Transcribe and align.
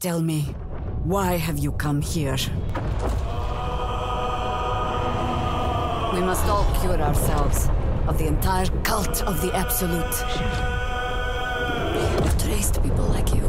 Tell 0.00 0.22
me, 0.22 0.54
why 1.04 1.36
have 1.36 1.58
you 1.58 1.72
come 1.72 2.00
here? 2.00 2.38
We 6.14 6.20
must 6.22 6.46
all 6.46 6.64
cure 6.80 6.98
ourselves 6.98 7.68
of 8.06 8.16
the 8.16 8.26
entire 8.26 8.64
cult 8.82 9.22
of 9.24 9.42
the 9.42 9.54
Absolute. 9.54 10.24
I've 12.24 12.42
traced 12.42 12.82
people 12.82 13.04
like 13.08 13.34
you. 13.34 13.42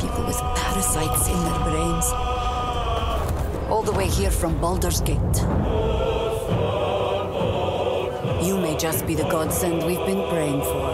People 0.00 0.26
with 0.26 0.40
parasites 0.56 1.28
in 1.28 1.38
their 1.44 1.60
brains. 1.60 2.06
All 3.70 3.84
the 3.84 3.92
way 3.92 4.08
here 4.08 4.32
from 4.32 4.60
Baldur's 4.60 5.00
Gate. 5.00 5.38
You 8.44 8.58
may 8.58 8.76
just 8.76 9.06
be 9.06 9.14
the 9.14 9.28
godsend 9.30 9.86
we've 9.86 10.04
been 10.06 10.28
praying 10.28 10.60
for. 10.62 10.93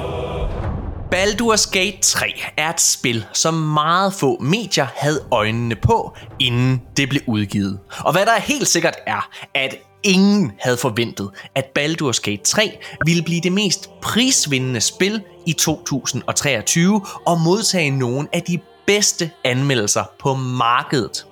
Baldur's 1.15 1.71
Gate 1.71 1.99
3 2.03 2.27
er 2.57 2.71
et 2.71 2.81
spil, 2.81 3.27
som 3.33 3.55
meget 3.55 4.15
få 4.15 4.39
medier 4.41 4.87
havde 4.97 5.25
øjnene 5.31 5.77
på, 5.77 6.17
inden 6.39 6.83
det 6.97 7.09
blev 7.09 7.23
udgivet. 7.27 7.79
Og 7.99 8.13
hvad 8.13 8.27
der 8.27 8.33
er 8.33 8.41
helt 8.41 8.69
sikkert 8.69 8.97
er, 9.07 9.29
at 9.55 9.77
ingen 10.03 10.53
havde 10.61 10.77
forventet, 10.77 11.31
at 11.55 11.65
Baldur's 11.79 12.21
Gate 12.23 12.43
3 12.45 12.79
ville 13.05 13.23
blive 13.23 13.41
det 13.41 13.53
mest 13.53 13.91
prisvindende 14.03 14.81
spil 14.81 15.23
i 15.47 15.53
2023 15.53 17.07
og 17.27 17.41
modtage 17.41 17.91
nogle 17.91 18.29
af 18.33 18.43
de 18.43 18.59
bedste 18.87 19.31
anmeldelser 19.45 20.05
på 20.21 20.35
markedet. 20.35 21.27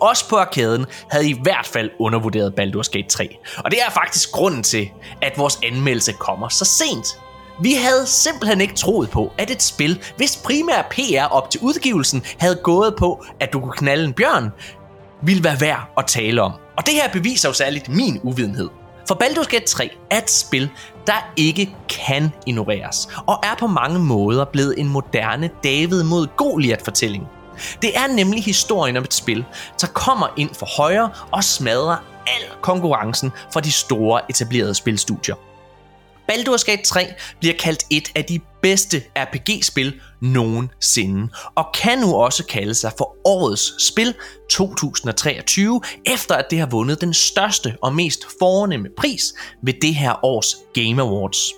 Os 0.00 0.22
på 0.22 0.36
arkaden 0.36 0.86
havde 1.10 1.30
i 1.30 1.38
hvert 1.42 1.66
fald 1.66 1.90
undervurderet 1.98 2.52
Baldur's 2.60 2.90
Gate 2.90 3.08
3. 3.08 3.36
Og 3.64 3.70
det 3.70 3.78
er 3.86 3.90
faktisk 3.90 4.32
grunden 4.32 4.62
til, 4.62 4.90
at 5.22 5.38
vores 5.38 5.58
anmeldelse 5.62 6.12
kommer 6.12 6.48
så 6.48 6.64
sent. 6.64 7.06
Vi 7.60 7.72
havde 7.74 8.06
simpelthen 8.06 8.60
ikke 8.60 8.74
troet 8.74 9.10
på, 9.10 9.32
at 9.38 9.50
et 9.50 9.62
spil, 9.62 10.02
hvis 10.16 10.36
primære 10.44 10.84
PR 10.90 11.32
op 11.32 11.50
til 11.50 11.60
udgivelsen 11.60 12.22
havde 12.38 12.60
gået 12.62 12.94
på, 12.98 13.24
at 13.40 13.52
du 13.52 13.60
kunne 13.60 13.72
knalde 13.72 14.04
en 14.04 14.12
bjørn, 14.12 14.50
ville 15.22 15.44
være 15.44 15.60
værd 15.60 15.92
at 15.98 16.06
tale 16.06 16.42
om. 16.42 16.52
Og 16.76 16.86
det 16.86 16.94
her 16.94 17.12
beviser 17.12 17.48
jo 17.48 17.52
særligt 17.52 17.88
min 17.88 18.20
uvidenhed. 18.22 18.68
For 19.08 19.14
Baldur's 19.22 19.48
Gate 19.48 19.66
3 19.66 19.90
er 20.10 20.18
et 20.18 20.30
spil, 20.30 20.70
der 21.06 21.32
ikke 21.36 21.76
kan 21.88 22.30
ignoreres, 22.46 23.08
og 23.26 23.38
er 23.42 23.54
på 23.58 23.66
mange 23.66 23.98
måder 23.98 24.44
blevet 24.44 24.74
en 24.78 24.88
moderne 24.88 25.50
David 25.64 26.02
mod 26.02 26.26
Goliath-fortælling. 26.36 27.28
Det 27.82 27.96
er 27.96 28.06
nemlig 28.06 28.44
historien 28.44 28.96
om 28.96 29.04
et 29.04 29.14
spil, 29.14 29.44
der 29.80 29.86
kommer 29.86 30.26
ind 30.36 30.54
for 30.54 30.66
højre 30.76 31.10
og 31.30 31.44
smadrer 31.44 31.96
al 32.26 32.60
konkurrencen 32.60 33.32
fra 33.52 33.60
de 33.60 33.72
store 33.72 34.20
etablerede 34.28 34.74
spilstudier. 34.74 35.34
Baldur's 36.30 36.64
Gate 36.64 36.82
3 36.82 37.06
bliver 37.40 37.54
kaldt 37.58 37.84
et 37.90 38.12
af 38.14 38.24
de 38.24 38.40
bedste 38.62 39.02
RPG-spil 39.16 40.00
nogensinde, 40.20 41.28
og 41.54 41.66
kan 41.74 41.98
nu 41.98 42.14
også 42.14 42.44
kalde 42.44 42.74
sig 42.74 42.92
for 42.98 43.16
årets 43.24 43.86
spil 43.88 44.14
2023, 44.50 45.80
efter 46.06 46.34
at 46.34 46.50
det 46.50 46.58
har 46.58 46.66
vundet 46.66 47.00
den 47.00 47.14
største 47.14 47.76
og 47.82 47.94
mest 47.94 48.24
fornemme 48.38 48.88
pris 48.96 49.34
ved 49.62 49.74
det 49.82 49.94
her 49.94 50.24
års 50.24 50.56
Game 50.74 51.02
Awards. 51.02 51.52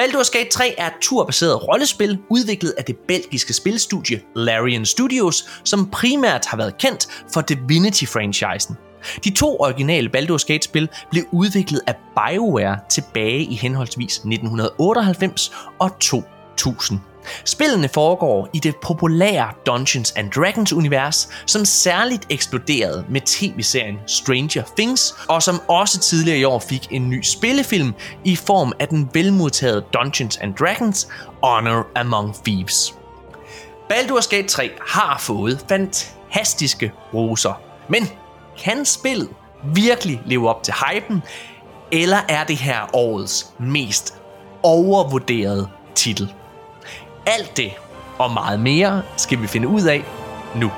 Baldur's 0.00 0.30
Gate 0.38 0.50
3 0.50 0.74
er 0.78 0.86
et 0.86 0.92
turbaseret 1.00 1.68
rollespil, 1.68 2.18
udviklet 2.30 2.74
af 2.78 2.84
det 2.84 2.96
belgiske 3.08 3.52
spilstudie 3.52 4.22
Larian 4.36 4.86
Studios, 4.86 5.48
som 5.64 5.90
primært 5.90 6.46
har 6.46 6.56
været 6.56 6.78
kendt 6.78 7.08
for 7.32 7.40
Divinity-franchisen. 7.40 8.91
De 9.24 9.30
to 9.30 9.56
originale 9.60 10.10
Baldur's 10.16 10.46
Gate-spil 10.46 10.88
blev 11.10 11.24
udviklet 11.30 11.80
af 11.86 11.94
BioWare 12.16 12.78
tilbage 12.88 13.44
i 13.44 13.54
henholdsvis 13.54 14.16
1998 14.16 15.52
og 15.78 15.98
2000. 15.98 17.00
Spillene 17.44 17.88
foregår 17.88 18.48
i 18.52 18.58
det 18.58 18.76
populære 18.82 19.52
Dungeons 19.66 20.12
and 20.12 20.30
Dragons 20.30 20.72
univers, 20.72 21.28
som 21.46 21.64
særligt 21.64 22.26
eksploderede 22.30 23.04
med 23.08 23.20
tv-serien 23.20 23.96
Stranger 24.06 24.62
Things, 24.76 25.14
og 25.28 25.42
som 25.42 25.60
også 25.68 25.98
tidligere 25.98 26.38
i 26.38 26.44
år 26.44 26.58
fik 26.58 26.86
en 26.90 27.10
ny 27.10 27.22
spillefilm 27.22 27.94
i 28.24 28.36
form 28.36 28.72
af 28.78 28.88
den 28.88 29.10
velmodtagede 29.14 29.84
Dungeons 29.94 30.36
and 30.36 30.54
Dragons 30.54 31.08
Honor 31.42 31.86
Among 31.94 32.34
Thieves. 32.44 32.94
Baldur's 33.92 34.28
Gate 34.36 34.48
3 34.48 34.70
har 34.88 35.18
fået 35.20 35.64
fantastiske 35.68 36.92
roser, 37.14 37.60
men 37.88 38.08
kan 38.58 38.84
spillet 38.84 39.28
virkelig 39.74 40.22
leve 40.26 40.48
op 40.48 40.62
til 40.62 40.74
hypen, 40.74 41.22
eller 41.92 42.18
er 42.28 42.44
det 42.44 42.56
her 42.56 42.96
årets 42.96 43.46
mest 43.60 44.14
overvurderede 44.62 45.68
titel? 45.94 46.34
Alt 47.26 47.56
det 47.56 47.72
og 48.18 48.30
meget 48.30 48.60
mere 48.60 49.02
skal 49.16 49.42
vi 49.42 49.46
finde 49.46 49.68
ud 49.68 49.82
af 49.82 50.04
nu. 50.56 50.70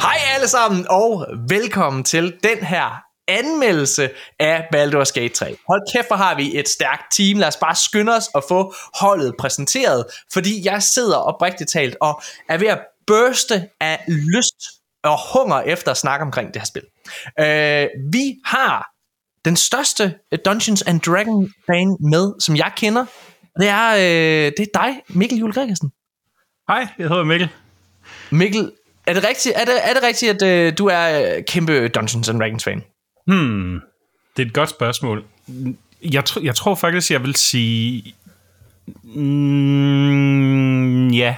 Hej 0.00 0.16
alle 0.34 0.48
sammen, 0.48 0.86
og 0.90 1.26
velkommen 1.48 2.04
til 2.04 2.34
den 2.42 2.58
her 2.58 3.02
anmeldelse 3.28 4.10
af 4.40 4.64
Baldur's 4.74 5.12
Gate 5.14 5.34
3. 5.34 5.56
Hold 5.68 5.92
kæft, 5.92 6.06
hvor 6.06 6.16
har 6.16 6.34
vi 6.36 6.58
et 6.58 6.68
stærkt 6.68 7.02
team. 7.12 7.38
Lad 7.38 7.48
os 7.48 7.56
bare 7.56 7.74
skynde 7.74 8.16
os 8.16 8.30
at 8.34 8.42
få 8.48 8.74
holdet 8.94 9.34
præsenteret, 9.38 10.04
fordi 10.32 10.66
jeg 10.66 10.82
sidder 10.82 11.16
oprigtigt 11.16 11.70
talt 11.70 11.96
og 12.00 12.22
er 12.48 12.58
ved 12.58 12.66
at 12.66 12.80
børste 13.06 13.68
af 13.80 14.04
lyst 14.08 14.56
og 15.02 15.18
hunger 15.32 15.60
efter 15.60 15.90
at 15.90 15.96
snakke 15.96 16.24
omkring 16.24 16.54
det 16.54 16.62
her 16.62 16.66
spil. 16.66 16.82
Øh, 17.40 17.88
vi 18.12 18.34
har 18.44 18.90
den 19.44 19.56
største 19.56 20.14
Dungeons 20.44 20.82
and 20.82 21.00
Dragon 21.00 21.52
fan 21.66 21.96
med, 22.00 22.40
som 22.40 22.56
jeg 22.56 22.72
kender. 22.76 23.06
Det 23.60 23.68
er, 23.68 23.94
øh, 23.94 24.52
det 24.56 24.60
er 24.60 24.66
dig, 24.74 25.02
Mikkel 25.08 25.38
Jule 25.38 25.52
Gregersen. 25.52 25.90
Hej, 26.68 26.86
jeg 26.98 27.08
hedder 27.08 27.24
Mikkel. 27.24 27.48
Mikkel, 28.30 28.72
er 29.06 29.12
det 29.12 29.28
rigtigt, 29.28 29.54
er 29.56 29.64
det, 29.64 29.88
er 29.88 29.94
det 29.94 30.02
rigtigt 30.02 30.42
at 30.42 30.66
øh, 30.66 30.78
du 30.78 30.86
er 30.86 31.40
kæmpe 31.40 31.88
Dungeons 31.88 32.28
and 32.28 32.40
Dragons 32.40 32.64
fan? 32.64 32.84
Hmm, 33.26 33.80
det 34.36 34.42
er 34.42 34.46
et 34.46 34.54
godt 34.54 34.70
spørgsmål. 34.70 35.24
Jeg, 36.02 36.24
tr- 36.28 36.44
jeg 36.44 36.54
tror 36.54 36.74
faktisk, 36.74 37.10
jeg 37.10 37.22
vil 37.22 37.36
sige... 37.36 38.14
Mm, 39.04 41.08
ja. 41.08 41.36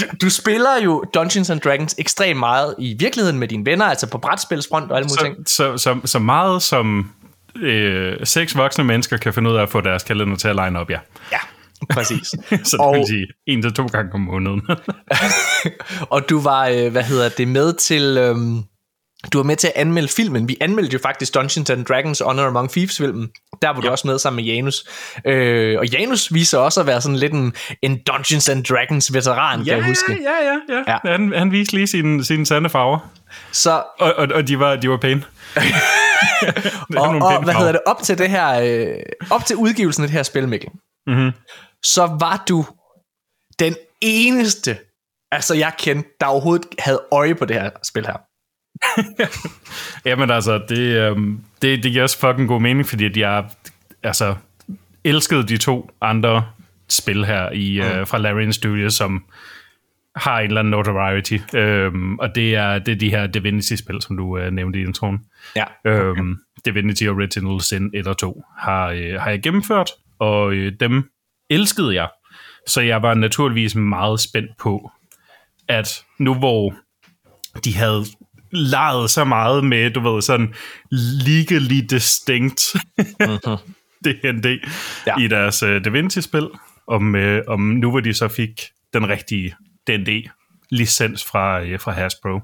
Du, 0.00 0.04
du 0.22 0.30
spiller 0.30 0.82
jo 0.84 1.04
Dungeons 1.14 1.50
and 1.50 1.60
Dragons 1.60 1.94
ekstremt 1.98 2.38
meget 2.38 2.74
i 2.78 2.96
virkeligheden 2.98 3.38
med 3.38 3.48
dine 3.48 3.66
venner, 3.66 3.84
altså 3.84 4.10
på 4.10 4.18
brætspilsfront 4.18 4.90
og 4.90 4.96
alle 4.96 5.08
mulige 5.08 5.34
ting. 5.34 5.48
Så, 5.48 5.76
så, 5.76 6.00
så 6.04 6.18
meget 6.18 6.62
som 6.62 7.10
øh, 7.56 8.16
seks 8.24 8.56
voksne 8.56 8.84
mennesker 8.84 9.16
kan 9.16 9.34
finde 9.34 9.50
ud 9.50 9.56
af 9.56 9.62
at 9.62 9.68
få 9.68 9.80
deres 9.80 10.02
kalender 10.02 10.36
til 10.36 10.48
at 10.48 10.56
line 10.56 10.78
op, 10.78 10.90
ja. 10.90 10.98
Ja, 11.32 11.38
præcis. 11.90 12.28
så 12.68 12.76
det 12.76 12.80
og, 12.80 12.94
vil 12.94 13.04
sige 13.08 13.26
en 13.46 13.62
til 13.62 13.72
to 13.72 13.86
gange 13.86 14.14
om 14.14 14.20
måneden. 14.20 14.62
og 16.14 16.28
du 16.28 16.40
var, 16.40 16.68
øh, 16.68 16.92
hvad 16.92 17.02
hedder 17.02 17.28
det, 17.28 17.48
med 17.48 17.72
til... 17.72 18.18
Øhm, 18.18 18.62
du 19.32 19.38
var 19.38 19.42
med 19.42 19.56
til 19.56 19.66
at 19.66 19.72
anmelde 19.76 20.08
filmen. 20.08 20.48
Vi 20.48 20.56
anmeldte 20.60 20.92
jo 20.92 20.98
faktisk 21.02 21.34
Dungeons 21.34 21.70
and 21.70 21.84
Dragons 21.84 22.18
Honor 22.20 22.46
Among 22.46 22.70
Thieves-filmen. 22.70 23.30
Der 23.62 23.68
var 23.68 23.80
du 23.80 23.86
ja. 23.86 23.90
også 23.90 24.06
med 24.06 24.18
sammen 24.18 24.44
med 24.44 24.52
Janus. 24.52 24.84
Øh, 25.26 25.78
og 25.78 25.86
Janus 25.86 26.34
viser 26.34 26.58
også 26.58 26.80
at 26.80 26.86
være 26.86 27.00
sådan 27.00 27.16
lidt 27.16 27.32
en, 27.32 27.54
en 27.82 27.98
Dungeons 28.06 28.48
and 28.48 28.64
Dragons 28.64 29.14
veteran, 29.14 29.60
ja, 29.60 29.64
kan 29.64 29.78
jeg 29.78 29.86
huske. 29.86 30.12
Ja, 30.22 30.30
ja, 30.30 30.74
ja. 30.74 30.82
ja. 30.86 30.98
ja. 31.04 31.12
Han, 31.12 31.32
han 31.32 31.52
viste 31.52 31.74
lige 31.74 31.86
sine, 31.86 32.24
sine 32.24 32.46
sande 32.46 32.70
farver. 32.70 32.98
Så, 33.52 33.82
og, 33.98 34.14
og, 34.14 34.28
og 34.34 34.48
de 34.48 34.58
var, 34.58 34.76
de 34.76 34.90
var 34.90 34.96
pæne. 34.96 35.24
og, 36.96 37.08
og 37.08 37.44
hvad 37.44 37.54
hedder 37.54 37.72
det, 37.72 37.80
op 37.86 38.02
til 38.02 38.18
det 38.18 38.30
her, 38.30 38.60
øh, 38.62 38.98
op 39.30 39.46
til 39.46 39.56
udgivelsen 39.56 40.02
af 40.02 40.08
det 40.08 40.16
her 40.16 40.22
spil, 40.22 40.48
Mikkel, 40.48 40.70
mm-hmm. 41.06 41.32
så 41.84 42.16
var 42.20 42.44
du 42.48 42.64
den 43.58 43.76
eneste, 44.00 44.78
altså 45.32 45.54
jeg 45.54 45.72
kendte, 45.78 46.10
der 46.20 46.26
overhovedet 46.26 46.66
havde 46.78 47.02
øje 47.12 47.34
på 47.34 47.44
det 47.44 47.60
her 47.60 47.70
spil 47.82 48.06
her. 48.06 48.16
Jamen 50.06 50.30
altså, 50.30 50.62
det, 50.68 50.78
øhm, 50.78 51.40
det, 51.62 51.82
det 51.82 51.92
giver 51.92 52.02
også 52.02 52.18
fucking 52.18 52.48
god 52.48 52.60
mening, 52.60 52.86
fordi 52.86 53.20
jeg 53.20 53.44
altså, 54.02 54.34
elskede 55.04 55.48
de 55.48 55.56
to 55.56 55.90
andre 56.00 56.44
spil 56.88 57.24
her 57.24 57.50
i, 57.50 57.80
mm. 57.80 57.86
øh, 57.86 58.06
fra 58.06 58.18
Larian 58.18 58.52
Studios, 58.52 58.94
som 58.94 59.24
har 60.16 60.40
en 60.40 60.46
eller 60.46 60.60
anden 60.60 60.70
notoriety. 60.70 61.38
Øhm, 61.54 62.18
og 62.18 62.34
det 62.34 62.54
er, 62.54 62.78
det 62.78 62.92
er 62.92 62.96
de 62.96 63.10
her 63.10 63.26
Divinity-spil, 63.26 64.02
som 64.02 64.16
du 64.16 64.38
øh, 64.38 64.52
nævnte 64.52 64.78
i 64.78 64.82
introen. 64.82 65.20
Ja. 65.56 65.64
Øhm, 65.84 66.36
Divinity 66.64 67.04
Original 67.04 67.60
Sin 67.60 67.90
1 67.94 68.06
og 68.06 68.18
2 68.18 68.44
har, 68.58 68.86
øh, 68.86 69.20
har 69.20 69.30
jeg 69.30 69.42
gennemført, 69.42 69.90
og 70.18 70.52
øh, 70.52 70.72
dem 70.80 71.10
elskede 71.50 71.94
jeg. 71.94 72.08
Så 72.66 72.80
jeg 72.80 73.02
var 73.02 73.14
naturligvis 73.14 73.74
meget 73.74 74.20
spændt 74.20 74.50
på, 74.58 74.90
at 75.68 76.04
nu 76.18 76.34
hvor 76.34 76.74
de 77.64 77.76
havde 77.76 78.04
leget 78.52 79.10
så 79.10 79.24
meget 79.24 79.64
med, 79.64 79.90
du 79.90 80.12
ved, 80.12 80.22
sådan 80.22 80.54
legally 81.26 81.80
distinct 81.90 82.62
mm-hmm. 82.98 83.74
D&D 84.04 84.46
ja. 85.06 85.18
i 85.18 85.28
deres 85.28 85.62
uh, 85.62 85.68
Da 85.68 85.90
Vinci-spil, 85.90 86.48
om, 86.86 87.14
uh, 87.14 87.38
om 87.48 87.60
nu 87.60 87.90
hvor 87.90 88.00
de 88.00 88.14
så 88.14 88.28
fik 88.28 88.60
den 88.92 89.08
rigtige 89.08 89.54
D&D 89.86 90.28
licens 90.70 91.24
fra, 91.24 91.62
uh, 91.62 91.80
fra 91.80 91.92
Hasbro. 91.92 92.40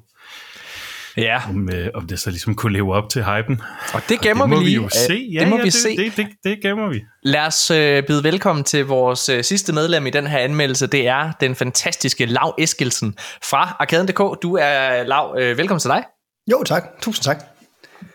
Ja, 1.18 1.42
om, 1.48 1.70
øh, 1.74 1.88
om 1.94 2.06
det 2.06 2.20
så 2.20 2.30
ligesom 2.30 2.54
kunne 2.54 2.72
leve 2.72 2.94
op 2.94 3.10
til 3.10 3.24
hypen. 3.24 3.60
og 3.94 4.02
det 4.08 4.20
gemmer 4.20 4.44
det 4.44 4.50
må 4.50 4.58
vi 4.58 4.64
lige. 4.64 4.78
vi 4.78 4.84
jo 4.84 4.88
se. 4.88 5.28
Ja, 5.32 5.40
det 5.40 5.48
må 5.48 5.56
ja, 5.56 5.62
vi 5.62 5.66
det, 5.66 5.74
se. 5.74 5.96
Det, 5.96 6.16
det, 6.16 6.26
det 6.44 6.58
gemmer 6.62 6.88
vi. 6.88 7.02
Lad 7.22 7.46
os 7.46 7.70
øh, 7.70 8.02
byde 8.06 8.24
velkommen 8.24 8.64
til 8.64 8.86
vores 8.86 9.28
øh, 9.28 9.44
sidste 9.44 9.72
medlem 9.72 10.06
i 10.06 10.10
den 10.10 10.26
her 10.26 10.38
anmeldelse. 10.38 10.86
Det 10.86 11.08
er 11.08 11.32
den 11.40 11.54
fantastiske 11.54 12.26
Lav 12.26 12.54
Eskilsen 12.58 13.14
fra 13.42 13.76
Arkaden.dk. 13.80 14.42
Du 14.42 14.56
er 14.60 15.02
Lav. 15.02 15.36
Øh, 15.38 15.58
velkommen 15.58 15.80
til 15.80 15.90
dig. 15.90 16.04
Jo, 16.50 16.62
tak. 16.66 16.82
Tusind 17.02 17.24
tak. 17.24 17.44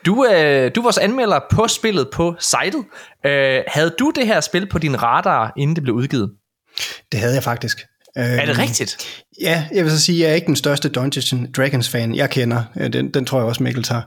Du, 0.06 0.26
øh, 0.26 0.72
du 0.76 0.80
er 0.80 0.84
vores 0.84 0.98
anmelder 0.98 1.40
på 1.52 1.68
spillet 1.68 2.10
på 2.14 2.36
sitet. 2.40 2.86
Øh, 3.26 3.64
havde 3.68 3.96
du 4.00 4.12
det 4.16 4.28
her 4.28 4.42
spil 4.42 4.70
på 4.70 4.80
din 4.80 5.04
radar, 5.04 5.54
inden 5.58 5.76
det 5.76 5.84
blev 5.84 5.96
udgivet? 5.96 6.32
Det 7.12 7.20
havde 7.20 7.34
jeg 7.34 7.44
faktisk. 7.44 7.86
Er 8.16 8.46
det 8.46 8.58
rigtigt? 8.60 8.98
Ja, 9.42 9.66
jeg 9.74 9.84
vil 9.84 9.92
så 9.92 10.00
sige, 10.02 10.18
at 10.18 10.22
jeg 10.24 10.32
er 10.32 10.36
ikke 10.36 10.48
den 10.48 10.56
største 10.56 10.90
Dungeons 10.90 11.34
and 11.34 11.54
Dragons 11.54 11.90
fan, 11.90 12.16
jeg 12.16 12.30
kender. 12.30 12.64
Øh, 12.78 12.94
Den, 12.94 13.14
den 13.14 13.26
tror 13.26 13.38
jeg 13.40 13.48
også, 13.48 13.64
Mikkel 13.64 13.84
tager. 13.84 14.02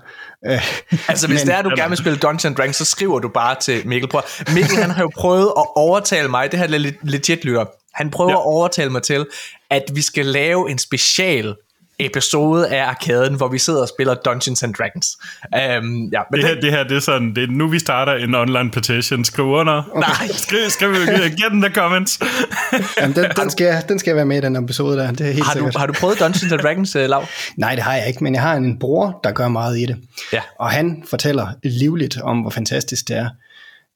Øh, 0.47 0.61
Altså, 1.08 1.26
hvis 1.29 1.41
Men- 1.41 1.47
det 1.47 1.55
er, 1.55 1.58
at 1.58 1.64
du 1.64 1.70
gerne 1.76 1.88
vil 1.88 1.99
spille 1.99 2.19
Dungeons 2.19 2.56
Dragons, 2.56 2.76
så 2.76 2.85
skriver 2.85 3.19
du 3.19 3.29
bare 3.29 3.56
til 3.61 3.87
Mikkel. 3.88 4.08
Prøv. 4.11 4.23
Mikkel, 4.55 4.76
han 4.76 4.91
har 4.91 5.03
jo 5.03 5.11
prøvet 5.17 5.53
at 5.56 5.64
overtale 5.76 6.29
mig, 6.29 6.50
det 6.53 6.58
her 6.58 6.67
er 6.67 6.79
lidt 6.79 6.94
legit 7.11 7.44
lytter, 7.44 7.64
han 7.94 8.11
prøver. 8.11 8.31
Ja. 8.31 8.37
at 8.37 8.43
overtale 8.47 8.91
mig 8.91 9.03
til, 9.03 9.26
at 9.70 9.82
vi 9.94 10.03
skal 10.03 10.26
lave 10.26 10.70
en 10.70 10.79
special 10.79 11.55
episode 11.99 12.69
af 12.69 12.85
Arkaden, 12.85 13.35
hvor 13.35 13.49
vi 13.49 13.59
sidder 13.59 13.83
og 13.83 13.89
spiller 13.89 14.15
Dungeons 14.15 14.63
and 14.63 14.75
Dragons. 14.75 15.07
Um, 15.45 16.09
ja, 16.13 16.21
men 16.31 16.41
Det 16.41 16.49
her, 16.49 16.61
det 16.61 16.71
her, 16.73 16.85
det 16.85 16.97
er 16.97 17.01
sådan, 17.01 17.35
det 17.35 17.43
er 17.45 17.47
nu 17.51 17.69
vi 17.69 17.79
starter 17.79 18.13
en 18.13 18.35
online 18.35 18.71
petition. 18.71 19.25
Skriv 19.25 19.45
under. 19.47 19.83
Nej. 19.95 20.29
Skriv, 20.47 20.71
skriv, 20.71 20.91
get 20.91 21.53
in 21.53 21.63
the 21.63 21.75
comments. 21.75 22.19
Jamen, 23.01 23.17
den, 23.17 23.27
den, 23.37 23.51
skal, 23.51 23.65
jeg- 23.67 23.83
den 23.89 23.99
skal 23.99 24.17
være 24.17 24.25
med 24.27 24.37
i 24.39 24.41
den 24.41 24.57
episode 24.65 24.97
der, 24.99 25.11
det 25.13 25.21
er 25.29 25.31
helt 25.33 25.47
har, 25.47 25.53
du, 25.53 25.59
sikkert. 25.59 25.77
har 25.77 25.87
du 25.87 25.93
prøvet 25.93 26.21
Dungeons 26.21 26.53
and 26.53 26.61
Dragons, 26.61 26.97
uh, 26.97 27.03
Lav? 27.03 27.25
Nej, 27.57 27.75
det 27.75 27.85
har 27.85 27.95
jeg 27.95 28.07
ikke, 28.09 28.25
men 28.25 28.35
jeg 28.35 28.43
har 28.43 28.55
en 28.55 28.79
bror, 28.79 29.21
der 29.25 29.33
gør 29.33 29.49
meget 29.49 29.79
i 29.79 29.87
det. 29.87 29.97
Ja. 30.33 30.41
Og 30.61 30.71
han 30.71 31.03
fortæller 31.11 31.47
livligt 31.65 32.21
om, 32.21 32.39
hvor 32.41 32.51
fantastisk 32.51 33.09
det 33.09 33.17
er. 33.17 33.29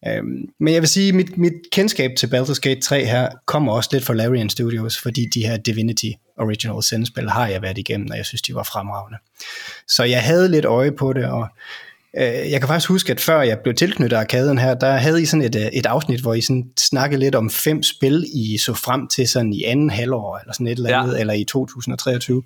Øhm, 0.09 0.49
men 0.61 0.75
jeg 0.75 0.83
vil 0.83 0.89
sige, 0.89 1.09
at 1.09 1.15
mit, 1.15 1.39
mit 1.39 1.53
kendskab 1.73 2.11
til 2.19 2.27
Baldur's 2.27 2.61
Gate 2.61 2.81
3 2.81 3.05
her 3.05 3.29
kommer 3.47 3.73
også 3.73 3.91
lidt 3.93 4.05
fra 4.05 4.15
Larian 4.15 4.49
Studios, 4.51 4.99
fordi 4.99 5.27
de 5.35 5.47
her 5.47 5.57
Divinity 5.57 6.11
Original 6.39 6.83
Sin-spil 6.83 7.31
har 7.31 7.47
jeg 7.49 7.63
været 7.63 7.79
igennem, 7.79 8.09
og 8.11 8.17
jeg 8.17 8.27
synes, 8.27 8.43
de 8.43 8.55
var 8.55 8.63
fremragende. 8.63 9.19
Så 9.89 10.05
jeg 10.05 10.23
havde 10.23 10.49
lidt 10.51 10.65
øje 10.65 10.93
på 10.93 11.13
det, 11.13 11.25
og 11.25 11.49
øh, 12.17 12.23
jeg 12.51 12.61
kan 12.61 12.69
faktisk 12.69 12.89
huske, 12.89 13.13
at 13.13 13.21
før 13.21 13.41
jeg 13.43 13.59
blev 13.59 13.75
tilknyttet 13.75 14.17
arkaden 14.17 14.59
her, 14.59 14.75
der 14.75 14.93
havde 14.93 15.23
I 15.23 15.27
sådan 15.27 15.45
et, 15.47 15.57
øh, 15.57 15.63
et 15.67 15.87
afsnit, 15.87 16.21
hvor 16.21 16.35
I 16.35 16.41
sådan 16.41 16.65
snakkede 16.79 17.21
lidt 17.21 17.35
om 17.35 17.51
fem 17.51 17.83
spil, 17.83 18.27
I 18.35 18.59
så 18.59 18.75
frem 18.75 19.07
til 19.09 19.29
sådan 19.29 19.53
i 19.53 19.65
anden 19.65 19.91
halvår, 19.91 20.39
eller 20.39 20.53
sådan 20.53 20.67
et 20.67 20.77
eller 20.77 20.91
Ja. 20.91 21.03
andet, 21.03 21.21
eller 21.21 21.35
i 21.35 21.45
2023. 21.45 22.43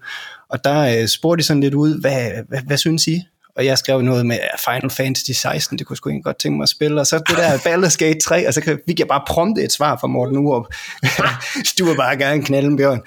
Og 0.48 0.64
der 0.64 1.00
øh, 1.00 1.08
spurgte 1.08 1.42
de 1.42 1.46
sådan 1.46 1.60
lidt 1.60 1.74
ud, 1.74 2.00
hvad, 2.00 2.30
hvad, 2.48 2.60
hvad 2.66 2.76
synes 2.76 3.06
I? 3.06 3.22
Og 3.56 3.64
jeg 3.64 3.78
skrev 3.78 4.02
noget 4.02 4.26
med 4.26 4.38
Final 4.64 4.90
Fantasy 4.90 5.30
16, 5.30 5.78
det 5.78 5.86
kunne 5.86 5.94
jeg 5.94 5.96
sgu 5.96 6.08
egentlig 6.08 6.24
godt 6.24 6.38
tænke 6.38 6.56
mig 6.56 6.62
at 6.62 6.68
spille. 6.68 7.00
Og 7.00 7.06
så 7.06 7.18
det 7.18 7.36
der 7.36 7.58
Baldur's 7.58 7.96
Gate 7.96 8.20
3, 8.20 8.48
og 8.48 8.54
så 8.54 8.78
fik 8.88 8.98
jeg 8.98 9.08
bare 9.08 9.22
prompte 9.28 9.62
et 9.62 9.72
svar 9.72 9.98
fra 10.00 10.06
Morten 10.06 10.36
Urup. 10.36 10.66
du 11.78 11.84
vil 11.84 11.96
bare 11.96 12.16
gerne 12.16 12.42
knalde 12.42 12.68
en 12.68 12.76
bjørn. 12.76 13.02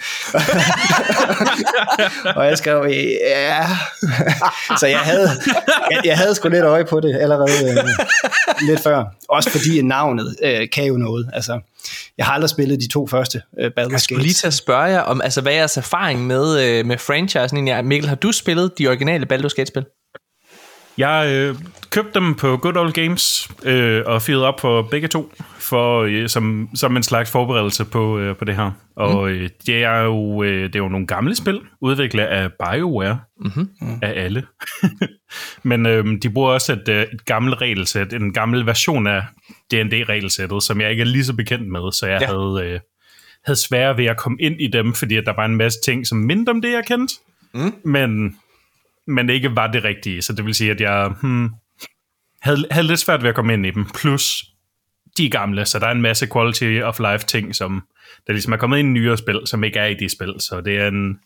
og 2.38 2.46
jeg 2.46 2.58
skrev, 2.58 2.86
ja. 2.90 3.68
så 4.80 4.88
jeg 4.88 5.00
havde, 5.00 5.30
jeg, 5.92 6.02
jeg 6.06 6.18
havde 6.18 6.36
sgu 6.36 6.50
lidt 6.50 6.64
øje 6.64 6.86
på 6.86 7.00
det 7.00 7.16
allerede 7.16 7.70
øh, 7.70 7.88
lidt 8.68 8.80
før. 8.84 9.04
Også 9.30 9.50
fordi 9.50 9.82
navnet 9.82 10.36
øh, 10.44 10.68
kan 10.74 10.86
jo 10.86 10.98
noget. 10.98 11.30
Altså, 11.34 11.60
jeg 12.18 12.26
har 12.26 12.34
aldrig 12.34 12.50
spillet 12.50 12.80
de 12.82 12.88
to 12.88 13.08
første 13.08 13.42
øh, 13.60 13.72
Baldur's 13.80 13.92
Jeg 13.92 14.02
skulle 14.02 14.18
Gate. 14.18 14.28
lige 14.28 14.34
til 14.34 14.48
at 14.48 14.54
spørge 14.54 14.84
jer 14.84 15.02
om, 15.02 15.22
altså, 15.22 15.42
hvad 15.42 15.52
er 15.52 15.58
jeres 15.58 15.78
erfaring 15.78 16.28
med, 16.28 16.60
øh, 16.62 16.86
med 16.86 16.98
franchisen? 16.98 17.58
egentlig 17.58 17.72
er. 17.72 17.82
Mikkel, 17.82 18.10
har 18.10 18.16
du 18.16 18.32
spillet 18.32 18.72
de 18.78 18.88
originale 18.88 19.28
Baldur's 19.34 19.56
Gate-spil? 19.56 19.86
Jeg 20.98 21.32
øh, 21.34 21.56
købte 21.90 22.20
dem 22.20 22.36
på 22.36 22.58
Good 22.58 22.78
Old 22.78 22.92
Games 22.92 23.50
øh, 23.66 24.04
og 24.06 24.22
fyrede 24.22 24.46
op 24.48 24.60
for 24.60 24.82
begge 24.82 25.08
to 25.08 25.34
for, 25.60 26.02
øh, 26.02 26.30
som, 26.30 26.70
som 26.76 26.98
en 26.98 27.04
slags 27.04 27.32
forberedelse 27.32 27.86
på, 27.86 28.20
øh, 28.20 28.36
på 28.36 28.46
det 28.46 28.56
her. 28.56 28.72
Og 28.96 29.30
øh, 29.30 29.50
det, 29.66 29.84
er 29.84 30.00
jo, 30.00 30.44
øh, 30.44 30.64
det 30.64 30.76
er 30.76 30.80
jo 30.80 30.88
nogle 30.90 31.08
gamle 31.08 31.36
spil, 31.36 31.60
udviklet 31.82 32.24
af 32.24 32.50
BioWare, 32.54 33.20
mm-hmm. 33.40 33.70
af 34.02 34.14
alle. 34.24 34.44
Men 35.64 35.86
øh, 35.86 36.06
de 36.24 36.30
bruger 36.30 36.52
også 36.52 36.74
et, 36.74 36.90
øh, 36.90 37.02
et 37.02 37.26
gammelt 37.26 37.62
regelsæt, 37.62 38.14
en 38.14 38.34
gammel 38.34 38.66
version 38.66 39.08
af 39.08 39.22
D&D-regelsættet, 39.74 40.64
som 40.64 40.82
jeg 40.82 40.92
ikke 40.92 41.02
er 41.02 41.06
lige 41.06 41.26
så 41.26 41.34
bekendt 41.36 41.68
med, 41.72 41.92
så 41.92 42.08
jeg 42.08 42.22
Ja. 42.22 42.28
havde, 42.28 42.62
øh, 42.74 42.80
havde 43.46 43.60
svære 43.60 43.98
ved 43.98 44.06
at 44.06 44.18
komme 44.18 44.38
ind 44.42 44.62
i 44.62 44.68
dem, 44.68 44.94
fordi 44.94 45.16
at 45.16 45.26
der 45.26 45.34
var 45.36 45.46
en 45.46 45.56
masse 45.56 45.80
ting, 45.86 46.08
som 46.08 46.18
mindre 46.18 46.52
om 46.52 46.62
det, 46.62 46.72
jeg 46.72 46.84
kendte. 46.88 47.14
Mm. 47.54 47.74
Men 47.86 48.38
men 49.08 49.30
ikke 49.30 49.56
var 49.56 49.68
det 49.68 49.84
rigtige. 49.84 50.22
Så 50.22 50.34
det 50.34 50.46
vil 50.46 50.56
sige, 50.56 50.72
at 50.72 50.82
jeg 50.82 51.12
hmm, 51.22 51.50
havde, 52.42 52.66
havde 52.72 52.88
lidt 52.88 53.00
svært 53.00 53.24
ved 53.24 53.30
at 53.30 53.36
komme 53.36 53.54
ind 53.54 53.66
i 53.66 53.72
dem. 53.72 53.86
Plus, 53.96 54.44
de 55.18 55.26
er 55.26 55.30
gamle, 55.30 55.66
så 55.66 55.80
der 55.80 55.88
er 55.88 55.92
en 55.92 56.02
masse 56.02 56.28
quality 56.34 56.82
of 56.84 57.00
life 57.00 57.26
ting, 57.26 57.56
som 57.56 57.84
der 58.28 58.34
ligesom 58.34 58.54
er 58.54 58.58
kommet 58.58 58.80
ind 58.80 58.88
i 58.88 59.00
nyere 59.00 59.18
spil, 59.18 59.42
som 59.46 59.64
ikke 59.64 59.80
er 59.80 59.86
i 59.86 59.94
de 59.94 60.10
spil. 60.10 60.34
Så 60.40 60.62
det 60.62 60.78
er 60.78 60.88
en... 60.88 61.20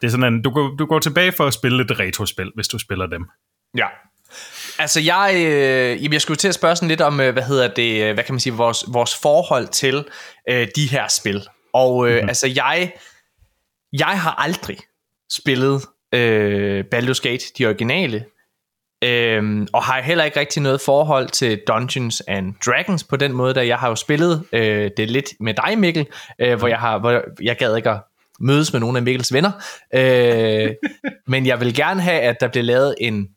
Det 0.00 0.06
er 0.06 0.10
sådan 0.10 0.34
en, 0.34 0.42
du, 0.42 0.50
går, 0.50 0.76
du 0.76 0.86
går 0.86 0.98
tilbage 0.98 1.32
for 1.32 1.46
at 1.46 1.54
spille 1.54 1.84
et 1.84 2.00
retrospil, 2.00 2.52
hvis 2.54 2.68
du 2.68 2.78
spiller 2.78 3.06
dem. 3.06 3.26
Ja. 3.76 3.86
Altså 4.78 5.00
jeg, 5.00 5.32
øh, 5.36 6.02
jamen, 6.02 6.12
jeg 6.12 6.20
skulle 6.20 6.36
til 6.36 6.48
at 6.48 6.54
spørge 6.54 6.76
sådan 6.76 6.88
lidt 6.88 7.00
om, 7.00 7.20
øh, 7.20 7.32
hvad 7.32 7.42
hedder 7.42 7.68
det, 7.68 8.04
øh, 8.04 8.14
hvad 8.14 8.24
kan 8.24 8.34
man 8.34 8.40
sige, 8.40 8.52
vores, 8.52 8.84
vores 8.88 9.16
forhold 9.22 9.68
til 9.68 10.04
øh, 10.48 10.68
de 10.76 10.86
her 10.86 11.08
spil. 11.08 11.42
Og 11.72 12.08
øh, 12.08 12.14
mm-hmm. 12.14 12.28
altså 12.28 12.46
jeg, 12.46 12.92
jeg 13.92 14.20
har 14.20 14.34
aldrig 14.34 14.78
spillet 15.32 15.82
øh, 16.14 16.84
Baldur's 16.94 17.20
Gate, 17.22 17.44
de 17.58 17.66
originale, 17.66 18.24
øh, 19.04 19.66
og 19.72 19.82
har 19.82 20.02
heller 20.02 20.24
ikke 20.24 20.40
rigtig 20.40 20.62
noget 20.62 20.80
forhold 20.80 21.28
til 21.28 21.60
Dungeons 21.68 22.22
and 22.28 22.54
Dragons 22.66 23.04
på 23.04 23.16
den 23.16 23.32
måde, 23.32 23.54
da 23.54 23.66
jeg 23.66 23.78
har 23.78 23.88
jo 23.88 23.94
spillet 23.94 24.44
øh, 24.52 24.90
det 24.96 25.10
lidt 25.10 25.26
med 25.40 25.54
dig, 25.54 25.78
Mikkel, 25.78 26.06
øh, 26.38 26.58
hvor 26.58 26.68
jeg 26.68 26.78
har, 26.78 26.98
hvor 26.98 27.22
jeg 27.42 27.56
gad 27.56 27.76
ikke 27.76 27.90
at 27.90 28.00
mødes 28.40 28.72
med 28.72 28.80
nogle 28.80 28.98
af 28.98 29.02
Mikkels 29.02 29.32
venner, 29.32 29.50
øh, 29.94 30.70
men 31.32 31.46
jeg 31.46 31.60
vil 31.60 31.74
gerne 31.74 32.00
have, 32.00 32.20
at 32.20 32.36
der 32.40 32.48
bliver 32.48 32.64
lavet 32.64 32.94
en 33.00 33.28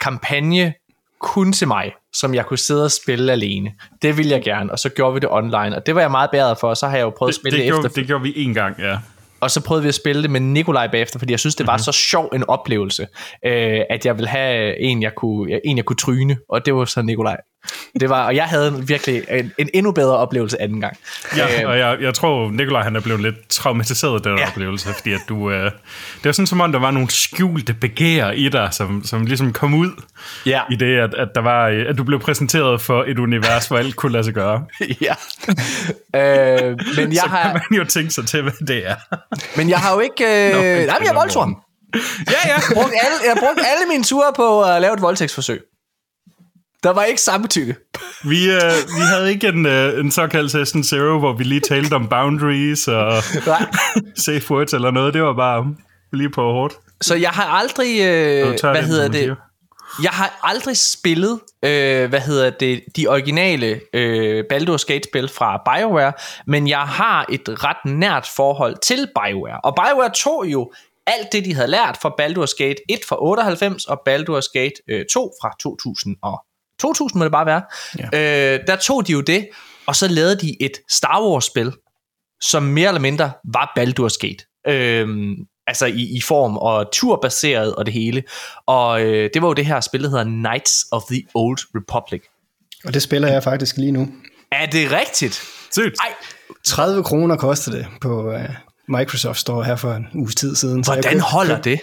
kampagne 0.00 0.74
kun 1.20 1.52
til 1.52 1.68
mig, 1.68 1.92
som 2.12 2.34
jeg 2.34 2.46
kunne 2.46 2.58
sidde 2.58 2.84
og 2.84 2.90
spille 2.90 3.32
alene. 3.32 3.72
Det 4.02 4.16
ville 4.16 4.32
jeg 4.32 4.42
gerne, 4.42 4.72
og 4.72 4.78
så 4.78 4.88
gjorde 4.88 5.14
vi 5.14 5.20
det 5.20 5.28
online, 5.30 5.76
og 5.76 5.86
det 5.86 5.94
var 5.94 6.00
jeg 6.00 6.10
meget 6.10 6.30
bedre 6.30 6.56
for, 6.60 6.68
og 6.68 6.76
så 6.76 6.88
har 6.88 6.96
jeg 6.96 7.04
jo 7.04 7.10
prøvet 7.10 7.30
at 7.30 7.34
Det, 7.34 7.40
spille 7.40 7.56
det, 7.56 7.64
det, 7.64 7.72
gjorde, 7.72 7.86
efter, 7.86 8.00
det 8.00 8.06
gjorde 8.06 8.22
vi 8.22 8.32
en 8.36 8.54
gang, 8.54 8.78
ja. 8.78 8.98
Og 9.40 9.50
så 9.50 9.60
prøvede 9.64 9.82
vi 9.82 9.88
at 9.88 9.94
spille 9.94 10.22
det 10.22 10.30
med 10.30 10.40
Nikolaj 10.40 10.86
bagefter, 10.92 11.18
fordi 11.18 11.32
jeg 11.32 11.40
synes, 11.40 11.54
det 11.54 11.66
var 11.66 11.72
Mhm. 11.76 11.82
så 11.82 11.92
sjov 11.92 12.30
en 12.34 12.44
oplevelse, 12.48 13.02
øh, 13.46 13.80
at 13.90 14.06
jeg 14.06 14.16
ville 14.16 14.28
have 14.28 14.80
en, 14.80 15.02
jeg 15.02 15.14
kunne, 15.14 15.60
en, 15.66 15.76
jeg 15.76 15.84
kunne 15.84 15.96
tryne, 15.96 16.36
og 16.48 16.66
det 16.66 16.74
var 16.74 16.84
så 16.84 17.02
Nikolaj. 17.02 17.36
Det 18.00 18.08
var, 18.10 18.26
og 18.26 18.36
jeg 18.36 18.44
havde 18.44 18.84
virkelig 18.86 19.22
en, 19.30 19.52
en 19.58 19.68
endnu 19.74 19.92
bedre 19.92 20.16
oplevelse 20.16 20.62
anden 20.62 20.80
gang. 20.80 20.96
Ja, 21.36 21.62
Øh, 21.62 21.68
og 21.70 21.78
jeg, 21.78 21.96
jeg 22.00 22.14
tror, 22.14 22.50
Nikolaj 22.50 22.82
han 22.82 22.96
er 22.96 23.00
blevet 23.00 23.22
lidt 23.22 23.48
traumatiseret 23.48 24.14
af 24.14 24.22
den 24.22 24.38
Ja. 24.38 24.46
oplevelse, 24.48 24.88
fordi 24.94 25.12
at 25.12 25.20
du, 25.28 25.50
øh, 25.50 25.64
det 25.64 26.24
var 26.24 26.32
sådan 26.32 26.46
som 26.46 26.60
om, 26.60 26.72
der 26.72 26.78
var 26.78 26.90
nogle 26.90 27.10
skjulte 27.10 27.74
begær 27.74 28.30
i 28.30 28.48
dig, 28.48 28.68
som, 28.72 29.04
som 29.04 29.26
ligesom 29.26 29.52
kom 29.52 29.74
ud 29.74 29.90
Ja. 30.46 30.60
i 30.70 30.76
det, 30.76 30.98
at, 30.98 31.14
at, 31.14 31.28
der 31.34 31.40
var, 31.40 31.64
at 31.88 31.98
du 31.98 32.04
blev 32.04 32.20
præsenteret 32.20 32.80
for 32.80 33.04
et 33.08 33.18
univers, 33.18 33.66
hvor 33.66 33.76
alt 33.78 33.96
kunne 33.96 34.12
lade 34.12 34.24
sig 34.24 34.34
gøre. 34.34 34.64
ja. 35.06 35.14
øh, 36.14 36.78
men 36.96 37.12
jeg 37.12 37.20
Så 37.24 37.28
har... 37.28 37.42
kan 37.42 37.52
man 37.70 37.78
jo 37.78 37.84
tænke 37.84 38.10
sig 38.10 38.26
til, 38.26 38.42
hvad 38.42 38.52
det 38.68 38.86
er. 38.86 38.94
Men 39.56 39.68
jeg 39.70 39.78
har 39.78 39.94
jo 39.94 40.00
ikke... 40.00 40.24
Øh... 40.24 40.52
Nå, 40.54 40.60
Nej, 40.62 40.96
jeg 41.00 41.08
er 41.10 41.14
voldsom. 41.14 41.56
Ja, 41.94 42.00
ja. 42.44 42.54
Jeg 42.54 42.62
brugte 42.74 42.94
alle, 43.04 43.16
jeg 43.28 43.36
brugte 43.38 43.62
alle 43.66 43.84
mine 43.90 44.04
ture 44.04 44.32
på 44.36 44.62
at 44.62 44.82
lave 44.82 44.94
et 44.94 45.02
voldtægtsforsøg. 45.02 45.60
Der 46.82 46.90
var 46.90 47.04
ikke 47.04 47.20
samtykke. 47.20 47.76
Vi, 48.24 48.50
øh, 48.50 48.72
vi 48.96 49.00
havde 49.00 49.30
ikke 49.30 49.48
en, 49.48 49.66
øh, 49.66 50.00
en 50.00 50.10
såkaldt 50.10 50.50
Session 50.50 50.84
Zero, 50.84 51.18
hvor 51.18 51.32
vi 51.32 51.44
lige 51.44 51.60
talte 51.60 51.94
om 51.94 52.08
boundaries 52.08 52.88
og 52.88 53.12
safe 54.26 54.50
words 54.50 54.72
eller 54.72 54.90
noget. 54.90 55.14
Det 55.14 55.22
var 55.22 55.34
bare 55.34 55.74
lige 56.12 56.30
på 56.30 56.42
hårdt. 56.42 56.74
Så 57.00 57.14
jeg 57.14 57.30
har 57.30 57.44
aldrig... 57.44 58.00
Øh, 58.00 58.46
hvad 58.60 58.74
den, 58.74 58.84
hedder 58.84 59.08
det? 59.08 59.20
siger. 59.20 59.34
Jeg 60.02 60.10
har 60.10 60.38
aldrig 60.42 60.76
spillet, 60.76 61.40
øh, 61.64 62.08
hvad 62.08 62.20
hedder 62.20 62.50
det, 62.50 62.84
de 62.96 63.06
originale 63.06 63.80
øh, 63.94 64.44
Baldur's 64.52 64.84
Gate-spil 64.86 65.28
fra 65.28 65.62
BioWare, 65.66 66.12
men 66.46 66.68
jeg 66.68 66.80
har 66.80 67.26
et 67.28 67.64
ret 67.64 67.92
nært 67.92 68.28
forhold 68.36 68.76
til 68.82 69.08
BioWare. 69.14 69.60
Og 69.64 69.74
BioWare 69.74 70.10
tog 70.24 70.46
jo 70.46 70.72
alt 71.06 71.32
det, 71.32 71.44
de 71.44 71.54
havde 71.54 71.70
lært 71.70 71.98
fra 72.02 72.14
Baldur's 72.20 72.56
Gate 72.58 72.76
1 72.88 72.98
fra 73.08 73.16
98 73.20 73.84
og 73.84 74.02
Baldur's 74.08 74.50
Gate 74.54 74.74
øh, 74.88 75.04
2 75.12 75.32
fra 75.42 75.50
2000 75.60 76.16
og 76.22 76.44
2000 76.80 77.18
må 77.18 77.24
det 77.24 77.32
bare 77.32 77.46
være. 77.46 77.62
Ja. 78.12 78.54
Øh, 78.54 78.60
der 78.66 78.76
tog 78.76 79.06
de 79.06 79.12
jo 79.12 79.20
det, 79.20 79.48
og 79.86 79.96
så 79.96 80.08
lavede 80.08 80.36
de 80.40 80.62
et 80.62 80.72
Star 80.90 81.22
Wars-spil, 81.22 81.72
som 82.40 82.62
mere 82.62 82.88
eller 82.88 83.00
mindre 83.00 83.32
var 83.52 83.72
Baldur's 83.78 84.16
Gate. 84.20 84.44
Øhm, 84.68 85.34
altså 85.66 85.86
i, 85.86 86.16
i 86.16 86.20
form 86.20 86.56
og 86.56 86.88
turbaseret 86.92 87.74
og 87.74 87.86
det 87.86 87.94
hele. 87.94 88.22
Og 88.66 89.02
øh, 89.02 89.30
det 89.34 89.42
var 89.42 89.48
jo 89.48 89.54
det 89.54 89.66
her 89.66 89.80
spil, 89.80 90.02
der 90.02 90.08
hedder 90.08 90.24
Knights 90.24 90.86
of 90.92 91.02
the 91.10 91.22
Old 91.34 91.58
Republic. 91.74 92.22
Og 92.84 92.94
det 92.94 93.02
spiller 93.02 93.28
jeg 93.28 93.42
faktisk 93.42 93.76
lige 93.76 93.92
nu. 93.92 94.08
Er 94.52 94.66
det 94.66 94.92
rigtigt? 94.92 95.42
Sygt. 95.72 95.96
Ej, 96.00 96.12
30 96.66 97.04
kroner 97.04 97.36
koster 97.36 97.72
det 97.72 97.86
på 98.00 98.32
uh, 98.34 98.40
Microsoft 98.88 99.38
Store 99.38 99.64
her 99.64 99.76
for 99.76 99.92
en 99.94 100.06
uges 100.14 100.34
tid 100.34 100.56
siden. 100.56 100.84
så 100.84 100.92
jeg 100.92 100.96
hvordan 100.96 101.12
købte- 101.12 101.24
holder 101.24 101.60
det? 101.60 101.80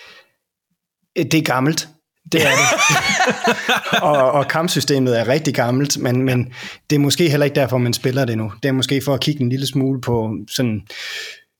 Det 1.15 1.33
er 1.33 1.41
gammelt. 1.43 1.87
Det 2.31 2.41
er 2.45 2.49
det. 2.49 4.01
og, 4.09 4.31
og 4.31 4.47
kampsystemet 4.47 5.19
er 5.19 5.27
rigtig 5.27 5.55
gammelt, 5.55 5.97
men, 5.97 6.21
men 6.21 6.53
det 6.89 6.95
er 6.95 6.99
måske 6.99 7.29
heller 7.29 7.45
ikke 7.45 7.55
derfor, 7.55 7.77
man 7.77 7.93
spiller 7.93 8.25
det 8.25 8.37
nu. 8.37 8.51
Det 8.63 8.69
er 8.69 8.73
måske 8.73 9.01
for 9.05 9.13
at 9.13 9.21
kigge 9.21 9.41
en 9.41 9.49
lille 9.49 9.67
smule 9.67 10.01
på 10.01 10.35
sådan 10.47 10.81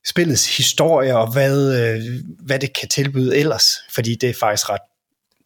spillets 0.06 0.56
historie 0.56 1.16
og 1.16 1.32
hvad, 1.32 1.80
øh, 1.82 2.02
hvad 2.38 2.58
det 2.58 2.78
kan 2.80 2.88
tilbyde 2.88 3.36
ellers, 3.36 3.64
fordi 3.92 4.14
det 4.14 4.30
er 4.30 4.34
faktisk 4.40 4.70
ret, 4.70 4.80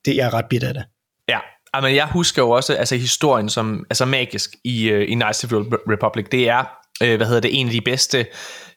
det 0.05 0.17
er 0.17 0.35
ret 0.35 0.47
bidt 0.51 0.63
af 0.63 0.75
det. 0.75 0.85
Ja, 1.29 1.39
men 1.81 1.95
jeg 1.95 2.07
husker 2.07 2.43
jo 2.43 2.51
også 2.51 2.75
altså 2.75 2.97
historien 2.97 3.49
som 3.49 3.87
altså 3.91 4.05
magisk 4.05 4.51
i, 4.65 4.93
uh, 4.93 5.01
i 5.01 5.15
Knights 5.15 5.45
of 5.45 5.51
the 5.51 5.59
Republic. 5.93 6.27
Det 6.33 6.49
er, 6.49 6.65
uh, 7.05 7.15
hvad 7.15 7.27
hedder 7.27 7.41
det, 7.41 7.61
en 7.61 7.67
af 7.67 7.73
de 7.73 7.81
bedste 7.81 8.27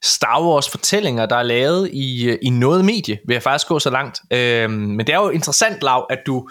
Star 0.03 0.42
Wars 0.42 0.70
fortællinger, 0.70 1.25
der 1.25 1.36
er 1.36 1.44
lavet 1.44 1.89
i, 1.94 2.32
uh, 2.32 2.38
i 2.42 2.50
noget 2.50 2.86
medie, 2.86 3.20
vil 3.27 3.34
jeg 3.34 3.44
faktisk 3.44 3.68
gå 3.68 3.80
så 3.80 3.89
langt. 3.89 4.20
Uh, 4.32 4.72
men 4.72 5.00
det 5.00 5.10
er 5.10 5.20
jo 5.20 5.30
interessant, 5.30 5.84
Lav, 5.84 6.08
at 6.10 6.20
du 6.27 6.50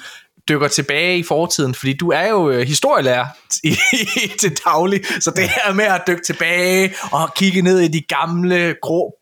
dykker 0.49 0.69
tilbage 0.69 1.19
i 1.19 1.23
fortiden, 1.23 1.75
fordi 1.75 1.93
du 1.93 2.11
er 2.11 2.29
jo 2.29 2.63
historielærer 2.63 3.27
i, 3.65 3.77
i, 3.93 4.29
til 4.41 4.57
daglig, 4.65 5.01
så 5.21 5.31
det 5.37 5.49
her 5.49 5.73
med 5.73 5.85
at 5.85 6.03
dykke 6.07 6.23
tilbage 6.27 6.95
og 7.13 7.35
kigge 7.35 7.63
ned 7.63 7.81
i 7.81 7.89
de 7.89 8.01
gamle 8.09 8.75
grå 8.83 9.15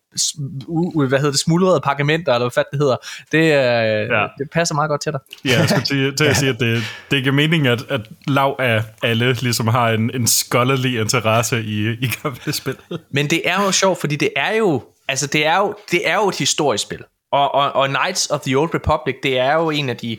hvad 1.07 1.19
hedder 1.19 1.31
det, 1.31 1.39
smuldrede 1.39 1.81
parkamenter, 1.81 2.33
eller 2.33 2.49
hvad 2.53 2.63
det 2.71 2.79
hedder, 2.79 2.95
det, 3.31 3.37
øh, 3.37 4.09
ja. 4.17 4.27
det 4.37 4.49
passer 4.53 4.75
meget 4.75 4.89
godt 4.89 5.01
til 5.01 5.11
dig. 5.11 5.19
Ja, 5.45 5.59
jeg 5.59 5.69
skulle 5.69 5.85
til, 5.85 6.17
til 6.17 6.25
at 6.25 6.37
sige, 6.41 6.49
at 6.49 6.59
det, 6.59 6.83
det 7.11 7.17
ikke 7.17 7.31
meningen, 7.31 7.67
at, 7.67 7.81
at 7.89 8.01
lav 8.27 8.55
af 8.59 8.83
alle 9.03 9.33
ligesom 9.33 9.67
har 9.67 9.89
en, 9.89 10.11
en 10.15 10.27
scholarly 10.27 11.01
interesse 11.01 11.63
i, 11.63 11.89
i 11.89 12.11
gamle 12.23 12.53
spil. 12.53 12.77
Men 13.11 13.29
det 13.29 13.41
er 13.45 13.63
jo 13.63 13.71
sjovt, 13.71 13.99
fordi 13.99 14.15
det 14.15 14.29
er 14.35 14.55
jo, 14.55 14.83
altså 15.07 15.27
det 15.27 15.45
er 15.45 15.57
jo, 15.57 15.75
det 15.91 16.09
er 16.09 16.15
jo 16.15 16.29
et 16.29 16.37
historisk 16.37 16.83
spil. 16.83 17.03
Og, 17.31 17.55
og, 17.55 17.71
og 17.71 17.87
Knights 17.87 18.29
of 18.29 18.39
the 18.41 18.55
Old 18.55 18.75
Republic, 18.75 19.15
det 19.23 19.39
er 19.39 19.53
jo 19.53 19.69
en 19.69 19.89
af 19.89 19.97
de 19.97 20.17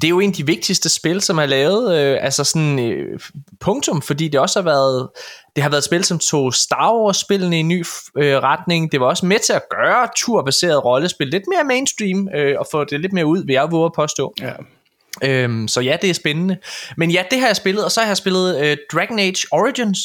det 0.00 0.04
er 0.04 0.08
jo 0.08 0.20
en 0.20 0.30
af 0.30 0.34
de 0.34 0.46
vigtigste 0.46 0.88
spil, 0.88 1.20
som 1.20 1.38
er 1.38 1.46
lavet, 1.46 1.98
øh, 1.98 2.18
altså 2.20 2.44
sådan 2.44 2.78
øh, 2.78 3.20
punktum, 3.60 4.02
fordi 4.02 4.28
det 4.28 4.40
også 4.40 4.58
har 4.60 4.64
været, 4.64 5.08
det 5.56 5.62
har 5.62 5.70
været 5.70 5.80
et 5.80 5.84
spil, 5.84 6.04
som 6.04 6.18
tog 6.18 6.54
Star 6.54 6.92
Wars-spillene 6.92 7.56
i 7.56 7.60
en 7.60 7.68
ny 7.68 7.84
øh, 8.18 8.36
retning. 8.36 8.92
Det 8.92 9.00
var 9.00 9.06
også 9.06 9.26
med 9.26 9.38
til 9.38 9.52
at 9.52 9.62
gøre 9.70 10.08
turbaseret 10.16 10.84
rollespil 10.84 11.28
lidt 11.28 11.42
mere 11.54 11.64
mainstream, 11.64 12.28
øh, 12.34 12.54
og 12.58 12.66
få 12.70 12.84
det 12.84 13.00
lidt 13.00 13.12
mere 13.12 13.26
ud, 13.26 13.46
vil 13.46 13.52
jeg 13.52 13.70
våge 13.70 13.86
at 13.86 13.92
påstå. 13.96 14.34
Ja. 14.40 14.52
Øhm, 15.22 15.68
så 15.68 15.80
ja, 15.80 15.96
det 16.02 16.10
er 16.10 16.14
spændende. 16.14 16.56
Men 16.96 17.10
ja, 17.10 17.22
det 17.30 17.40
har 17.40 17.46
jeg 17.46 17.56
spillet, 17.56 17.84
og 17.84 17.92
så 17.92 18.00
har 18.00 18.06
jeg 18.06 18.16
spillet 18.16 18.60
øh, 18.60 18.76
Dragon 18.92 19.18
Age 19.18 19.46
Origins, 19.50 19.98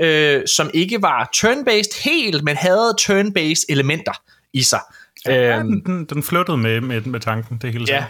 øh, 0.00 0.42
som 0.46 0.70
ikke 0.74 1.02
var 1.02 1.30
turn-based 1.36 2.10
helt, 2.10 2.44
men 2.44 2.56
havde 2.56 2.94
turn-based 3.00 3.64
elementer 3.68 4.22
i 4.52 4.62
sig. 4.62 4.80
Ja, 5.26 5.58
øhm, 5.58 5.82
den, 5.84 6.04
den 6.04 6.22
flyttede 6.22 6.56
med, 6.56 6.80
med, 6.80 7.00
med 7.00 7.20
tanken, 7.20 7.58
det 7.62 7.72
hele 7.72 7.86
Ja, 7.88 8.04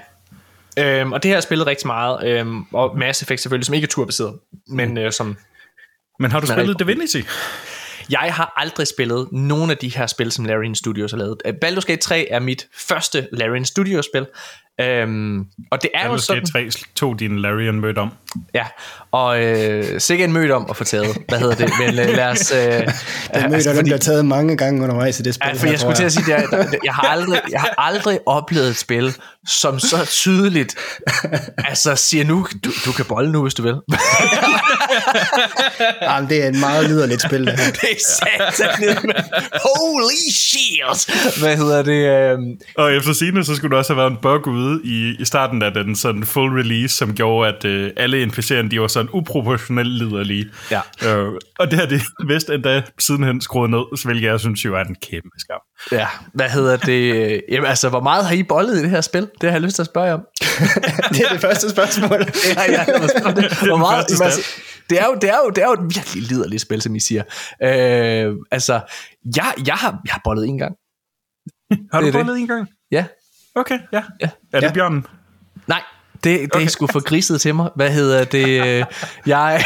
Øhm, 0.78 1.12
og 1.12 1.22
det 1.22 1.28
har 1.28 1.36
jeg 1.36 1.42
spillet 1.42 1.66
rigtig 1.66 1.86
meget, 1.86 2.28
øhm, 2.28 2.62
og 2.72 2.98
Mass 2.98 3.22
Effect 3.22 3.40
selvfølgelig, 3.40 3.66
som 3.66 3.74
ikke 3.74 3.84
er 3.84 3.88
turbaseret, 3.88 4.34
men 4.68 4.98
øh, 4.98 5.12
som... 5.12 5.36
Men 6.18 6.30
har 6.30 6.40
du 6.40 6.46
spillet 6.46 6.78
Divinity? 6.78 7.22
Jeg 8.10 8.34
har 8.34 8.52
aldrig 8.56 8.86
spillet 8.86 9.28
nogen 9.32 9.70
af 9.70 9.76
de 9.76 9.88
her 9.88 10.06
spil, 10.06 10.32
som 10.32 10.44
Larian 10.44 10.74
Studios 10.74 11.10
har 11.10 11.18
lavet. 11.18 11.36
Baldur's 11.64 11.86
Gate 11.86 12.00
3 12.00 12.28
er 12.30 12.40
mit 12.40 12.66
første 12.74 13.28
Larian 13.32 13.64
Studios 13.64 14.04
spil, 14.04 14.26
Øhm, 14.80 15.46
og 15.70 15.82
det 15.82 15.90
er 15.94 16.04
Baldur's 16.04 16.12
jo 16.12 16.18
sådan... 16.18 16.46
3 16.46 16.70
tog 16.94 17.20
din 17.20 17.38
Larian 17.38 17.80
mødt 17.80 17.98
om. 17.98 18.12
Ja, 18.54 18.64
og 19.12 19.44
øh, 19.44 20.00
sikkert 20.00 20.28
en 20.28 20.32
mødt 20.32 20.50
om 20.50 20.66
at 20.70 20.76
få 20.76 20.84
taget. 20.84 21.16
Hvad 21.28 21.38
hedder 21.38 21.54
det? 21.54 21.72
Men 21.78 21.88
øh, 21.88 22.16
lad 22.16 22.28
os... 22.28 22.52
Øh, 22.52 22.58
den 22.60 23.42
mødt 23.42 23.54
altså, 23.54 23.72
den 23.72 23.84
bliver 23.84 23.98
taget 23.98 24.26
mange 24.26 24.56
gange 24.56 24.82
undervejs 24.82 25.20
i 25.20 25.22
det 25.22 25.34
spil. 25.34 25.48
Ja, 25.48 25.52
for 25.52 25.66
jeg, 25.66 25.72
jeg 25.72 25.80
skulle 25.80 25.96
til 25.96 26.04
at 26.04 26.12
sige, 26.12 26.24
det 26.26 26.34
er, 26.34 26.64
jeg, 26.84 26.94
har 26.94 27.08
aldrig, 27.08 27.40
jeg 27.50 27.60
har 27.60 27.74
aldrig 27.78 28.18
oplevet 28.26 28.68
et 28.68 28.76
spil, 28.76 29.14
som 29.46 29.78
så 29.78 30.06
tydeligt 30.06 30.74
altså 31.58 31.96
siger 31.96 32.24
nu, 32.24 32.46
du, 32.64 32.70
du 32.84 32.92
kan 32.92 33.04
bolle 33.04 33.32
nu, 33.32 33.42
hvis 33.42 33.54
du 33.54 33.62
vil. 33.62 33.74
Jamen, 36.02 36.30
det 36.30 36.44
er 36.44 36.48
en 36.48 36.60
meget 36.60 36.86
liderligt 36.86 37.22
spil. 37.22 37.46
Det, 37.46 37.58
det 37.80 37.90
er 37.90 38.38
satan. 38.58 39.12
Holy 39.52 40.32
shit! 40.32 41.38
Hvad 41.38 41.56
hedder 41.56 41.82
det? 41.82 42.32
Øh... 42.32 42.38
Og 42.76 42.94
efter 42.94 43.12
sine 43.12 43.44
så 43.44 43.54
skulle 43.54 43.70
der 43.70 43.76
også 43.76 43.92
have 43.92 44.02
været 44.02 44.10
en 44.10 44.18
bug 44.22 44.46
ude 44.46 44.67
i, 44.84 45.16
i 45.18 45.24
starten 45.24 45.62
af 45.62 45.74
den 45.74 45.96
sådan 45.96 46.24
full 46.24 46.52
release, 46.52 46.96
som 46.96 47.14
gjorde, 47.14 47.48
at 47.48 47.64
øh, 47.64 47.92
alle 47.96 48.24
NPC'erne, 48.24 48.68
de 48.68 48.80
var 48.80 48.86
sådan 48.86 49.08
uproportionelt 49.12 49.88
liderlige. 49.88 50.46
Ja. 50.70 50.80
Øh, 51.06 51.32
og 51.58 51.70
det 51.70 51.78
har 51.78 51.86
det 51.86 52.02
vist 52.28 52.50
endda 52.50 52.82
sidenhen 52.98 53.40
skruet 53.40 53.70
ned, 53.70 54.04
hvilket 54.04 54.28
jeg 54.28 54.40
synes 54.40 54.64
jo 54.64 54.74
er 54.74 54.84
en 54.84 54.94
kæmpe 54.94 55.38
skam. 55.38 55.60
Ja, 55.92 56.06
hvad 56.34 56.48
hedder 56.48 56.76
det? 56.76 57.32
Jamen 57.52 57.66
altså, 57.66 57.88
hvor 57.88 58.00
meget 58.00 58.26
har 58.26 58.34
I 58.34 58.42
bollet 58.42 58.78
i 58.78 58.82
det 58.82 58.90
her 58.90 59.00
spil? 59.00 59.28
Det 59.40 59.50
har 59.50 59.50
jeg 59.50 59.60
lyst 59.60 59.74
til 59.74 59.82
at 59.82 59.86
spørge 59.86 60.14
om. 60.14 60.20
det 61.14 61.20
er 61.20 61.32
det 61.32 61.40
første 61.40 61.70
spørgsmål. 61.70 62.18
ja, 62.56 62.72
ja, 62.72 62.84
hvor 63.66 63.76
meget, 63.76 63.98
altså, 63.98 64.46
det 64.90 65.00
er, 65.00 65.06
jo, 65.06 65.14
det, 65.14 65.30
er 65.30 65.36
jo, 65.44 65.50
det 65.50 65.62
er 65.62 65.66
jo 65.66 65.72
et 65.72 65.94
virkelig 65.96 66.22
liderligt 66.22 66.62
spil, 66.62 66.82
som 66.82 66.94
I 66.94 67.00
siger. 67.00 67.22
Øh, 67.62 68.34
altså, 68.50 68.80
jeg, 69.36 69.52
jeg, 69.66 69.74
har, 69.74 70.00
jeg 70.06 70.12
har 70.12 70.20
bollet 70.24 70.48
en 70.48 70.58
gang. 70.58 70.74
Har 71.92 72.00
du 72.00 72.12
bollet 72.12 72.38
en 72.38 72.46
gang? 72.46 72.68
Ja. 72.90 73.04
Okay, 73.58 73.78
ja. 73.92 74.02
ja. 74.20 74.28
Er 74.52 74.60
det 74.60 74.66
ja. 74.66 74.72
bjørnen? 74.72 75.06
Nej, 75.66 75.82
det, 76.24 76.40
det 76.40 76.54
okay. 76.54 76.64
er 76.64 76.68
sgu 76.68 76.86
for 76.86 77.00
griset 77.00 77.40
til 77.40 77.54
mig. 77.54 77.70
Hvad 77.76 77.90
hedder 77.90 78.24
det? 78.24 78.58
jeg, 79.26 79.64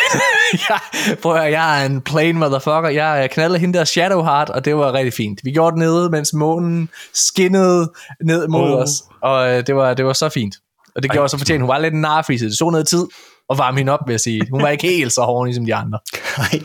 jeg, 0.68 0.78
prøv 1.22 1.36
at, 1.36 1.52
jeg 1.52 1.82
er 1.82 1.86
en 1.86 2.00
plain 2.00 2.38
motherfucker. 2.38 2.88
Jeg 2.88 3.30
knaldede 3.32 3.58
hende 3.58 3.78
der 3.78 3.84
Shadowheart, 3.84 4.50
og 4.50 4.64
det 4.64 4.76
var 4.76 4.92
rigtig 4.92 5.12
fint. 5.12 5.40
Vi 5.44 5.50
gjorde 5.50 5.70
det 5.70 5.78
nede, 5.78 6.10
mens 6.10 6.32
månen 6.34 6.88
skinnede 7.14 7.92
ned 8.24 8.48
mod 8.48 8.72
oh. 8.72 8.82
os. 8.82 8.90
Og 9.22 9.50
øh, 9.50 9.66
det 9.66 9.76
var, 9.76 9.94
det 9.94 10.04
var 10.04 10.12
så 10.12 10.28
fint. 10.28 10.54
Og 10.94 11.02
det 11.02 11.10
gjorde 11.10 11.24
Ej, 11.24 11.28
så 11.28 11.38
fortjent. 11.38 11.60
Hun 11.60 11.68
var 11.68 11.78
lidt 11.78 11.94
en 11.94 12.00
narfise. 12.00 12.44
Det 12.44 12.58
så 12.58 12.70
noget 12.70 12.88
tid 12.88 13.06
og 13.48 13.58
varme 13.58 13.78
hende 13.78 13.92
op, 13.92 14.00
vil 14.06 14.12
jeg 14.12 14.20
sige. 14.20 14.46
Hun 14.50 14.62
var 14.62 14.68
ikke 14.68 14.86
helt 14.86 15.12
så 15.12 15.22
hård, 15.22 15.52
som 15.52 15.66
de 15.66 15.74
andre. 15.74 15.98
Nej. 16.38 16.60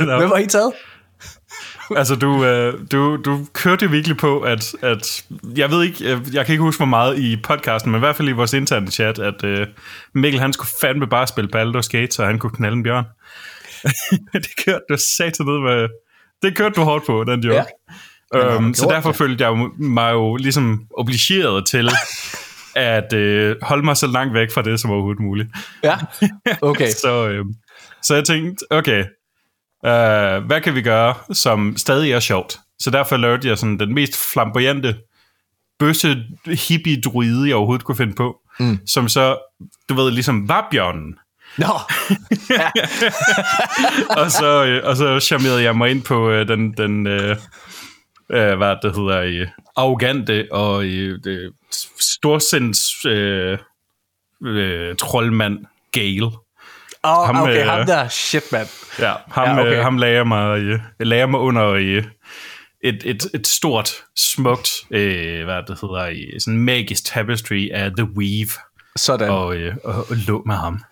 Hvem 0.18 0.30
var 0.30 0.38
I 0.38 0.46
taget? 0.46 0.72
altså, 2.00 2.14
du, 2.14 2.44
øh, 2.44 2.74
du, 2.92 3.16
du 3.16 3.46
kørte 3.52 3.90
virkelig 3.90 4.16
på, 4.16 4.40
at, 4.40 4.74
at 4.82 5.24
jeg 5.56 5.70
ved 5.70 5.82
ikke, 5.82 6.10
jeg, 6.10 6.20
jeg 6.32 6.46
kan 6.46 6.52
ikke 6.52 6.62
huske, 6.62 6.78
hvor 6.78 6.86
meget 6.86 7.18
i 7.18 7.36
podcasten, 7.36 7.90
men 7.90 7.98
i 7.98 8.04
hvert 8.04 8.16
fald 8.16 8.28
i 8.28 8.32
vores 8.32 8.52
interne 8.52 8.90
chat, 8.90 9.18
at 9.18 9.44
øh, 9.44 9.66
Mikkel, 10.14 10.40
han 10.40 10.52
skulle 10.52 10.70
fandme 10.80 11.06
bare 11.06 11.26
spille 11.26 11.50
Baldur's 11.56 11.88
Gate, 11.88 12.12
så 12.12 12.24
han 12.24 12.38
kunne 12.38 12.52
knalde 12.52 12.76
en 12.76 12.82
bjørn. 12.82 13.04
det 14.32 14.64
kørte 14.64 14.84
du 14.90 14.96
sat 15.16 15.40
ned 15.40 15.60
med, 15.60 15.88
det 16.42 16.56
kørte 16.56 16.74
du 16.74 16.82
hårdt 16.82 17.06
på, 17.06 17.24
den 17.24 17.40
joke. 17.40 17.64
Ja. 18.34 18.54
Øhm, 18.54 18.74
så 18.74 18.86
derfor 18.90 19.10
det. 19.10 19.18
følte 19.18 19.44
jeg 19.44 19.56
mig 19.78 20.12
jo 20.12 20.36
ligesom 20.36 20.86
obligeret 20.96 21.66
til 21.66 21.88
at 22.74 23.12
øh, 23.12 23.56
holde 23.62 23.84
mig 23.84 23.96
så 23.96 24.06
langt 24.06 24.34
væk 24.34 24.52
fra 24.52 24.62
det 24.62 24.80
som 24.80 24.90
overhovedet 24.90 25.22
muligt. 25.22 25.48
Ja, 25.82 25.96
okay. 26.62 26.88
så, 26.88 27.28
øh, 27.28 27.44
så 28.02 28.14
jeg 28.14 28.24
tænkte, 28.24 28.64
okay, 28.70 29.04
Uh, 29.82 30.46
hvad 30.46 30.60
kan 30.60 30.74
vi 30.74 30.82
gøre, 30.82 31.14
som 31.32 31.76
stadig 31.76 32.12
er 32.12 32.20
sjovt? 32.20 32.58
Så 32.78 32.90
derfor 32.90 33.16
lavede 33.16 33.48
jeg 33.48 33.58
sådan 33.58 33.78
den 33.78 33.94
mest 33.94 34.32
flamboyante 34.32 34.96
bøsse 35.78 36.24
hippie 36.46 37.00
druide, 37.00 37.48
jeg 37.48 37.56
overhovedet 37.56 37.84
kunne 37.84 37.96
finde 37.96 38.14
på. 38.14 38.40
Mm. 38.60 38.78
Som 38.86 39.08
så, 39.08 39.38
du 39.88 39.94
ved, 39.94 40.10
ligesom 40.10 40.48
var 40.48 40.68
bjørnen. 40.70 41.14
Nå! 41.58 41.66
Og, 44.22 44.30
så, 44.30 44.64
øh, 44.64 44.82
og 44.84 44.96
så 44.96 45.20
charmerede 45.20 45.62
jeg 45.62 45.76
mig 45.76 45.90
ind 45.90 46.02
på 46.02 46.30
øh, 46.30 46.48
den, 46.48 46.72
den 46.72 47.06
øh, 47.06 47.36
øh, 48.30 48.56
hvad 48.56 48.76
det 48.82 48.96
hedder, 48.96 49.20
øh, 49.20 49.46
arrogante 49.76 50.48
og 50.50 50.84
øh, 50.84 51.18
storsinds 52.00 53.06
øh, 53.06 53.58
øh, 54.44 54.96
troldmand 54.96 55.58
Gale. 55.92 56.30
Oh, 57.02 57.26
ham, 57.26 57.42
okay, 57.42 57.60
øh, 57.60 57.66
ham 57.66 57.86
der, 57.86 58.08
shit, 58.08 58.52
mand. 58.52 58.68
Ja, 58.98 59.12
ham, 59.30 59.48
ja, 59.48 59.60
okay. 59.60 59.76
øh, 59.76 59.82
ham 59.82 59.98
lagde 59.98 60.24
mig, 60.24 60.58
øh, 60.58 60.80
lagde 61.00 61.26
mig 61.26 61.40
under 61.40 61.66
øh, 61.68 62.04
et, 62.84 63.02
et, 63.04 63.26
et 63.34 63.46
stort, 63.46 63.90
smukt, 64.16 64.70
øh, 64.90 65.44
hvad 65.44 65.62
det 65.68 65.78
hedder, 65.80 66.08
i 66.08 66.40
sådan 66.40 66.58
magisk 66.58 67.04
tapestry 67.04 67.68
af 67.72 67.90
The 67.96 68.08
Weave. 68.16 68.50
Sådan. 68.96 69.30
Og, 69.30 69.56
øh, 69.56 69.76
og, 69.84 69.94
og 69.94 70.16
lå 70.16 70.42
med 70.46 70.54
ham. 70.54 70.84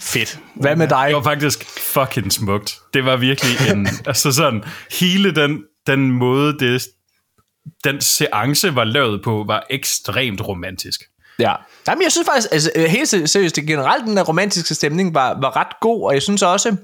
Fedt. 0.00 0.38
Hvad 0.54 0.76
med 0.76 0.88
dig? 0.88 1.06
Det 1.08 1.16
var 1.16 1.22
faktisk 1.22 1.64
fucking 1.78 2.32
smukt. 2.32 2.78
Det 2.94 3.04
var 3.04 3.16
virkelig 3.16 3.70
en, 3.72 3.88
altså 4.06 4.32
sådan, 4.32 4.64
hele 5.00 5.34
den, 5.34 5.64
den 5.86 6.10
måde, 6.10 6.58
det, 6.58 6.82
den 7.84 8.00
seance 8.00 8.74
var 8.74 8.84
lavet 8.84 9.22
på, 9.22 9.44
var 9.46 9.66
ekstremt 9.70 10.48
romantisk. 10.48 11.02
Ja. 11.42 11.54
Jamen, 11.88 12.02
jeg 12.02 12.12
synes 12.12 12.26
faktisk, 12.26 12.48
altså, 12.52 12.70
øh, 12.74 12.84
helt 12.84 13.08
seriøst, 13.08 13.54
generelt 13.54 14.06
den 14.06 14.16
der 14.16 14.22
romantiske 14.22 14.74
stemning 14.74 15.14
var, 15.14 15.38
var 15.40 15.56
ret 15.56 15.80
god, 15.80 16.06
og 16.06 16.14
jeg 16.14 16.22
synes 16.22 16.42
også, 16.42 16.70
mm. 16.70 16.76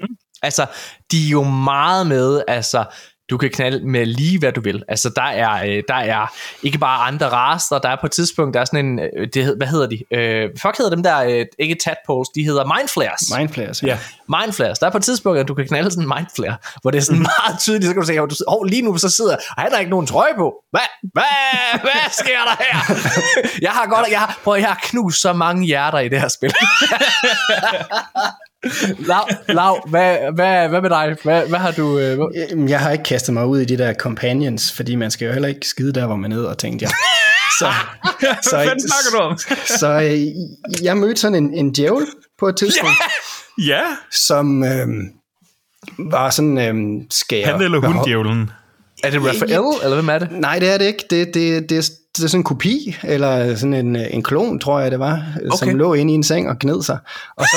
altså, 0.43 0.67
de 1.13 1.27
er 1.27 1.31
jo 1.31 1.43
meget 1.43 2.07
med, 2.07 2.43
altså, 2.49 2.85
du 3.31 3.37
kan 3.39 3.51
knalde 3.51 3.89
med 3.89 4.07
lige 4.07 4.39
hvad 4.39 4.53
du 4.53 4.61
vil. 4.61 4.83
Altså 4.89 5.11
der 5.17 5.23
er, 5.23 5.65
øh, 5.67 5.83
der 5.89 5.95
er 5.95 6.27
ikke 6.63 6.79
bare 6.79 7.07
andre 7.07 7.29
raster, 7.29 7.79
der 7.79 7.89
er 7.89 7.97
på 8.01 8.07
et 8.07 8.13
tidspunkt, 8.13 8.55
der 8.55 8.61
er 8.61 8.65
sådan 8.65 8.87
en, 8.87 8.99
øh, 8.99 9.29
det, 9.35 9.45
hed- 9.45 9.57
hvad 9.57 9.67
hedder 9.67 9.87
de? 9.87 9.99
Øh, 10.15 10.51
fuck 10.63 10.77
hedder 10.79 10.91
dem 10.91 11.03
der, 11.03 11.19
øh, 11.23 11.47
ikke 11.59 11.77
tadpoles, 11.85 12.29
de 12.29 12.45
hedder 12.45 12.65
mindflares. 12.77 13.21
Mindflares. 13.39 13.83
Ja. 13.83 13.99
Mindflares. 14.43 14.79
Der 14.79 14.87
er 14.87 14.91
på 14.91 14.97
et 14.99 15.05
tidspunkt, 15.05 15.39
at 15.41 15.49
du 15.49 15.55
kan 15.55 15.67
knalde 15.69 15.91
sådan 15.91 16.05
en 16.05 16.13
mindflare, 16.17 16.57
hvor 16.83 16.91
det 16.91 16.99
er 16.99 17.03
sådan 17.03 17.27
meget 17.43 17.61
tydeligt, 17.61 17.85
så 17.85 17.93
kan 17.93 18.01
du 18.01 18.07
se, 18.07 18.13
at 18.13 18.19
du, 18.31 18.35
oh, 18.47 18.67
lige 18.67 18.83
nu 18.83 18.97
så 18.99 19.09
sidder, 19.09 19.37
og 19.57 19.63
han 19.63 19.73
har 19.73 19.79
ikke 19.79 19.91
nogen 19.91 20.07
trøje 20.07 20.35
på. 20.37 20.55
Hvad? 20.71 20.81
Hvad? 21.13 21.81
Hvad 21.81 22.11
sker 22.13 22.41
der 22.49 22.57
her? 22.65 22.79
jeg 23.67 23.71
har 23.71 23.87
godt, 23.87 24.09
jeg 24.11 24.19
har, 24.21 24.39
prøv, 24.45 24.55
jeg 24.59 24.69
har 24.69 24.81
knust 24.83 25.21
så 25.21 25.33
mange 25.33 25.67
hjerter 25.67 25.99
i 25.99 26.09
det 26.09 26.21
her 26.21 26.29
spil. 26.29 26.53
Lav, 28.99 29.29
Lav 29.49 29.89
hvad, 29.89 30.17
hvad, 30.35 30.69
hvad 30.69 30.81
med 30.83 30.91
dig? 30.91 31.17
Hvad, 31.23 31.47
hvad 31.49 31.59
har 31.59 31.71
du... 31.71 31.99
Øh, 31.99 32.17
hvad? 32.17 32.69
Jeg 32.69 32.81
har 32.81 32.91
ikke 32.91 33.05
kastet 33.05 33.35
mig 33.35 33.47
ud 33.47 33.61
i 33.61 33.65
de 33.65 33.79
der 33.79 33.95
companions, 33.95 34.73
fordi 34.73 34.95
man 34.95 35.11
skal 35.11 35.27
jo 35.27 35.33
heller 35.33 35.49
ikke 35.49 35.67
skide 35.69 35.93
der, 35.93 36.07
hvor 36.07 36.17
man 36.17 36.33
er 36.33 36.37
nede, 36.37 36.49
og 36.49 36.59
tænkte 36.59 36.83
jeg. 36.83 36.91
Så, 37.59 37.73
så, 38.43 38.57
Hvad 38.57 38.67
fanden 38.67 38.89
snakker 38.89 39.11
du 39.13 39.19
om? 39.19 39.39
så 39.79 39.89
øh, 39.89 40.85
jeg 40.85 40.97
mødte 40.97 41.21
sådan 41.21 41.45
en, 41.45 41.55
en 41.55 41.73
djævel 41.73 42.07
på 42.39 42.49
et 42.49 42.57
tidspunkt, 42.57 42.95
Ja, 43.67 43.81
som 44.13 44.65
øh, 44.65 44.87
var 45.99 46.31
sådan 46.31 46.59
øh, 46.59 47.03
skære. 47.11 47.47
han 47.53 47.63
eller 47.63 47.81
hun, 47.81 48.05
djævlen. 48.05 48.51
Er 49.05 49.11
det 49.11 49.21
Raphael, 49.21 49.83
eller 49.85 49.95
hvem 49.95 50.09
er 50.09 50.19
det? 50.19 50.29
Nej, 50.33 50.59
det 50.59 50.75
er 50.75 50.79
det 50.79 50.85
ikke. 50.85 51.05
Det, 51.11 51.27
det, 51.35 51.35
det, 51.71 51.79
er, 51.79 51.83
det 52.17 52.25
er 52.25 52.29
sådan 52.29 52.41
en 52.41 52.45
kopi, 52.45 52.97
eller 53.03 53.57
sådan 53.57 53.75
en, 53.75 53.97
øh, 53.97 54.03
en 54.11 54.23
klon, 54.23 54.61
tror 54.61 54.81
jeg 54.81 54.91
det 54.91 54.99
var, 54.99 55.23
okay. 55.37 55.57
som 55.59 55.79
lå 55.79 55.95
inde 55.95 56.13
i 56.13 56.15
en 56.15 56.23
seng 56.25 56.49
og 56.49 56.59
gned 56.59 56.83
sig. 56.83 56.99
Og 57.37 57.45
så, 57.45 57.57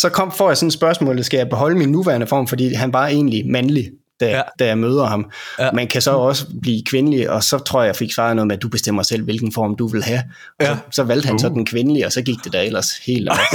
så 0.00 0.08
kom, 0.08 0.32
får 0.32 0.50
jeg 0.50 0.56
sådan 0.56 0.66
et 0.66 0.72
spørgsmål, 0.72 1.24
skal 1.24 1.38
jeg 1.38 1.48
beholde 1.48 1.78
min 1.78 1.88
nuværende 1.88 2.26
form, 2.26 2.46
fordi 2.46 2.74
han 2.74 2.92
var 2.92 3.06
egentlig 3.06 3.46
mandlig, 3.46 3.90
da, 4.20 4.26
Ja. 4.26 4.42
da 4.58 4.66
jeg 4.66 4.78
møder 4.78 5.06
ham. 5.06 5.30
Ja. 5.58 5.70
Man 5.72 5.86
kan 5.88 6.02
så 6.02 6.10
også 6.10 6.46
blive 6.62 6.82
kvindelig, 6.90 7.30
og 7.30 7.44
så 7.44 7.58
tror 7.58 7.80
jeg, 7.82 7.86
jeg 7.86 7.96
fik 7.96 8.12
svaret 8.14 8.36
noget 8.36 8.46
med, 8.46 8.56
at 8.56 8.62
du 8.62 8.68
bestemmer 8.68 9.02
selv, 9.02 9.24
hvilken 9.24 9.52
form 9.52 9.76
du 9.76 9.88
vil 9.88 10.04
have. 10.04 10.22
Og 10.60 10.66
Ja. 10.66 10.74
så, 10.74 10.76
så 10.92 11.02
valgte 11.02 11.26
han 11.28 11.38
så 11.38 11.48
den 11.48 11.66
kvindelige, 11.66 12.06
og 12.06 12.12
så 12.12 12.22
gik 12.22 12.36
det 12.44 12.52
da 12.52 12.64
ellers 12.64 12.90
helt 13.06 13.28
op. 13.28 13.36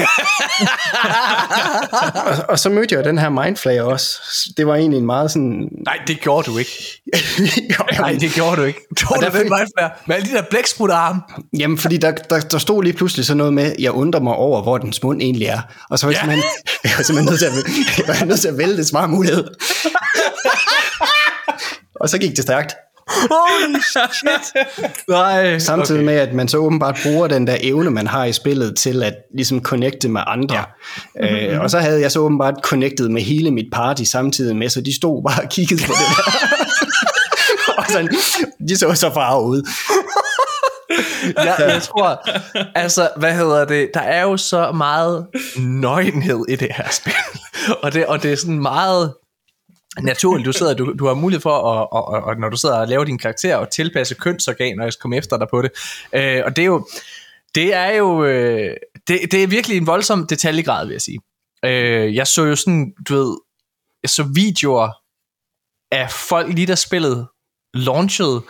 og, 2.26 2.34
og 2.50 2.60
så 2.60 2.70
mødte 2.70 2.96
jeg 2.96 3.04
den 3.04 3.18
her 3.18 3.30
mindflayer 3.30 3.84
også. 3.84 4.20
Det 4.58 4.68
var 4.68 4.76
egentlig 4.76 4.98
en 4.98 5.06
meget 5.06 5.32
sådan... 5.32 5.70
Nej, 5.86 5.98
det 6.08 6.20
gjorde 6.22 6.52
du 6.52 6.58
ikke. 6.58 7.02
Jo, 7.80 7.84
Nej, 8.00 8.18
det 8.22 8.32
gjorde 8.34 8.56
du 8.58 8.64
ikke. 8.64 8.80
Tog 8.98 9.12
Og 9.12 9.18
du 9.22 9.26
der 9.26 9.32
den 9.32 9.42
fik- 9.42 9.50
vejfærd 9.50 10.02
med 10.08 10.16
alle 10.16 10.28
de 10.30 10.36
der 10.36 10.42
blæksprutarme? 10.50 11.22
Jamen, 11.60 11.78
fordi 11.78 11.98
der, 11.98 12.12
der, 12.12 12.40
der 12.40 12.58
stod 12.58 12.84
lige 12.84 12.94
pludselig 12.94 13.26
sådan 13.26 13.38
noget 13.38 13.54
med, 13.54 13.76
jeg 13.80 13.92
undrer 13.92 14.22
mig 14.22 14.34
over, 14.34 14.62
hvor 14.62 14.78
dens 14.78 15.04
mund 15.04 15.22
egentlig 15.22 15.48
er. 15.48 15.60
Og 15.90 16.00
så 16.00 16.06
var 16.06 16.12
jeg, 16.14 16.16
Ja. 16.16 16.20
simpelthen, 16.22 16.44
jeg 16.84 16.92
var 16.98 17.04
simpelthen 17.04 17.32
nødt 17.32 17.40
til 17.40 17.46
at, 17.46 18.08
jeg 18.08 18.16
var 18.20 18.26
nødt 18.26 18.40
til 18.40 18.48
at 18.48 18.58
vælge 18.58 18.78
det 18.78 18.88
smarte 18.88 19.12
mulighed. 19.12 19.44
Og 22.02 22.10
så 22.10 22.18
gik 22.18 22.36
det 22.36 22.44
stærkt. 22.44 22.76
Holy 23.08 23.80
shit. 23.92 24.66
Nej. 25.10 25.60
Samtidig 25.60 26.00
okay. 26.00 26.06
med, 26.06 26.14
at 26.14 26.34
man 26.34 26.48
så 26.48 26.58
åbenbart 26.58 27.00
bruger 27.04 27.28
den 27.28 27.48
der 27.48 27.58
evne, 27.62 27.90
man 27.90 28.08
har 28.08 28.26
i 28.26 28.32
spillet, 28.32 28.78
til 28.78 29.04
at 29.04 29.14
ligesom 29.36 29.62
connecte 29.62 30.10
med 30.10 30.22
andre. 30.28 30.64
Ja. 31.16 31.54
Øh, 31.54 31.62
og 31.62 31.70
så 31.70 31.80
havde 31.80 32.02
jeg 32.02 32.12
så 32.12 32.20
åbenbart 32.20 32.54
connected 32.64 33.10
med 33.10 33.22
hele 33.22 33.52
mit 33.52 33.68
party 33.74 34.04
samtidig 34.04 34.56
med, 34.56 34.70
så 34.70 34.82
de 34.82 34.96
stod 34.96 35.24
bare 35.24 35.44
og 35.44 35.50
kiggede 35.50 35.82
på 35.86 35.92
det 35.92 36.18
der. 36.18 36.32
og 37.78 37.86
sådan, 37.90 38.10
de 38.68 38.78
så 38.78 38.94
så 38.96 39.14
farve 39.14 39.44
ud. 39.44 39.68
jeg, 41.46 41.56
jeg 41.60 41.82
tror, 41.82 42.30
altså, 42.76 43.10
hvad 43.18 43.34
hedder 43.34 43.66
det, 43.66 43.90
der 43.94 44.00
er 44.00 44.22
jo 44.22 44.38
så 44.38 44.72
meget 44.72 45.26
nøgenhed 45.58 46.46
i 46.50 46.56
det 46.56 46.70
her 46.76 46.90
spil, 46.92 47.14
og 47.84 47.94
det, 47.94 48.06
og 48.06 48.24
det 48.24 48.32
er 48.32 48.36
sådan 48.36 48.62
meget 48.62 49.14
naturligt, 50.00 50.46
du 50.46 50.54
sidder, 50.54 50.74
du, 50.74 50.94
du 51.00 51.08
har 51.08 51.14
mulighed 51.14 51.42
for, 51.42 51.58
at, 51.58 51.88
og, 51.92 52.08
og, 52.08 52.24
og, 52.24 52.36
når 52.36 52.50
du 52.50 52.58
sidder 52.58 52.76
og 52.76 52.88
laver 52.88 53.04
din 53.04 53.18
karakter, 53.18 53.56
og 53.56 53.70
tilpasse 53.70 54.16
kønsorganer, 54.16 54.84
og 54.84 54.86
jeg 54.86 54.94
komme 55.02 55.18
efter 55.18 55.38
dig 55.38 55.48
på 55.50 55.62
det, 55.62 55.72
øh, 56.14 56.42
og 56.46 56.56
det 56.56 56.62
er 56.62 56.66
jo, 56.66 56.88
det 57.56 57.74
er 57.74 57.90
jo, 57.90 58.26
øh, 58.26 58.76
det, 59.08 59.32
det 59.32 59.44
er 59.44 59.48
virkelig 59.48 59.78
en 59.78 59.88
voldsom 59.88 60.28
detaljegrad, 60.28 60.86
vil 60.86 60.94
jeg 60.94 61.02
sige. 61.02 61.20
Øh, 61.66 62.16
jeg 62.16 62.28
så 62.28 62.44
jo 62.44 62.56
sådan, 62.56 62.94
du 63.10 63.16
ved, 63.16 63.38
jeg 64.04 64.10
så 64.10 64.24
videoer 64.34 64.90
af 65.92 66.12
folk 66.12 66.54
lige 66.54 66.68
der 66.68 66.76
spillet 66.76 67.28
launchede, 67.74 68.42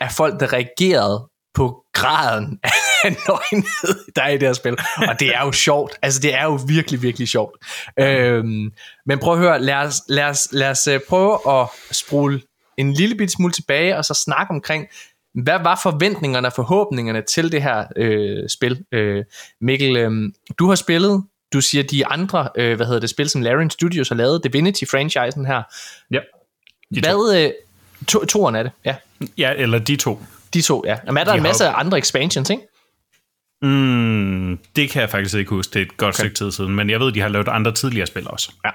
af 0.00 0.12
folk, 0.12 0.40
der 0.40 0.52
reagerede 0.52 1.28
på 1.54 1.84
graden 1.98 2.60
af 2.62 2.70
nøgenhed, 3.28 4.12
der 4.16 4.22
er 4.22 4.28
i 4.28 4.38
det 4.38 4.48
her 4.48 4.52
spil. 4.52 4.76
Og 5.08 5.20
det 5.20 5.28
er 5.28 5.44
jo 5.44 5.52
sjovt. 5.52 5.98
Altså, 6.02 6.20
det 6.20 6.34
er 6.34 6.44
jo 6.44 6.58
virkelig, 6.66 7.02
virkelig 7.02 7.28
sjovt. 7.28 7.56
Øhm, 8.00 8.72
men 9.06 9.18
prøv 9.18 9.32
at 9.32 9.38
høre, 9.38 9.62
lad 9.62 9.74
os, 9.74 10.02
lad 10.08 10.24
os, 10.24 10.48
lad 10.52 10.70
os 10.70 10.86
øh, 10.86 11.00
prøve 11.08 11.60
at 11.60 11.68
spole 11.90 12.40
en 12.76 12.92
lille 12.92 13.14
bit 13.14 13.32
smule 13.32 13.52
tilbage, 13.52 13.96
og 13.96 14.04
så 14.04 14.14
snakke 14.14 14.50
omkring, 14.50 14.86
hvad 15.34 15.58
var 15.62 15.80
forventningerne 15.82 16.48
og 16.48 16.52
forhåbningerne 16.52 17.22
til 17.22 17.52
det 17.52 17.62
her 17.62 17.84
øh, 17.96 18.48
spil? 18.48 18.84
Øh, 18.92 19.24
Mikkel, 19.60 19.96
øh, 19.96 20.10
du 20.58 20.68
har 20.68 20.74
spillet, 20.74 21.24
du 21.52 21.60
siger 21.60 21.84
de 21.84 22.06
andre, 22.06 22.48
øh, 22.56 22.76
hvad 22.76 22.86
hedder 22.86 23.00
det, 23.00 23.10
spil, 23.10 23.28
som 23.28 23.42
Larian 23.42 23.70
Studios 23.70 24.08
har 24.08 24.16
lavet, 24.16 24.44
Divinity-franchisen 24.44 25.46
her. 25.46 25.62
Ja. 26.10 26.20
De 26.94 27.00
to. 27.00 27.10
Hvad, 27.10 27.44
øh, 27.44 27.52
to, 28.08 28.24
toeren 28.24 28.54
er 28.54 28.62
det, 28.62 28.72
ja. 28.84 28.94
Ja, 29.38 29.52
eller 29.56 29.78
de 29.78 29.96
to. 29.96 30.20
De 30.54 30.62
to, 30.62 30.82
ja. 30.86 30.96
Jamen, 31.06 31.20
er 31.20 31.24
der 31.24 31.32
De 31.32 31.36
en 31.36 31.42
masse 31.42 31.64
jo- 31.64 31.70
andre 31.70 31.98
expansions, 31.98 32.50
ikke? 32.50 32.62
Mm, 33.62 34.58
det 34.76 34.90
kan 34.90 35.00
jeg 35.00 35.10
faktisk 35.10 35.34
ikke 35.34 35.50
huske. 35.50 35.74
Det 35.74 35.82
er 35.82 35.86
et 35.86 35.96
godt 35.96 36.14
okay. 36.14 36.22
stykke 36.22 36.34
tid 36.34 36.52
siden. 36.52 36.74
Men 36.74 36.90
jeg 36.90 37.00
ved, 37.00 37.12
de 37.12 37.20
har 37.20 37.28
lavet 37.28 37.48
andre 37.48 37.72
tidligere 37.72 38.06
spil 38.06 38.30
også. 38.30 38.52
Ja. 38.64 38.70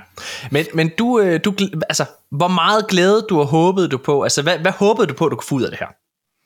Men, 0.52 0.66
men 0.74 0.92
du, 0.98 1.20
øh, 1.20 1.40
du, 1.46 1.56
altså, 1.90 2.06
hvor 2.32 2.48
meget 2.48 2.88
glæde 2.88 3.26
du 3.30 3.38
har 3.38 3.46
håbet 3.46 3.92
du 3.92 3.98
på? 3.98 4.24
Altså, 4.24 4.42
hvad, 4.42 4.60
hvad 4.60 4.72
håbede 4.72 5.08
du 5.08 5.14
på, 5.14 5.30
du 5.30 5.36
kunne 5.36 5.48
få 5.48 5.56
ud 5.56 5.64
af 5.64 5.70
det 5.70 5.80
her? 5.80 5.88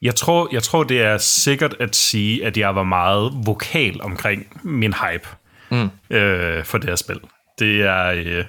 Jeg 0.01 0.15
tror, 0.15 0.49
jeg 0.51 0.63
tror, 0.63 0.83
det 0.83 1.01
er 1.01 1.17
sikkert 1.17 1.75
at 1.79 1.95
sige, 1.95 2.45
at 2.45 2.57
jeg 2.57 2.75
var 2.75 2.83
meget 2.83 3.31
vokal 3.45 4.01
omkring 4.01 4.61
min 4.63 4.93
hype 4.93 5.27
mm. 5.71 6.15
øh, 6.15 6.65
for 6.65 6.77
det 6.77 6.89
her 6.89 6.95
spil. 6.95 7.19
Det 7.59 7.81
er... 7.81 8.05
Øh, 8.05 8.45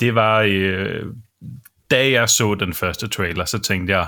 det 0.00 0.14
var... 0.14 0.40
Øh, 0.40 1.02
da 1.90 2.10
jeg 2.10 2.28
så 2.28 2.54
den 2.54 2.74
første 2.74 3.08
trailer, 3.08 3.44
så 3.44 3.58
tænkte 3.58 3.96
jeg, 3.96 4.06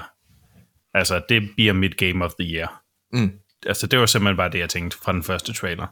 altså, 0.95 1.23
det 1.29 1.51
bliver 1.57 1.73
mit 1.73 1.97
Game 1.97 2.25
of 2.25 2.33
the 2.41 2.55
Year. 2.55 2.83
Mm. 3.13 3.33
Altså, 3.67 3.87
det 3.87 3.99
var 3.99 4.07
simpelthen 4.07 4.37
bare 4.37 4.51
det, 4.51 4.59
jeg 4.59 4.71
tænkte 4.71 4.99
fra 5.05 5.13
den 5.13 5.23
første 5.23 5.53
trailer. 5.53 5.87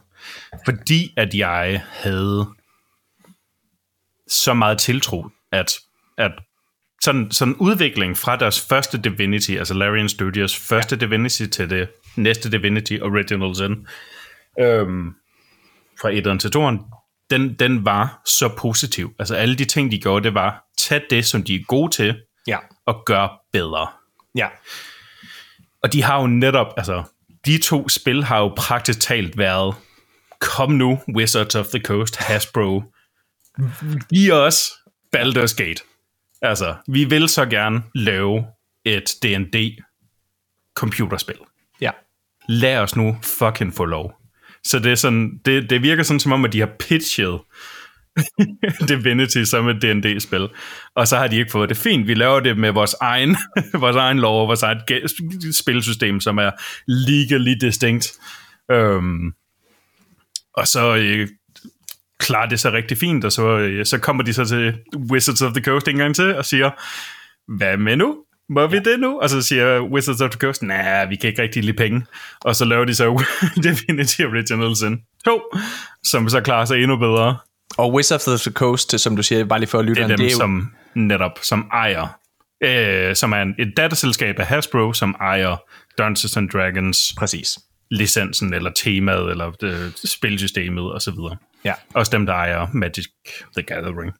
Fordi 0.65 1.13
at 1.17 1.33
jeg 1.35 1.83
havde 1.89 2.47
så 4.27 4.53
meget 4.53 4.77
tiltro, 4.77 5.27
at, 5.51 5.71
at 6.17 6.31
sådan, 7.01 7.31
sådan 7.31 7.55
udvikling 7.55 8.17
fra 8.17 8.35
deres 8.35 8.61
første 8.69 9.01
Divinity, 9.01 9.51
altså 9.51 9.73
Larian 9.73 10.09
Studios 10.09 10.55
første 10.57 10.95
ja. 10.95 11.05
Divinity 11.05 11.45
til 11.45 11.69
det 11.69 11.89
næste 12.15 12.51
Divinity 12.51 12.97
Original 13.01 13.55
Sin, 13.55 13.87
øhm, 14.59 15.13
fra 16.01 16.11
1'eren 16.11 16.37
til 16.37 16.51
2'eren, 16.57 16.99
den, 17.29 17.53
den 17.53 17.85
var 17.85 18.21
så 18.25 18.49
positiv. 18.57 19.15
Altså 19.19 19.35
alle 19.35 19.55
de 19.55 19.65
ting, 19.65 19.91
de 19.91 19.99
gjorde, 20.01 20.23
det 20.23 20.33
var, 20.33 20.63
tag 20.77 21.01
det, 21.09 21.25
som 21.25 21.43
de 21.43 21.55
er 21.55 21.63
gode 21.67 21.91
til, 21.91 22.15
Ja. 22.47 22.57
og 22.85 23.03
gør 23.05 23.41
bedre. 23.51 23.87
Ja. 24.35 24.47
Og 25.83 25.93
de 25.93 26.03
har 26.03 26.21
jo 26.21 26.27
netop, 26.27 26.67
altså, 26.77 27.03
de 27.45 27.57
to 27.57 27.89
spil 27.89 28.23
har 28.23 28.39
jo 28.39 28.53
praktisk 28.57 28.99
talt 28.99 29.37
været, 29.37 29.75
kom 30.39 30.71
nu, 30.71 30.99
Wizards 31.15 31.55
of 31.55 31.67
the 31.67 31.79
Coast, 31.79 32.15
Hasbro, 32.15 32.83
giv 34.09 34.33
os 34.33 34.71
Baldur's 35.15 35.55
Gate. 35.55 35.83
Altså, 36.41 36.75
vi 36.87 37.03
vil 37.03 37.29
så 37.29 37.45
gerne 37.45 37.83
lave 37.95 38.45
et 38.85 39.15
D&D 39.23 39.77
computerspil. 40.75 41.37
Ja. 41.81 41.91
Lad 42.49 42.77
os 42.77 42.95
nu 42.95 43.17
fucking 43.23 43.73
få 43.73 43.85
lov. 43.85 44.13
Så 44.63 44.79
det, 44.79 44.91
er 44.91 44.95
sådan, 44.95 45.39
det, 45.45 45.69
det 45.69 45.81
virker 45.81 46.03
sådan 46.03 46.19
som 46.19 46.31
om, 46.31 46.45
at 46.45 46.53
de 46.53 46.59
har 46.59 46.71
pitchet 46.79 47.39
Divinity 48.87 49.43
som 49.43 49.67
et 49.67 49.81
D&D-spil. 49.81 50.47
Og 50.95 51.07
så 51.07 51.17
har 51.17 51.27
de 51.27 51.37
ikke 51.37 51.51
fået 51.51 51.69
det 51.69 51.77
fint. 51.77 52.07
Vi 52.07 52.13
laver 52.13 52.39
det 52.39 52.57
med 52.57 52.71
vores 52.71 52.95
egen, 53.01 53.37
vores 53.83 53.95
egen 53.95 54.19
lov 54.19 54.41
og 54.41 54.47
vores 54.47 54.63
eget 54.63 54.81
ge- 54.91 55.51
spilsystem, 55.51 56.19
som 56.19 56.37
er 56.37 56.51
legally 56.87 57.53
distinct. 57.61 58.11
Um, 58.73 59.33
og 60.53 60.67
så 60.67 60.95
øh, 60.95 61.27
klarer 62.19 62.49
det 62.49 62.59
sig 62.59 62.73
rigtig 62.73 62.97
fint, 62.97 63.25
og 63.25 63.31
så, 63.31 63.57
øh, 63.57 63.85
så 63.85 63.97
kommer 63.97 64.23
de 64.23 64.33
så 64.33 64.45
til 64.45 64.73
Wizards 65.11 65.41
of 65.41 65.53
the 65.53 65.63
Coast 65.63 65.87
en 65.87 65.97
gang 65.97 66.15
til 66.15 66.35
og 66.35 66.45
siger, 66.45 66.69
hvad 67.57 67.77
med 67.77 67.95
nu? 67.95 68.17
Må 68.49 68.67
vi 68.67 68.79
det 68.79 68.99
nu? 68.99 69.19
Og 69.19 69.29
så 69.29 69.41
siger 69.41 69.81
Wizards 69.81 70.21
of 70.21 70.29
the 70.29 70.39
Coast, 70.39 70.63
nej, 70.63 71.05
vi 71.05 71.15
kan 71.15 71.29
ikke 71.29 71.41
rigtig 71.41 71.63
lide 71.63 71.77
penge. 71.77 72.05
Og 72.41 72.55
så 72.55 72.65
laver 72.65 72.85
de 72.85 72.95
så 72.95 73.23
Divinity 73.63 74.21
Original 74.21 74.75
Sin 74.75 75.01
2, 75.25 75.41
som 76.03 76.29
så 76.29 76.41
klarer 76.41 76.65
sig 76.65 76.77
endnu 76.81 76.97
bedre. 76.97 77.37
Og 77.77 77.93
Wizards 77.93 78.27
of 78.27 78.39
the 78.39 78.51
Coast, 78.51 78.99
som 78.99 79.15
du 79.15 79.23
siger, 79.23 79.45
bare 79.45 79.59
lige 79.59 79.69
for 79.69 79.79
at 79.79 79.85
lytte, 79.85 80.01
Det 80.01 80.03
er 80.03 80.07
dem, 80.07 80.17
det 80.17 80.27
er 80.27 80.31
jo, 80.31 80.37
som 80.37 80.71
netop 80.95 81.39
som 81.41 81.69
ejer, 81.73 82.07
øh, 82.63 83.15
som 83.15 83.31
er 83.31 83.41
en, 83.41 83.55
et 83.59 83.73
datterselskab 83.77 84.39
af 84.39 84.45
Hasbro, 84.45 84.93
som 84.93 85.15
ejer 85.19 85.55
Dungeons 85.97 86.37
and 86.37 86.49
Dragons 86.49 87.13
præcis. 87.17 87.59
licensen, 87.91 88.53
eller 88.53 88.71
temaet, 88.75 89.31
eller 89.31 89.51
det, 89.51 89.93
spilsystemet 90.05 90.93
osv. 90.95 91.13
Ja. 91.65 91.73
Også 91.93 92.11
dem, 92.11 92.25
der 92.25 92.33
ejer 92.33 92.67
Magic 92.73 93.05
the 93.57 93.63
Gathering. 93.63 94.13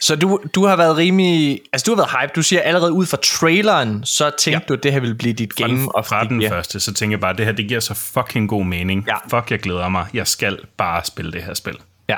Så 0.00 0.16
du, 0.16 0.40
du 0.54 0.66
har 0.66 0.76
været 0.76 0.96
rimelig... 0.96 1.60
Altså, 1.72 1.84
du 1.84 1.90
har 1.90 1.96
været 1.96 2.20
hype. 2.20 2.32
Du 2.36 2.42
siger 2.42 2.62
allerede 2.62 2.92
ud 2.92 3.06
fra 3.06 3.16
traileren, 3.22 4.04
så 4.04 4.30
tænkte 4.38 4.60
ja. 4.64 4.68
du, 4.68 4.74
at 4.74 4.82
det 4.82 4.92
her 4.92 5.00
ville 5.00 5.14
blive 5.14 5.34
dit 5.34 5.52
Fra 5.58 5.66
game. 5.66 5.78
den, 5.78 5.88
of 5.94 6.06
fra 6.06 6.24
den 6.24 6.42
year. 6.42 6.50
første, 6.50 6.80
så 6.80 6.94
tænker 6.94 7.12
jeg 7.12 7.20
bare, 7.20 7.30
at 7.30 7.38
det 7.38 7.46
her 7.46 7.52
det 7.52 7.68
giver 7.68 7.80
så 7.80 7.94
fucking 7.94 8.48
god 8.48 8.64
mening. 8.64 9.06
Ja. 9.08 9.40
Fuck, 9.40 9.50
jeg 9.50 9.58
glæder 9.58 9.88
mig. 9.88 10.06
Jeg 10.14 10.26
skal 10.26 10.58
bare 10.76 11.04
spille 11.04 11.32
det 11.32 11.42
her 11.42 11.54
spil. 11.54 11.76
Ja. 12.08 12.16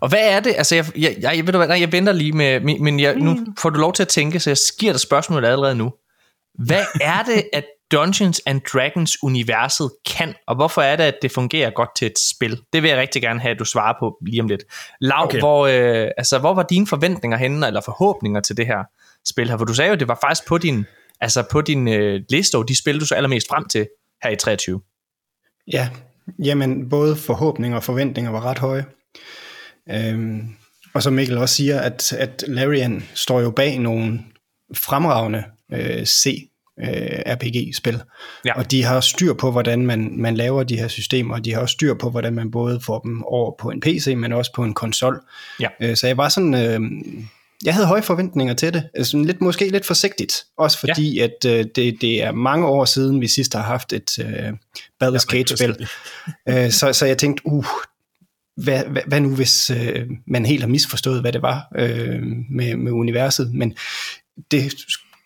Og 0.00 0.08
hvad 0.08 0.30
er 0.30 0.40
det? 0.40 0.54
Altså, 0.56 0.74
jeg, 0.74 0.86
jeg, 0.96 1.16
jeg, 1.22 1.46
ved 1.46 1.52
du 1.52 1.58
hvad, 1.58 1.68
nej, 1.68 1.80
jeg 1.80 1.92
venter 1.92 2.12
lige 2.12 2.32
med... 2.32 2.60
Men 2.60 3.00
jeg, 3.00 3.16
nu 3.16 3.38
får 3.58 3.70
du 3.70 3.80
lov 3.80 3.92
til 3.92 4.02
at 4.02 4.08
tænke, 4.08 4.40
så 4.40 4.50
jeg 4.50 4.56
giver 4.80 4.92
dig 4.92 5.00
spørgsmålet 5.00 5.48
allerede 5.48 5.74
nu. 5.74 5.92
Hvad 6.54 6.84
er 7.00 7.22
det, 7.22 7.44
at 7.52 7.64
Dungeons 7.92 8.42
and 8.46 8.60
Dragons 8.72 9.22
universet 9.22 9.90
kan, 10.06 10.34
og 10.46 10.56
hvorfor 10.56 10.82
er 10.82 10.96
det, 10.96 11.04
at 11.04 11.14
det 11.22 11.32
fungerer 11.32 11.70
godt 11.70 11.96
til 11.96 12.06
et 12.06 12.18
spil? 12.18 12.60
Det 12.72 12.82
vil 12.82 12.88
jeg 12.88 12.98
rigtig 12.98 13.22
gerne 13.22 13.40
have, 13.40 13.52
at 13.52 13.58
du 13.58 13.64
svarer 13.64 13.94
på 14.00 14.18
lige 14.26 14.40
om 14.42 14.48
lidt. 14.48 14.64
Lav. 15.00 15.24
Okay. 15.24 15.38
hvor, 15.38 15.66
øh, 15.66 16.10
altså, 16.16 16.38
hvor 16.38 16.54
var 16.54 16.62
dine 16.62 16.86
forventninger 16.86 17.38
henne, 17.38 17.66
eller 17.66 17.80
forhåbninger 17.80 18.40
til 18.40 18.56
det 18.56 18.66
her 18.66 18.84
spil 19.28 19.50
her? 19.50 19.58
For 19.58 19.64
du 19.64 19.74
sagde 19.74 19.88
jo, 19.88 19.92
at 19.92 20.00
det 20.00 20.08
var 20.08 20.18
faktisk 20.20 20.48
på 20.48 20.58
din, 20.58 20.86
altså 21.20 21.44
på 21.50 21.60
din 21.60 21.88
øh, 21.88 22.20
liste 22.30 22.54
over 22.54 22.64
de 22.64 22.78
spil, 22.78 23.00
du 23.00 23.06
så 23.06 23.14
allermest 23.14 23.48
frem 23.48 23.68
til 23.68 23.88
her 24.22 24.30
i 24.30 24.36
23. 24.36 24.80
Ja, 25.72 25.88
jamen 26.44 26.88
både 26.88 27.16
forhåbninger 27.16 27.76
og 27.76 27.84
forventninger 27.84 28.30
var 28.30 28.44
ret 28.44 28.58
høje. 28.58 28.84
Øhm, 29.90 30.48
og 30.94 31.02
som 31.02 31.12
Mikkel 31.12 31.38
også 31.38 31.54
siger, 31.54 31.80
at, 31.80 32.12
at 32.12 32.44
Larian 32.48 33.04
står 33.14 33.40
jo 33.40 33.50
bag 33.50 33.78
nogle 33.78 34.20
fremragende 34.74 35.44
øh, 35.72 36.04
C 36.04 36.48
øh, 36.80 37.22
RPG-spil. 37.26 38.02
Ja. 38.44 38.58
Og 38.58 38.70
de 38.70 38.84
har 38.84 39.00
styr 39.00 39.32
på, 39.32 39.50
hvordan 39.50 39.86
man, 39.86 40.12
man 40.16 40.36
laver 40.36 40.62
de 40.62 40.76
her 40.76 40.88
systemer, 40.88 41.34
og 41.34 41.44
de 41.44 41.52
har 41.52 41.60
også 41.60 41.72
styr 41.72 41.94
på, 41.94 42.10
hvordan 42.10 42.34
man 42.34 42.50
både 42.50 42.80
får 42.80 42.98
dem 42.98 43.22
over 43.24 43.54
på 43.60 43.70
en 43.70 43.80
PC, 43.80 44.14
men 44.16 44.32
også 44.32 44.52
på 44.54 44.64
en 44.64 44.74
konsol. 44.74 45.20
Ja. 45.60 45.68
Øh, 45.80 45.96
så 45.96 46.06
jeg 46.06 46.16
var 46.16 46.28
sådan... 46.28 46.54
Øh, 46.54 46.80
jeg 47.64 47.74
havde 47.74 47.86
høje 47.86 48.02
forventninger 48.02 48.54
til 48.54 48.74
det. 48.74 48.88
Altså 48.94 49.16
lidt, 49.16 49.40
måske 49.40 49.68
lidt 49.68 49.86
forsigtigt. 49.86 50.44
Også 50.58 50.78
fordi, 50.78 51.16
ja. 51.16 51.24
at 51.24 51.44
øh, 51.46 51.64
det, 51.76 52.00
det 52.00 52.22
er 52.22 52.32
mange 52.32 52.66
år 52.66 52.84
siden, 52.84 53.20
vi 53.20 53.28
sidst 53.28 53.54
har 53.54 53.62
haft 53.62 53.92
et 53.92 54.18
øh, 54.18 54.52
Baldur's 55.04 55.26
Gate-spil. 55.26 55.88
øh, 56.48 56.70
så, 56.70 56.92
så 56.92 57.06
jeg 57.06 57.18
tænkte, 57.18 57.42
uh, 57.46 57.66
hvad, 58.56 58.84
hvad, 58.84 59.02
hvad 59.06 59.20
nu 59.20 59.34
hvis 59.34 59.70
øh, 59.70 60.06
man 60.26 60.46
helt 60.46 60.62
har 60.62 60.68
misforstået, 60.68 61.20
hvad 61.20 61.32
det 61.32 61.42
var 61.42 61.66
øh, 61.76 62.22
med, 62.50 62.76
med 62.76 62.92
universet. 62.92 63.54
Men 63.54 63.74
det 64.50 64.74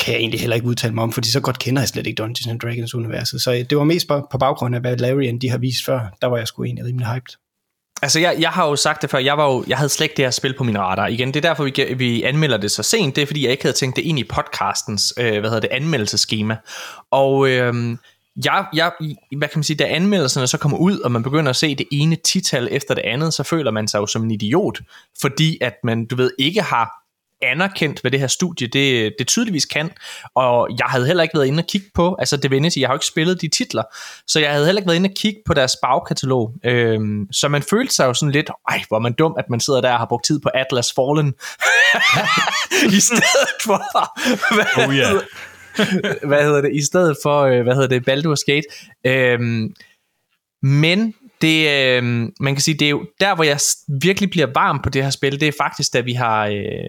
kan 0.00 0.14
jeg 0.14 0.20
egentlig 0.20 0.40
heller 0.40 0.56
ikke 0.56 0.66
udtale 0.66 0.94
mig 0.94 1.02
om, 1.02 1.12
fordi 1.12 1.30
så 1.30 1.40
godt 1.40 1.58
kender 1.58 1.82
jeg 1.82 1.88
slet 1.88 2.06
ikke 2.06 2.18
Dungeons 2.18 2.46
and 2.46 2.60
Dragons 2.60 2.94
universet. 2.94 3.42
Så 3.42 3.52
øh, 3.52 3.58
det 3.58 3.78
var 3.78 3.84
mest 3.84 4.08
bare 4.08 4.22
på 4.32 4.38
baggrund 4.38 4.74
af, 4.74 4.80
hvad 4.80 4.96
Larian 4.96 5.38
de 5.38 5.50
har 5.50 5.58
vist 5.58 5.84
før. 5.84 6.16
Der 6.20 6.26
var 6.26 6.36
jeg 6.36 6.48
sgu 6.48 6.64
egentlig 6.64 6.84
rimelig 6.84 7.06
hyped. 7.06 7.34
Altså, 8.02 8.20
jeg, 8.20 8.36
jeg 8.38 8.50
har 8.50 8.68
jo 8.68 8.76
sagt 8.76 9.02
det 9.02 9.10
før, 9.10 9.18
jeg, 9.18 9.38
var 9.38 9.52
jo, 9.52 9.64
jeg 9.68 9.76
havde 9.76 9.88
slet 9.88 10.04
ikke 10.04 10.16
det 10.16 10.24
her 10.24 10.30
spil 10.30 10.54
på 10.58 10.64
min 10.64 10.78
radar. 10.78 11.06
Igen, 11.06 11.28
det 11.28 11.36
er 11.36 11.48
derfor, 11.48 11.64
vi, 11.64 11.94
vi 11.94 12.22
anmelder 12.22 12.56
det 12.56 12.70
så 12.70 12.82
sent. 12.82 13.16
Det 13.16 13.22
er, 13.22 13.26
fordi 13.26 13.42
jeg 13.42 13.50
ikke 13.50 13.64
havde 13.64 13.76
tænkt 13.76 13.96
det 13.96 14.02
ind 14.02 14.18
i 14.18 14.24
podcastens, 14.24 15.14
øh, 15.18 15.40
hvad 15.40 15.50
hedder 15.50 15.60
det, 15.60 15.68
anmeldelseskema. 15.70 16.56
Og 17.10 17.48
øh, 17.48 17.96
jeg, 18.44 18.66
jeg, 18.74 18.92
hvad 19.38 19.48
kan 19.48 19.58
man 19.58 19.64
sige, 19.64 19.76
da 19.76 19.84
anmeldelserne 19.84 20.46
så 20.46 20.58
kommer 20.58 20.78
ud, 20.78 20.98
og 20.98 21.12
man 21.12 21.22
begynder 21.22 21.50
at 21.50 21.56
se 21.56 21.74
det 21.74 21.86
ene 21.92 22.16
tital 22.16 22.68
efter 22.70 22.94
det 22.94 23.02
andet, 23.02 23.34
så 23.34 23.42
føler 23.42 23.70
man 23.70 23.88
sig 23.88 23.98
jo 23.98 24.06
som 24.06 24.24
en 24.24 24.30
idiot, 24.30 24.80
fordi 25.20 25.58
at 25.60 25.74
man, 25.84 26.06
du 26.06 26.16
ved, 26.16 26.30
ikke 26.38 26.62
har 26.62 27.02
anerkendt, 27.42 28.00
hvad 28.00 28.10
det 28.10 28.20
her 28.20 28.26
studie 28.26 28.66
det, 28.66 29.14
det 29.18 29.26
tydeligvis 29.26 29.64
kan, 29.64 29.90
og 30.34 30.68
jeg 30.78 30.86
havde 30.86 31.06
heller 31.06 31.22
ikke 31.22 31.38
været 31.38 31.46
inde 31.46 31.60
og 31.60 31.66
kigge 31.66 31.86
på, 31.94 32.16
altså 32.18 32.36
Divinity, 32.36 32.78
jeg 32.78 32.88
har 32.88 32.94
jo 32.94 32.96
ikke 32.96 33.06
spillet 33.06 33.40
de 33.40 33.48
titler, 33.48 33.82
så 34.26 34.40
jeg 34.40 34.52
havde 34.52 34.64
heller 34.64 34.80
ikke 34.80 34.88
været 34.88 34.96
inde 34.96 35.08
og 35.08 35.14
kigge 35.14 35.40
på 35.46 35.54
deres 35.54 35.76
bagkatalog, 35.82 36.54
øhm, 36.64 37.28
så 37.32 37.48
man 37.48 37.62
følte 37.62 37.94
sig 37.94 38.06
jo 38.06 38.14
sådan 38.14 38.32
lidt, 38.32 38.50
ej, 38.70 38.82
hvor 38.88 38.98
man 38.98 39.12
dum, 39.12 39.34
at 39.38 39.44
man 39.50 39.60
sidder 39.60 39.80
der 39.80 39.92
og 39.92 39.98
har 39.98 40.06
brugt 40.06 40.24
tid 40.24 40.40
på 40.40 40.48
Atlas 40.54 40.92
Fallen, 40.92 41.34
i 42.98 43.00
stedet 43.00 43.52
for, 43.64 43.82
hvad, 44.54 44.86
Oh 44.88 44.96
ja. 44.96 45.10
hvad 46.28 46.42
hedder 46.42 46.60
det, 46.60 46.74
i 46.74 46.84
stedet 46.84 47.16
for, 47.22 47.42
øh, 47.42 47.62
hvad 47.62 47.74
hedder 47.74 47.88
det, 47.88 48.08
Baldur's 48.08 48.44
Gate, 48.46 48.66
øhm, 49.04 49.74
men 50.62 51.14
det, 51.40 51.68
øh, 51.68 52.02
man 52.40 52.54
kan 52.54 52.60
sige, 52.60 52.78
det 52.78 52.86
er 52.86 52.90
jo 52.90 53.06
der, 53.20 53.34
hvor 53.34 53.44
jeg 53.44 53.60
virkelig 54.00 54.30
bliver 54.30 54.46
varm 54.54 54.80
på 54.82 54.90
det 54.90 55.02
her 55.02 55.10
spil, 55.10 55.40
det 55.40 55.48
er 55.48 55.52
faktisk, 55.58 55.92
da 55.92 56.00
vi 56.00 56.12
har 56.12 56.46
øh, 56.46 56.88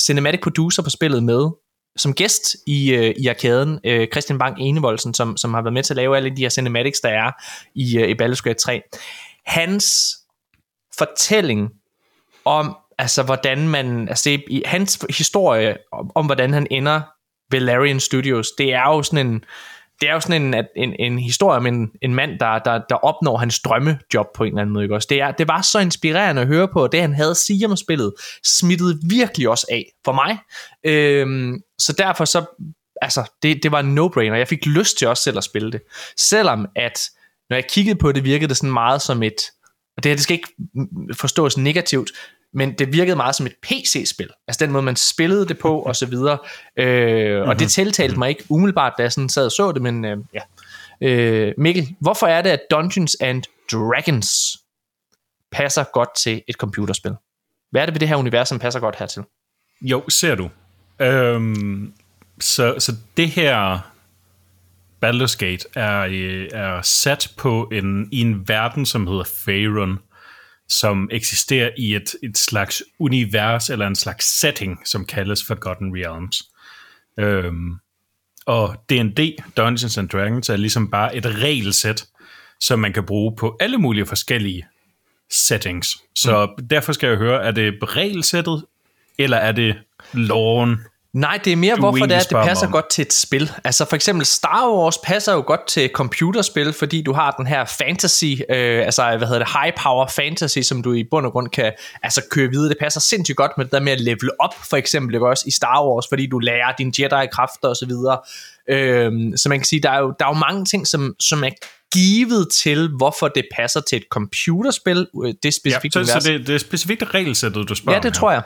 cinematic 0.00 0.40
producer 0.40 0.82
på 0.82 0.90
spillet 0.90 1.22
med, 1.22 1.50
som 1.96 2.14
gæst 2.14 2.56
i, 2.66 2.94
øh, 2.94 3.14
i 3.18 3.26
arkaden, 3.26 3.78
øh, 3.84 4.08
Christian 4.12 4.38
Bang 4.38 4.56
Enevoldsen, 4.60 5.14
som, 5.14 5.36
som 5.36 5.54
har 5.54 5.62
været 5.62 5.72
med 5.72 5.82
til 5.82 5.92
at 5.92 5.96
lave 5.96 6.16
alle 6.16 6.36
de 6.36 6.42
her 6.42 6.48
cinematics, 6.48 7.00
der 7.00 7.08
er 7.08 7.30
i, 7.74 7.98
øh, 7.98 8.08
i 8.08 8.14
Baldur's 8.22 8.42
Gate 8.42 8.58
3. 8.58 8.82
Hans 9.46 10.16
fortælling 10.98 11.70
om, 12.44 12.76
altså 12.98 13.22
hvordan 13.22 13.68
man, 13.68 14.08
altså 14.08 14.30
det, 14.30 14.62
hans 14.64 15.06
historie 15.16 15.76
om, 15.92 16.10
om, 16.14 16.26
hvordan 16.26 16.52
han 16.52 16.66
ender 16.70 17.00
Valerian 17.50 18.00
Studios, 18.00 18.48
det 18.58 18.74
er 18.74 18.82
jo 18.82 19.02
sådan 19.02 19.26
en, 19.26 19.44
det 20.00 20.08
er 20.08 20.12
jo 20.12 20.20
sådan 20.20 20.54
en, 20.54 20.64
en, 20.76 20.94
en 20.98 21.18
historie 21.18 21.56
om 21.56 21.66
en, 21.66 21.90
en 22.02 22.14
mand, 22.14 22.38
der, 22.38 22.58
der, 22.58 22.80
der 22.88 22.94
opnår 22.94 23.36
hans 23.36 23.60
drømmejob 23.60 24.26
på 24.34 24.44
en 24.44 24.48
eller 24.48 24.60
anden 24.60 24.72
måde. 24.72 24.84
Ikke 24.84 24.94
også? 24.94 25.06
Det, 25.10 25.20
er, 25.20 25.30
det 25.30 25.48
var 25.48 25.62
så 25.62 25.78
inspirerende 25.78 26.42
at 26.42 26.48
høre 26.48 26.68
på, 26.68 26.82
og 26.82 26.92
det 26.92 27.00
han 27.00 27.14
havde 27.14 27.30
at 27.30 27.36
sige 27.36 27.66
om 27.66 27.76
spillet, 27.76 28.12
smittede 28.44 28.98
virkelig 29.08 29.48
også 29.48 29.66
af 29.70 29.84
for 30.04 30.12
mig. 30.12 30.38
Øhm, 30.84 31.58
så 31.78 31.92
derfor 31.92 32.24
så, 32.24 32.44
altså, 33.02 33.30
det, 33.42 33.62
det 33.62 33.72
var 33.72 33.80
en 33.80 33.98
no-brainer. 33.98 34.34
Jeg 34.36 34.48
fik 34.48 34.66
lyst 34.66 34.98
til 34.98 35.08
også 35.08 35.22
selv 35.22 35.38
at 35.38 35.44
spille 35.44 35.72
det. 35.72 35.80
Selvom 36.16 36.66
at, 36.76 37.00
når 37.50 37.56
jeg 37.56 37.64
kiggede 37.70 37.98
på 37.98 38.12
det, 38.12 38.24
virkede 38.24 38.48
det 38.48 38.56
sådan 38.56 38.72
meget 38.72 39.02
som 39.02 39.22
et, 39.22 39.40
og 39.96 40.02
det 40.02 40.10
her 40.10 40.16
det 40.16 40.22
skal 40.22 40.34
ikke 40.34 40.54
forstås 41.14 41.58
negativt, 41.58 42.10
men 42.54 42.72
det 42.72 42.92
virkede 42.92 43.16
meget 43.16 43.34
som 43.34 43.46
et 43.46 43.54
PC-spil. 43.62 44.28
Altså 44.48 44.64
den 44.64 44.72
måde, 44.72 44.82
man 44.82 44.96
spillede 44.96 45.48
det 45.48 45.58
på, 45.58 45.78
og 45.78 45.96
så 45.96 46.06
videre. 46.06 46.38
Øh, 46.76 47.48
og 47.48 47.58
det 47.58 47.70
tiltalte 47.70 48.18
mig 48.18 48.28
ikke 48.28 48.44
umiddelbart, 48.48 48.92
da 48.98 49.02
jeg 49.02 49.12
sådan 49.12 49.28
sad 49.28 49.44
og 49.44 49.52
så 49.52 49.72
det, 49.72 49.82
men 49.82 50.04
øh, 50.04 50.16
ja. 50.34 50.40
Øh, 51.00 51.54
Mikkel, 51.58 51.94
hvorfor 52.00 52.26
er 52.26 52.42
det, 52.42 52.50
at 52.50 52.60
Dungeons 52.70 53.16
and 53.20 53.42
Dragons 53.72 54.28
passer 55.52 55.84
godt 55.92 56.08
til 56.16 56.42
et 56.48 56.54
computerspil? 56.54 57.12
Hvad 57.70 57.82
er 57.82 57.86
det 57.86 57.94
ved 57.94 58.00
det 58.00 58.08
her 58.08 58.16
univers, 58.16 58.48
som 58.48 58.58
passer 58.58 58.80
godt 58.80 58.96
hertil? 58.98 59.22
Jo, 59.80 60.08
ser 60.08 60.34
du. 60.34 60.50
Øhm, 61.00 61.92
så, 62.40 62.74
så 62.78 62.92
det 63.16 63.28
her 63.28 63.78
Baldur's 65.04 65.36
Gate 65.38 65.64
er, 65.74 66.00
øh, 66.10 66.48
er 66.52 66.82
sat 66.82 67.32
på 67.36 67.68
en, 67.72 68.08
i 68.12 68.20
en 68.20 68.48
verden, 68.48 68.86
som 68.86 69.06
hedder 69.06 69.24
Faerun, 69.44 69.98
som 70.68 71.08
eksisterer 71.12 71.70
i 71.78 71.94
et, 71.94 72.14
et 72.22 72.38
slags 72.38 72.82
univers, 72.98 73.70
eller 73.70 73.86
en 73.86 73.96
slags 73.96 74.40
setting, 74.40 74.78
som 74.84 75.04
kaldes 75.04 75.44
Forgotten 75.44 75.92
Realms. 75.94 76.42
Øhm, 77.18 77.74
og 78.46 78.84
D&D, 78.90 79.36
Dungeons 79.56 79.98
and 79.98 80.08
Dragons, 80.08 80.48
er 80.48 80.56
ligesom 80.56 80.90
bare 80.90 81.16
et 81.16 81.26
regelsæt, 81.26 82.06
som 82.60 82.78
man 82.78 82.92
kan 82.92 83.06
bruge 83.06 83.36
på 83.36 83.56
alle 83.60 83.78
mulige 83.78 84.06
forskellige 84.06 84.66
settings. 85.30 86.02
Så 86.14 86.48
mm. 86.58 86.68
derfor 86.68 86.92
skal 86.92 87.08
jeg 87.08 87.18
høre, 87.18 87.44
er 87.44 87.50
det 87.50 87.78
regelsættet, 87.82 88.64
eller 89.18 89.36
er 89.36 89.52
det 89.52 89.76
loven? 90.12 90.78
Nej, 91.14 91.38
det 91.44 91.52
er 91.52 91.56
mere, 91.56 91.74
Du 91.74 91.80
hvorfor 91.80 92.06
det 92.06 92.14
er, 92.14 92.20
at 92.20 92.30
det 92.30 92.36
passer 92.44 92.66
om. 92.66 92.72
godt 92.72 92.90
til 92.90 93.02
et 93.02 93.12
spil. 93.12 93.50
Altså 93.64 93.84
for 93.84 93.96
eksempel 93.96 94.26
Star 94.26 94.70
Wars 94.70 94.98
passer 95.04 95.32
jo 95.32 95.44
godt 95.46 95.66
til 95.66 95.90
computerspil, 95.94 96.72
fordi 96.72 97.02
du 97.02 97.12
har 97.12 97.30
den 97.30 97.46
her 97.46 97.64
fantasy, 97.64 98.24
øh, 98.24 98.84
altså 98.84 99.16
hvad 99.18 99.28
hedder 99.28 99.38
det, 99.44 99.48
high 99.62 99.72
power 99.82 100.06
fantasy, 100.06 100.58
som 100.58 100.82
du 100.82 100.92
i 100.92 101.04
bund 101.10 101.26
og 101.26 101.32
grund 101.32 101.48
kan 101.48 101.72
altså, 102.02 102.22
køre 102.30 102.48
videre. 102.50 102.68
Det 102.68 102.76
passer 102.80 103.00
sindssygt 103.00 103.36
godt 103.36 103.52
med 103.56 103.64
det 103.64 103.72
der 103.72 103.80
med 103.80 103.92
at 103.92 104.00
level 104.00 104.30
op, 104.40 104.54
for 104.70 104.76
eksempel 104.76 105.14
ikke 105.14 105.28
også 105.28 105.44
i 105.46 105.50
Star 105.50 105.84
Wars, 105.86 106.04
fordi 106.08 106.26
du 106.26 106.38
lærer 106.38 106.72
dine 106.78 106.92
Jedi-kræfter 106.98 107.68
osv. 107.68 107.90
Øh, 108.70 109.12
så 109.36 109.48
man 109.48 109.58
kan 109.58 109.64
sige, 109.66 109.80
der 109.82 109.90
er 109.90 109.98
jo, 109.98 110.14
der 110.18 110.24
er 110.24 110.30
jo 110.30 110.34
mange 110.38 110.64
ting, 110.64 110.86
som, 110.86 111.14
som 111.20 111.44
er 111.44 111.50
givet 111.94 112.48
til, 112.62 112.88
hvorfor 112.96 113.28
det 113.28 113.44
passer 113.56 113.80
til 113.80 113.96
et 113.96 114.04
computerspil, 114.10 115.06
øh, 115.24 115.28
det 115.28 115.36
Ja, 115.44 115.50
specifikt 115.50 115.92
så, 115.94 115.98
univers. 116.00 116.22
så 116.22 116.30
det, 116.32 116.46
det 116.46 116.54
er 116.54 116.58
specifikt 116.58 117.02
regelsættet, 117.14 117.68
du 117.68 117.74
spørger 117.74 117.94
ja, 117.94 117.98
om 117.98 118.02
det 118.02 118.12
her. 118.12 118.20
tror 118.20 118.30
jeg. 118.32 118.42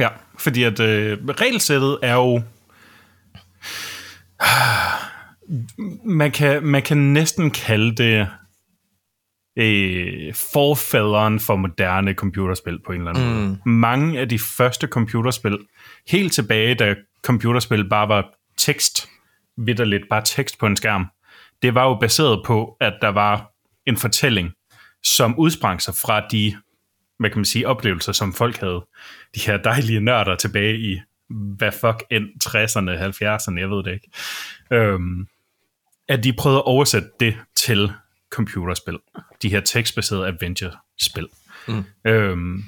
Ja, 0.00 0.08
fordi 0.38 0.62
at 0.62 0.80
øh, 0.80 1.18
regelsættet 1.28 1.98
er 2.02 2.14
jo... 2.14 2.42
Man 6.04 6.30
kan, 6.30 6.62
man 6.62 6.82
kan 6.82 6.98
næsten 6.98 7.50
kalde 7.50 7.96
det 7.96 8.28
øh, 9.58 10.34
forfaderen 10.34 11.40
for 11.40 11.56
moderne 11.56 12.12
computerspil 12.12 12.78
på 12.86 12.92
en 12.92 13.00
eller 13.00 13.10
anden 13.10 13.28
mm. 13.28 13.40
måde. 13.40 13.58
Mange 13.64 14.20
af 14.20 14.28
de 14.28 14.38
første 14.38 14.86
computerspil, 14.86 15.58
helt 16.08 16.32
tilbage 16.32 16.74
da 16.74 16.94
computerspil 17.24 17.88
bare 17.88 18.08
var 18.08 18.34
tekst, 18.56 19.08
vidderligt 19.56 20.02
bare 20.10 20.22
tekst 20.24 20.58
på 20.58 20.66
en 20.66 20.76
skærm, 20.76 21.06
det 21.62 21.74
var 21.74 21.84
jo 21.84 21.94
baseret 21.94 22.42
på, 22.46 22.76
at 22.80 22.94
der 23.02 23.08
var 23.08 23.50
en 23.86 23.96
fortælling, 23.96 24.50
som 25.04 25.38
udsprang 25.38 25.82
sig 25.82 25.94
fra 25.94 26.26
de 26.28 26.56
hvad 27.18 27.30
kan 27.30 27.38
man 27.38 27.44
sige, 27.44 27.68
oplevelser, 27.68 28.12
som 28.12 28.32
folk 28.32 28.56
havde. 28.56 28.86
De 29.34 29.40
her 29.40 29.56
dejlige 29.56 30.00
nørder 30.00 30.36
tilbage 30.36 30.78
i, 30.78 31.00
hvad 31.28 31.72
fuck 31.72 32.04
end 32.10 32.24
60'erne, 32.44 33.02
70'erne, 33.02 33.60
jeg 33.60 33.70
ved 33.70 33.84
det 33.84 33.92
ikke. 33.92 34.10
Øhm, 34.70 35.26
at 36.08 36.24
de 36.24 36.32
prøvede 36.32 36.58
at 36.58 36.64
oversætte 36.64 37.08
det 37.20 37.36
til 37.54 37.92
computerspil. 38.30 38.98
De 39.42 39.48
her 39.48 39.60
tekstbaserede 39.60 40.26
adventure-spil. 40.26 41.28
Mm. 41.68 41.84
Øhm, 42.04 42.64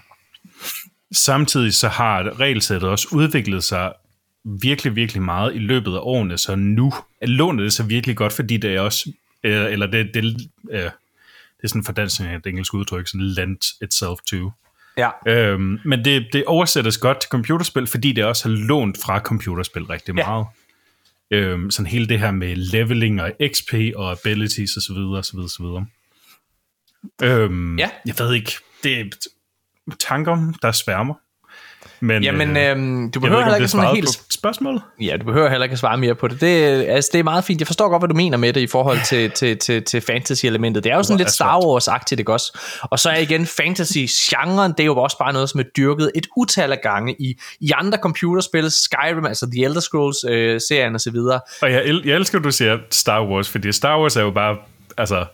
samtidig 1.12 1.74
så 1.74 1.88
har 1.88 2.40
regelsættet 2.40 2.90
også 2.90 3.08
udviklet 3.12 3.64
sig 3.64 3.92
virkelig, 4.44 4.96
virkelig 4.96 5.22
meget 5.22 5.54
i 5.54 5.58
løbet 5.58 5.94
af 5.94 6.00
årene, 6.02 6.38
så 6.38 6.54
nu 6.54 6.92
låner 7.22 7.62
det 7.62 7.72
sig 7.72 7.88
virkelig 7.88 8.16
godt, 8.16 8.32
fordi 8.32 8.56
det 8.56 8.74
er 8.74 8.80
også, 8.80 9.12
øh, 9.42 9.72
eller 9.72 9.87
det, 9.87 10.11
det, 10.14 10.50
øh, 10.70 10.90
det 11.59 11.64
er 11.64 11.68
sådan 11.68 11.85
for 11.85 11.92
dansk 11.92 12.21
et 12.21 12.47
engelsk 12.47 12.75
udtryk, 12.75 13.09
sådan 13.09 13.27
lent 13.27 13.64
itself 13.83 14.18
to. 14.31 14.51
Ja. 14.97 15.11
Øhm, 15.27 15.79
men 15.85 16.05
det, 16.05 16.27
det 16.33 16.44
oversættes 16.44 16.99
godt 16.99 17.21
til 17.21 17.29
computerspil, 17.31 17.87
fordi 17.87 18.12
det 18.12 18.25
også 18.25 18.49
har 18.49 18.57
lånt 18.57 18.99
fra 19.05 19.18
computerspil 19.21 19.85
rigtig 19.85 20.14
Ja. 20.18 20.27
meget. 20.27 20.47
Øhm, 21.31 21.71
sådan 21.71 21.87
hele 21.87 22.09
det 22.09 22.18
her 22.18 22.31
med 22.31 22.57
leveling 22.57 23.23
og 23.23 23.33
XP 23.55 23.75
og 23.97 24.12
abilities 24.12 24.77
osv. 24.77 24.97
osv., 24.97 25.38
osv. 25.38 25.64
Øhm, 27.23 27.79
Ja. 27.79 27.90
Jeg 28.07 28.14
ved 28.18 28.35
ikke, 28.35 28.53
det 28.85 29.01
er 29.01 29.05
tanker, 30.01 30.53
der 30.62 30.73
sværmer. 30.73 31.14
Men, 32.00 32.22
Jamen, 32.22 32.56
øh, 32.56 32.70
øhm, 32.70 33.11
du 33.11 33.20
behøver 33.20 33.40
ikke, 33.40 33.44
heller 33.44 33.56
ikke 33.56 33.68
sådan 33.68 33.94
helt... 33.94 34.06
på 34.06 34.24
spørgsmålet. 34.30 34.82
Ja, 35.00 35.16
du 35.20 35.24
behøver 35.24 35.48
heller 35.48 35.64
ikke 35.64 35.72
at 35.72 35.78
svare 35.78 35.98
mere 35.98 36.14
på 36.14 36.28
det. 36.28 36.40
Det, 36.40 36.46
altså, 36.88 37.11
det 37.12 37.18
er 37.18 37.22
meget 37.22 37.44
fint. 37.44 37.61
Jeg 37.61 37.66
forstår 37.66 37.88
godt, 37.88 38.00
hvad 38.00 38.08
du 38.08 38.14
mener 38.14 38.37
med 38.37 38.52
det 38.52 38.61
i 38.61 38.66
forhold 38.66 38.98
til, 39.06 39.30
til, 39.38 39.58
til, 39.58 39.82
til 39.82 40.00
fantasy-elementet. 40.00 40.84
Det 40.84 40.92
er 40.92 40.96
jo 40.96 41.02
sådan 41.02 41.16
Hvor 41.16 41.24
lidt 41.24 41.30
Star 41.32 41.58
Wars-agtigt, 41.58 42.18
ikke 42.18 42.32
også? 42.32 42.58
Og 42.82 42.98
så 42.98 43.11
er 43.11 43.16
igen 43.18 43.46
fantasy-genren, 43.46 44.72
det 44.72 44.80
er 44.80 44.84
jo 44.84 44.96
også 44.96 45.18
bare 45.18 45.32
noget, 45.32 45.50
som 45.50 45.61
er 45.61 45.64
dyrket 45.76 46.11
et 46.14 46.26
utal 46.37 46.72
af 46.72 46.78
gange 46.82 47.16
i, 47.18 47.40
i 47.61 47.70
andre 47.74 47.98
computerspil, 47.98 48.70
Skyrim, 48.70 49.26
altså 49.26 49.50
The 49.52 49.64
Elder 49.64 49.80
Scrolls-serien 49.80 50.94
og 50.94 51.00
så 51.00 51.11
videre. 51.11 51.40
Og 51.62 51.72
jeg, 51.72 51.82
el- 51.84 52.02
jeg 52.04 52.16
elsker, 52.16 52.38
at 52.38 52.44
du 52.44 52.50
siger 52.50 52.78
Star 52.90 53.24
Wars, 53.26 53.48
fordi 53.48 53.72
Star 53.72 54.00
Wars 54.00 54.16
er 54.16 54.22
jo 54.22 54.30
bare, 54.30 54.56
altså, 54.98 55.24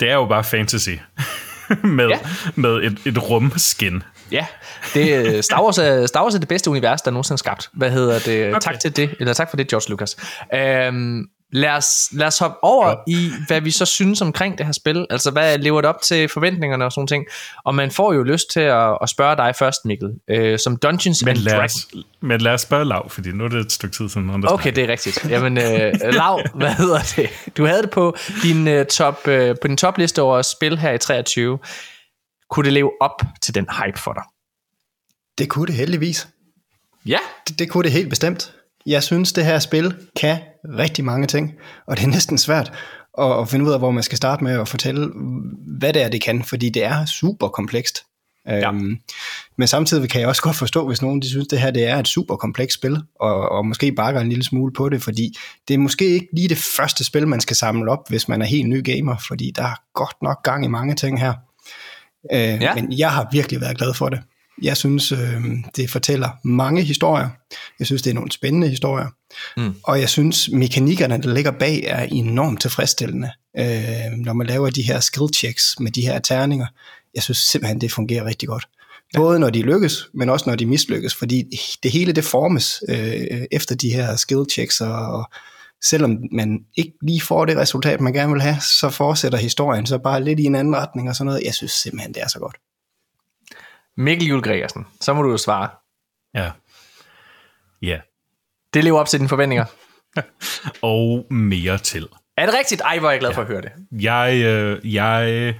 det 0.00 0.10
er 0.10 0.14
jo 0.14 0.26
bare 0.26 0.44
fantasy. 0.44 0.90
med, 1.82 2.08
ja. 2.08 2.18
med 2.54 2.70
et, 2.70 2.98
et 3.04 3.30
rumskin. 3.30 4.02
Ja, 4.32 4.46
det, 4.94 5.44
Star, 5.44 5.62
Wars 5.62 5.78
er, 5.78 6.06
Star 6.06 6.22
Wars 6.22 6.34
er 6.34 6.38
det 6.38 6.48
bedste 6.48 6.70
univers, 6.70 7.02
der 7.02 7.10
nogensinde 7.10 7.34
er 7.34 7.38
skabt. 7.38 7.70
Hvad 7.72 7.90
hedder 7.90 8.18
det? 8.18 8.48
Okay. 8.48 8.60
Tak 8.60 8.80
til 8.80 8.96
det, 8.96 9.14
eller 9.20 9.34
tak 9.34 9.50
for 9.50 9.56
det, 9.56 9.68
George 9.68 9.90
Lucas. 9.90 10.16
Øhm, 10.54 11.26
lad, 11.52 11.70
os, 11.70 12.08
lad 12.12 12.26
os 12.26 12.38
hoppe 12.38 12.56
over 12.62 12.88
ja. 12.88 12.94
i, 13.06 13.30
hvad 13.46 13.60
vi 13.60 13.70
så 13.70 13.84
synes 13.84 14.20
omkring 14.20 14.58
det 14.58 14.66
her 14.66 14.72
spil. 14.72 15.06
Altså, 15.10 15.30
hvad 15.30 15.58
lever 15.58 15.80
det 15.80 15.88
op 15.88 16.02
til 16.02 16.28
forventningerne 16.28 16.84
og 16.84 16.92
sådan 16.92 17.06
ting. 17.06 17.24
Og 17.64 17.74
man 17.74 17.90
får 17.90 18.12
jo 18.12 18.22
lyst 18.22 18.50
til 18.50 18.60
at, 18.60 18.98
at 19.02 19.08
spørge 19.08 19.36
dig 19.36 19.54
først, 19.58 19.84
Mikkel, 19.84 20.10
øh, 20.30 20.58
som 20.58 20.76
Dungeons 20.76 21.24
Men 21.24 21.36
and 21.36 21.46
Dragons. 21.46 21.88
men 22.20 22.40
lad 22.40 22.52
os 22.52 22.60
spørge 22.60 22.84
Lav, 22.84 23.10
fordi 23.10 23.32
nu 23.32 23.44
er 23.44 23.48
det 23.48 23.58
et 23.58 23.72
stykke 23.72 23.96
tid 23.96 24.08
siden, 24.08 24.44
Okay, 24.48 24.72
det 24.72 24.84
er 24.84 24.88
rigtigt. 24.88 25.26
Jamen, 25.30 25.58
øh, 25.58 25.92
Lav, 26.02 26.40
hvad 26.54 26.74
hedder 26.74 27.12
det? 27.16 27.30
Du 27.56 27.66
havde 27.66 27.82
det 27.82 27.90
på 27.90 28.16
din, 28.42 28.68
øh, 28.68 28.86
top, 28.86 29.28
øh, 29.28 29.56
på 29.62 29.68
din 29.68 29.76
topliste 29.76 30.22
over 30.22 30.42
spil 30.42 30.78
her 30.78 30.92
i 30.92 30.98
23. 30.98 31.58
Kunne 32.52 32.64
det 32.64 32.72
leve 32.72 32.90
op 33.00 33.22
til 33.40 33.54
den 33.54 33.66
hype 33.84 33.98
for 33.98 34.12
dig? 34.12 34.22
Det 35.38 35.48
kunne 35.48 35.66
det 35.66 35.74
heldigvis. 35.74 36.28
Ja, 37.06 37.18
Det, 37.48 37.58
det 37.58 37.70
kunne 37.70 37.84
det 37.84 37.92
helt 37.92 38.08
bestemt. 38.08 38.54
Jeg 38.86 39.02
synes, 39.02 39.32
det 39.32 39.44
her 39.44 39.58
spil 39.58 39.94
kan 40.20 40.38
rigtig 40.64 41.04
mange 41.04 41.26
ting, 41.26 41.54
og 41.86 41.96
det 41.96 42.04
er 42.04 42.08
næsten 42.08 42.38
svært 42.38 42.72
at, 43.18 43.40
at 43.40 43.48
finde 43.48 43.64
ud 43.64 43.72
af, 43.72 43.78
hvor 43.78 43.90
man 43.90 44.02
skal 44.02 44.16
starte 44.16 44.44
med 44.44 44.60
at 44.60 44.68
fortælle, 44.68 45.10
hvad 45.78 45.92
det 45.92 46.02
er, 46.02 46.08
det 46.08 46.22
kan, 46.22 46.44
fordi 46.44 46.68
det 46.68 46.84
er 46.84 47.04
super 47.04 47.48
komplekst. 47.48 48.04
Ja. 48.46 48.72
Øhm, 48.72 48.98
men 49.58 49.68
samtidig 49.68 50.10
kan 50.10 50.20
jeg 50.20 50.28
også 50.28 50.42
godt 50.42 50.56
forstå, 50.56 50.86
hvis 50.86 51.02
nogen 51.02 51.22
de 51.22 51.28
synes, 51.28 51.48
det 51.48 51.60
her 51.60 51.70
det 51.70 51.84
er 51.84 51.96
et 51.96 52.08
super 52.08 52.36
komplekst 52.36 52.78
spil, 52.78 53.02
og, 53.20 53.48
og 53.48 53.66
måske 53.66 53.92
bakker 53.92 54.20
en 54.20 54.28
lille 54.28 54.44
smule 54.44 54.72
på 54.72 54.88
det, 54.88 55.02
fordi 55.02 55.36
det 55.68 55.74
er 55.74 55.78
måske 55.78 56.06
ikke 56.06 56.28
lige 56.32 56.48
det 56.48 56.58
første 56.76 57.04
spil, 57.04 57.28
man 57.28 57.40
skal 57.40 57.56
samle 57.56 57.90
op, 57.90 58.08
hvis 58.08 58.28
man 58.28 58.42
er 58.42 58.46
helt 58.46 58.68
ny 58.68 58.84
gamer, 58.84 59.16
fordi 59.28 59.52
der 59.56 59.64
er 59.64 59.74
godt 59.94 60.16
nok 60.22 60.42
gang 60.42 60.64
i 60.64 60.68
mange 60.68 60.94
ting 60.94 61.20
her. 61.20 61.34
Øh, 62.32 62.38
ja. 62.38 62.74
Men 62.74 62.98
jeg 62.98 63.10
har 63.10 63.28
virkelig 63.32 63.60
været 63.60 63.78
glad 63.78 63.94
for 63.94 64.08
det. 64.08 64.20
Jeg 64.62 64.76
synes, 64.76 65.12
øh, 65.12 65.42
det 65.76 65.90
fortæller 65.90 66.28
mange 66.44 66.82
historier. 66.82 67.28
Jeg 67.78 67.86
synes, 67.86 68.02
det 68.02 68.10
er 68.10 68.14
nogle 68.14 68.32
spændende 68.32 68.68
historier. 68.68 69.06
Mm. 69.56 69.74
Og 69.82 70.00
jeg 70.00 70.08
synes, 70.08 70.48
mekanikkerne, 70.52 71.22
der 71.22 71.34
ligger 71.34 71.50
bag, 71.50 71.84
er 71.86 72.02
enormt 72.02 72.60
tilfredsstillende. 72.60 73.30
Øh, 73.58 74.12
når 74.16 74.32
man 74.32 74.46
laver 74.46 74.70
de 74.70 74.82
her 74.82 75.00
skill 75.00 75.26
checks 75.34 75.74
med 75.80 75.90
de 75.90 76.02
her 76.02 76.18
terninger, 76.18 76.66
jeg 77.14 77.22
synes 77.22 77.38
simpelthen, 77.38 77.80
det 77.80 77.92
fungerer 77.92 78.24
rigtig 78.24 78.48
godt. 78.48 78.64
Både 79.16 79.38
når 79.38 79.50
de 79.50 79.62
lykkes, 79.62 80.08
men 80.14 80.28
også 80.28 80.44
når 80.48 80.56
de 80.56 80.66
mislykkes, 80.66 81.14
fordi 81.14 81.44
det 81.82 81.90
hele 81.90 82.12
det 82.12 82.24
formes 82.24 82.82
øh, 82.88 83.42
efter 83.50 83.74
de 83.74 83.92
her 83.92 84.16
skill 84.16 84.44
checks, 84.50 84.80
og, 84.80 84.94
og 84.94 85.30
selvom 85.84 86.18
man 86.32 86.64
ikke 86.76 86.92
lige 87.02 87.20
får 87.20 87.44
det 87.44 87.56
resultat, 87.56 88.00
man 88.00 88.12
gerne 88.12 88.32
vil 88.32 88.42
have, 88.42 88.56
så 88.60 88.90
fortsætter 88.90 89.38
historien 89.38 89.86
så 89.86 89.98
bare 89.98 90.24
lidt 90.24 90.40
i 90.40 90.44
en 90.44 90.54
anden 90.54 90.76
retning 90.76 91.08
og 91.08 91.16
sådan 91.16 91.26
noget. 91.26 91.42
Jeg 91.44 91.54
synes 91.54 91.72
simpelthen, 91.72 92.14
det 92.14 92.22
er 92.22 92.28
så 92.28 92.38
godt. 92.38 92.56
Mikkel 93.96 94.28
Jule 94.28 94.42
Gregersen, 94.42 94.86
så 95.00 95.14
må 95.14 95.22
du 95.22 95.30
jo 95.30 95.36
svare. 95.36 95.68
Ja. 96.34 96.50
Ja. 97.82 98.00
Det 98.74 98.84
lever 98.84 99.00
op 99.00 99.08
til 99.08 99.18
dine 99.18 99.28
forventninger. 99.28 99.64
Og 100.82 101.26
mere 101.30 101.78
til. 101.78 102.08
Er 102.36 102.46
det 102.46 102.54
rigtigt? 102.54 102.80
Ej, 102.80 102.98
hvor 102.98 103.08
er 103.08 103.12
jeg 103.12 103.20
glad 103.20 103.30
ja. 103.30 103.36
for 103.36 103.42
at 103.42 103.48
høre 103.48 103.62
det. 103.62 103.72
Jeg, 103.92 104.42
øh, 104.44 104.94
jeg, 104.94 105.54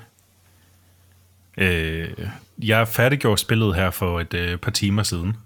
øh, 1.58 2.28
jeg 2.62 2.88
færdiggjorde 2.88 3.38
spillet 3.38 3.74
her 3.74 3.90
for 3.90 4.20
et 4.20 4.34
øh, 4.34 4.58
par 4.58 4.70
timer 4.70 5.02
siden. 5.02 5.36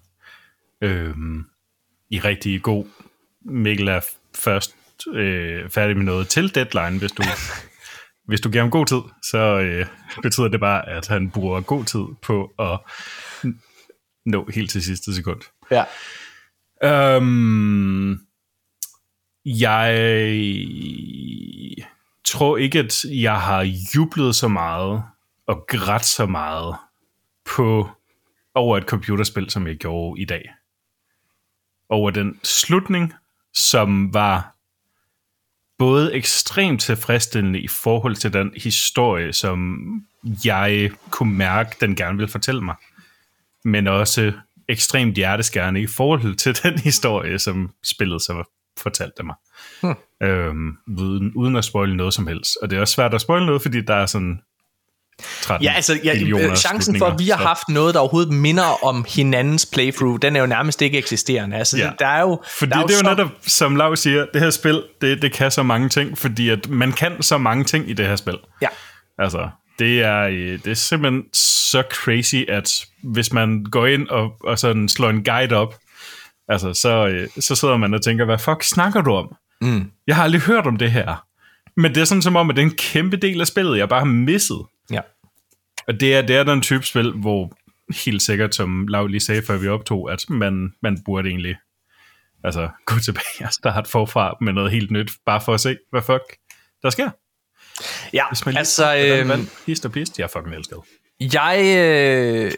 Øh, 0.80 1.14
I 2.10 2.18
rigtig 2.18 2.62
god. 2.62 2.84
Mikkel 3.44 3.88
er 3.88 4.00
først 4.36 4.76
øh, 5.14 5.70
færdig 5.70 5.96
med 5.96 6.04
noget 6.04 6.28
til 6.28 6.54
deadline, 6.54 6.98
hvis 6.98 7.12
du, 7.12 7.22
hvis 8.28 8.40
du 8.40 8.50
giver 8.50 8.62
ham 8.62 8.70
god 8.70 8.86
tid, 8.86 9.00
så 9.22 9.38
øh, 9.38 9.86
betyder 10.22 10.48
det 10.48 10.60
bare, 10.60 10.88
at 10.88 11.08
han 11.08 11.30
bruger 11.30 11.60
god 11.60 11.84
tid 11.84 12.04
på 12.22 12.52
at 12.58 12.78
nå 14.26 14.50
helt 14.54 14.70
til 14.70 14.82
sidste 14.82 15.14
sekund. 15.14 15.40
Ja. 15.70 15.84
Øhm, 16.84 18.20
jeg 19.44 19.92
tror 22.24 22.56
ikke, 22.56 22.78
at 22.78 23.04
jeg 23.04 23.40
har 23.40 23.62
jublet 23.94 24.34
så 24.34 24.48
meget 24.48 25.02
og 25.46 25.64
grædt 25.68 26.04
så 26.04 26.26
meget 26.26 26.76
på 27.44 27.90
over 28.54 28.76
et 28.78 28.84
computerspil, 28.84 29.50
som 29.50 29.66
jeg 29.66 29.76
gjorde 29.76 30.20
i 30.20 30.24
dag. 30.24 30.50
Over 31.88 32.10
den 32.10 32.40
slutning, 32.42 33.14
som 33.56 34.14
var 34.14 34.56
både 35.78 36.14
ekstremt 36.14 36.80
tilfredsstillende 36.80 37.60
i 37.60 37.68
forhold 37.68 38.16
til 38.16 38.32
den 38.32 38.52
historie, 38.56 39.32
som 39.32 39.78
jeg 40.44 40.90
kunne 41.10 41.34
mærke, 41.34 41.76
den 41.80 41.96
gerne 41.96 42.18
ville 42.18 42.30
fortælle 42.30 42.60
mig, 42.60 42.74
men 43.64 43.86
også 43.86 44.32
ekstremt 44.68 45.14
hjerteskærende 45.14 45.80
i 45.80 45.86
forhold 45.86 46.34
til 46.34 46.58
den 46.62 46.78
historie, 46.78 47.38
som 47.38 47.70
spillet 47.84 48.22
så 48.22 48.44
fortalte 48.78 49.22
mig. 49.22 49.34
Hmm. 49.82 49.94
Øhm, 50.22 50.76
uden, 50.98 51.32
uden 51.34 51.56
at 51.56 51.64
spoile 51.64 51.96
noget 51.96 52.14
som 52.14 52.26
helst. 52.26 52.56
Og 52.62 52.70
det 52.70 52.76
er 52.76 52.80
også 52.80 52.94
svært 52.94 53.14
at 53.14 53.20
spoile 53.20 53.46
noget, 53.46 53.62
fordi 53.62 53.80
der 53.80 53.94
er 53.94 54.06
sådan 54.06 54.40
13 55.42 55.64
Ja, 55.64 55.72
altså 55.72 55.98
ja, 56.04 56.14
øh, 56.40 56.56
chancen 56.56 56.98
for, 56.98 57.06
at 57.06 57.18
vi 57.18 57.28
har 57.28 57.38
så- 57.38 57.44
haft 57.46 57.68
noget, 57.68 57.94
der 57.94 58.00
overhovedet 58.00 58.32
minder 58.32 58.84
om 58.84 59.04
hinandens 59.08 59.66
playthrough, 59.66 60.18
den 60.22 60.36
er 60.36 60.40
jo 60.40 60.46
nærmest 60.46 60.82
ikke 60.82 60.98
eksisterende. 60.98 61.56
Altså, 61.56 61.78
Ja. 61.78 61.90
der 61.98 62.06
er 62.06 62.20
jo, 62.20 62.42
Fordi 62.58 62.70
der 62.70 62.78
er 62.78 62.86
det 62.86 62.94
er 62.94 62.98
jo 62.98 63.04
så- 63.04 63.10
netop, 63.10 63.30
som 63.46 63.76
Lav 63.76 63.96
siger, 63.96 64.26
det 64.34 64.40
her 64.42 64.50
spil, 64.50 64.82
det, 65.00 65.22
det 65.22 65.32
kan 65.32 65.50
så 65.50 65.62
mange 65.62 65.88
ting, 65.88 66.18
fordi 66.18 66.48
at 66.48 66.68
man 66.68 66.92
kan 66.92 67.22
så 67.22 67.38
mange 67.38 67.64
ting 67.64 67.90
i 67.90 67.92
det 67.92 68.06
her 68.06 68.16
spil. 68.16 68.38
Ja. 68.62 68.68
Altså, 69.18 69.48
det 69.78 70.00
er, 70.02 70.20
øh, 70.22 70.58
det 70.64 70.66
er 70.66 70.74
simpelthen 70.74 71.22
så 71.32 71.82
crazy, 71.92 72.44
at 72.48 72.84
hvis 73.02 73.32
man 73.32 73.64
går 73.70 73.86
ind 73.86 74.08
og, 74.08 74.30
og 74.44 74.58
sådan 74.58 74.88
slår 74.88 75.10
en 75.10 75.24
guide 75.24 75.54
op, 75.56 75.74
altså, 76.48 76.74
så, 76.74 77.06
øh, 77.06 77.28
så 77.40 77.54
sidder 77.54 77.76
man 77.76 77.94
og 77.94 78.02
tænker, 78.02 78.24
hvad 78.24 78.38
fuck 78.38 78.62
snakker 78.62 79.00
du 79.00 79.12
om? 79.12 79.34
Mm. 79.60 79.90
Jeg 80.06 80.16
har 80.16 80.22
aldrig 80.24 80.40
hørt 80.40 80.66
om 80.66 80.76
det 80.76 80.90
her. 80.90 81.22
Men 81.80 81.94
det 81.94 82.00
er 82.00 82.04
sådan 82.04 82.22
som 82.22 82.36
om, 82.36 82.50
at 82.50 82.56
det 82.56 82.62
er 82.62 82.66
en 82.66 82.76
kæmpe 82.78 83.16
del 83.16 83.40
af 83.40 83.46
spillet, 83.46 83.78
jeg 83.78 83.88
bare 83.88 84.00
har 84.00 84.04
misset. 84.06 84.58
Ja. 84.90 85.00
Og 85.88 86.00
det 86.00 86.16
er, 86.16 86.22
det 86.22 86.36
er 86.36 86.44
den 86.44 86.62
type 86.62 86.86
spil, 86.86 87.12
hvor 87.12 87.52
helt 88.04 88.22
sikkert, 88.22 88.54
som 88.54 88.88
Lav 88.88 89.06
lige 89.06 89.20
sagde, 89.20 89.42
før 89.42 89.56
vi 89.56 89.68
optog, 89.68 90.12
at 90.12 90.30
man, 90.30 90.72
man 90.82 91.02
burde 91.04 91.28
egentlig 91.28 91.56
altså, 92.44 92.68
gå 92.84 92.98
tilbage 92.98 93.46
og 93.46 93.52
starte 93.52 93.90
forfra 93.90 94.36
med 94.40 94.52
noget 94.52 94.70
helt 94.70 94.90
nyt, 94.90 95.10
bare 95.26 95.40
for 95.40 95.54
at 95.54 95.60
se, 95.60 95.76
hvad 95.90 96.02
fuck 96.02 96.36
der 96.82 96.90
sker. 96.90 97.10
Ja, 98.12 98.24
Hvis 98.30 98.46
man 98.46 98.52
lige 98.52 98.58
altså, 98.58 98.96
øhm, 98.96 99.28
vandt 99.28 99.50
hist 99.66 99.84
og 99.84 99.92
pist, 99.92 100.18
jeg 100.18 100.30
fucking 100.30 100.54
elsket. 100.54 100.78
Jeg, 101.20 101.58
øh, 101.58 102.52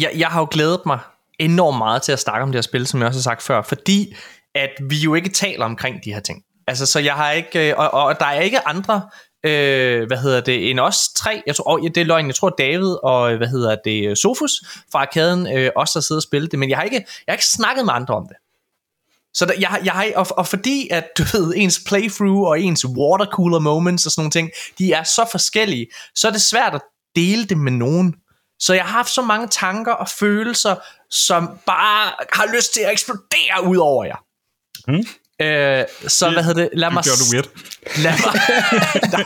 jeg, 0.00 0.10
jeg 0.16 0.28
har 0.28 0.40
jo 0.40 0.48
glædet 0.50 0.80
mig 0.86 0.98
enormt 1.38 1.78
meget 1.78 2.02
til 2.02 2.12
at 2.12 2.18
snakke 2.18 2.42
om 2.42 2.48
det 2.48 2.56
her 2.56 2.62
spil, 2.62 2.86
som 2.86 3.00
jeg 3.00 3.08
også 3.08 3.18
har 3.18 3.22
sagt 3.22 3.42
før, 3.42 3.62
fordi 3.62 4.14
at 4.54 4.70
vi 4.90 4.96
jo 4.96 5.14
ikke 5.14 5.28
taler 5.28 5.64
omkring 5.64 6.04
de 6.04 6.12
her 6.12 6.20
ting. 6.20 6.42
Altså, 6.66 6.86
så 6.86 7.00
jeg 7.00 7.14
har 7.14 7.30
ikke, 7.30 7.70
øh, 7.70 7.74
og, 7.78 7.90
og 7.90 8.20
der 8.20 8.26
er 8.26 8.40
ikke 8.40 8.68
andre, 8.68 9.10
øh, 9.44 10.06
hvad 10.06 10.18
hedder 10.18 10.40
det, 10.40 10.70
end 10.70 10.80
os 10.80 11.08
tre, 11.08 11.42
jeg 11.46 11.56
tror, 11.56 11.64
og, 11.64 11.82
ja, 11.82 11.88
det 11.88 12.00
er 12.00 12.04
løgn, 12.04 12.26
jeg 12.26 12.34
tror 12.34 12.50
David 12.50 12.96
og, 13.02 13.32
øh, 13.32 13.36
hvad 13.36 13.48
hedder 13.48 13.76
det, 13.84 14.18
Sofus 14.18 14.52
fra 14.92 15.00
arkaden 15.00 15.56
øh, 15.56 15.70
også 15.76 15.98
har 15.98 16.02
siddet 16.02 16.18
og 16.18 16.22
spillet 16.22 16.50
det, 16.50 16.58
men 16.58 16.70
jeg 16.70 16.78
har 16.78 16.84
ikke, 16.84 16.96
jeg 16.96 17.32
har 17.32 17.34
ikke 17.34 17.46
snakket 17.46 17.84
med 17.84 17.94
andre 17.94 18.14
om 18.14 18.26
det. 18.28 18.36
Så 19.34 19.46
der, 19.46 19.52
jeg, 19.58 19.80
jeg 19.84 20.12
og, 20.16 20.26
og 20.30 20.46
fordi 20.46 20.88
at 20.90 21.04
du 21.18 21.22
ved, 21.32 21.52
ens 21.56 21.80
playthrough 21.86 22.48
og 22.48 22.60
ens 22.60 22.86
watercooler 22.86 23.58
moments 23.58 24.06
og 24.06 24.12
sådan 24.12 24.22
nogle 24.22 24.30
ting, 24.30 24.50
de 24.78 24.92
er 24.92 25.02
så 25.02 25.28
forskellige, 25.30 25.86
så 26.14 26.28
er 26.28 26.32
det 26.32 26.42
svært 26.42 26.74
at 26.74 26.82
dele 27.16 27.44
det 27.44 27.58
med 27.58 27.72
nogen, 27.72 28.14
Så 28.62 28.74
jeg 28.74 28.84
har 28.84 28.90
haft 28.90 29.10
så 29.10 29.22
mange 29.22 29.48
tanker 29.48 29.92
og 29.92 30.08
følelser, 30.08 30.76
som 31.10 31.48
bare 31.66 32.12
har 32.32 32.56
lyst 32.56 32.74
til 32.74 32.80
at 32.80 32.92
eksplodere 32.92 33.64
ud 33.66 33.76
over 33.76 34.04
jer. 34.04 34.16
Mm. 34.88 35.06
Øh, 35.42 35.84
så 36.08 36.30
hvad 36.30 36.42
hedder 36.42 36.62
det? 36.62 36.70
Lad 36.72 36.88
Du 36.88 36.94
mig 36.94 37.04
gjorde 37.04 37.18
det 37.18 37.32
weird. 37.32 37.48
Lad 38.04 38.12
mig... 38.12 38.32
nej, 39.12 39.24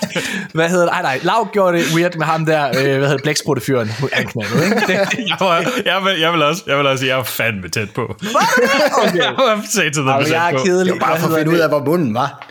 hvad 0.55 0.69
hedder 0.69 0.85
det? 0.85 0.93
Nej, 0.93 1.03
nej. 1.03 1.21
Lav 1.23 1.49
gjorde 1.53 1.79
det 1.79 1.87
weird 1.95 2.15
med 2.17 2.27
ham 2.27 2.47
der, 2.47 2.69
øh, 2.69 2.73
hvad 2.73 2.83
hedder 2.85 3.11
det, 3.13 3.23
blækspruttefyren. 3.23 3.89
Han 4.13 4.27
knaldede, 4.27 4.65
ikke? 4.65 4.77
Det, 4.87 5.29
Jeg, 5.29 5.37
var, 5.41 5.73
jeg, 5.85 6.05
vil, 6.05 6.21
jeg, 6.21 6.33
vil 6.33 6.43
også, 6.43 6.63
jeg 6.67 6.79
vil 6.79 6.87
også 6.87 7.01
sige, 7.01 7.13
jeg 7.15 7.19
er 7.19 7.25
fandme 7.25 7.69
tæt 7.69 7.91
på. 7.95 8.03
okay. 9.03 9.17
Jeg 9.17 9.35
var 9.37 9.65
sagde 9.71 9.91
til 9.91 10.03
dem, 10.03 10.09
Jamen, 10.09 10.29
jeg 10.33 10.53
er 10.53 10.59
kedelig. 10.65 10.93
Det 10.93 11.01
var 11.01 11.07
bare 11.07 11.21
for 11.21 11.29
at 11.29 11.39
finde 11.39 11.53
ud 11.53 11.59
af, 11.59 11.69
hvor 11.69 11.85
bunden 11.85 12.15
var. 12.15 12.47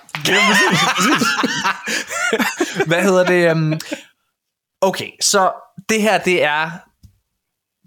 Hvad 2.88 3.02
hedder 3.02 3.24
det? 3.26 3.52
Um... 3.52 3.80
Okay, 4.82 5.10
så 5.22 5.52
det 5.90 6.02
her, 6.02 6.18
det 6.18 6.44
er... 6.44 6.72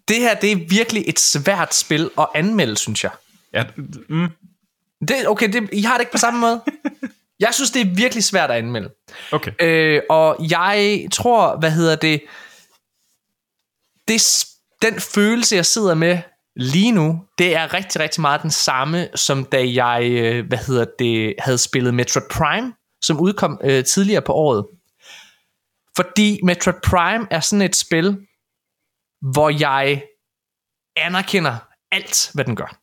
Det 0.08 0.16
her, 0.16 0.34
det 0.34 0.52
er 0.52 0.56
virkelig 0.68 1.04
et 1.06 1.18
svært 1.18 1.74
spil 1.74 2.10
at 2.18 2.26
anmelde, 2.34 2.76
synes 2.76 3.04
jeg. 3.04 3.10
Ja, 3.54 3.64
mm, 4.08 4.28
Det, 5.00 5.28
okay, 5.28 5.52
det, 5.52 5.68
I 5.72 5.82
har 5.82 5.94
det 5.94 6.00
ikke 6.00 6.12
på 6.12 6.18
samme 6.18 6.40
måde. 6.40 6.60
Jeg 7.40 7.54
synes, 7.54 7.70
det 7.70 7.82
er 7.82 7.94
virkelig 7.94 8.24
svært 8.24 8.50
at 8.50 8.56
anmelde. 8.56 8.90
okay. 9.32 9.52
Øh, 9.60 10.02
og 10.10 10.36
jeg 10.50 11.06
tror, 11.12 11.58
hvad 11.58 11.70
hedder 11.70 11.96
det, 11.96 12.22
det, 14.08 14.22
den 14.82 15.00
følelse, 15.00 15.56
jeg 15.56 15.66
sidder 15.66 15.94
med 15.94 16.18
lige 16.56 16.92
nu, 16.92 17.24
det 17.38 17.56
er 17.56 17.74
rigtig, 17.74 18.00
rigtig 18.00 18.20
meget 18.20 18.42
den 18.42 18.50
samme, 18.50 19.08
som 19.14 19.44
da 19.44 19.64
jeg, 19.72 20.08
øh, 20.10 20.46
hvad 20.46 20.58
hedder 20.58 20.84
det, 20.98 21.34
havde 21.38 21.58
spillet 21.58 21.94
Metroid 21.94 22.26
Prime, 22.30 22.74
som 23.02 23.20
udkom 23.20 23.60
øh, 23.64 23.84
tidligere 23.84 24.22
på 24.22 24.32
året. 24.32 24.66
Fordi 25.96 26.40
Metroid 26.44 26.76
Prime 26.84 27.26
er 27.30 27.40
sådan 27.40 27.62
et 27.62 27.76
spil, 27.76 28.26
hvor 29.32 29.50
jeg 29.50 30.02
anerkender 30.96 31.56
alt, 31.92 32.30
hvad 32.34 32.44
den 32.44 32.56
gør. 32.56 32.78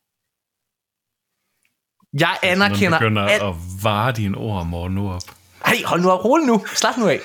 Jeg 2.20 2.38
anerkender 2.42 2.90
Man 2.90 2.98
begynder 2.98 3.22
alt. 3.22 3.42
at 3.42 3.54
vare 3.82 4.12
dine 4.12 4.38
ord, 4.38 4.66
morgen 4.66 4.94
nu 4.94 5.10
op. 5.10 5.22
Hey, 5.66 5.84
hold 5.84 6.00
nu 6.00 6.10
op, 6.10 6.24
rolig 6.24 6.46
nu. 6.46 6.64
Slap 6.74 6.96
nu 6.96 7.08
af. 7.08 7.20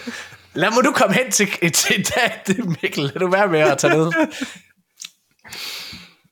Lad 0.53 0.71
mig 0.71 0.83
du 0.83 0.91
komme 0.91 1.15
hen 1.15 1.31
til, 1.31 1.47
til 1.73 2.05
det, 2.47 2.65
Mikkel. 2.81 3.03
Lad 3.03 3.19
du 3.19 3.29
være 3.29 3.47
med 3.47 3.59
at 3.59 3.77
tage 3.77 3.93
ned. 3.93 4.11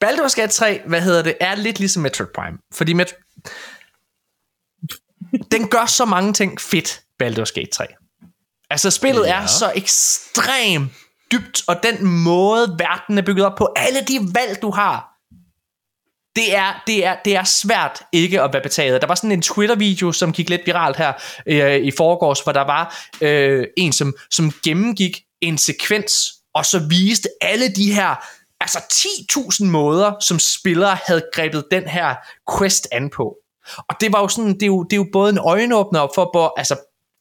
Baldur's 0.05 0.35
Gate 0.35 0.51
3, 0.51 0.81
hvad 0.85 1.01
hedder 1.01 1.21
det, 1.21 1.35
er 1.39 1.55
lidt 1.55 1.79
ligesom 1.79 2.03
Metroid 2.03 2.29
Prime. 2.35 2.57
Fordi 2.73 2.93
Met... 2.93 3.15
den 5.51 5.67
gør 5.67 5.85
så 5.85 6.05
mange 6.05 6.33
ting 6.33 6.61
fedt, 6.61 7.01
Baldur's 7.23 7.53
Gate 7.53 7.71
3. 7.73 7.85
Altså, 8.69 8.91
spillet. 8.91 9.25
Ja. 9.25 9.41
er 9.41 9.45
så 9.45 9.71
ekstremt 9.75 10.91
dybt, 11.31 11.63
og 11.67 11.83
den 11.83 12.05
måde, 12.05 12.75
verden 12.79 13.17
er 13.17 13.21
bygget 13.21 13.45
op 13.45 13.57
på, 13.57 13.73
alle 13.75 13.99
de 14.01 14.19
valg, 14.33 14.61
du 14.61 14.71
har, 14.71 15.18
det 16.35 16.55
er, 16.55 16.83
det, 16.87 17.05
er, 17.05 17.15
det 17.25 17.35
er 17.35 17.43
svært 17.43 18.01
ikke 18.11 18.41
at 18.41 18.53
være 18.53 18.61
betaget. 18.61 19.01
Der 19.01 19.07
var 19.07 19.15
sådan 19.15 19.31
en 19.31 19.41
Twitter-video, 19.41 20.11
som 20.11 20.33
gik 20.33 20.49
lidt 20.49 20.61
viralt 20.65 20.97
her 20.97 21.13
øh, 21.45 21.75
i 21.75 21.91
forgårs, 21.97 22.41
hvor 22.41 22.51
der 22.51 22.61
var 22.61 23.07
øh, 23.21 23.67
en, 23.77 23.93
som, 23.93 24.13
som 24.31 24.51
gennemgik 24.63 25.21
en 25.41 25.57
sekvens, 25.57 26.33
og 26.53 26.65
så 26.65 26.79
viste 26.89 27.29
alle 27.41 27.69
de 27.69 27.93
her, 27.93 28.15
altså 28.61 28.79
10.000 28.93 29.65
måder, 29.65 30.13
som 30.21 30.39
spillere 30.39 30.97
havde 31.07 31.23
grebet 31.33 31.65
den 31.71 31.87
her 31.87 32.15
quest 32.57 32.87
an 32.91 33.09
på. 33.09 33.35
Og 33.89 33.95
det 34.01 34.13
var 34.13 34.19
jo 34.19 34.27
sådan, 34.27 34.53
det 34.53 34.63
er 34.63 34.67
jo, 34.67 34.83
det 34.83 34.93
er 34.93 34.97
jo 34.97 35.07
både 35.11 35.29
en 35.31 35.37
øjenåbner 35.37 36.07
for, 36.15 36.29
for 36.35 36.53
altså, 36.57 36.75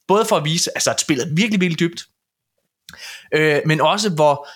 både 0.07 0.25
for 0.25 0.35
at 0.35 0.45
vise, 0.45 0.71
altså 0.75 0.91
at 0.91 0.99
spillet 0.99 1.27
er 1.27 1.35
virkelig, 1.35 1.61
virkelig 1.61 1.79
dybt, 1.79 2.01
øh, 3.33 3.61
men 3.65 3.81
også 3.81 4.09
hvor, 4.09 4.47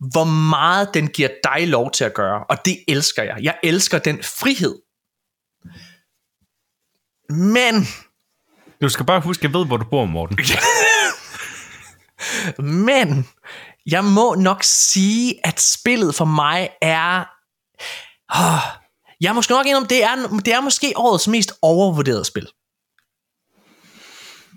hvor 0.00 0.24
meget 0.24 0.94
den 0.94 1.08
giver 1.08 1.28
dig 1.44 1.68
lov 1.68 1.90
til 1.90 2.04
at 2.04 2.14
gøre, 2.14 2.44
og 2.44 2.64
det 2.64 2.84
elsker 2.88 3.22
jeg. 3.22 3.38
Jeg 3.42 3.58
elsker 3.62 3.98
den 3.98 4.22
frihed. 4.22 4.78
Men, 7.30 7.86
Du 8.80 8.88
skal 8.88 9.06
bare 9.06 9.20
huske, 9.20 9.44
jeg 9.44 9.54
ved, 9.54 9.66
hvor 9.66 9.76
du 9.76 9.84
bor, 9.84 10.04
Morten. 10.04 10.38
men, 12.86 13.28
jeg 13.86 14.04
må 14.04 14.34
nok 14.34 14.62
sige, 14.62 15.46
at 15.46 15.60
spillet 15.60 16.14
for 16.14 16.24
mig 16.24 16.68
er... 16.82 17.24
Oh, 18.34 18.80
jeg 19.20 19.34
måske 19.34 19.52
nok 19.52 19.66
om, 19.76 19.86
det 19.86 20.04
er, 20.04 20.40
det 20.44 20.54
er 20.54 20.60
måske 20.60 20.92
årets 20.96 21.28
mest 21.28 21.52
overvurderede 21.62 22.24
spil. 22.24 22.48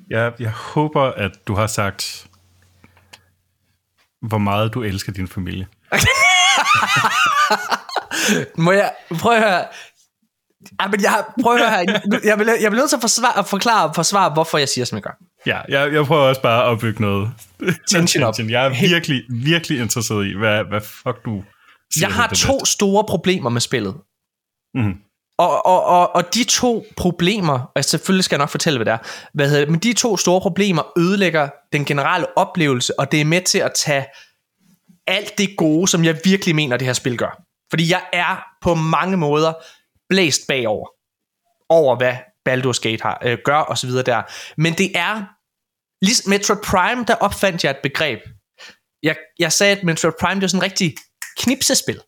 Jeg, 0.09 0.33
jeg 0.39 0.51
håber, 0.51 1.01
at 1.01 1.31
du 1.47 1.55
har 1.55 1.67
sagt, 1.67 2.27
hvor 4.27 4.37
meget 4.37 4.73
du 4.73 4.83
elsker 4.83 5.11
din 5.11 5.27
familie. 5.27 5.67
Må 8.65 8.71
jeg 8.71 8.93
prøve 9.19 9.35
at 9.35 9.41
høre... 9.41 9.65
Ja, 10.81 10.87
men 10.87 11.01
jeg, 11.01 11.23
prøv 11.41 11.55
at 11.55 11.59
høre 11.59 12.01
Jeg 12.23 12.39
vil, 12.39 12.47
jeg 12.61 12.71
vil 12.71 12.77
nødt 12.79 12.89
til 12.89 12.95
at, 12.95 13.01
forsvare, 13.01 13.39
at 13.39 13.47
forklare 13.47 13.89
og 13.89 13.95
forsvare, 13.95 14.29
hvorfor 14.33 14.57
jeg 14.57 14.69
siger, 14.69 14.85
som 14.85 14.95
jeg 14.95 15.03
gør. 15.03 15.17
Ja, 15.45 15.59
jeg, 15.69 15.93
jeg 15.93 16.05
prøver 16.05 16.21
også 16.21 16.41
bare 16.41 16.63
at 16.63 16.67
opbygge 16.69 17.01
noget 17.01 17.31
Tension 17.89 18.23
op. 18.23 18.35
Jeg 18.39 18.65
er 18.65 18.89
virkelig, 18.89 19.23
virkelig 19.29 19.79
interesseret 19.79 20.27
i, 20.27 20.37
hvad, 20.37 20.63
hvad 20.63 20.81
fuck 20.81 21.25
du 21.25 21.43
siger. 21.93 22.07
Jeg 22.07 22.15
har 22.15 22.27
to 22.27 22.65
store 22.65 23.03
problemer 23.07 23.49
med 23.49 23.61
spillet. 23.61 23.95
Mhm. 24.75 24.93
Og, 25.37 25.65
og, 25.65 25.83
og, 25.85 26.15
og 26.15 26.33
de 26.33 26.43
to 26.43 26.85
problemer, 26.97 27.71
og 27.75 27.85
selvfølgelig 27.85 28.25
skal 28.25 28.35
jeg 28.35 28.39
nok 28.39 28.49
fortælle, 28.49 28.77
hvad 28.77 28.85
det 28.85 28.91
er, 28.91 28.97
hvad 29.33 29.49
hedder 29.49 29.61
det, 29.61 29.71
men 29.71 29.79
de 29.79 29.93
to 29.93 30.17
store 30.17 30.41
problemer 30.41 30.99
ødelægger 30.99 31.49
den 31.73 31.85
generelle 31.85 32.37
oplevelse, 32.37 32.99
og 32.99 33.11
det 33.11 33.21
er 33.21 33.25
med 33.25 33.41
til 33.41 33.59
at 33.59 33.71
tage 33.75 34.05
alt 35.07 35.37
det 35.37 35.57
gode, 35.57 35.87
som 35.87 36.03
jeg 36.03 36.19
virkelig 36.23 36.55
mener, 36.55 36.77
det 36.77 36.87
her 36.87 36.93
spil 36.93 37.17
gør. 37.17 37.43
Fordi 37.69 37.91
jeg 37.91 38.03
er 38.13 38.43
på 38.61 38.75
mange 38.75 39.17
måder 39.17 39.53
blæst 40.09 40.41
bagover, 40.47 40.87
over 41.69 41.95
hvad 41.95 42.15
Baldur's 42.49 42.81
Gate 42.81 43.03
har, 43.03 43.21
øh, 43.23 43.37
gør 43.45 43.57
og 43.57 43.77
så 43.77 43.87
videre 43.87 44.03
der. 44.03 44.21
Men 44.57 44.73
det 44.73 44.91
er, 44.95 45.23
ligesom 46.01 46.29
Metroid 46.29 46.59
Prime, 46.59 47.05
der 47.07 47.15
opfandt 47.15 47.63
jeg 47.63 47.71
et 47.71 47.77
begreb. 47.83 48.19
Jeg, 49.03 49.15
jeg 49.39 49.51
sagde, 49.51 49.77
at 49.77 49.83
Metroid 49.83 50.13
Prime, 50.19 50.35
det 50.35 50.43
er 50.43 50.47
sådan 50.47 50.59
en 50.59 50.63
rigtig 50.63 50.95
knipsespil. 51.37 52.01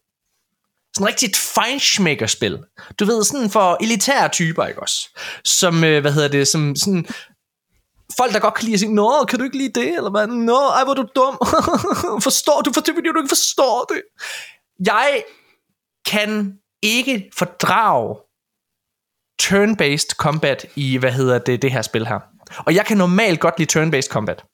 Sådan 0.96 1.08
rigtig 1.08 1.30
et 1.30 1.36
feinschmecker-spil. 1.36 2.64
Du 3.00 3.06
ved, 3.06 3.24
sådan 3.24 3.50
for 3.50 3.78
elitære 3.82 4.30
typer, 4.30 4.66
ikke 4.66 4.82
også? 4.82 5.20
Som, 5.46 5.84
øh, 5.84 6.02
hvad 6.02 6.12
hedder 6.12 6.28
det, 6.28 6.48
som 6.48 6.76
sådan... 6.76 7.06
Folk, 8.18 8.34
der 8.34 8.40
godt 8.40 8.54
kan 8.54 8.64
lide 8.64 8.74
at 8.74 8.80
sige, 8.80 8.94
Nå, 8.94 9.26
kan 9.30 9.40
du 9.40 9.46
ikke 9.46 9.58
lide 9.58 9.80
det? 9.80 9.98
Eller 9.98 10.10
hvad? 10.10 10.28
Nå, 10.28 10.60
ej, 10.60 10.84
hvor 10.84 10.92
er 10.92 10.96
du 10.96 11.08
dum. 11.16 11.38
forstår 12.28 12.62
du, 12.62 12.74
for 12.74 12.82
det 12.82 12.94
fordi 12.96 13.10
du 13.10 13.20
ikke 13.20 13.36
forstår 13.38 13.86
det. 13.90 14.02
Jeg 14.86 15.24
kan 16.06 16.60
ikke 16.82 17.32
fordrage 17.38 18.16
turn-based 19.42 20.16
combat 20.18 20.66
i, 20.76 20.98
hvad 20.98 21.12
hedder 21.12 21.40
det, 21.40 21.62
det 21.62 21.72
her 21.72 21.82
spil 21.82 22.08
her. 22.08 22.20
Og 22.66 22.76
jeg 22.76 22.86
kan 22.86 22.98
normalt 22.98 23.40
godt 23.40 23.60
lide 23.60 23.80
turn-based 23.80 24.10
combat. 24.10 24.46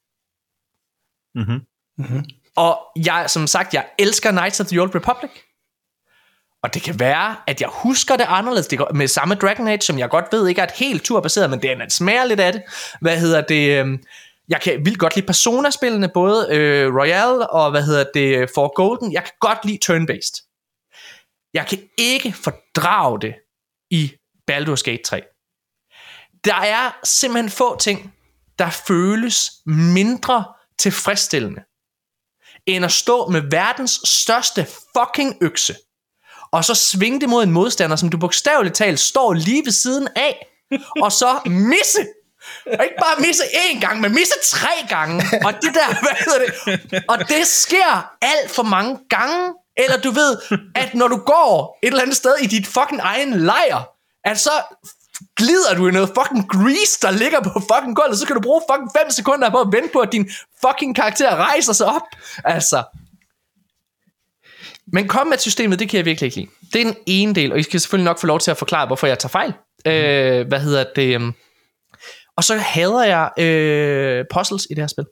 Mhm. 1.36 2.26
Og 2.56 2.80
jeg, 3.06 3.30
som 3.30 3.48
sagt, 3.48 3.74
jeg 3.74 3.90
elsker 4.00 4.32
Knights 4.32 4.60
of 4.60 4.68
the 4.68 4.82
Old 4.82 4.96
Republic. 4.96 5.32
Og 6.63 6.74
det 6.74 6.82
kan 6.82 7.00
være, 7.00 7.36
at 7.47 7.62
jeg 7.62 7.69
husker 7.71 8.15
det 8.15 8.26
anderledes. 8.28 8.67
Det 8.67 8.82
med 8.95 9.08
samme 9.08 9.36
Dragon 9.36 9.67
Age, 9.67 9.82
som 9.82 10.00
jeg 10.00 10.10
godt 10.10 10.26
ved 10.32 10.47
ikke 10.47 10.62
er 10.62 10.65
et 10.65 10.71
helt 10.71 11.04
turbaseret, 11.04 11.50
men 11.50 11.62
det 11.62 11.71
er, 11.71 11.84
en 11.84 11.89
smager 11.89 12.26
lidt 12.26 12.39
af 12.39 12.54
det. 12.54 12.63
Hvad 13.02 13.19
hedder 13.19 13.41
det? 13.41 13.80
Øhm, 13.80 14.04
jeg 14.50 14.62
kan 14.62 14.86
vildt 14.86 15.00
godt 15.00 15.15
lide 15.15 15.26
Persona-spillene, 15.26 16.10
både 16.13 16.47
øh, 16.52 16.95
Royal 16.95 17.47
og 17.50 17.71
hvad 17.71 17.84
hedder 17.84 18.06
det, 18.13 18.50
For 18.56 18.74
Golden. 18.76 19.13
Jeg 19.13 19.24
kan 19.24 19.34
godt 19.39 19.65
lide 19.65 19.80
turn-based. 19.86 20.47
Jeg 21.54 21.67
kan 21.67 21.80
ikke 21.97 22.34
fordrage 22.34 23.21
det 23.21 23.36
i 23.89 24.13
Baldur's 24.52 24.84
Gate 24.84 25.04
3. 25.04 25.21
Der 26.43 26.56
er 26.56 27.00
simpelthen 27.04 27.50
få 27.50 27.78
ting, 27.78 28.13
der 28.60 28.69
føles 28.69 29.52
mindre 29.65 30.45
tilfredsstillende, 30.80 31.62
end 32.65 32.86
at 32.86 32.91
stå 32.91 33.30
med 33.30 33.41
verdens 33.52 34.02
største 34.06 34.67
fucking 34.97 35.38
økse, 35.41 35.76
og 36.52 36.66
så 36.66 36.76
svinge 36.76 37.22
det 37.22 37.30
mod 37.30 37.44
en 37.44 37.52
modstander, 37.52 37.96
som 37.96 38.10
du 38.10 38.18
bogstaveligt 38.18 38.76
talt 38.76 39.00
står 39.00 39.34
lige 39.34 39.66
ved 39.66 39.72
siden 39.72 40.08
af, 40.16 40.48
og 41.02 41.12
så 41.12 41.40
misse. 41.46 42.08
Og 42.66 42.84
ikke 42.84 42.96
bare 43.02 43.16
misse 43.20 43.44
én 43.44 43.80
gang, 43.80 44.02
men 44.02 44.14
misse 44.14 44.34
tre 44.44 44.88
gange. 44.90 45.24
Og 45.46 45.54
det 45.54 45.74
der, 45.74 45.88
hvad 45.88 46.16
hedder 46.26 46.40
det? 46.46 47.04
Og 47.08 47.20
det 47.20 47.48
sker 47.48 48.12
alt 48.22 48.52
for 48.52 48.64
mange 48.64 49.00
gange. 49.10 49.54
Eller 49.78 49.98
du 49.98 50.12
ved, 50.12 50.38
at 50.76 50.94
når 50.94 51.08
du 51.08 51.18
går 51.18 51.80
et 51.84 51.88
eller 51.88 52.02
andet 52.02 52.18
sted 52.18 52.36
i 52.42 52.48
dit 52.48 52.68
fucking 52.68 53.02
egen 53.04 53.40
lejr, 53.40 53.90
at 54.26 54.40
så 54.40 54.52
glider 55.38 55.76
du 55.78 55.88
i 55.88 55.92
noget 55.92 56.10
fucking 56.20 56.50
grease, 56.50 57.00
der 57.02 57.12
ligger 57.12 57.40
på 57.42 57.60
fucking 57.60 57.96
gulvet, 57.96 58.20
så 58.20 58.26
kan 58.28 58.36
du 58.36 58.42
bruge 58.42 58.62
fucking 58.72 58.90
5 58.98 59.12
sekunder 59.12 59.50
på 59.50 59.60
at 59.62 59.68
vente 59.72 59.90
på, 59.94 60.00
at 60.00 60.12
din 60.12 60.30
fucking 60.66 60.96
karakter 60.96 61.36
rejser 61.36 61.74
sig 61.74 61.88
op. 61.88 62.02
Altså. 62.43 62.84
Men 64.94 65.08
combat-systemet, 65.08 65.80
det 65.80 65.89
kan 65.89 65.98
jeg 65.98 66.06
virkelig 66.06 66.28
ikke 66.28 66.38
lide. 66.38 66.50
Det 66.74 66.82
er 66.82 66.86
den 66.86 66.96
ene 67.08 67.36
del, 67.36 67.52
og 67.52 67.60
I 67.60 67.64
skal 67.64 67.80
selvfølgelig 67.80 68.06
nok 68.06 68.20
få 68.20 68.28
lov 68.28 68.39
til 68.39 68.52
at 68.52 68.58
forklare, 68.58 68.88
hvorfor 68.88 69.08
jeg 69.08 69.20
tager 69.20 69.30
fejl. 69.30 69.54
Mm. 69.86 69.92
Øh, 69.92 70.48
hvad 70.48 70.60
hedder 70.60 70.86
det? 70.96 71.16
øhm. 71.16 71.34
Og 72.38 72.44
så 72.44 72.58
hader 72.58 73.04
jeg 73.04 73.32
øh, 73.39 74.26
puzzles 74.34 74.68
i 74.70 74.74
det 74.74 74.78
her 74.78 74.88
spil. 74.88 75.06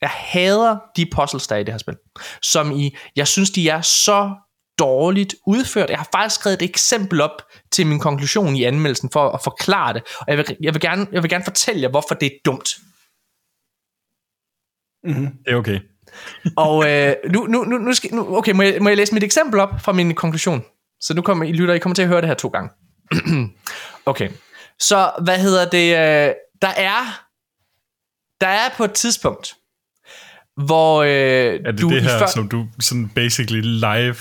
Jeg 0.00 0.10
hader 0.10 0.78
de 0.96 1.06
puzzles, 1.14 1.46
der 1.46 1.54
er 1.56 1.60
i 1.60 1.64
det 1.64 1.74
her 1.74 1.78
spil. 1.78 1.96
Som 2.42 2.72
i, 2.72 2.96
jeg 3.16 3.28
synes, 3.28 3.50
de 3.50 3.68
er 3.68 3.80
så 3.80 4.34
dårligt 4.78 5.34
udført. 5.46 5.90
Jeg 5.90 5.98
har 5.98 6.08
faktisk 6.12 6.40
skrevet 6.40 6.62
et 6.62 6.68
eksempel 6.68 7.20
op 7.20 7.42
til 7.72 7.86
min 7.86 7.98
konklusion 7.98 8.56
i 8.56 8.64
anmeldelsen 8.64 9.10
for 9.10 9.30
at 9.30 9.40
forklare 9.44 9.94
det. 9.94 10.02
Og 10.20 10.26
jeg 10.28 10.38
vil, 10.38 10.56
jeg 10.60 10.74
vil, 10.74 10.80
gerne, 10.80 11.06
jeg 11.12 11.22
vil 11.22 11.30
gerne 11.30 11.44
fortælle 11.44 11.82
jer, 11.82 11.88
hvorfor 11.88 12.14
det 12.14 12.26
er 12.26 12.38
dumt. 12.44 12.68
Det 15.44 15.52
er 15.52 15.56
okay. 15.56 15.80
Og 16.56 16.90
øh, 16.90 17.14
nu, 17.30 17.46
nu, 17.46 17.64
nu, 17.64 17.78
nu, 17.78 17.92
skal, 17.92 18.14
nu, 18.14 18.36
okay, 18.36 18.52
må 18.52 18.62
jeg, 18.62 18.76
må 18.82 18.88
jeg 18.88 18.96
læse 18.96 19.14
mit 19.14 19.24
eksempel 19.24 19.60
op 19.60 19.70
fra 19.80 19.92
min 19.92 20.14
konklusion? 20.14 20.64
Så 21.00 21.14
nu 21.14 21.22
kommer 21.22 21.44
I 21.44 21.52
lytter, 21.52 21.74
I 21.74 21.78
kommer 21.78 21.94
til 21.94 22.02
at 22.02 22.08
høre 22.08 22.20
det 22.20 22.28
her 22.28 22.34
to 22.34 22.48
gange. 22.48 22.70
okay, 24.06 24.28
så 24.80 25.10
hvad 25.24 25.38
hedder 25.38 25.68
det? 25.68 25.86
Øh, 25.90 26.34
der 26.62 26.68
er, 26.76 27.24
der 28.40 28.46
er 28.46 28.68
på 28.76 28.84
et 28.84 28.92
tidspunkt, 28.92 29.54
hvor 30.66 31.02
øh, 31.02 31.08
Er 31.10 31.58
det 31.72 31.80
du 31.80 31.90
det 31.90 32.02
her, 32.02 32.18
før- 32.18 32.26
som 32.26 32.48
du 32.48 32.66
sådan 32.80 33.08
basically 33.14 33.60
live 33.60 34.16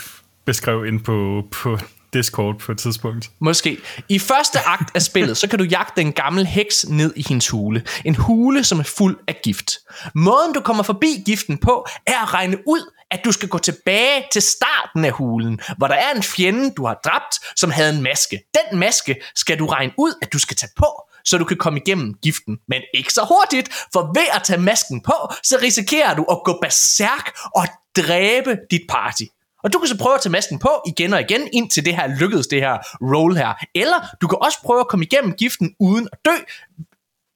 beskrev 0.46 0.86
ind 0.86 1.04
på, 1.04 1.44
på 1.52 1.78
Discord 2.14 2.60
på 2.60 2.72
et 2.72 2.78
tidspunkt? 2.78 3.32
Måske. 3.40 3.78
I 4.10 4.20
første 4.20 4.60
akt 4.60 4.96
af 4.96 5.02
spillet, 5.02 5.38
så 5.38 5.48
kan 5.50 5.60
du 5.60 5.66
jagte 5.66 6.02
en 6.02 6.14
gammel 6.14 6.46
heks 6.46 6.86
ned 6.90 7.14
i 7.16 7.26
hendes 7.30 7.50
hule. 7.50 7.84
En 8.06 8.16
hule, 8.16 8.64
som 8.64 8.80
er 8.80 8.84
fuld 8.84 9.18
af 9.28 9.40
gift. 9.44 9.78
Måden 10.16 10.54
du 10.54 10.62
kommer 10.62 10.84
forbi 10.84 11.24
giften 11.26 11.58
på, 11.58 11.88
er 12.08 12.24
at 12.24 12.34
regne 12.34 12.58
ud, 12.68 12.92
at 13.12 13.22
du 13.26 13.32
skal 13.32 13.50
gå 13.50 13.58
tilbage 13.58 14.26
til 14.32 14.42
starten 14.42 15.06
af 15.06 15.12
hulen, 15.12 15.60
hvor 15.78 15.88
der 15.88 15.96
er 15.96 16.16
en 16.16 16.24
fjende, 16.24 16.74
du 16.78 16.86
har 16.86 17.00
dræbt, 17.04 17.36
som 17.56 17.72
havde 17.72 17.96
en 17.96 18.02
maske. 18.02 18.40
Den 18.54 18.80
maske 18.80 19.16
skal 19.36 19.60
du 19.60 19.66
regne 19.66 19.92
ud, 19.98 20.14
at 20.22 20.34
du 20.34 20.40
skal 20.40 20.58
tage 20.58 20.72
på, 20.78 21.10
så 21.26 21.38
du 21.38 21.46
kan 21.46 21.58
komme 21.58 21.80
igennem 21.80 22.14
giften. 22.14 22.58
Men 22.68 22.82
ikke 22.94 23.14
så 23.14 23.26
hurtigt, 23.28 23.70
for 23.94 24.02
ved 24.16 24.28
at 24.34 24.44
tage 24.44 24.62
masken 24.62 25.02
på, 25.02 25.14
så 25.44 25.58
risikerer 25.62 26.16
du 26.16 26.24
at 26.24 26.38
gå 26.46 26.60
berserk 26.62 27.32
og 27.56 27.68
dræbe 27.98 28.58
dit 28.72 28.82
party. 28.90 29.24
Og 29.64 29.74
du 29.74 29.80
kan 29.80 29.88
så 29.88 29.98
prøve 29.98 30.16
at 30.16 30.22
tage 30.22 30.32
masken 30.32 30.60
på 30.60 30.84
igen 30.88 31.14
og 31.14 31.22
igen, 31.22 31.50
indtil 31.54 31.86
det 31.86 31.96
her 31.96 32.08
lykkedes, 32.20 32.48
det 32.48 32.62
her 32.62 32.78
roll 33.02 33.36
her. 33.36 33.54
Eller 33.76 34.08
du 34.22 34.28
kan 34.28 34.38
også 34.42 34.58
prøve 34.64 34.80
at 34.80 34.88
komme 34.88 35.06
igennem 35.06 35.34
giften 35.34 35.76
uden 35.80 36.10
at 36.12 36.18
dø. 36.26 36.36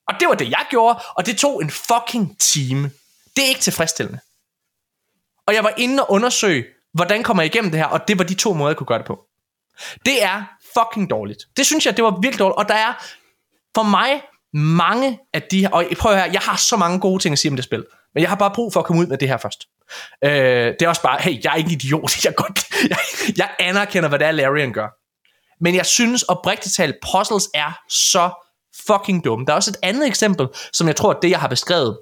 Og 0.07 0.13
det 0.19 0.27
var 0.27 0.35
det, 0.35 0.49
jeg 0.49 0.65
gjorde, 0.69 0.99
og 1.17 1.25
det 1.25 1.37
tog 1.37 1.61
en 1.61 1.69
fucking 1.69 2.39
time. 2.39 2.91
Det 3.35 3.43
er 3.43 3.47
ikke 3.47 3.61
tilfredsstillende. 3.61 4.19
Og 5.47 5.53
jeg 5.53 5.63
var 5.63 5.73
inde 5.77 6.03
og 6.03 6.11
undersøge, 6.11 6.65
hvordan 6.93 7.23
kommer 7.23 7.43
jeg 7.43 7.55
igennem 7.55 7.71
det 7.71 7.79
her, 7.79 7.87
og 7.87 8.07
det 8.07 8.17
var 8.17 8.23
de 8.23 8.33
to 8.33 8.53
måder, 8.53 8.69
jeg 8.69 8.77
kunne 8.77 8.87
gøre 8.87 8.97
det 8.97 9.07
på. 9.07 9.25
Det 10.05 10.23
er 10.23 10.43
fucking 10.77 11.09
dårligt. 11.09 11.43
Det 11.57 11.65
synes 11.65 11.85
jeg, 11.85 11.97
det 11.97 12.03
var 12.03 12.19
virkelig 12.21 12.39
dårligt. 12.39 12.57
Og 12.57 12.67
der 12.67 12.75
er 12.75 12.93
for 13.75 13.83
mig 13.83 14.21
mange 14.53 15.19
af 15.33 15.41
de 15.41 15.59
her, 15.59 15.69
og 15.69 15.85
prøv 15.99 16.11
at 16.11 16.17
høre, 16.17 16.31
jeg 16.33 16.41
har 16.41 16.55
så 16.55 16.77
mange 16.77 16.99
gode 16.99 17.23
ting 17.23 17.33
at 17.33 17.39
sige 17.39 17.51
om 17.51 17.55
det 17.55 17.65
spil, 17.65 17.85
men 18.13 18.21
jeg 18.21 18.29
har 18.29 18.35
bare 18.35 18.51
brug 18.55 18.73
for 18.73 18.79
at 18.79 18.85
komme 18.85 19.01
ud 19.01 19.07
med 19.07 19.17
det 19.17 19.27
her 19.27 19.37
først. 19.37 19.67
Øh, 20.23 20.31
det 20.31 20.81
er 20.81 20.87
også 20.87 21.01
bare, 21.01 21.17
hey, 21.21 21.43
jeg 21.43 21.51
er 21.51 21.55
ikke 21.55 21.67
en 21.67 21.73
idiot, 21.73 22.11
jeg, 22.25 22.35
godt, 22.35 22.59
jeg, 22.89 22.97
jeg 23.37 23.49
anerkender, 23.59 24.09
hvad 24.09 24.19
det 24.19 24.27
er, 24.27 24.31
Larian 24.31 24.73
gør. 24.73 24.87
Men 25.63 25.75
jeg 25.75 25.85
synes 25.85 26.23
oprigtigt 26.23 26.75
talt, 26.75 26.95
puzzles 27.11 27.49
er 27.53 27.79
så 27.89 28.31
fucking 28.87 29.25
dumme. 29.25 29.45
Der 29.45 29.51
er 29.51 29.55
også 29.55 29.71
et 29.71 29.77
andet 29.83 30.07
eksempel, 30.07 30.47
som 30.73 30.87
jeg 30.87 30.95
tror, 30.95 31.13
det, 31.13 31.29
jeg 31.29 31.39
har 31.39 31.47
beskrevet, 31.47 31.97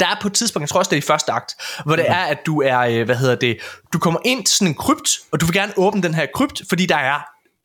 der 0.00 0.06
er 0.06 0.16
på 0.22 0.28
et 0.28 0.34
tidspunkt, 0.34 0.62
jeg 0.62 0.68
tror 0.68 0.78
også, 0.78 0.88
det 0.88 0.96
er 0.96 1.02
i 1.02 1.06
første 1.06 1.32
akt, 1.32 1.54
hvor 1.84 1.96
det 1.96 2.08
er, 2.08 2.24
at 2.24 2.38
du 2.46 2.62
er, 2.62 2.78
øh, 2.78 3.04
hvad 3.04 3.16
hedder 3.16 3.34
det, 3.34 3.58
du 3.92 3.98
kommer 3.98 4.20
ind 4.24 4.46
til 4.46 4.56
sådan 4.56 4.68
en 4.68 4.74
krypt, 4.74 5.10
og 5.32 5.40
du 5.40 5.46
vil 5.46 5.54
gerne 5.54 5.72
åbne 5.76 6.02
den 6.02 6.14
her 6.14 6.26
krypt, 6.34 6.62
fordi 6.68 6.86
der 6.86 6.96
er 6.96 7.20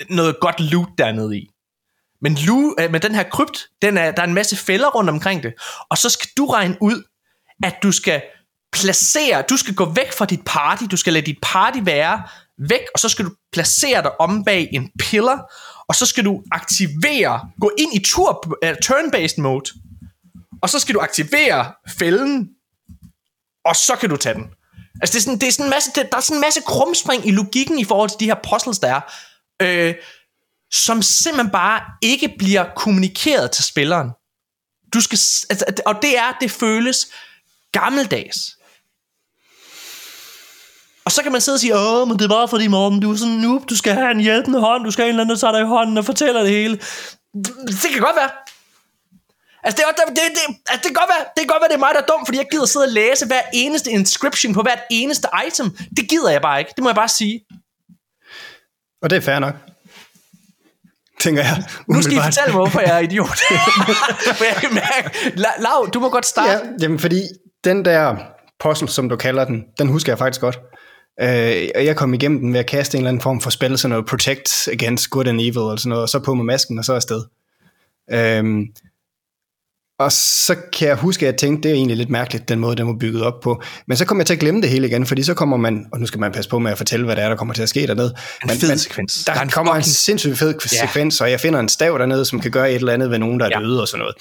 noget 0.09 0.35
godt 0.41 0.59
loot 0.59 0.89
dernede 0.97 1.37
i. 1.37 1.49
Men, 2.21 2.35
lu, 2.35 2.75
øh, 2.79 2.91
men 2.91 3.01
den 3.01 3.15
her 3.15 3.23
krypt, 3.23 3.67
den 3.81 3.97
er, 3.97 4.11
der 4.11 4.21
er 4.21 4.27
en 4.27 4.33
masse 4.33 4.55
fælder 4.55 4.89
rundt 4.89 5.09
omkring 5.09 5.43
det, 5.43 5.53
og 5.89 5.97
så 5.97 6.09
skal 6.09 6.29
du 6.37 6.45
regne 6.45 6.77
ud, 6.81 7.03
at 7.63 7.75
du 7.83 7.91
skal 7.91 8.21
placere, 8.71 9.43
du 9.49 9.57
skal 9.57 9.75
gå 9.75 9.85
væk 9.85 10.13
fra 10.13 10.25
dit 10.25 10.41
party, 10.45 10.83
du 10.91 10.97
skal 10.97 11.13
lade 11.13 11.25
dit 11.25 11.37
party 11.41 11.79
være 11.81 12.23
væk, 12.57 12.81
og 12.93 12.99
så 12.99 13.09
skal 13.09 13.25
du 13.25 13.31
placere 13.51 14.03
dig 14.03 14.21
om 14.21 14.43
bag 14.43 14.69
en 14.73 14.91
pillar, 14.99 15.53
og 15.87 15.95
så 15.95 16.05
skal 16.05 16.25
du 16.25 16.43
aktivere, 16.51 17.49
gå 17.61 17.71
ind 17.77 17.95
i 17.95 18.03
tur, 18.05 18.57
uh, 18.65 18.69
turn-based 18.85 19.41
mode, 19.41 19.71
og 20.61 20.69
så 20.69 20.79
skal 20.79 20.95
du 20.95 20.99
aktivere 20.99 21.73
fælden, 21.99 22.49
og 23.65 23.75
så 23.75 23.95
kan 23.95 24.09
du 24.09 24.17
tage 24.17 24.35
den. 24.35 24.45
Altså 25.01 25.13
det 25.13 25.19
er 25.19 25.23
sådan, 25.23 25.39
det 25.39 25.47
er 25.47 25.51
sådan 25.51 25.65
en 25.65 25.69
masse, 25.69 25.91
det, 25.95 26.11
der 26.11 26.17
er 26.17 26.21
sådan 26.21 26.37
en 26.37 26.41
masse 26.41 26.61
krumspring 26.61 27.27
i 27.27 27.31
logikken 27.31 27.79
i 27.79 27.83
forhold 27.83 28.09
til 28.09 28.19
de 28.19 28.25
her 28.25 28.35
puzzles, 28.49 28.79
der 28.79 28.95
er, 28.95 29.01
øh, 29.61 29.95
som 30.71 31.01
simpelthen 31.01 31.51
bare 31.51 31.81
ikke 32.01 32.35
bliver 32.37 32.65
kommunikeret 32.75 33.51
til 33.51 33.63
spilleren. 33.63 34.09
Du 34.93 35.01
skal, 35.01 35.19
altså, 35.49 35.65
og 35.85 35.95
det 36.01 36.17
er, 36.17 36.37
det 36.41 36.51
føles 36.51 37.07
gammeldags. 37.71 38.58
Og 41.05 41.11
så 41.11 41.23
kan 41.23 41.31
man 41.31 41.41
sidde 41.41 41.55
og 41.55 41.59
sige, 41.59 41.77
åh, 41.77 42.07
men 42.07 42.19
det 42.19 42.25
er 42.25 42.29
bare 42.29 42.47
fordi, 42.47 42.67
Morten, 42.67 42.99
du 42.99 43.11
er 43.11 43.15
sådan 43.15 43.33
en 43.33 43.41
noob, 43.41 43.69
du 43.69 43.75
skal 43.75 43.93
have 43.93 44.11
en 44.11 44.19
hjælpende 44.19 44.59
hånd, 44.59 44.83
du 44.83 44.91
skal 44.91 45.03
have 45.03 45.09
en 45.09 45.13
eller 45.13 45.23
anden, 45.23 45.35
der 45.35 45.39
tager 45.39 45.51
dig 45.51 45.61
i 45.61 45.65
hånden 45.65 45.97
og 45.97 46.05
fortæller 46.05 46.41
det 46.41 46.51
hele. 46.51 46.75
Det 47.83 47.89
kan 47.93 48.01
godt 48.01 48.15
være. 48.15 48.29
Altså, 49.63 49.77
det, 49.77 49.83
er, 49.87 50.05
det, 50.05 50.17
det, 50.17 50.55
altså, 50.67 50.81
det, 50.83 50.83
kan 50.83 50.93
godt 50.93 51.09
være, 51.15 51.25
det 51.35 51.41
kan 51.41 51.47
godt 51.47 51.61
være, 51.61 51.69
det 51.69 51.75
er 51.75 51.79
mig, 51.79 51.89
der 51.93 52.01
er 52.01 52.05
dum, 52.05 52.25
fordi 52.25 52.37
jeg 52.37 52.47
gider 52.51 52.65
sidde 52.65 52.85
og 52.85 52.91
læse 52.91 53.25
hver 53.25 53.41
eneste 53.53 53.91
inscription 53.91 54.53
på 54.53 54.61
hvert 54.61 54.79
eneste 54.91 55.27
item. 55.47 55.77
Det 55.97 56.09
gider 56.09 56.29
jeg 56.29 56.41
bare 56.41 56.59
ikke. 56.59 56.71
Det 56.75 56.83
må 56.83 56.89
jeg 56.89 56.95
bare 56.95 57.07
sige. 57.07 57.45
Og 59.01 59.09
det 59.09 59.15
er 59.15 59.21
fair 59.21 59.39
nok. 59.39 59.55
Tænker 61.19 61.43
jeg. 61.43 61.63
Nu 61.87 62.01
skal 62.01 62.13
I 62.17 62.19
fortælle 62.21 62.51
mig, 62.53 62.55
hvorfor 62.55 62.79
jeg 62.79 62.95
er 62.95 62.99
idiot. 62.99 63.27
For 64.37 64.45
jeg 64.45 64.55
kan 64.55 64.73
mærke, 64.73 65.09
La- 65.25 65.61
Lav, 65.61 65.89
du 65.93 65.99
må 65.99 66.09
godt 66.09 66.25
starte. 66.25 66.51
Ja, 66.51 66.59
jamen 66.81 66.99
fordi 66.99 67.21
den 67.63 67.85
der 67.85 68.15
puzzle, 68.59 68.87
som 68.87 69.09
du 69.09 69.15
kalder 69.15 69.45
den, 69.45 69.63
den 69.79 69.87
husker 69.87 70.11
jeg 70.11 70.17
faktisk 70.17 70.41
godt. 70.41 70.59
Øh, 71.21 71.67
og 71.75 71.85
jeg 71.85 71.95
kom 71.95 72.13
igennem 72.13 72.39
den 72.39 72.53
ved 72.53 72.59
at 72.59 72.65
kaste 72.65 72.97
en 72.97 73.01
eller 73.01 73.09
anden 73.09 73.21
form 73.21 73.41
for 73.41 73.49
spil, 73.49 73.77
sådan 73.77 73.89
noget 73.89 74.05
Protect 74.05 74.67
Against 74.67 75.09
Good 75.09 75.27
and 75.27 75.41
Evil, 75.41 75.47
eller 75.57 75.75
sådan 75.77 75.89
noget, 75.89 76.01
og 76.03 76.09
så 76.09 76.19
på 76.19 76.33
med 76.33 76.45
masken, 76.45 76.79
og 76.79 76.85
så 76.85 76.93
afsted. 76.93 77.23
Øhm, 78.11 78.65
og 79.99 80.11
så 80.11 80.55
kan 80.73 80.87
jeg 80.87 80.95
huske, 80.95 81.27
at 81.27 81.31
jeg 81.31 81.39
tænkte, 81.39 81.69
det 81.69 81.73
er 81.73 81.77
egentlig 81.77 81.97
lidt 81.97 82.09
mærkeligt, 82.09 82.49
den 82.49 82.59
måde, 82.59 82.75
den 82.75 82.87
var 82.87 82.95
bygget 82.99 83.23
op 83.23 83.39
på. 83.41 83.61
Men 83.87 83.97
så 83.97 84.05
kom 84.05 84.17
jeg 84.17 84.25
til 84.25 84.33
at 84.33 84.39
glemme 84.39 84.61
det 84.61 84.69
hele 84.69 84.87
igen, 84.87 85.05
fordi 85.05 85.23
så 85.23 85.33
kommer 85.33 85.57
man, 85.57 85.85
og 85.91 85.99
nu 85.99 86.05
skal 86.05 86.19
man 86.19 86.31
passe 86.31 86.49
på 86.49 86.59
med 86.59 86.71
at 86.71 86.77
fortælle, 86.77 87.05
hvad 87.05 87.15
der 87.15 87.21
er, 87.21 87.29
der 87.29 87.35
kommer 87.35 87.53
til 87.53 87.63
at 87.63 87.69
ske 87.69 87.87
dernede. 87.87 88.15
En 88.43 88.49
fed 88.49 88.77
sekvens. 88.77 89.23
Der, 89.25 89.33
Der 89.33 89.39
er 89.39 89.43
en 89.43 89.49
kommer 89.49 89.73
en 89.73 89.81
fucking- 89.81 89.85
sindssygt 90.05 90.37
fed 90.37 90.53
Ja. 90.53 90.67
sekvens, 90.87 91.21
og 91.21 91.31
jeg 91.31 91.39
finder 91.39 91.59
en 91.59 91.69
stav 91.69 91.97
dernede, 91.99 92.25
som 92.25 92.39
kan 92.39 92.51
gøre 92.51 92.69
et 92.71 92.75
eller 92.75 92.93
andet 92.93 93.11
ved 93.11 93.19
nogen, 93.19 93.39
der 93.39 93.45
er 93.45 93.49
Ja. 93.53 93.59
døde 93.65 93.81
og 93.81 93.87
sådan 93.87 93.99
noget. 93.99 94.15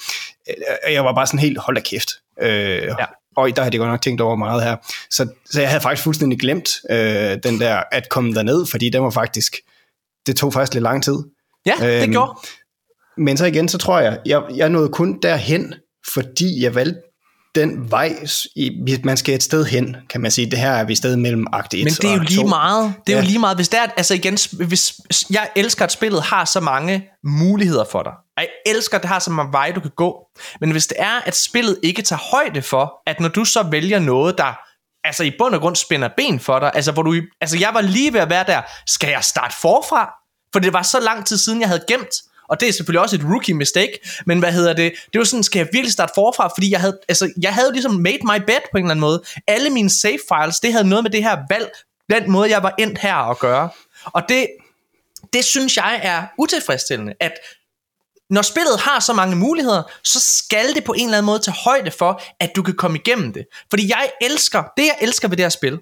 Øh, 0.87 0.93
Jeg 0.93 1.05
var 1.05 1.13
bare 1.15 1.27
sådan 1.27 1.39
helt, 1.39 1.57
hold 1.57 1.75
da 1.75 1.81
kæft. 1.81 2.09
Øh, 2.41 2.49
ja. 2.83 2.95
Og 3.39 3.55
der 3.55 3.61
havde 3.61 3.73
jeg 3.73 3.79
godt 3.79 3.91
nok 3.91 4.01
tænkt 4.01 4.21
over 4.21 4.35
meget 4.35 4.63
her. 4.63 4.75
Så, 5.11 5.27
så 5.45 5.61
jeg 5.61 5.69
havde 5.69 5.81
faktisk 5.81 6.03
fuldstændig 6.03 6.39
glemt 6.39 6.69
øh, 6.89 7.37
den 7.43 7.59
der, 7.59 7.83
at 7.91 8.09
komme 8.09 8.33
derned, 8.33 8.65
fordi 8.65 8.89
den 8.89 9.03
var 9.03 9.09
faktisk, 9.09 9.55
det 10.27 10.35
tog 10.35 10.53
faktisk 10.53 10.73
lidt 10.73 10.83
lang 10.83 11.03
tid. 11.03 11.17
Ja, 11.65 11.73
det 11.79 12.03
Øhm, 12.03 12.11
gjorde. 12.11 12.39
Men 13.17 13.37
så 13.37 13.45
igen, 13.45 13.67
så 13.69 13.77
tror 13.77 13.99
jeg, 13.99 14.19
jeg, 14.25 14.43
jeg 14.55 14.69
nåede 14.69 14.89
kun 14.89 15.19
derhen, 15.21 15.73
fordi 16.13 16.63
jeg 16.63 16.75
valgte 16.75 17.01
den 17.55 17.91
vej, 17.91 18.15
man 19.03 19.17
skal 19.17 19.35
et 19.35 19.43
sted 19.43 19.65
hen, 19.65 19.95
kan 20.09 20.21
man 20.21 20.31
sige. 20.31 20.51
Det 20.51 20.59
her 20.59 20.71
er 20.71 20.83
vi 20.83 20.91
et 20.91 20.97
sted 20.97 21.15
mellem 21.15 21.47
akt 21.53 21.73
1 21.73 21.83
Men 21.83 21.93
det 21.93 22.03
er 22.09 22.13
jo 22.13 22.19
lige 22.19 22.41
2. 22.41 22.47
meget. 22.47 22.93
Det 23.07 23.13
er 23.13 23.17
Ja. 23.17 23.23
jo 23.23 23.27
lige 23.27 23.39
meget. 23.39 23.57
Hvis 23.57 23.69
det 23.69 23.79
er, 23.79 23.83
altså 23.97 24.13
igen, 24.13 24.37
hvis, 24.67 24.93
jeg 25.29 25.49
elsker, 25.55 25.85
at 25.85 25.91
spillet 25.91 26.21
har 26.23 26.45
så 26.45 26.59
mange 26.59 27.07
muligheder 27.23 27.85
for 27.91 28.03
dig. 28.03 28.11
Og 28.37 28.43
jeg 28.43 28.47
elsker, 28.65 28.97
at 28.97 29.01
det 29.01 29.09
har 29.09 29.19
så 29.19 29.31
mange 29.31 29.51
veje, 29.53 29.71
du 29.73 29.79
kan 29.79 29.91
gå. 29.97 30.17
Men 30.61 30.71
hvis 30.71 30.87
det 30.87 30.97
er, 30.99 31.21
at 31.25 31.35
spillet 31.37 31.79
ikke 31.83 32.01
tager 32.01 32.19
højde 32.31 32.61
for, 32.61 32.93
at 33.07 33.19
når 33.19 33.29
du 33.29 33.45
så 33.45 33.63
vælger 33.63 33.99
noget, 33.99 34.37
der 34.37 34.53
altså 35.07 35.23
i 35.23 35.31
bund 35.39 35.55
og 35.55 35.61
grund 35.61 35.75
spænder 35.75 36.09
ben 36.17 36.39
for 36.39 36.59
dig, 36.59 36.71
altså 36.73 36.91
hvor 36.91 37.01
du, 37.03 37.15
altså 37.41 37.57
jeg 37.57 37.69
var 37.73 37.81
lige 37.81 38.13
ved 38.13 38.19
at 38.19 38.29
være 38.29 38.43
der, 38.47 38.61
skal 38.87 39.09
jeg 39.09 39.23
starte 39.23 39.55
forfra? 39.61 40.09
For 40.53 40.59
det 40.59 40.73
var 40.73 40.81
så 40.81 40.99
lang 40.99 41.25
tid 41.25 41.37
siden, 41.37 41.61
jeg 41.61 41.67
havde 41.67 41.83
gemt, 41.87 42.09
og 42.49 42.59
det 42.59 42.69
er 42.69 42.73
selvfølgelig 42.73 43.01
også 43.01 43.15
et 43.15 43.23
rookie 43.23 43.53
mistake, 43.53 43.99
men 44.25 44.39
hvad 44.39 44.51
hedder 44.51 44.73
det? 44.73 44.93
Det 45.13 45.19
var 45.19 45.25
sådan, 45.25 45.43
skal 45.43 45.59
jeg 45.59 45.67
virkelig 45.71 45.93
starte 45.93 46.11
forfra? 46.15 46.47
Fordi 46.47 46.71
jeg 46.71 46.79
havde, 46.79 46.99
altså, 47.09 47.33
jeg 47.41 47.53
havde 47.53 47.71
ligesom 47.71 47.93
made 47.93 48.19
my 48.23 48.45
bed 48.47 48.61
på 48.71 48.77
en 48.77 48.83
eller 48.83 48.91
anden 48.91 49.01
måde. 49.01 49.23
Alle 49.47 49.69
mine 49.69 49.89
save 49.89 50.19
files, 50.33 50.59
det 50.59 50.71
havde 50.71 50.89
noget 50.89 51.03
med 51.03 51.11
det 51.11 51.23
her 51.23 51.37
valg, 51.49 51.71
den 52.09 52.31
måde, 52.31 52.49
jeg 52.49 52.63
var 52.63 52.73
endt 52.79 52.97
her 52.99 53.15
at 53.15 53.39
gøre. 53.39 53.69
Og 54.05 54.23
det, 54.29 54.47
det 55.33 55.45
synes 55.45 55.77
jeg 55.77 55.99
er 56.03 56.23
utilfredsstillende, 56.37 57.13
at 57.19 57.33
når 58.29 58.41
spillet 58.41 58.79
har 58.79 58.99
så 58.99 59.13
mange 59.13 59.35
muligheder, 59.35 59.83
så 60.03 60.19
skal 60.19 60.75
det 60.75 60.83
på 60.83 60.93
en 60.93 61.05
eller 61.05 61.17
anden 61.17 61.25
måde 61.25 61.39
tage 61.39 61.55
højde 61.63 61.91
for, 61.91 62.21
at 62.39 62.55
du 62.55 62.63
kan 62.63 62.75
komme 62.75 62.97
igennem 62.97 63.33
det. 63.33 63.45
Fordi 63.69 63.89
jeg 63.89 64.11
elsker, 64.21 64.63
det 64.77 64.85
jeg 64.85 64.97
elsker 65.01 65.27
ved 65.27 65.37
det 65.37 65.43
her 65.43 65.49
spil, 65.49 65.79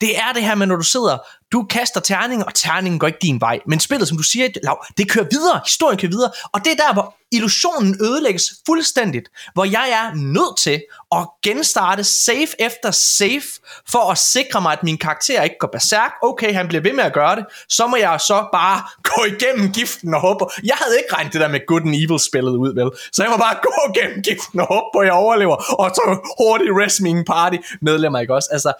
det 0.00 0.18
er 0.18 0.32
det 0.34 0.42
her 0.42 0.54
med, 0.54 0.66
når 0.66 0.76
du 0.76 0.82
sidder, 0.82 1.18
du 1.52 1.66
kaster 1.70 2.00
terningen, 2.00 2.46
og 2.46 2.54
terningen 2.54 2.98
går 2.98 3.06
ikke 3.06 3.18
din 3.22 3.40
vej. 3.40 3.60
Men 3.66 3.80
spillet, 3.80 4.08
som 4.08 4.16
du 4.16 4.22
siger, 4.22 4.48
Lav, 4.62 4.84
det 4.98 5.10
kører 5.10 5.26
videre, 5.30 5.60
historien 5.66 5.98
kører 5.98 6.10
videre, 6.10 6.30
og 6.52 6.64
det 6.64 6.72
er 6.72 6.76
der, 6.76 6.92
hvor 6.92 7.14
illusionen 7.32 7.96
ødelægges 8.00 8.44
fuldstændigt, 8.66 9.28
hvor 9.54 9.64
jeg 9.64 9.90
er 9.90 10.14
nødt 10.14 10.58
til 10.58 10.82
at 11.12 11.28
genstarte 11.42 12.04
save 12.04 12.48
efter 12.60 12.90
save, 12.90 13.42
for 13.90 14.10
at 14.10 14.18
sikre 14.18 14.60
mig, 14.60 14.72
at 14.72 14.82
min 14.82 14.98
karakter 14.98 15.42
ikke 15.42 15.56
går 15.60 15.68
berserk. 15.72 16.12
Okay, 16.22 16.54
han 16.54 16.68
bliver 16.68 16.82
ved 16.82 16.92
med 16.92 17.04
at 17.04 17.12
gøre 17.12 17.36
det, 17.36 17.44
så 17.68 17.86
må 17.86 17.96
jeg 17.96 18.20
så 18.20 18.48
bare 18.52 18.82
gå 19.10 19.24
igennem 19.24 19.72
giften 19.72 20.14
og 20.14 20.20
håbe. 20.20 20.44
Jeg 20.64 20.76
havde 20.76 20.98
ikke 20.98 21.14
regnet 21.14 21.32
det 21.32 21.40
der 21.40 21.48
med 21.48 21.60
good 21.66 21.80
and 21.80 21.94
evil 21.94 22.20
spillet 22.20 22.56
ud, 22.56 22.74
vel? 22.74 22.90
Så 23.12 23.22
jeg 23.22 23.30
må 23.30 23.36
bare 23.36 23.56
gå 23.62 23.74
igennem 23.94 24.22
giften 24.22 24.60
og 24.60 24.66
håbe 24.66 24.86
på, 24.94 24.98
at 24.98 25.06
jeg 25.06 25.14
overlever, 25.14 25.56
og 25.56 25.90
så 25.94 26.02
hurtigt 26.38 26.70
rest 26.80 27.00
min 27.00 27.24
party 27.24 27.56
medlemmer, 27.80 28.18
ikke 28.18 28.34
også? 28.34 28.48
Altså, 28.52 28.72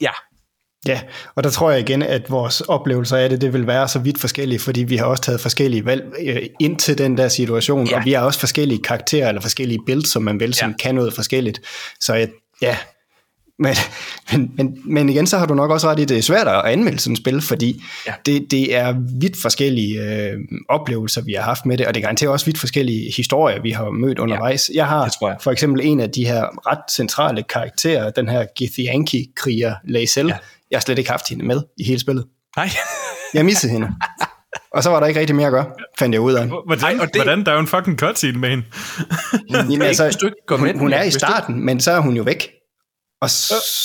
ja, 0.00 0.10
Ja, 0.86 1.00
og 1.34 1.44
der 1.44 1.50
tror 1.50 1.70
jeg 1.70 1.80
igen, 1.80 2.02
at 2.02 2.30
vores 2.30 2.60
oplevelser 2.60 3.16
af 3.16 3.30
det, 3.30 3.40
det 3.40 3.52
vil 3.52 3.66
være 3.66 3.88
så 3.88 3.98
vidt 3.98 4.20
forskellige, 4.20 4.58
fordi 4.58 4.82
vi 4.82 4.96
har 4.96 5.06
også 5.06 5.22
taget 5.22 5.40
forskellige 5.40 5.84
valg 5.84 6.04
øh, 6.26 6.42
ind 6.60 6.78
til 6.78 6.98
den 6.98 7.18
der 7.18 7.28
situation, 7.28 7.86
ja. 7.86 7.96
og 7.96 8.04
vi 8.04 8.12
har 8.12 8.24
også 8.24 8.40
forskellige 8.40 8.82
karakterer 8.82 9.28
eller 9.28 9.40
forskellige 9.40 9.78
builds, 9.86 10.08
som 10.08 10.22
man 10.22 10.40
vel, 10.40 10.54
som 10.54 10.70
ja. 10.70 10.76
kan 10.76 10.94
noget 10.94 11.14
forskelligt. 11.14 11.60
Så 12.00 12.28
ja, 12.62 12.76
men, 13.58 13.74
men, 14.32 14.50
men, 14.56 14.78
men 14.84 15.08
igen, 15.08 15.26
så 15.26 15.38
har 15.38 15.46
du 15.46 15.54
nok 15.54 15.70
også 15.70 15.88
ret 15.88 16.00
i, 16.00 16.04
det 16.04 16.18
er 16.18 16.22
svært 16.22 16.48
at 16.48 16.64
anmelde 16.64 16.98
sådan 16.98 17.12
et 17.12 17.18
spil, 17.18 17.42
fordi 17.42 17.82
ja. 18.06 18.12
det, 18.26 18.50
det 18.50 18.76
er 18.76 18.94
vidt 19.20 19.36
forskellige 19.42 20.00
øh, 20.00 20.38
oplevelser, 20.68 21.22
vi 21.22 21.32
har 21.32 21.42
haft 21.42 21.66
med 21.66 21.78
det, 21.78 21.86
og 21.86 21.94
det 21.94 22.02
garanterer 22.02 22.30
også 22.30 22.46
vidt 22.46 22.58
forskellige 22.58 23.12
historier, 23.16 23.62
vi 23.62 23.70
har 23.70 23.90
mødt 23.90 24.18
undervejs. 24.18 24.70
Ja, 24.74 24.76
jeg 24.76 24.86
har 24.86 25.16
jeg. 25.20 25.36
for 25.40 25.50
eksempel 25.50 25.86
en 25.86 26.00
af 26.00 26.10
de 26.10 26.26
her 26.26 26.70
ret 26.70 26.94
centrale 26.96 27.42
karakterer, 27.42 28.10
den 28.10 28.28
her 28.28 28.46
Githyanki-kriger, 28.56 29.74
Lae'zel, 29.88 30.28
ja 30.28 30.36
jeg 30.74 30.78
har 30.78 30.80
slet 30.80 30.98
ikke 30.98 31.10
haft 31.10 31.28
hende 31.28 31.44
med 31.44 31.62
i 31.78 31.84
hele 31.84 32.00
spillet. 32.00 32.24
Nej. 32.56 32.68
jeg 33.34 33.44
missede 33.44 33.72
hende. 33.72 33.88
Og 34.72 34.82
så 34.82 34.90
var 34.90 35.00
der 35.00 35.06
ikke 35.06 35.20
rigtig 35.20 35.36
mere 35.36 35.46
at 35.46 35.52
gøre, 35.52 35.66
fandt 35.98 36.12
jeg 36.12 36.20
ud 36.20 36.32
af. 36.32 36.46
Hvordan, 36.46 37.00
Ej, 37.00 37.06
det... 37.06 37.14
hvordan 37.14 37.44
der 37.44 37.50
er 37.50 37.54
jo 37.54 37.60
en 37.60 37.66
fucking 37.66 37.98
cutscene 37.98 38.38
med 38.38 38.50
hende? 38.50 38.64
Jamen, 39.50 39.82
altså, 39.82 40.32
hun, 40.48 40.78
hun 40.78 40.92
er 40.92 41.02
i 41.02 41.10
starten, 41.10 41.64
men 41.64 41.80
så 41.80 41.92
er 41.92 42.00
hun 42.00 42.16
jo 42.16 42.22
væk. 42.22 42.50
Og 43.24 43.30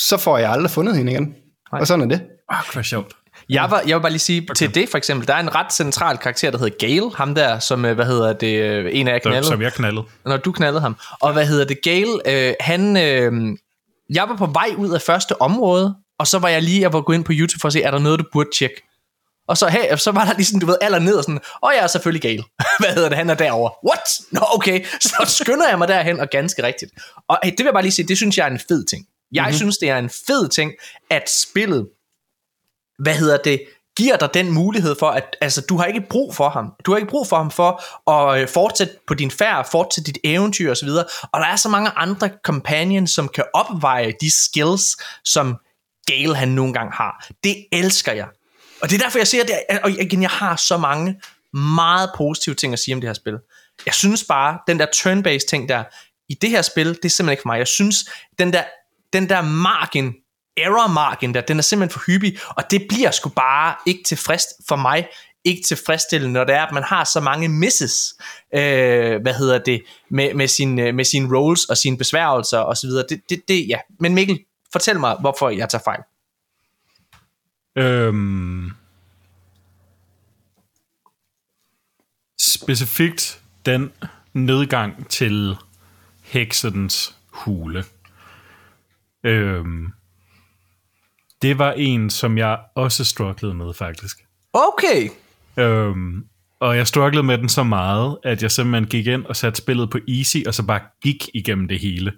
så 0.06 0.16
får 0.16 0.38
jeg 0.38 0.50
aldrig 0.50 0.70
fundet 0.70 0.96
hende 0.96 1.12
igen. 1.12 1.34
Og 1.72 1.86
sådan 1.86 2.10
er 2.10 2.16
det. 2.16 2.22
Åh, 2.52 2.58
oh, 2.58 2.64
det 2.74 2.86
sjovt. 2.86 3.12
Jeg, 3.48 3.70
var, 3.70 3.82
jeg 3.86 3.96
vil 3.96 4.02
bare 4.02 4.12
lige 4.12 4.20
sige, 4.20 4.42
okay. 4.42 4.54
til 4.54 4.74
det 4.74 4.88
for 4.88 4.98
eksempel, 4.98 5.28
der 5.28 5.34
er 5.34 5.40
en 5.40 5.54
ret 5.54 5.72
central 5.72 6.18
karakter, 6.18 6.50
der 6.50 6.58
hedder 6.58 6.76
Gale, 6.78 7.10
ham 7.14 7.34
der, 7.34 7.58
som, 7.58 7.84
øh, 7.84 7.94
hvad 7.94 8.06
hedder 8.06 8.32
det, 8.32 8.62
øh, 8.62 8.90
en 8.92 9.08
af 9.08 9.12
jer 9.12 9.18
knaldede. 9.18 9.46
Som 9.46 9.62
jeg 9.62 9.72
knaldede. 9.72 10.04
Når 10.24 10.36
du 10.36 10.52
knaldede 10.52 10.80
ham. 10.80 10.96
Og 11.20 11.32
hvad 11.32 11.46
hedder 11.46 11.64
det, 11.64 11.82
Gale, 11.82 12.12
øh, 12.26 12.54
han, 12.60 12.96
øh, 12.96 13.56
jeg 14.14 14.28
var 14.28 14.36
på 14.36 14.46
vej 14.46 14.68
ud 14.76 14.90
af 14.90 15.02
første 15.02 15.42
område, 15.42 15.94
og 16.18 16.26
så 16.26 16.38
var 16.38 16.48
jeg 16.48 16.62
lige, 16.62 16.80
jeg 16.80 16.92
var 16.92 17.00
gået 17.00 17.16
ind 17.16 17.24
på 17.24 17.32
YouTube 17.34 17.60
for 17.60 17.68
at 17.68 17.72
se, 17.72 17.82
er 17.82 17.90
der 17.90 17.98
noget, 17.98 18.18
du 18.18 18.24
burde 18.32 18.48
tjekke? 18.58 18.82
Og 19.48 19.56
så, 19.56 19.68
hey, 19.68 19.96
så 19.96 20.12
var 20.12 20.24
der 20.24 20.32
lige 20.36 20.46
sådan, 20.46 20.60
du 20.60 20.66
ved, 20.66 20.76
aller 20.80 20.98
ned 20.98 21.14
og 21.14 21.24
sådan, 21.24 21.38
åh, 21.38 21.68
oh, 21.68 21.72
jeg 21.74 21.82
er 21.82 21.86
selvfølgelig 21.86 22.22
gal. 22.22 22.44
Hvad 22.80 22.94
hedder 22.94 23.08
det, 23.08 23.18
han 23.18 23.30
er 23.30 23.34
derovre. 23.34 23.72
What? 23.88 24.00
Nå, 24.30 24.40
no, 24.40 24.46
okay. 24.54 24.84
Så 25.10 25.24
skynder 25.26 25.68
jeg 25.68 25.78
mig 25.78 25.88
derhen, 25.88 26.20
og 26.20 26.28
ganske 26.30 26.62
rigtigt. 26.62 26.92
Og 27.28 27.38
hey, 27.42 27.50
det 27.50 27.58
vil 27.58 27.64
jeg 27.64 27.72
bare 27.72 27.82
lige 27.82 27.92
sige, 27.92 28.08
det 28.08 28.16
synes 28.16 28.38
jeg 28.38 28.46
er 28.46 28.50
en 28.50 28.60
fed 28.68 28.84
ting. 28.84 29.06
Jeg 29.32 29.42
mm-hmm. 29.42 29.56
synes, 29.56 29.78
det 29.78 29.88
er 29.90 29.98
en 29.98 30.10
fed 30.10 30.48
ting, 30.48 30.72
at 31.10 31.30
spillet, 31.30 31.88
hvad 32.98 33.14
hedder 33.14 33.36
det, 33.36 33.60
giver 33.96 34.16
dig 34.16 34.34
den 34.34 34.52
mulighed 34.52 34.96
for, 34.98 35.10
at 35.10 35.36
altså, 35.40 35.60
du 35.60 35.76
har 35.76 35.84
ikke 35.84 36.06
brug 36.10 36.34
for 36.34 36.48
ham. 36.48 36.72
Du 36.86 36.90
har 36.90 36.98
ikke 36.98 37.10
brug 37.10 37.26
for 37.28 37.36
ham 37.36 37.50
for 37.50 38.10
at 38.10 38.42
øh, 38.42 38.48
fortsætte 38.48 38.94
på 39.06 39.14
din 39.14 39.30
færd, 39.30 39.70
fortsætte 39.70 40.12
dit 40.12 40.18
eventyr 40.24 40.70
osv. 40.70 40.88
Og 41.22 41.40
der 41.40 41.46
er 41.46 41.56
så 41.56 41.68
mange 41.68 41.90
andre 41.90 42.30
companions, 42.44 43.10
som 43.10 43.28
kan 43.28 43.44
opveje 43.54 44.12
de 44.20 44.30
skills, 44.30 44.96
som 45.24 45.56
Gale 46.06 46.34
han 46.34 46.48
nogle 46.48 46.72
gange 46.72 46.92
har. 46.92 47.26
Det 47.44 47.66
elsker 47.72 48.12
jeg. 48.12 48.28
Og 48.82 48.90
det 48.90 48.94
er 48.94 48.98
derfor, 48.98 49.18
jeg 49.18 49.26
siger, 49.26 49.44
det, 49.44 49.54
og 49.82 49.90
igen, 49.90 50.22
jeg 50.22 50.30
har 50.30 50.56
så 50.56 50.76
mange 50.76 51.20
meget 51.52 52.10
positive 52.16 52.54
ting 52.54 52.72
at 52.72 52.78
sige 52.78 52.94
om 52.94 53.00
det 53.00 53.08
her 53.08 53.14
spil. 53.14 53.38
Jeg 53.86 53.94
synes 53.94 54.24
bare, 54.24 54.58
den 54.66 54.78
der 54.78 54.86
turn-based 54.86 55.46
ting 55.48 55.68
der, 55.68 55.84
i 56.28 56.34
det 56.34 56.50
her 56.50 56.62
spil, 56.62 56.88
det 56.88 57.04
er 57.04 57.08
simpelthen 57.08 57.32
ikke 57.32 57.42
for 57.42 57.48
mig. 57.48 57.58
Jeg 57.58 57.66
synes, 57.66 57.96
den 58.38 58.52
der, 58.52 58.62
den 59.12 59.28
der 59.28 59.42
margin, 59.42 60.14
error 60.56 60.88
margin 60.88 61.34
der, 61.34 61.40
den 61.40 61.58
er 61.58 61.62
simpelthen 61.62 61.92
for 61.92 62.06
hyppig, 62.06 62.38
og 62.48 62.70
det 62.70 62.86
bliver 62.88 63.10
sgu 63.10 63.28
bare 63.28 63.74
ikke 63.86 64.02
tilfreds 64.04 64.44
for 64.68 64.76
mig, 64.76 65.08
ikke 65.44 65.62
tilfredsstillende, 65.62 66.32
når 66.32 66.44
det 66.44 66.54
er, 66.54 66.66
at 66.66 66.74
man 66.74 66.82
har 66.82 67.04
så 67.04 67.20
mange 67.20 67.48
misses, 67.48 68.14
øh, 68.54 69.22
hvad 69.22 69.34
hedder 69.34 69.58
det, 69.58 69.82
med, 70.10 70.34
med, 70.34 70.48
sin, 70.48 70.78
øh, 70.78 70.94
med 70.94 71.04
sine 71.04 71.36
roles 71.36 71.64
og 71.64 71.76
sine 71.76 71.98
besværgelser 71.98 72.58
og 72.58 72.76
så 72.76 72.86
videre. 72.86 73.04
Det, 73.08 73.20
det, 73.30 73.48
det, 73.48 73.68
ja. 73.68 73.78
Men 74.00 74.14
Mikkel, 74.14 74.38
Fortæl 74.72 75.00
mig, 75.00 75.16
hvorfor 75.20 75.48
jeg 75.48 75.68
tager 75.68 75.82
fejl. 75.82 76.02
Øhm, 77.76 78.70
specifikt 82.38 83.42
den 83.66 83.92
nedgang 84.32 85.08
til 85.08 85.56
heksens 86.22 87.16
hule. 87.28 87.84
Øhm, 89.24 89.86
det 91.42 91.58
var 91.58 91.72
en, 91.72 92.10
som 92.10 92.38
jeg 92.38 92.58
også 92.76 93.04
strugglede 93.04 93.54
med, 93.54 93.74
faktisk. 93.74 94.18
Okay. 94.52 95.08
Øhm, 95.56 96.24
og 96.60 96.76
jeg 96.76 96.86
strugglede 96.86 97.22
med 97.22 97.38
den 97.38 97.48
så 97.48 97.62
meget, 97.62 98.18
at 98.24 98.42
jeg 98.42 98.50
simpelthen 98.50 98.88
gik 98.88 99.06
ind 99.06 99.24
og 99.24 99.36
satte 99.36 99.58
spillet 99.58 99.90
på 99.90 99.98
easy, 100.08 100.36
og 100.46 100.54
så 100.54 100.66
bare 100.66 100.80
gik 101.02 101.28
igennem 101.34 101.68
det 101.68 101.80
hele 101.80 102.12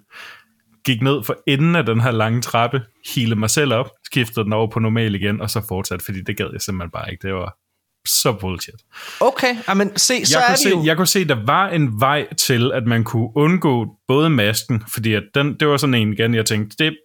gik 0.85 1.01
ned 1.01 1.23
for 1.23 1.37
enden 1.47 1.75
af 1.75 1.85
den 1.85 2.01
her 2.01 2.11
lange 2.11 2.41
trappe, 2.41 2.81
hilede 3.13 3.39
mig 3.39 3.49
selv 3.49 3.73
op, 3.73 3.89
skiftede 4.03 4.43
den 4.43 4.53
over 4.53 4.67
på 4.67 4.79
normal 4.79 5.15
igen, 5.15 5.41
og 5.41 5.49
så 5.49 5.65
fortsatte, 5.67 6.05
fordi 6.05 6.21
det 6.21 6.37
gad 6.37 6.49
jeg 6.51 6.61
simpelthen 6.61 6.91
bare 6.91 7.11
ikke. 7.11 7.27
Det 7.27 7.33
var 7.33 7.57
så 8.05 8.33
bullshit. 8.33 8.75
Okay, 9.19 9.55
men 9.75 9.97
se, 9.97 10.25
så 10.25 10.37
jeg 10.39 10.43
er 10.43 10.47
kunne 10.47 10.53
det 10.53 10.63
se, 10.63 10.69
jo... 10.69 10.83
Jeg 10.85 10.97
kunne 10.97 11.07
se, 11.07 11.25
der 11.25 11.45
var 11.45 11.69
en 11.69 11.99
vej 11.99 12.33
til, 12.33 12.71
at 12.73 12.85
man 12.85 13.03
kunne 13.03 13.29
undgå 13.35 13.87
både 14.07 14.29
masken, 14.29 14.83
fordi 14.93 15.13
at 15.13 15.23
den, 15.35 15.53
det 15.59 15.67
var 15.67 15.77
sådan 15.77 15.93
en 15.93 16.13
igen, 16.13 16.35
jeg 16.35 16.45
tænkte, 16.45 16.85
det, 16.85 16.97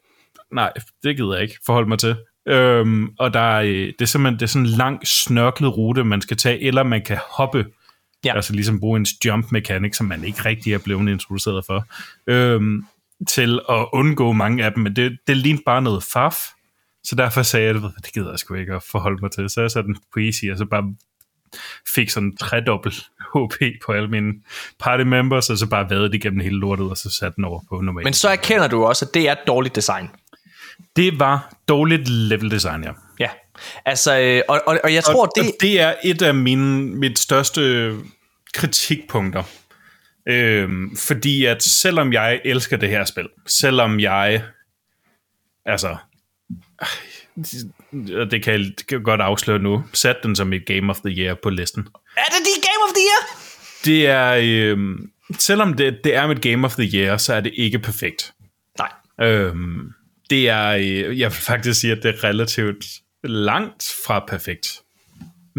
nej, 0.52 0.72
det 1.02 1.16
gider 1.16 1.34
jeg 1.34 1.42
ikke 1.42 1.58
forholde 1.66 1.88
mig 1.88 1.98
til. 1.98 2.16
Øhm, 2.48 3.08
og 3.18 3.34
der 3.34 3.40
er, 3.40 3.62
det 3.62 4.00
er 4.00 4.04
simpelthen 4.04 4.38
det 4.38 4.42
er 4.42 4.46
sådan 4.46 4.66
en 4.66 4.72
lang, 4.72 5.06
snørklet 5.06 5.76
rute, 5.76 6.04
man 6.04 6.20
skal 6.20 6.36
tage, 6.36 6.62
eller 6.62 6.82
man 6.82 7.02
kan 7.04 7.18
hoppe 7.30 7.64
Ja. 8.24 8.34
Altså 8.36 8.52
ligesom 8.52 8.80
bruge 8.80 8.96
en 8.96 9.06
jump 9.24 9.52
mechanic, 9.52 9.96
som 9.96 10.06
man 10.06 10.24
ikke 10.24 10.44
rigtig 10.44 10.72
er 10.72 10.78
blevet 10.78 11.08
introduceret 11.08 11.64
for. 11.66 11.86
Øhm, 12.26 12.84
til 13.28 13.60
at 13.70 13.86
undgå 13.92 14.32
mange 14.32 14.64
af 14.64 14.72
dem, 14.72 14.82
men 14.82 14.96
det, 14.96 15.18
det 15.26 15.36
lignede 15.36 15.62
bare 15.66 15.82
noget 15.82 16.02
faf, 16.02 16.36
så 17.08 17.14
derfor 17.14 17.42
sagde 17.42 17.66
jeg, 17.66 17.76
at 17.76 18.04
det 18.04 18.12
gider 18.12 18.30
jeg 18.30 18.38
sgu 18.38 18.54
ikke 18.54 18.74
at 18.74 18.82
forholde 18.82 19.18
mig 19.22 19.30
til. 19.30 19.50
Så 19.50 19.60
jeg 19.60 19.70
satte 19.70 19.86
den 19.86 19.96
på 20.14 20.20
easy, 20.20 20.44
og 20.52 20.58
så 20.58 20.64
bare 20.64 20.94
fik 21.94 22.10
sådan 22.10 22.36
tredobbelt 22.36 22.94
HP 23.34 23.62
på 23.86 23.92
alle 23.92 24.08
mine 24.08 24.32
party 24.78 25.02
members, 25.02 25.50
og 25.50 25.58
så 25.58 25.66
bare 25.66 25.90
vadede 25.90 26.08
det 26.08 26.14
igennem 26.14 26.40
hele 26.40 26.58
lortet, 26.58 26.90
og 26.90 26.96
så 26.96 27.10
satte 27.10 27.36
den 27.36 27.44
over 27.44 27.60
på 27.68 27.80
normal. 27.80 28.04
Men 28.04 28.12
så 28.12 28.28
erkender 28.28 28.68
du 28.68 28.84
også, 28.84 29.04
at 29.04 29.14
det 29.14 29.28
er 29.28 29.34
dårligt 29.46 29.76
design. 29.76 30.08
Det 30.96 31.20
var 31.20 31.54
dårligt 31.68 32.08
level 32.08 32.50
design, 32.50 32.84
ja. 32.84 32.92
Ja, 33.20 33.30
altså, 33.84 34.20
øh, 34.20 34.42
og, 34.48 34.62
og, 34.66 34.80
og 34.84 34.94
jeg 34.94 35.04
tror, 35.04 35.26
og, 35.26 35.32
det... 35.36 35.44
Og 35.44 35.52
det 35.60 35.80
er 35.80 35.94
et 36.04 36.22
af 36.22 36.34
mine, 36.34 36.96
mit 36.96 37.18
største 37.18 37.94
kritikpunkter 38.54 39.42
Øhm, 40.28 40.96
fordi 40.96 41.44
at 41.44 41.62
selvom 41.62 42.12
jeg 42.12 42.40
elsker 42.44 42.76
det 42.76 42.88
her 42.88 43.04
spil, 43.04 43.28
selvom 43.46 44.00
jeg, 44.00 44.42
altså, 45.66 45.96
det 48.30 48.42
kan 48.42 48.52
jeg, 48.52 48.60
det 48.60 48.86
kan 48.86 48.98
jeg 48.98 49.04
godt 49.04 49.20
afsløre 49.20 49.58
nu, 49.58 49.84
sat 49.92 50.16
den 50.22 50.36
som 50.36 50.52
et 50.52 50.66
Game 50.66 50.90
of 50.90 51.00
the 51.00 51.14
Year 51.18 51.34
på 51.42 51.50
listen. 51.50 51.88
Er 52.16 52.24
det 52.24 52.46
dit 52.46 52.62
Game 52.62 52.84
of 52.88 52.92
the 52.94 53.02
Year? 53.08 53.48
Det 53.84 54.06
er, 54.06 54.38
øhm, 54.42 55.10
selvom 55.38 55.74
det, 55.74 56.00
det 56.04 56.14
er 56.14 56.26
mit 56.26 56.42
Game 56.42 56.66
of 56.66 56.74
the 56.74 56.98
Year, 56.98 57.16
så 57.16 57.34
er 57.34 57.40
det 57.40 57.52
ikke 57.56 57.78
perfekt. 57.78 58.32
Nej. 58.78 59.28
Øhm, 59.28 59.92
det 60.30 60.48
er, 60.48 60.68
øh, 60.68 61.18
jeg 61.18 61.30
vil 61.30 61.38
faktisk 61.40 61.80
sige, 61.80 61.92
at 61.92 62.02
det 62.02 62.14
er 62.14 62.24
relativt 62.24 62.84
langt 63.24 63.96
fra 64.06 64.24
perfekt. 64.28 64.68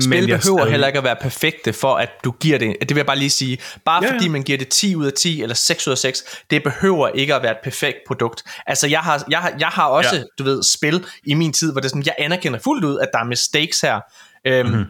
Spil 0.02 0.28
behøver 0.28 0.40
stadig... 0.40 0.72
heller 0.72 0.88
ikke 0.88 0.98
at 0.98 1.04
være 1.04 1.16
perfekte 1.16 1.74
for, 1.74 1.96
at 1.96 2.10
du 2.24 2.32
giver 2.32 2.58
det, 2.58 2.76
det 2.80 2.90
vil 2.90 2.96
jeg 2.96 3.06
bare 3.06 3.18
lige 3.18 3.30
sige, 3.30 3.58
bare 3.86 4.04
ja, 4.06 4.14
fordi 4.14 4.28
man 4.28 4.44
giver 4.44 4.58
det 4.58 4.70
10 4.70 4.96
ud 4.96 5.06
af 5.06 5.14
10 5.14 5.42
eller 5.42 5.56
6 5.56 5.88
ud 5.88 5.92
af 5.92 5.98
6, 5.98 6.24
det 6.50 6.64
behøver 6.64 7.08
ikke 7.08 7.36
at 7.36 7.44
være 7.44 7.52
et 7.52 7.58
perfekt 7.64 7.98
produkt. 8.08 8.44
Altså 8.68 8.88
jeg 8.88 9.00
har, 9.00 9.26
jeg 9.30 9.40
har, 9.40 9.54
jeg 9.60 9.68
har 9.68 9.86
også, 9.86 10.16
ja. 10.16 10.24
du 10.40 10.44
ved, 10.44 10.64
spil 10.64 11.06
i 11.24 11.34
min 11.34 11.54
tid, 11.54 11.72
hvor 11.72 11.82
det 11.82 11.86
er 11.86 11.90
sådan, 11.90 12.06
jeg 12.06 12.16
anerkender 12.18 12.60
fuldt 12.60 12.86
ud, 12.86 13.00
at 13.00 13.10
der 13.14 13.20
er 13.20 13.26
mistakes 13.26 13.82
her. 13.82 14.00
Øhm, 14.46 14.70
mm-hmm. 14.70 14.86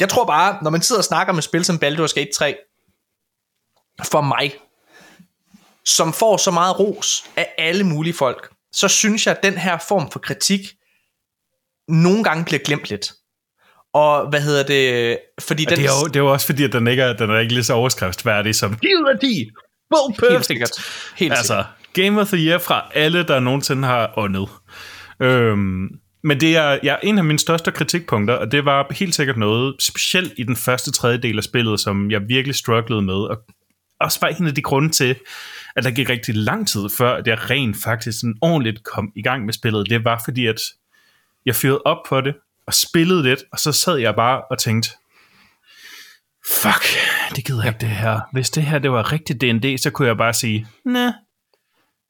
Jeg 0.00 0.08
tror 0.08 0.24
bare, 0.24 0.58
når 0.62 0.70
man 0.70 0.82
sidder 0.82 1.00
og 1.00 1.04
snakker 1.04 1.32
med 1.32 1.42
spil 1.42 1.64
som 1.64 1.76
Baldur's 1.84 2.14
Gate 2.14 2.30
3, 2.34 2.56
for 4.04 4.20
mig, 4.20 4.54
som 5.84 6.12
får 6.12 6.36
så 6.36 6.50
meget 6.50 6.78
ros 6.78 7.24
af 7.36 7.54
alle 7.58 7.84
mulige 7.84 8.14
folk, 8.14 8.50
så 8.72 8.88
synes 8.88 9.26
jeg, 9.26 9.36
at 9.36 9.42
den 9.42 9.58
her 9.58 9.78
form 9.88 10.10
for 10.10 10.18
kritik 10.18 10.60
nogle 11.88 12.24
gange 12.24 12.44
bliver 12.44 12.58
glemt 12.64 12.90
lidt. 12.90 13.12
Og 13.94 14.28
hvad 14.28 14.40
hedder 14.40 14.62
det? 14.62 15.18
Fordi 15.40 15.64
den... 15.64 15.78
det, 15.78 15.84
er 15.84 15.90
jo, 16.02 16.06
det 16.06 16.16
er 16.16 16.20
jo 16.20 16.32
også 16.32 16.46
fordi, 16.46 16.64
at 16.64 16.72
den 16.72 16.86
ikke 16.86 17.02
er, 17.02 17.12
den 17.12 17.30
er 17.30 17.38
ikke 17.38 17.52
lige 17.52 17.64
så 17.64 17.72
overskriftsværdig 17.74 18.54
som 18.54 18.76
10 18.76 18.86
ud 18.86 19.10
af 19.14 19.18
10. 19.20 19.50
Well, 19.94 20.18
perfect. 20.18 20.32
Helt 20.32 20.46
sikkert. 20.46 20.70
Helt 21.16 21.32
altså, 21.32 21.44
sikkert. 21.44 21.66
Game 21.92 22.20
of 22.20 22.28
the 22.28 22.46
Year 22.46 22.58
fra 22.58 22.90
alle, 22.94 23.22
der 23.22 23.40
nogensinde 23.40 23.88
har 23.88 24.12
åndet. 24.16 24.48
Øhm, 25.22 25.88
Men 26.24 26.40
det 26.40 26.56
er 26.56 26.78
ja, 26.82 26.96
en 27.02 27.18
af 27.18 27.24
mine 27.24 27.38
største 27.38 27.70
kritikpunkter, 27.70 28.34
og 28.34 28.52
det 28.52 28.64
var 28.64 28.86
helt 28.90 29.14
sikkert 29.14 29.36
noget, 29.36 29.74
specielt 29.80 30.32
i 30.36 30.42
den 30.42 30.56
første 30.56 30.92
tredjedel 30.92 31.38
af 31.38 31.44
spillet, 31.44 31.80
som 31.80 32.10
jeg 32.10 32.20
virkelig 32.28 32.54
strugglede 32.54 33.02
med, 33.02 33.14
og 33.14 33.38
også 34.00 34.18
var 34.20 34.28
en 34.28 34.46
af 34.46 34.54
de 34.54 34.62
grunde 34.62 34.88
til, 34.88 35.16
at 35.76 35.84
der 35.84 35.90
gik 35.90 36.08
rigtig 36.08 36.34
lang 36.34 36.68
tid 36.68 36.88
før, 36.98 37.14
at 37.14 37.26
jeg 37.26 37.50
rent 37.50 37.76
faktisk 37.84 38.20
sådan 38.20 38.34
ordentligt 38.42 38.84
kom 38.84 39.12
i 39.16 39.22
gang 39.22 39.44
med 39.44 39.52
spillet. 39.52 39.90
Det 39.90 40.04
var 40.04 40.22
fordi, 40.24 40.46
at 40.46 40.60
jeg 41.46 41.54
fyrede 41.54 41.82
op 41.84 41.98
på 42.08 42.20
det, 42.20 42.34
og 42.66 42.74
spillede 42.74 43.22
lidt, 43.22 43.40
og 43.52 43.58
så 43.58 43.72
sad 43.72 43.96
jeg 43.96 44.14
bare 44.14 44.42
og 44.50 44.58
tænkte, 44.58 44.90
fuck, 46.62 46.84
det 47.36 47.44
gider 47.44 47.62
jeg 47.62 47.68
ikke 47.68 47.80
det 47.80 47.88
her. 47.88 48.20
Hvis 48.32 48.50
det 48.50 48.62
her 48.62 48.78
det 48.78 48.92
var 48.92 49.12
rigtig 49.12 49.40
D&D, 49.40 49.78
så 49.78 49.90
kunne 49.90 50.08
jeg 50.08 50.16
bare 50.16 50.34
sige, 50.34 50.66
nej. 50.84 51.12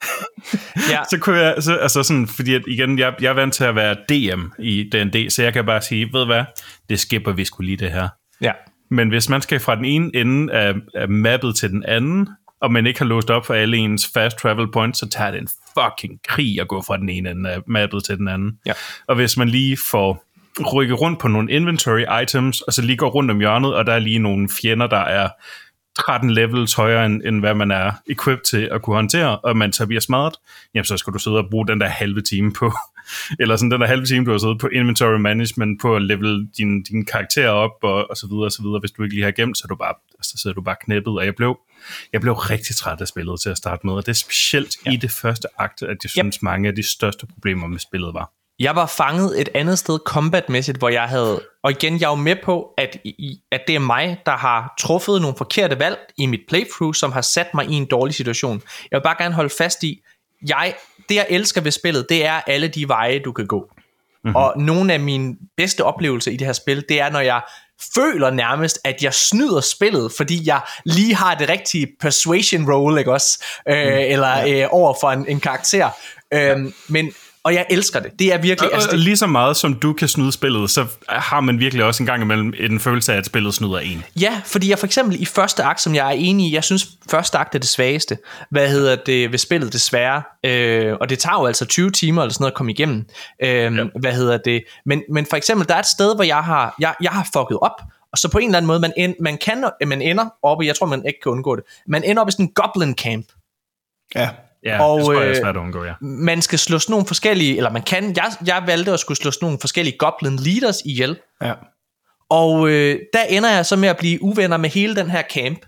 ja. 0.93 1.03
så 1.11 1.19
kunne 1.21 1.39
jeg, 1.39 1.63
så, 1.63 1.77
altså 1.77 2.03
sådan, 2.03 2.27
fordi 2.27 2.55
at 2.55 2.63
igen, 2.67 2.99
jeg, 2.99 3.15
jeg 3.21 3.29
er 3.29 3.35
vant 3.35 3.55
til 3.55 3.65
at 3.65 3.75
være 3.75 3.95
DM 3.95 4.47
i 4.59 4.91
D&D, 4.93 5.31
så 5.31 5.43
jeg 5.43 5.53
kan 5.53 5.67
bare 5.67 5.83
sige, 5.83 6.13
ved 6.13 6.27
hvad, 6.27 6.45
det 6.89 7.01
skipper 7.01 7.33
vi 7.33 7.45
skulle 7.45 7.67
lige 7.67 7.77
det 7.77 7.93
her. 7.93 8.09
Ja. 8.41 8.53
Men 8.91 9.09
hvis 9.09 9.29
man 9.29 9.43
skal 9.43 9.61
fra 9.61 9.77
den 9.77 9.85
ene 9.85 10.11
ende 10.15 10.53
af, 10.53 10.75
af 10.95 11.09
mappet 11.09 11.57
til 11.57 11.71
den 11.71 11.85
anden, 11.85 12.29
og 12.61 12.73
man 12.73 12.87
ikke 12.87 12.99
har 12.99 13.07
låst 13.07 13.31
op 13.31 13.47
for 13.47 13.55
alle 13.55 13.77
ens 13.77 14.11
fast 14.15 14.39
travel 14.39 14.73
points, 14.73 14.99
så 14.99 15.09
tager 15.09 15.31
det 15.31 15.41
en 15.41 15.49
fucking 15.75 16.21
krig 16.29 16.61
at 16.61 16.69
gå 16.69 16.83
fra 16.83 16.97
den 16.97 17.09
ene 17.09 17.31
ende 17.31 17.51
af 17.51 17.61
mappet 17.67 18.05
til 18.05 18.19
den 18.19 18.29
anden. 18.29 18.59
Ja. 18.67 18.73
Og 19.07 19.15
hvis 19.15 19.37
man 19.37 19.49
lige 19.49 19.77
får 19.91 20.26
rykket 20.61 21.01
rundt 21.01 21.21
på 21.21 21.29
nogle 21.29 21.53
inventory 21.53 22.23
items, 22.23 22.61
og 22.61 22.73
så 22.73 22.83
lige 22.83 22.97
går 22.97 23.09
rundt 23.09 23.31
om 23.31 23.39
hjørnet, 23.39 23.75
og 23.75 23.87
der 23.87 23.93
er 23.93 23.99
lige 23.99 24.19
nogle 24.19 24.49
fjender, 24.49 24.87
der 24.87 25.01
er 25.01 25.29
13 25.97 26.31
levels 26.31 26.75
højere, 26.75 27.07
end, 27.07 27.23
end 27.25 27.41
hvad 27.41 27.55
man 27.55 27.71
er 27.71 27.93
equipped 28.07 28.45
til 28.45 28.69
at 28.73 28.83
kunne 28.83 28.97
håndtere, 28.97 29.39
og 29.39 29.57
man 29.57 29.73
så 29.73 29.87
bliver 29.87 30.01
smadret, 30.01 30.35
jamen 30.75 30.85
så 30.85 30.97
skal 30.97 31.13
du 31.13 31.19
sidde 31.19 31.39
og 31.39 31.47
bruge 31.51 31.67
den 31.67 31.81
der 31.81 31.87
halve 31.87 32.23
time 32.23 32.53
på, 32.53 32.73
eller 33.41 33.57
sådan 33.57 33.71
den 33.71 33.81
der 33.81 33.87
halve 33.87 34.07
time, 34.07 34.25
du 34.25 34.31
har 34.31 34.39
siddet 34.39 34.59
på 34.59 34.69
inventory 34.69 35.19
management, 35.19 35.81
på 35.81 35.97
at 35.97 36.03
level 36.03 36.49
din, 36.59 36.83
din 36.83 37.05
karakter 37.05 37.49
op, 37.49 37.71
og, 37.83 38.11
og 38.11 38.17
så 38.17 38.27
videre, 38.27 38.45
og 38.45 38.53
så 38.53 38.63
videre. 38.63 38.81
Hvis 38.81 38.91
du 38.91 39.03
ikke 39.03 39.15
lige 39.15 39.25
har 39.25 39.31
gemt, 39.31 39.59
så, 39.59 39.63
er 39.65 39.69
du 39.69 39.77
bare, 39.77 39.95
så 40.23 40.39
sidder 40.43 40.55
du 40.55 40.61
bare 40.61 40.77
knæppet, 40.85 41.19
og 41.19 41.25
jeg 41.25 41.35
blev, 41.35 41.59
jeg 42.13 42.21
blev 42.21 42.33
rigtig 42.33 42.77
træt 42.77 43.01
af 43.01 43.09
spillet 43.09 43.41
til 43.41 43.51
at 43.51 43.57
starte 43.57 43.87
med, 43.87 43.95
og 43.95 44.07
det 44.07 44.09
er 44.09 44.17
specielt 44.27 44.77
ja. 44.87 44.93
i 44.93 44.97
det 44.97 45.11
første 45.11 45.49
akt, 45.59 45.83
at 45.83 45.97
jeg 46.03 46.11
synes, 46.11 46.37
yep. 46.37 46.43
mange 46.43 46.69
af 46.69 46.75
de 46.75 46.83
største 46.83 47.27
problemer 47.27 47.67
med 47.67 47.79
spillet 47.79 48.15
var. 48.15 48.31
Jeg 48.59 48.77
var 48.77 48.87
fanget 48.87 49.41
et 49.41 49.49
andet 49.55 49.79
sted 49.79 49.99
combatmæssigt, 50.07 50.79
hvor 50.79 50.89
jeg 50.89 51.03
havde... 51.03 51.43
Og 51.63 51.71
igen, 51.71 52.01
jeg 52.01 52.07
er 52.07 52.11
jo 52.11 52.15
med 52.15 52.37
på, 52.45 52.69
at, 52.79 52.97
at 53.53 53.61
det 53.67 53.75
er 53.75 53.79
mig, 53.79 54.19
der 54.27 54.37
har 54.37 54.75
truffet 54.81 55.21
nogle 55.21 55.37
forkerte 55.37 55.79
valg 55.79 55.99
i 56.19 56.27
mit 56.27 56.41
playthrough, 56.49 56.95
som 56.95 57.13
har 57.13 57.21
sat 57.21 57.55
mig 57.55 57.67
i 57.67 57.75
en 57.75 57.87
dårlig 57.87 58.15
situation. 58.15 58.63
Jeg 58.91 58.97
vil 58.97 59.03
bare 59.03 59.17
gerne 59.19 59.35
holde 59.35 59.55
fast 59.59 59.83
i, 59.83 60.01
jeg, 60.49 60.75
det 61.09 61.15
jeg 61.15 61.27
elsker 61.31 61.61
ved 61.61 61.71
spillet, 61.71 62.07
det 62.09 62.27
er 62.27 62.41
alle 62.47 62.69
de 62.69 62.89
veje, 62.89 63.19
du 63.19 63.33
kan 63.33 63.47
gå. 63.47 63.71
Mm-hmm. 64.25 64.37
Og 64.37 64.55
nogle 64.57 64.93
af 64.93 65.01
mine 65.01 65.37
bedste 65.57 65.85
oplevelser 65.85 66.31
i 66.31 66.37
det 66.37 66.47
her 66.47 66.53
spil, 66.53 66.85
det 66.89 67.01
er, 67.01 67.11
når 67.11 67.21
jeg 67.21 67.41
føler 67.95 68.31
nærmest, 68.31 68.79
at 68.85 69.03
jeg 69.03 69.15
snyder 69.15 69.61
spillet, 69.61 70.13
fordi 70.17 70.49
jeg 70.49 70.61
lige 70.85 71.15
har 71.15 71.35
det 71.35 71.49
rigtige 71.49 71.89
persuasion 72.01 72.73
roll, 72.73 72.99
ikke 72.99 73.13
også? 73.13 73.45
Øh, 73.69 73.87
mm. 73.87 73.99
Eller 73.99 74.63
øh, 74.63 74.69
over 74.71 74.95
for 75.01 75.11
en, 75.11 75.29
en 75.29 75.41
karakter. 75.41 75.91
Øh, 76.35 76.73
men 76.89 77.13
og 77.47 77.55
jeg 77.55 77.67
elsker 77.71 78.01
det. 78.01 78.19
Det 78.19 78.33
er 78.33 78.39
virkelig... 78.39 78.71
Og, 78.71 78.75
altså, 78.75 78.91
det... 78.91 78.99
Lige 78.99 79.17
så 79.17 79.27
meget 79.27 79.57
som 79.57 79.75
du 79.75 79.93
kan 79.93 80.09
snyde 80.09 80.33
spillet, 80.33 80.71
så 80.71 80.87
har 81.09 81.41
man 81.41 81.61
virkelig 81.61 81.85
også 81.85 82.03
en 82.03 82.07
gang 82.07 82.23
imellem 82.23 82.55
en 82.59 82.81
følelse 82.81 83.13
af, 83.13 83.17
at 83.17 83.27
spillet 83.27 83.55
snyder 83.55 83.79
en. 83.79 84.05
Ja, 84.21 84.41
fordi 84.45 84.71
jeg 84.71 84.79
for 84.79 84.87
eksempel 84.87 85.23
i 85.23 85.25
første 85.25 85.63
akt, 85.63 85.81
som 85.81 85.95
jeg 85.95 86.07
er 86.07 86.11
enig 86.11 86.47
i, 86.47 86.55
jeg 86.55 86.65
synes 86.65 86.89
første 87.11 87.39
akt 87.39 87.55
er 87.55 87.59
det 87.59 87.69
svageste. 87.69 88.19
Hvad 88.51 88.69
hedder 88.69 88.97
det 88.97 89.33
ved 89.33 89.39
spillet 89.39 89.73
desværre? 89.73 90.23
Øh, 90.45 90.97
og 91.01 91.11
det 91.11 91.19
tager 91.19 91.41
jo 91.41 91.47
altså 91.47 91.65
20 91.65 91.91
timer 91.91 92.23
eller 92.23 92.33
sådan 92.33 92.43
noget 92.43 92.53
at 92.53 92.57
komme 92.57 92.73
igennem. 92.73 93.05
Øh, 93.43 93.49
ja. 93.49 93.85
Hvad 94.01 94.13
hedder 94.13 94.39
det? 94.39 94.65
Men, 94.87 95.03
men 95.13 95.27
for 95.31 95.37
eksempel, 95.37 95.69
der 95.69 95.75
er 95.75 95.79
et 95.79 95.87
sted, 95.87 96.15
hvor 96.15 96.25
jeg 96.25 96.41
har, 96.41 96.75
jeg, 96.81 96.95
jeg 97.03 97.11
har 97.11 97.29
fucket 97.33 97.59
op, 97.63 97.83
og 98.13 98.19
så 98.19 98.31
på 98.31 98.39
en 98.39 98.45
eller 98.45 98.57
anden 98.57 98.67
måde, 98.67 98.81
man, 98.81 98.93
end, 98.97 99.15
man, 99.21 99.39
kan, 99.39 99.71
man 99.87 100.03
ender 100.03 100.27
oppe, 100.43 100.67
jeg 100.67 100.77
tror, 100.77 100.87
man 100.87 101.03
ikke 101.07 101.19
kan 101.23 101.33
undgå 101.33 101.57
det, 101.57 101.65
man 101.87 102.05
ender 102.05 102.23
op 102.23 102.29
i 102.29 102.33
sådan 102.33 102.47
en 102.47 102.53
goblin 102.53 102.95
camp. 102.95 103.27
Ja. 104.15 104.29
Ja, 104.67 104.83
og, 104.83 104.99
det 104.99 105.07
tror 105.07 105.21
jeg 105.21 105.31
er 105.31 105.35
svært 105.35 105.57
at 105.57 105.61
undgå, 105.61 105.85
ja. 105.85 105.93
Man 106.01 106.43
skal 106.43 106.59
slå 106.59 106.79
sådan 106.79 106.93
nogle 106.93 107.07
forskellige, 107.07 107.57
eller 107.57 107.71
man 107.71 107.83
kan, 107.83 108.17
jeg, 108.17 108.33
jeg 108.47 108.63
valgte 108.67 108.93
at 108.93 109.01
skulle 109.01 109.19
slå 109.19 109.31
sådan 109.31 109.47
nogle 109.47 109.59
forskellige 109.61 109.99
goblin 109.99 110.37
leaders 110.37 110.81
ihjel. 110.85 111.19
Ja. 111.43 111.53
Og 112.31 112.69
øh, 112.69 112.99
der 113.13 113.23
ender 113.23 113.51
jeg 113.51 113.67
så 113.67 113.77
med 113.77 113.89
at 113.89 113.97
blive 113.97 114.23
uvenner 114.23 114.57
med 114.57 114.71
hele 114.71 114.97
den 114.97 115.11
her 115.11 115.23
camp. 115.23 115.59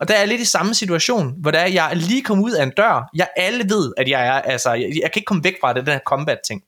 Og 0.00 0.08
der 0.08 0.14
er 0.14 0.24
lidt 0.24 0.40
i 0.40 0.44
samme 0.44 0.74
situation, 0.74 1.34
hvor 1.40 1.50
der 1.50 1.58
er, 1.58 1.66
jeg 1.66 1.90
lige 1.96 2.22
kommet 2.22 2.44
ud 2.44 2.52
af 2.52 2.62
en 2.62 2.72
dør. 2.76 3.10
Jeg 3.14 3.28
alle 3.36 3.64
ved, 3.68 3.92
at 3.96 4.08
jeg 4.08 4.26
er, 4.26 4.32
altså, 4.32 4.72
jeg, 4.72 4.88
jeg 5.02 5.12
kan 5.12 5.20
ikke 5.20 5.26
komme 5.26 5.44
væk 5.44 5.56
fra 5.60 5.72
det, 5.72 5.86
den 5.86 5.92
her 5.92 6.00
combat 6.06 6.38
ting. 6.46 6.62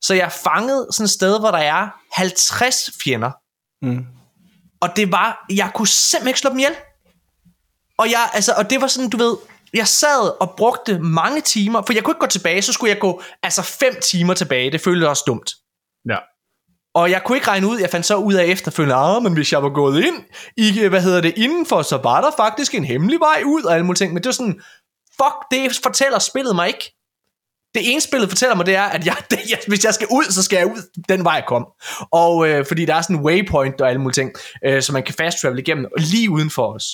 Så 0.00 0.14
jeg 0.14 0.24
er 0.24 0.36
fanget 0.44 0.86
sådan 0.90 1.04
et 1.04 1.10
sted, 1.10 1.40
hvor 1.40 1.50
der 1.50 1.58
er 1.58 1.88
50 2.12 2.90
fjender. 3.04 3.30
Mm. 3.82 4.06
Og 4.80 4.88
det 4.96 5.12
var, 5.12 5.46
jeg 5.50 5.70
kunne 5.74 5.88
simpelthen 5.88 6.28
ikke 6.28 6.40
slå 6.40 6.50
dem 6.50 6.58
ihjel. 6.58 6.74
Og, 7.98 8.10
jeg, 8.10 8.30
altså, 8.34 8.52
og 8.56 8.70
det 8.70 8.80
var 8.80 8.86
sådan, 8.86 9.10
du 9.10 9.16
ved, 9.16 9.36
jeg 9.74 9.88
sad 9.88 10.40
og 10.40 10.54
brugte 10.56 10.98
mange 10.98 11.40
timer, 11.40 11.82
for 11.82 11.92
jeg 11.92 12.04
kunne 12.04 12.12
ikke 12.12 12.20
gå 12.20 12.26
tilbage, 12.26 12.62
så 12.62 12.72
skulle 12.72 12.90
jeg 12.90 13.00
gå 13.00 13.22
altså 13.42 13.62
fem 13.62 14.00
timer 14.02 14.34
tilbage. 14.34 14.70
Det 14.70 14.80
føltes 14.80 15.08
også 15.08 15.24
dumt. 15.26 15.50
Ja. 16.08 16.18
Og 16.94 17.10
jeg 17.10 17.22
kunne 17.24 17.38
ikke 17.38 17.48
regne 17.48 17.66
ud, 17.68 17.78
jeg 17.78 17.90
fandt 17.90 18.06
så 18.06 18.16
ud 18.16 18.34
af 18.34 18.44
efterfølgende, 18.44 18.94
ah, 18.94 19.22
men 19.22 19.32
hvis 19.32 19.52
jeg 19.52 19.62
var 19.62 19.68
gået 19.68 20.04
ind 20.04 20.24
i, 20.56 20.86
hvad 20.86 21.02
hedder 21.02 21.20
det, 21.20 21.34
indenfor, 21.36 21.82
så 21.82 21.96
var 21.96 22.20
der 22.20 22.30
faktisk 22.36 22.74
en 22.74 22.84
hemmelig 22.84 23.20
vej 23.20 23.42
ud 23.46 23.62
og 23.62 23.74
alle 23.74 23.86
mulige 23.86 23.98
ting. 23.98 24.12
Men 24.12 24.22
det 24.22 24.26
var 24.26 24.32
sådan, 24.32 24.60
fuck, 25.16 25.34
det 25.50 25.80
fortæller 25.82 26.18
spillet 26.18 26.54
mig 26.54 26.66
ikke. 26.66 26.94
Det 27.74 27.92
ene 27.92 28.00
spillet 28.00 28.28
fortæller 28.28 28.54
mig, 28.54 28.66
det 28.66 28.74
er, 28.74 28.82
at 28.82 29.06
jeg, 29.06 29.16
det, 29.30 29.38
jeg, 29.50 29.58
hvis 29.68 29.84
jeg 29.84 29.94
skal 29.94 30.06
ud, 30.10 30.24
så 30.24 30.42
skal 30.42 30.56
jeg 30.56 30.66
ud 30.66 31.02
den 31.08 31.24
vej, 31.24 31.32
jeg 31.32 31.44
kom. 31.48 31.66
Og 32.12 32.48
øh, 32.48 32.66
fordi 32.66 32.84
der 32.84 32.94
er 32.94 33.02
sådan 33.02 33.16
en 33.16 33.22
waypoint 33.22 33.80
og 33.80 33.88
alle 33.88 34.00
mulige 34.00 34.14
ting, 34.14 34.32
øh, 34.64 34.82
så 34.82 34.92
man 34.92 35.02
kan 35.02 35.14
fast 35.14 35.40
travel 35.40 35.58
igennem, 35.58 35.86
lige 35.96 36.30
uden 36.30 36.50
for 36.50 36.74
os. 36.74 36.84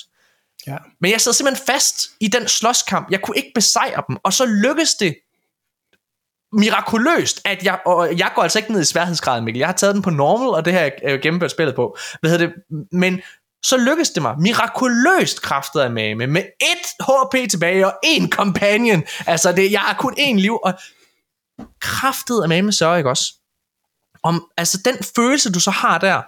Ja. 0.67 0.77
Men 1.01 1.11
jeg 1.11 1.21
sad 1.21 1.33
simpelthen 1.33 1.65
fast 1.65 2.09
i 2.19 2.27
den 2.27 2.47
slåskamp. 2.47 3.11
Jeg 3.11 3.21
kunne 3.21 3.37
ikke 3.37 3.51
besejre 3.55 4.03
dem. 4.07 4.17
Og 4.23 4.33
så 4.33 4.45
lykkedes 4.45 4.93
det 4.93 5.15
mirakuløst, 6.53 7.41
at 7.45 7.63
jeg, 7.63 7.79
og 7.85 8.17
jeg 8.17 8.31
går 8.35 8.43
altså 8.43 8.59
ikke 8.59 8.71
ned 8.71 8.81
i 8.81 8.85
sværhedsgraden, 8.85 9.45
Mikkel. 9.45 9.59
Jeg 9.59 9.67
har 9.67 9.73
taget 9.73 9.95
den 9.95 10.01
på 10.01 10.09
normal, 10.09 10.47
og 10.47 10.65
det 10.65 10.73
her 10.73 10.89
er 11.03 11.17
gennemført 11.17 11.51
spillet 11.51 11.75
på. 11.75 11.97
Hvad 12.19 12.31
hedder 12.31 12.45
det? 12.47 12.55
Men 12.91 13.21
så 13.63 13.77
lykkedes 13.77 14.09
det 14.09 14.21
mig 14.21 14.35
mirakuløst 14.39 15.41
kraftet 15.41 15.79
af 15.79 15.91
med, 15.91 16.27
med 16.27 16.43
et 16.61 16.87
HP 17.01 17.49
tilbage 17.49 17.85
og 17.85 17.93
en 18.03 18.31
companion. 18.31 19.03
Altså, 19.27 19.51
det, 19.51 19.71
jeg 19.71 19.79
har 19.79 19.93
kun 19.93 20.13
én 20.19 20.35
liv, 20.35 20.59
og 20.63 20.73
kraftet 21.81 22.43
af 22.43 22.63
med 22.63 22.71
så, 22.71 22.95
ikke 22.95 23.09
også? 23.09 23.33
Om, 24.23 24.49
altså, 24.57 24.77
den 24.85 24.97
følelse, 25.15 25.51
du 25.51 25.59
så 25.59 25.71
har 25.71 25.97
der, 25.97 26.21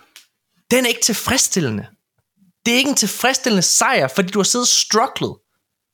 den 0.71 0.85
er 0.85 0.89
ikke 0.89 1.01
tilfredsstillende 1.01 1.87
det 2.65 2.73
er 2.73 2.77
ikke 2.77 2.89
en 2.89 2.95
tilfredsstillende 2.95 3.61
sejr, 3.61 4.07
fordi 4.07 4.31
du 4.31 4.39
har 4.39 4.43
siddet 4.43 4.67
strugglet 4.67 5.35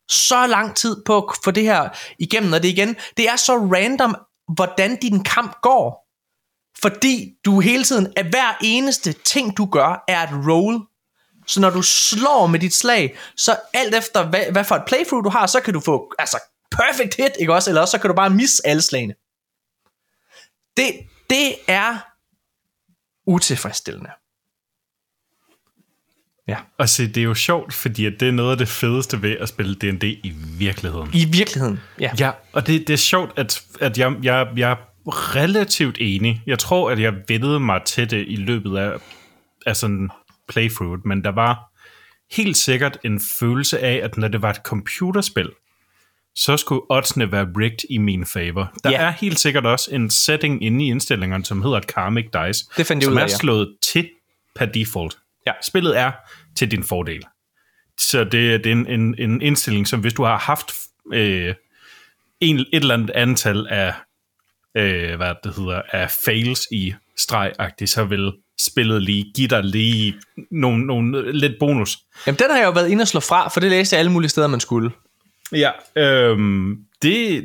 så 0.09 0.47
lang 0.47 0.75
tid 0.75 1.03
på 1.05 1.17
at 1.17 1.23
få 1.43 1.51
det 1.51 1.63
her 1.63 1.89
igennem, 2.19 2.53
og 2.53 2.63
det 2.63 2.69
igen, 2.69 2.95
det 3.17 3.29
er 3.29 3.35
så 3.35 3.57
random, 3.57 4.15
hvordan 4.55 4.95
din 4.95 5.23
kamp 5.23 5.61
går. 5.61 6.09
Fordi 6.81 7.33
du 7.45 7.59
hele 7.59 7.83
tiden, 7.83 8.13
at 8.15 8.25
hver 8.25 8.57
eneste 8.61 9.13
ting 9.13 9.57
du 9.57 9.65
gør, 9.65 10.03
er 10.07 10.23
et 10.23 10.47
roll. 10.47 10.79
Så 11.47 11.59
når 11.61 11.69
du 11.69 11.81
slår 11.81 12.47
med 12.47 12.59
dit 12.59 12.73
slag, 12.73 13.17
så 13.37 13.57
alt 13.73 13.95
efter 13.95 14.25
hvad, 14.25 14.51
hvad 14.51 14.63
for 14.63 14.75
et 14.75 14.83
playthrough 14.87 15.23
du 15.23 15.29
har, 15.29 15.47
så 15.47 15.59
kan 15.59 15.73
du 15.73 15.79
få 15.79 16.13
altså 16.19 16.39
perfect 16.71 17.15
hit, 17.15 17.31
ikke 17.39 17.53
også? 17.53 17.69
Eller 17.69 17.81
også 17.81 17.91
så 17.91 17.97
kan 17.97 18.09
du 18.09 18.15
bare 18.15 18.29
misse 18.29 18.67
alle 18.67 18.81
slagene. 18.81 19.13
Det, 20.77 21.07
det 21.29 21.55
er 21.67 21.97
utilfredsstillende. 23.27 24.09
Ja. 26.49 26.57
Og 26.77 26.89
se, 26.89 27.07
det 27.07 27.17
er 27.17 27.23
jo 27.23 27.33
sjovt, 27.33 27.73
fordi 27.73 28.05
at 28.05 28.13
det 28.19 28.27
er 28.27 28.31
noget 28.31 28.51
af 28.51 28.57
det 28.57 28.67
fedeste 28.67 29.21
ved 29.21 29.37
at 29.39 29.49
spille 29.49 29.75
D&D 29.75 30.03
i 30.03 30.33
virkeligheden. 30.57 31.09
I 31.13 31.25
virkeligheden, 31.25 31.79
ja. 31.99 32.11
Ja, 32.19 32.31
og 32.53 32.67
det, 32.67 32.87
det 32.87 32.93
er 32.93 32.97
sjovt, 32.97 33.31
at, 33.35 33.61
at 33.81 33.97
jeg, 33.97 34.15
jeg, 34.23 34.47
jeg 34.57 34.71
er 34.71 34.75
relativt 35.35 35.97
enig. 36.01 36.41
Jeg 36.47 36.59
tror, 36.59 36.91
at 36.91 36.99
jeg 36.99 37.13
vendede 37.27 37.59
mig 37.59 37.81
til 37.85 38.11
det 38.11 38.25
i 38.27 38.35
løbet 38.35 38.77
af, 38.77 38.91
af 39.65 39.75
sådan 39.75 40.09
playthrough, 40.47 40.99
men 41.05 41.23
der 41.23 41.31
var 41.31 41.71
helt 42.31 42.57
sikkert 42.57 42.97
en 43.03 43.21
følelse 43.39 43.79
af, 43.79 44.01
at 44.03 44.17
når 44.17 44.27
det 44.27 44.41
var 44.41 44.49
et 44.49 44.61
computerspil, 44.63 45.49
så 46.35 46.57
skulle 46.57 46.81
oddsene 46.89 47.31
være 47.31 47.47
rigged 47.57 47.79
i 47.89 47.97
min 47.97 48.25
favor. 48.25 48.71
Der 48.83 48.89
ja. 48.89 48.97
er 48.97 49.11
helt 49.11 49.39
sikkert 49.39 49.65
også 49.65 49.95
en 49.95 50.09
setting 50.09 50.63
inde 50.63 50.85
i 50.85 50.87
indstillingerne, 50.87 51.45
som 51.45 51.61
hedder 51.61 51.79
Karmic 51.79 52.25
Dice, 52.25 52.65
det 52.77 52.85
fandt 52.85 53.03
som 53.03 53.13
ud 53.13 53.17
af, 53.19 53.23
er 53.23 53.27
slået 53.27 53.67
ja. 53.67 53.73
til 53.81 54.09
per 54.55 54.65
default. 54.65 55.17
Ja. 55.47 55.51
Spillet 55.63 55.97
er 55.97 56.11
til 56.59 56.71
din 56.71 56.83
fordel. 56.83 57.23
Så 57.97 58.23
det, 58.23 58.63
det 58.63 58.65
er 58.65 58.71
en, 58.71 58.87
en, 58.87 59.15
en 59.17 59.41
indstilling, 59.41 59.87
som 59.87 59.99
hvis 59.99 60.13
du 60.13 60.23
har 60.23 60.37
haft 60.37 60.71
øh, 61.13 61.55
en, 62.39 62.59
et 62.59 62.67
eller 62.71 62.93
andet 62.93 63.09
antal 63.09 63.67
af, 63.69 63.93
øh, 64.77 65.15
hvad 65.15 65.33
det 65.43 65.55
hedder, 65.55 65.81
af 65.91 66.11
fails 66.25 66.67
i 66.71 66.93
streg 67.17 67.53
så 67.85 68.03
vil 68.03 68.31
spillet 68.59 69.01
lige 69.03 69.31
give 69.35 69.47
dig 69.47 69.63
lige 69.63 70.15
nogle, 70.51 70.85
nogle 70.85 71.31
lidt 71.31 71.53
bonus. 71.59 71.97
Jamen, 72.27 72.39
den 72.39 72.49
har 72.49 72.57
jeg 72.57 72.65
jo 72.65 72.71
været 72.71 72.89
inde 72.89 73.01
og 73.01 73.07
slå 73.07 73.19
fra, 73.19 73.49
for 73.49 73.59
det 73.59 73.69
læste 73.69 73.93
jeg 73.93 73.99
alle 73.99 74.11
mulige 74.11 74.29
steder, 74.29 74.47
man 74.47 74.59
skulle. 74.59 74.91
Ja, 75.51 75.71
øhm, 75.95 76.77
det, 77.01 77.43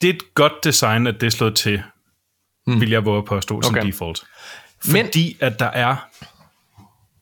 det 0.00 0.10
er 0.10 0.14
et 0.14 0.34
godt 0.34 0.52
design, 0.64 1.06
at 1.06 1.20
det 1.20 1.26
er 1.26 1.30
slået 1.30 1.56
til, 1.56 1.82
mm. 2.66 2.80
vil 2.80 2.90
jeg 2.90 3.04
våge 3.04 3.24
på 3.24 3.36
at 3.36 3.42
stå 3.42 3.56
okay. 3.56 3.66
Som 3.66 3.74
default. 3.74 4.24
Fordi 4.84 5.36
at 5.40 5.58
der 5.58 5.66
er 5.66 6.08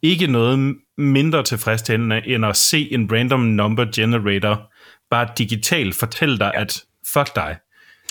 ikke 0.04 0.26
noget 0.26 0.76
mindre 0.98 1.42
tilfredsstillende, 1.42 2.22
end 2.26 2.46
at 2.46 2.56
se 2.56 2.92
en 2.92 3.12
random 3.12 3.40
number 3.40 3.84
generator 3.94 4.72
bare 5.10 5.28
digitalt 5.38 5.94
fortælle 5.94 6.38
dig, 6.38 6.52
at 6.54 6.84
fuck 7.12 7.34
dig. 7.36 7.56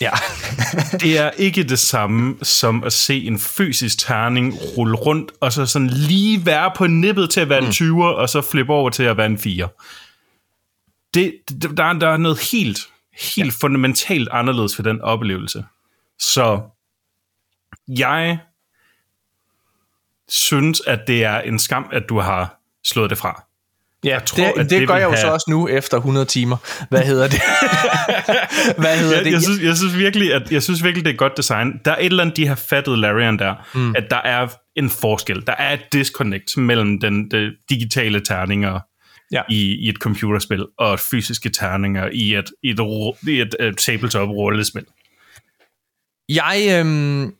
Ja. 0.02 0.12
Det 1.02 1.18
er 1.18 1.32
ikke 1.32 1.64
det 1.64 1.80
samme 1.80 2.36
som 2.42 2.84
at 2.84 2.94
se 2.94 3.24
en 3.24 3.40
fysisk 3.40 4.00
terning 4.00 4.54
rulle 4.78 4.96
rundt, 4.96 5.32
og 5.42 5.54
så 5.54 5.66
sådan 5.66 5.90
lige 5.90 6.46
være 6.46 6.72
på 6.76 6.88
nippet 6.88 7.30
til 7.30 7.42
at 7.42 7.50
være 7.50 7.64
en 7.64 7.70
20'er, 7.70 8.04
og 8.04 8.30
så 8.30 8.42
flippe 8.42 8.74
over 8.74 8.90
til 8.90 9.04
at 9.04 9.18
være 9.18 9.26
en 9.26 9.38
4. 9.38 9.68
Det, 11.14 11.34
der, 11.78 11.84
er, 11.84 11.94
der 11.94 12.08
er 12.08 12.18
noget 12.18 12.40
helt, 12.52 12.80
helt 13.36 13.54
ja. 13.54 13.68
fundamentalt 13.68 14.30
anderledes 14.32 14.76
for 14.76 14.84
den 14.84 15.02
oplevelse. 15.02 15.66
Så 16.20 16.62
jeg 17.88 18.40
synes, 20.34 20.82
at 20.88 21.00
det 21.08 21.24
er 21.24 21.40
en 21.40 21.60
skam, 21.60 21.90
at 21.94 22.04
du 22.10 22.20
har 22.20 22.60
slået 22.86 23.10
det 23.10 23.18
fra. 23.18 23.44
Ja, 24.04 24.10
Jeg 24.10 24.26
tror, 24.26 24.46
det, 24.46 24.56
det, 24.56 24.70
det 24.70 24.88
gør 24.88 24.96
jeg 24.96 25.04
jo 25.04 25.10
have- 25.10 25.18
så 25.22 25.28
også 25.28 25.46
nu 25.50 25.68
efter 25.68 25.98
100 25.98 26.26
timer. 26.26 26.58
Hvad 26.90 27.02
hedder 27.02 27.28
det? 27.28 27.42
Hvad 28.82 28.98
hedder 28.98 29.16
Jeg, 29.16 29.26
det? 29.26 29.32
jeg, 29.32 29.42
synes, 29.42 29.62
jeg, 29.62 29.78
synes 29.78 29.98
virkelig, 29.98 30.34
at, 30.34 30.52
jeg 30.52 30.64
synes 30.64 30.84
virkelig, 30.84 31.06
det 31.06 31.12
er 31.14 31.18
godt 31.18 31.38
design. 31.38 31.82
Der 31.86 31.92
er 31.92 31.98
et 31.98 32.06
eller 32.06 32.24
andet, 32.24 32.38
de 32.38 32.48
har 32.48 32.56
fattet 32.56 33.00
Larian 33.00 33.40
der, 33.40 33.56
mm. 33.76 33.96
at 33.96 34.04
der 34.10 34.18
er 34.22 34.48
en 34.76 34.90
forskel. 34.90 35.44
Der 35.48 35.54
er 35.58 35.74
et 35.74 35.82
disconnect 35.94 36.58
mellem 36.58 37.00
den, 37.00 37.32
de 37.32 37.52
digitale 37.70 38.20
terninger 38.20 38.80
Ja. 39.32 39.42
i, 39.50 39.76
i 39.76 39.90
et 39.90 39.96
computerspil 39.96 40.66
og 40.78 41.00
fysiske 41.00 41.50
terninger 41.50 42.10
i 42.14 42.36
et, 42.36 42.46
i 42.64 42.70
et, 42.70 42.80
i 43.28 43.40
et, 43.42 43.56
et 43.60 43.78
tabletop-rollespil. 43.78 44.86
Jeg, 46.30 46.80
øhm, 46.80 47.34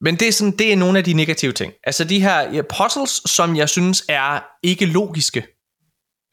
men 0.00 0.16
det 0.16 0.28
er, 0.28 0.32
sådan, 0.32 0.56
det 0.56 0.72
er 0.72 0.76
nogle 0.76 0.98
af 0.98 1.04
de 1.04 1.12
negative 1.12 1.52
ting. 1.52 1.72
Altså 1.84 2.04
de 2.04 2.20
her 2.20 2.52
ja, 2.52 2.62
puzzles, 2.78 3.22
som 3.26 3.56
jeg 3.56 3.68
synes 3.68 4.04
er 4.08 4.40
ikke 4.62 4.86
logiske. 4.86 5.46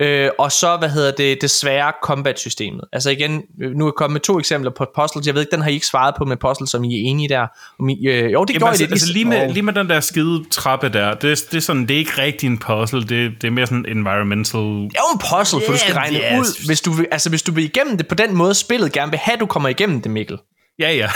Øh, 0.01 0.29
og 0.39 0.51
så, 0.51 0.77
hvad 0.77 0.89
hedder 0.89 1.11
det, 1.11 1.41
det 1.41 1.51
svære 1.51 1.93
combat-systemet. 2.03 2.81
Altså 2.93 3.09
igen, 3.09 3.43
øh, 3.61 3.71
nu 3.71 3.85
er 3.85 3.87
jeg 3.87 3.93
kommet 3.97 4.13
med 4.13 4.21
to 4.21 4.39
eksempler 4.39 4.71
på 4.77 4.85
puzzles. 4.95 5.27
Jeg 5.27 5.33
ved 5.33 5.41
ikke, 5.41 5.51
den 5.51 5.61
har 5.61 5.69
I 5.69 5.73
ikke 5.73 5.85
svaret 5.85 6.15
på 6.17 6.25
med 6.25 6.37
puzzles, 6.37 6.69
som 6.69 6.83
I 6.83 6.87
er 6.87 7.09
enige 7.09 7.29
der. 7.29 7.47
Om 7.79 7.89
I, 7.89 8.07
øh, 8.07 8.33
jo, 8.33 8.43
det 8.43 8.53
Jamen, 8.53 8.59
gjorde 8.59 8.69
altså, 8.69 8.83
I 8.83 8.87
det. 8.87 8.91
altså, 8.91 9.13
lige, 9.13 9.25
med, 9.25 9.41
Åh. 9.47 9.53
lige 9.53 9.63
med 9.63 9.73
den 9.73 9.89
der 9.89 9.99
skide 9.99 10.43
trappe 10.51 10.89
der, 10.89 11.13
det, 11.13 11.21
det, 11.51 11.57
er 11.57 11.61
sådan, 11.61 11.81
det 11.81 11.91
er 11.91 11.97
ikke 11.97 12.11
rigtig 12.17 12.47
en 12.47 12.57
puzzle, 12.57 13.01
det, 13.01 13.31
det 13.41 13.47
er 13.47 13.51
mere 13.51 13.67
sådan 13.67 13.85
environmental... 13.85 14.59
Er 14.59 14.63
jo 14.63 15.13
en 15.13 15.21
puzzle, 15.31 15.61
for 15.65 15.71
du 15.71 15.77
skal 15.77 15.91
Yeah, 15.91 15.97
regne 15.97 16.17
yes. 16.17 16.39
ud, 16.39 16.65
hvis 16.65 16.81
du, 16.81 16.91
vil, 16.91 17.07
altså, 17.11 17.29
hvis 17.29 17.43
du 17.43 17.51
vil 17.51 17.63
igennem 17.63 17.97
det 17.97 18.07
på 18.07 18.15
den 18.15 18.35
måde, 18.35 18.53
spillet 18.53 18.91
gerne 18.91 19.11
vil 19.11 19.19
have, 19.19 19.37
du 19.37 19.45
kommer 19.45 19.69
igennem 19.69 20.01
det, 20.01 20.11
Mikkel. 20.11 20.37
Ja, 20.79 20.91
ja. 20.91 21.09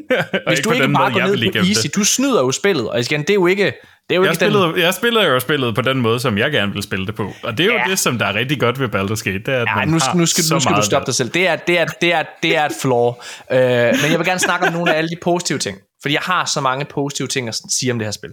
Hvis 0.48 0.60
du 0.60 0.70
ikke 0.72 0.88
bare 0.88 1.12
går 1.12 1.20
ned 1.26 1.52
på 1.52 1.58
easy, 1.58 1.86
du 1.96 2.04
snyder 2.04 2.40
jo 2.40 2.52
spillet, 2.52 2.88
og 2.90 3.00
igen, 3.00 3.20
det 3.20 3.30
er 3.30 3.34
jo 3.34 3.46
ikke, 3.46 3.64
det 3.64 3.72
er 4.10 4.16
jo 4.16 4.22
Jeg 4.24 4.32
ikke 4.32 4.44
den, 4.44 4.52
spillede, 4.52 4.84
jeg 4.86 4.94
spillede 4.94 5.24
jo 5.26 5.40
spillet 5.40 5.74
på 5.74 5.82
den 5.82 5.98
måde, 6.00 6.20
som 6.20 6.38
jeg 6.38 6.52
gerne 6.52 6.72
vil 6.72 6.82
spille 6.82 7.06
det 7.06 7.14
på. 7.14 7.32
Og 7.42 7.58
det 7.58 7.66
er 7.66 7.72
jo 7.72 7.78
Ja. 7.78 7.84
det, 7.90 7.98
som 7.98 8.18
der 8.18 8.26
er 8.26 8.34
rigtig 8.34 8.60
godt 8.60 8.80
ved 8.80 8.88
Baldur's 8.88 9.24
Gate. 9.24 9.38
Det 9.38 9.48
er, 9.48 9.60
at 9.60 9.66
Ja, 9.68 9.74
man 9.76 9.88
nu, 9.88 9.98
har 10.02 10.14
nu 10.14 10.26
skal, 10.26 10.44
nu 10.52 10.60
skal 10.60 10.76
du 10.76 10.82
stoppe 10.82 11.06
dig 11.06 11.14
selv. 11.14 11.28
Det 11.30 11.48
er, 11.48 11.56
det, 11.56 11.78
er, 11.78 11.84
det, 11.84 12.12
er, 12.12 12.22
det 12.42 12.56
er 12.56 12.64
et 12.64 12.72
flaw. 12.82 13.12
Øh, 13.52 13.58
men 14.02 14.10
jeg 14.10 14.18
vil 14.18 14.26
gerne 14.26 14.40
snakke 14.40 14.66
om 14.66 14.72
nogle 14.72 14.94
af 14.94 14.98
alle 14.98 15.08
de 15.10 15.16
positive 15.22 15.58
ting. 15.58 15.78
Fordi 16.02 16.14
jeg 16.14 16.22
har 16.22 16.44
så 16.44 16.60
mange 16.60 16.84
positive 16.84 17.28
ting 17.28 17.48
at 17.48 17.56
sige 17.70 17.92
om 17.92 17.98
det 17.98 18.06
her 18.06 18.12
spil. 18.12 18.30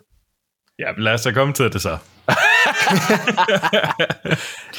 Ja, 0.80 0.86
lad 0.98 1.14
os 1.14 1.22
da 1.22 1.32
komme 1.32 1.54
til 1.54 1.74
det 1.74 1.82
så, 1.82 1.98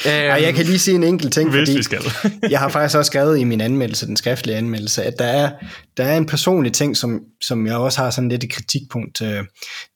Ej, 0.05 0.41
jeg 0.43 0.53
kan 0.53 0.65
lige 0.65 0.79
sige 0.79 0.95
en 0.95 1.03
enkelt 1.03 1.33
ting, 1.33 1.49
hvis 1.49 1.59
fordi 1.59 1.77
vi 1.77 1.83
skal. 1.83 2.01
jeg 2.51 2.59
har 2.59 2.69
faktisk 2.69 2.97
også 2.97 3.09
skrevet 3.09 3.39
i 3.39 3.43
min 3.43 3.61
anmeldelse, 3.61 4.07
den 4.07 4.17
skriftlige 4.17 4.57
anmeldelse, 4.57 5.03
at 5.03 5.13
der 5.19 5.25
er, 5.25 5.51
der 5.97 6.03
er 6.03 6.17
en 6.17 6.25
personlig 6.25 6.73
ting, 6.73 6.97
som, 6.97 7.21
som 7.41 7.67
jeg 7.67 7.75
også 7.75 8.01
har 8.01 8.09
sådan 8.09 8.29
lidt 8.29 8.43
et 8.43 8.51
kritikpunkt. 8.51 9.21
øh, 9.21 9.43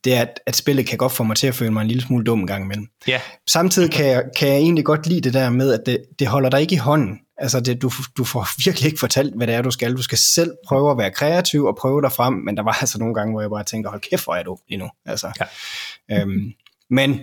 Det 0.03 0.15
er, 0.15 0.21
at, 0.21 0.39
at 0.45 0.55
spillet 0.55 0.87
kan 0.87 0.97
godt 0.97 1.11
få 1.11 1.23
mig 1.23 1.35
til 1.37 1.47
at 1.47 1.55
føle 1.55 1.71
mig 1.71 1.81
en 1.81 1.87
lille 1.87 2.03
smule 2.03 2.25
dum 2.25 2.39
en 2.39 2.47
gang 2.47 2.63
imellem. 2.63 2.87
Ja. 3.07 3.21
Samtidig 3.47 3.91
kan 3.91 4.05
jeg, 4.05 4.23
kan 4.37 4.47
jeg 4.47 4.57
egentlig 4.57 4.85
godt 4.85 5.07
lide 5.07 5.21
det 5.21 5.33
der 5.33 5.49
med, 5.49 5.73
at 5.73 5.79
det, 5.85 5.97
det 6.19 6.27
holder 6.27 6.49
dig 6.49 6.61
ikke 6.61 6.75
i 6.75 6.77
hånden. 6.77 7.19
Altså, 7.37 7.59
det, 7.59 7.81
du, 7.81 7.91
du 8.17 8.23
får 8.23 8.47
virkelig 8.65 8.87
ikke 8.87 8.99
fortalt, 8.99 9.33
hvad 9.35 9.47
det 9.47 9.55
er, 9.55 9.61
du 9.61 9.71
skal. 9.71 9.97
Du 9.97 10.01
skal 10.01 10.17
selv 10.17 10.51
prøve 10.67 10.91
at 10.91 10.97
være 10.97 11.11
kreativ 11.11 11.65
og 11.65 11.77
prøve 11.81 12.01
dig 12.01 12.11
frem, 12.11 12.33
men 12.33 12.57
der 12.57 12.63
var 12.63 12.77
altså 12.81 12.99
nogle 12.99 13.13
gange, 13.13 13.33
hvor 13.33 13.41
jeg 13.41 13.49
bare 13.49 13.63
tænker, 13.63 13.89
hold 13.89 14.01
kæft, 14.09 14.23
hvor 14.23 14.35
er 14.35 14.43
du 14.43 14.57
lige 14.69 14.79
nu. 14.79 14.89
Altså, 15.05 15.31
ja. 16.09 16.21
øhm, 16.21 16.51
men 16.89 17.19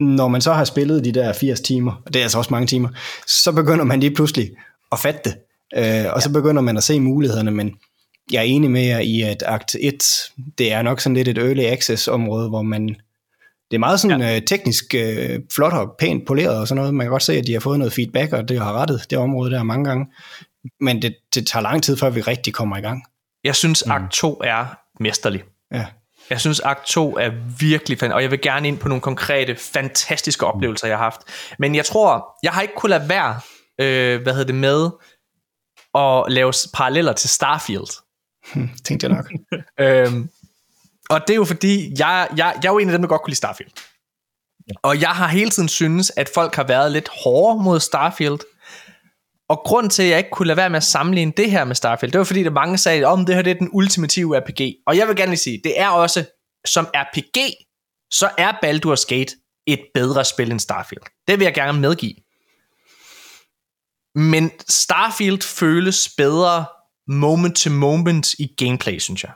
når 0.00 0.28
man 0.28 0.40
så 0.40 0.52
har 0.52 0.64
spillet 0.64 1.04
de 1.04 1.12
der 1.12 1.32
80 1.32 1.60
timer, 1.60 2.02
og 2.06 2.14
det 2.14 2.20
er 2.20 2.22
altså 2.22 2.38
også 2.38 2.50
mange 2.50 2.66
timer, 2.66 2.88
så 3.26 3.52
begynder 3.52 3.84
man 3.84 4.00
lige 4.00 4.14
pludselig 4.14 4.50
at 4.92 4.98
fatte 4.98 5.20
det. 5.24 5.36
Øh, 5.76 6.12
og 6.12 6.22
så 6.22 6.32
begynder 6.32 6.62
man 6.62 6.76
at 6.76 6.82
se 6.82 7.00
mulighederne, 7.00 7.50
men 7.50 7.74
jeg 8.32 8.38
er 8.38 8.42
enig 8.42 8.70
med 8.70 8.82
jer 8.82 8.98
i, 8.98 9.20
at 9.20 9.42
Akt 9.46 9.76
1, 9.80 10.02
det 10.58 10.72
er 10.72 10.82
nok 10.82 11.00
sådan 11.00 11.14
lidt 11.14 11.28
et 11.28 11.38
early 11.38 11.64
access 11.64 12.08
område, 12.08 12.48
hvor 12.48 12.62
man, 12.62 12.88
det 13.70 13.74
er 13.74 13.78
meget 13.78 14.00
sådan 14.00 14.20
ja. 14.20 14.36
øh, 14.36 14.42
teknisk 14.42 14.94
øh, 14.94 15.40
flot 15.54 15.72
og 15.72 15.94
pænt 15.98 16.26
poleret 16.26 16.58
og 16.58 16.68
sådan 16.68 16.76
noget. 16.76 16.94
Man 16.94 17.04
kan 17.04 17.10
godt 17.10 17.22
se, 17.22 17.32
at 17.38 17.46
de 17.46 17.52
har 17.52 17.60
fået 17.60 17.78
noget 17.78 17.92
feedback, 17.92 18.32
og 18.32 18.48
det 18.48 18.58
har 18.58 18.72
rettet 18.72 19.06
det 19.10 19.18
område 19.18 19.50
der 19.50 19.62
mange 19.62 19.84
gange. 19.84 20.06
Men 20.80 21.02
det, 21.02 21.16
det 21.34 21.46
tager 21.46 21.62
lang 21.62 21.82
tid, 21.82 21.96
før 21.96 22.10
vi 22.10 22.20
rigtig 22.20 22.54
kommer 22.54 22.76
i 22.76 22.80
gang. 22.80 23.02
Jeg 23.44 23.54
synes, 23.54 23.82
akt 23.82 24.12
2 24.12 24.40
er 24.44 24.66
mesterlig. 25.00 25.42
Ja. 25.72 25.86
Jeg 26.30 26.40
synes, 26.40 26.60
akt 26.60 26.86
2 26.86 27.18
er 27.18 27.30
virkelig 27.58 27.98
fan, 27.98 28.12
og 28.12 28.22
jeg 28.22 28.30
vil 28.30 28.40
gerne 28.40 28.68
ind 28.68 28.78
på 28.78 28.88
nogle 28.88 29.02
konkrete, 29.02 29.56
fantastiske 29.56 30.46
oplevelser, 30.46 30.88
jeg 30.88 30.96
har 30.96 31.04
haft. 31.04 31.20
Men 31.58 31.74
jeg 31.74 31.84
tror, 31.84 32.38
jeg 32.42 32.52
har 32.52 32.62
ikke 32.62 32.74
kunnet 32.76 33.00
lade 33.00 33.08
være, 33.08 33.40
øh, 33.80 34.22
hvad 34.22 34.32
hedder 34.32 34.46
det, 34.46 34.54
med 34.54 34.90
at 35.94 36.32
lave 36.32 36.52
paralleller 36.74 37.12
til 37.12 37.30
Starfield. 37.30 38.02
Tænkte 38.84 39.06
jeg 39.06 39.16
nok. 39.16 39.32
Øhm, 39.80 40.28
og 41.10 41.20
det 41.20 41.30
er 41.30 41.36
jo 41.36 41.44
fordi, 41.44 41.94
jeg, 41.98 42.28
jeg, 42.36 42.54
jeg 42.62 42.68
er 42.68 42.72
jo 42.72 42.78
en 42.78 42.88
af 42.88 42.92
dem, 42.92 43.00
der 43.00 43.08
godt 43.08 43.22
kunne 43.22 43.30
lide 43.30 43.36
Starfield. 43.36 43.70
Og 44.82 45.00
jeg 45.00 45.10
har 45.10 45.28
hele 45.28 45.50
tiden 45.50 45.68
synes, 45.68 46.12
at 46.16 46.30
folk 46.34 46.54
har 46.54 46.64
været 46.64 46.92
lidt 46.92 47.08
hårde 47.24 47.62
mod 47.62 47.80
Starfield. 47.80 48.38
Og 49.48 49.62
grund 49.64 49.90
til, 49.90 50.02
at 50.02 50.08
jeg 50.08 50.18
ikke 50.18 50.30
kunne 50.30 50.46
lade 50.46 50.56
være 50.56 50.70
med 50.70 50.76
at 50.76 50.84
sammenligne 50.84 51.32
det 51.36 51.50
her 51.50 51.64
med 51.64 51.74
Starfield, 51.74 52.12
det 52.12 52.18
var 52.18 52.24
fordi, 52.24 52.42
der 52.42 52.50
mange 52.50 52.78
sagde, 52.78 53.04
om 53.04 53.26
det 53.26 53.34
her 53.34 53.42
det 53.42 53.50
er 53.50 53.54
den 53.54 53.68
ultimative 53.72 54.38
RPG. 54.38 54.74
Og 54.86 54.96
jeg 54.96 55.08
vil 55.08 55.16
gerne 55.16 55.30
lige 55.30 55.38
sige, 55.38 55.60
det 55.64 55.80
er 55.80 55.88
også, 55.88 56.24
som 56.66 56.86
RPG, 56.94 57.52
så 58.10 58.30
er 58.38 58.52
Baldur's 58.52 59.06
Gate 59.08 59.36
et 59.66 59.80
bedre 59.94 60.24
spil 60.24 60.50
end 60.50 60.60
Starfield. 60.60 61.02
Det 61.28 61.38
vil 61.38 61.44
jeg 61.44 61.54
gerne 61.54 61.80
medgive. 61.80 62.14
Men 64.14 64.50
Starfield 64.68 65.42
føles 65.42 66.08
bedre 66.16 66.66
moment 67.08 67.56
to 67.56 67.70
moment 67.70 68.34
i 68.34 68.54
gameplay, 68.58 68.98
synes 68.98 69.24
jeg. 69.24 69.32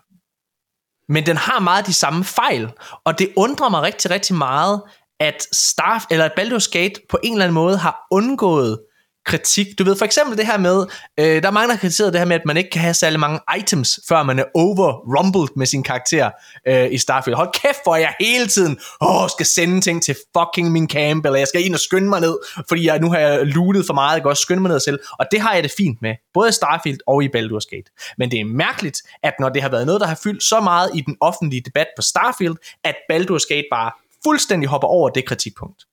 Men 1.09 1.27
den 1.27 1.37
har 1.37 1.59
meget 1.61 1.87
de 1.87 1.93
samme 1.93 2.25
fejl, 2.25 2.73
og 3.05 3.19
det 3.19 3.33
undrer 3.37 3.69
mig 3.69 3.83
rigtig, 3.83 4.11
rigtig 4.11 4.37
meget, 4.37 4.83
at 5.21 5.47
Starf 5.53 6.05
eller 6.11 6.25
at 6.25 6.33
Baldur's 6.41 6.71
Gate 6.71 7.01
på 7.09 7.19
en 7.23 7.33
eller 7.33 7.45
anden 7.45 7.55
måde 7.55 7.77
har 7.79 8.07
undgået 8.11 8.79
kritik. 9.27 9.67
Du 9.79 9.85
ved 9.85 9.97
for 9.97 10.05
eksempel 10.05 10.39
det 10.39 10.47
her 10.47 10.59
med, 10.59 10.87
øh, 11.19 11.43
der 11.43 11.49
er 11.49 11.51
mange, 11.51 11.69
der 11.69 11.75
har 11.75 11.81
kritiseret 11.81 12.13
det 12.13 12.21
her 12.21 12.27
med, 12.27 12.37
at 12.37 12.47
man 12.47 12.57
ikke 12.57 12.71
kan 12.71 12.81
have 12.81 12.95
særlig 12.95 13.21
mange 13.21 13.41
items, 13.59 14.01
før 14.09 14.23
man 14.23 14.39
er 14.39 14.45
overrumbled 14.55 15.49
med 15.57 15.67
sin 15.67 15.83
karakter 15.83 16.31
øh, 16.69 16.93
i 16.93 16.99
Starfield. 16.99 17.37
Hold 17.37 17.53
kæft, 17.53 17.79
hvor 17.83 17.97
jeg 17.97 18.15
hele 18.21 18.47
tiden 18.47 18.79
åh, 19.01 19.29
skal 19.29 19.47
sende 19.47 19.81
ting 19.81 20.03
til 20.03 20.17
fucking 20.39 20.73
min 20.73 20.89
camp, 20.89 21.27
eller 21.27 21.39
jeg 21.39 21.49
skal 21.49 21.65
ind 21.65 21.75
og 21.75 21.81
skynde 21.81 22.09
mig 22.09 22.21
ned, 22.21 22.39
fordi 22.69 22.87
jeg, 22.87 22.99
nu 22.99 23.11
har 23.11 23.19
jeg 23.19 23.47
lootet 23.47 23.87
for 23.87 23.95
meget, 23.95 24.15
jeg 24.15 24.23
kan 24.23 24.29
også 24.29 24.43
skynde 24.43 24.63
mig 24.63 24.69
ned 24.69 24.81
selv. 24.81 24.99
Og 25.19 25.27
det 25.33 25.41
har 25.41 25.55
jeg 25.55 25.63
det 25.63 25.73
fint 25.77 26.03
med, 26.03 26.15
både 26.35 26.49
i 26.49 26.53
Starfield 26.53 26.99
og 27.07 27.25
i 27.25 27.29
Baldur's 27.37 27.69
Gate. 27.71 27.91
Men 28.19 28.31
det 28.31 28.41
er 28.41 28.45
mærkeligt, 28.45 29.03
at 29.23 29.35
når 29.41 29.49
det 29.49 29.63
har 29.63 29.69
været 29.69 29.87
noget, 29.87 30.01
der 30.01 30.07
har 30.07 30.21
fyldt 30.23 30.43
så 30.43 30.61
meget 30.61 30.91
i 30.95 31.01
den 31.01 31.17
offentlige 31.21 31.63
debat 31.67 31.87
på 31.97 32.03
Starfield, 32.03 32.55
at 32.85 32.95
Baldur's 33.13 33.47
Gate 33.49 33.67
bare 33.71 33.91
fuldstændig 34.25 34.69
hopper 34.69 34.89
over 34.89 35.09
det 35.09 35.25
kritikpunkt, 35.27 35.85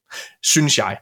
synes 0.43 0.77
jeg. 0.77 0.97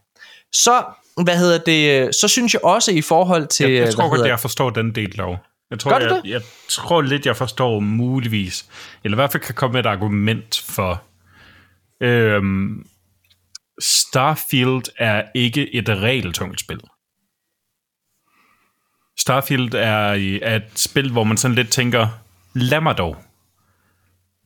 Så, 0.52 0.84
hvad 1.24 1.38
hedder 1.38 1.58
det, 1.58 2.16
så 2.16 2.28
synes 2.28 2.54
jeg 2.54 2.64
også 2.64 2.92
i 2.92 3.02
forhold 3.02 3.48
til... 3.48 3.64
Jeg, 3.64 3.76
jeg 3.76 3.84
hvad 3.84 3.94
tror 3.94 4.18
godt, 4.18 4.28
jeg 4.28 4.40
forstår 4.40 4.70
den 4.70 4.96
del 4.96 5.18
dog. 5.18 5.38
Jeg 5.72 5.80
tror, 5.80 6.00
jeg, 6.00 6.10
det? 6.10 6.22
jeg 6.26 6.42
tror 6.70 7.02
lidt, 7.02 7.26
jeg 7.26 7.38
forstår 7.38 7.80
muligvis, 7.80 8.66
eller 9.04 9.16
i 9.16 9.18
hvert 9.18 9.32
fald 9.32 9.44
kan 9.44 9.56
komme 9.56 9.74
med 9.74 9.80
et 9.80 9.86
argument 9.86 10.64
for, 10.68 11.04
øhm, 12.02 12.86
Starfield 13.82 14.84
er 14.98 15.24
ikke 15.36 15.76
et 15.76 15.90
regeltungt 15.90 16.60
spil. 16.60 16.80
Starfield 19.20 19.74
er, 19.74 20.40
er 20.42 20.56
et 20.56 20.72
spil, 20.76 21.12
hvor 21.12 21.24
man 21.24 21.38
sådan 21.38 21.56
lidt 21.56 21.72
tænker, 21.72 22.08
lad 22.54 22.82
mig 22.82 22.98
dog. 22.98 23.18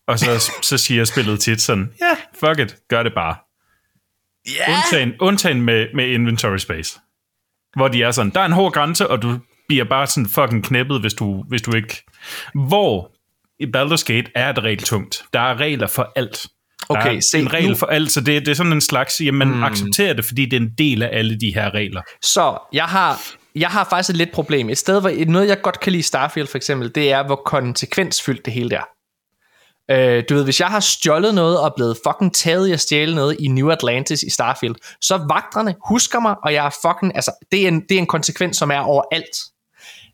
Og 0.08 0.20
så, 0.20 0.52
så 0.62 0.78
siger 0.78 1.06
spillet 1.06 1.40
tit 1.40 1.62
sådan, 1.62 1.94
ja, 2.02 2.06
yeah, 2.06 2.18
fuck 2.40 2.60
it, 2.60 2.78
gør 2.88 3.04
det 3.04 3.14
bare. 3.14 3.36
Ja, 4.58 4.74
Undtagen, 4.74 5.14
undtagen 5.20 5.62
med, 5.62 5.88
med 5.96 6.08
inventory 6.08 6.58
space. 6.58 7.00
Hvor 7.76 7.88
de 7.88 8.04
er 8.04 8.12
sådan, 8.12 8.32
der 8.36 8.40
er 8.42 8.46
en 8.46 8.52
hård 8.52 8.72
grænse, 8.74 9.08
og 9.08 9.22
du 9.22 9.40
bliver 9.68 9.84
bare 9.86 10.08
sådan 10.08 10.30
fucking 10.30 10.64
knæppet, 10.64 11.02
hvis 11.02 11.14
du, 11.14 11.44
hvis 11.48 11.62
du 11.62 11.76
ikke... 11.76 12.04
Hvor 12.68 13.12
i 13.60 13.66
Baldur's 13.78 14.04
Gate 14.14 14.32
er 14.36 14.52
det 14.52 14.64
regeltungt. 14.64 15.24
Der 15.34 15.40
er 15.40 15.60
regler 15.60 15.88
for 15.88 16.12
alt. 16.16 16.48
Der 16.90 16.96
Okay, 16.96 17.16
er 17.16 17.20
se, 17.32 17.40
en 17.40 17.54
regel 17.54 17.70
nu- 17.70 17.76
for 17.76 17.86
alt, 17.86 18.12
så 18.12 18.22
det, 18.22 18.42
det 18.46 18.48
er 18.52 18.56
sådan 18.56 18.74
en 18.74 18.82
slags, 18.82 19.22
jamen 19.22 19.40
man 19.50 19.58
mm. 19.58 19.64
accepterer 19.64 20.14
det, 20.14 20.26
fordi 20.26 20.46
det 20.46 20.58
er 20.58 20.62
en 20.62 20.72
del 20.78 21.04
af 21.04 21.10
alle 21.12 21.40
de 21.40 21.54
her 21.54 21.74
regler. 21.74 22.02
Så 22.22 22.58
jeg 22.74 22.86
har, 22.86 23.22
jeg 23.56 23.70
har 23.70 23.88
faktisk 23.90 24.10
et 24.10 24.18
lidt 24.18 24.32
problem. 24.32 24.70
Et 24.70 24.78
sted, 24.78 25.02
hvor 25.02 25.26
noget 25.26 25.48
jeg 25.48 25.62
godt 25.62 25.80
kan 25.80 25.92
lide 25.92 26.00
i 26.00 26.04
Starfield 26.04 26.48
for 26.48 26.58
eksempel, 26.58 26.96
det 26.96 27.12
er, 27.12 27.24
hvor 27.26 27.42
konsekvensfyldt 27.46 28.46
det 28.46 28.54
hele 28.54 28.70
der. 28.70 28.82
Øh, 29.92 30.24
du 30.30 30.34
ved, 30.36 30.44
hvis 30.44 30.60
jeg 30.60 30.68
har 30.68 30.80
stjålet 30.80 31.36
noget 31.36 31.60
og 31.60 31.74
blevet 31.76 31.98
fucking 32.08 32.36
taget 32.36 32.68
i 32.68 32.72
at 32.72 32.80
stjæle 32.80 33.16
noget 33.16 33.38
i 33.40 33.48
New 33.48 33.70
Atlantis 33.70 34.24
i 34.24 34.30
Starfield, 34.30 34.76
så 35.02 35.18
vagterne 35.18 35.76
husker 35.90 36.20
mig, 36.20 36.36
og 36.44 36.54
jeg 36.54 36.66
er 36.66 36.70
fucking, 36.82 37.16
altså, 37.16 37.32
det 37.52 37.64
er 37.64 37.68
en, 37.68 37.82
det 37.82 37.92
er 37.92 38.00
en 38.00 38.08
konsekvens, 38.08 38.58
som 38.58 38.72
er 38.72 38.80
overalt. 38.80 39.38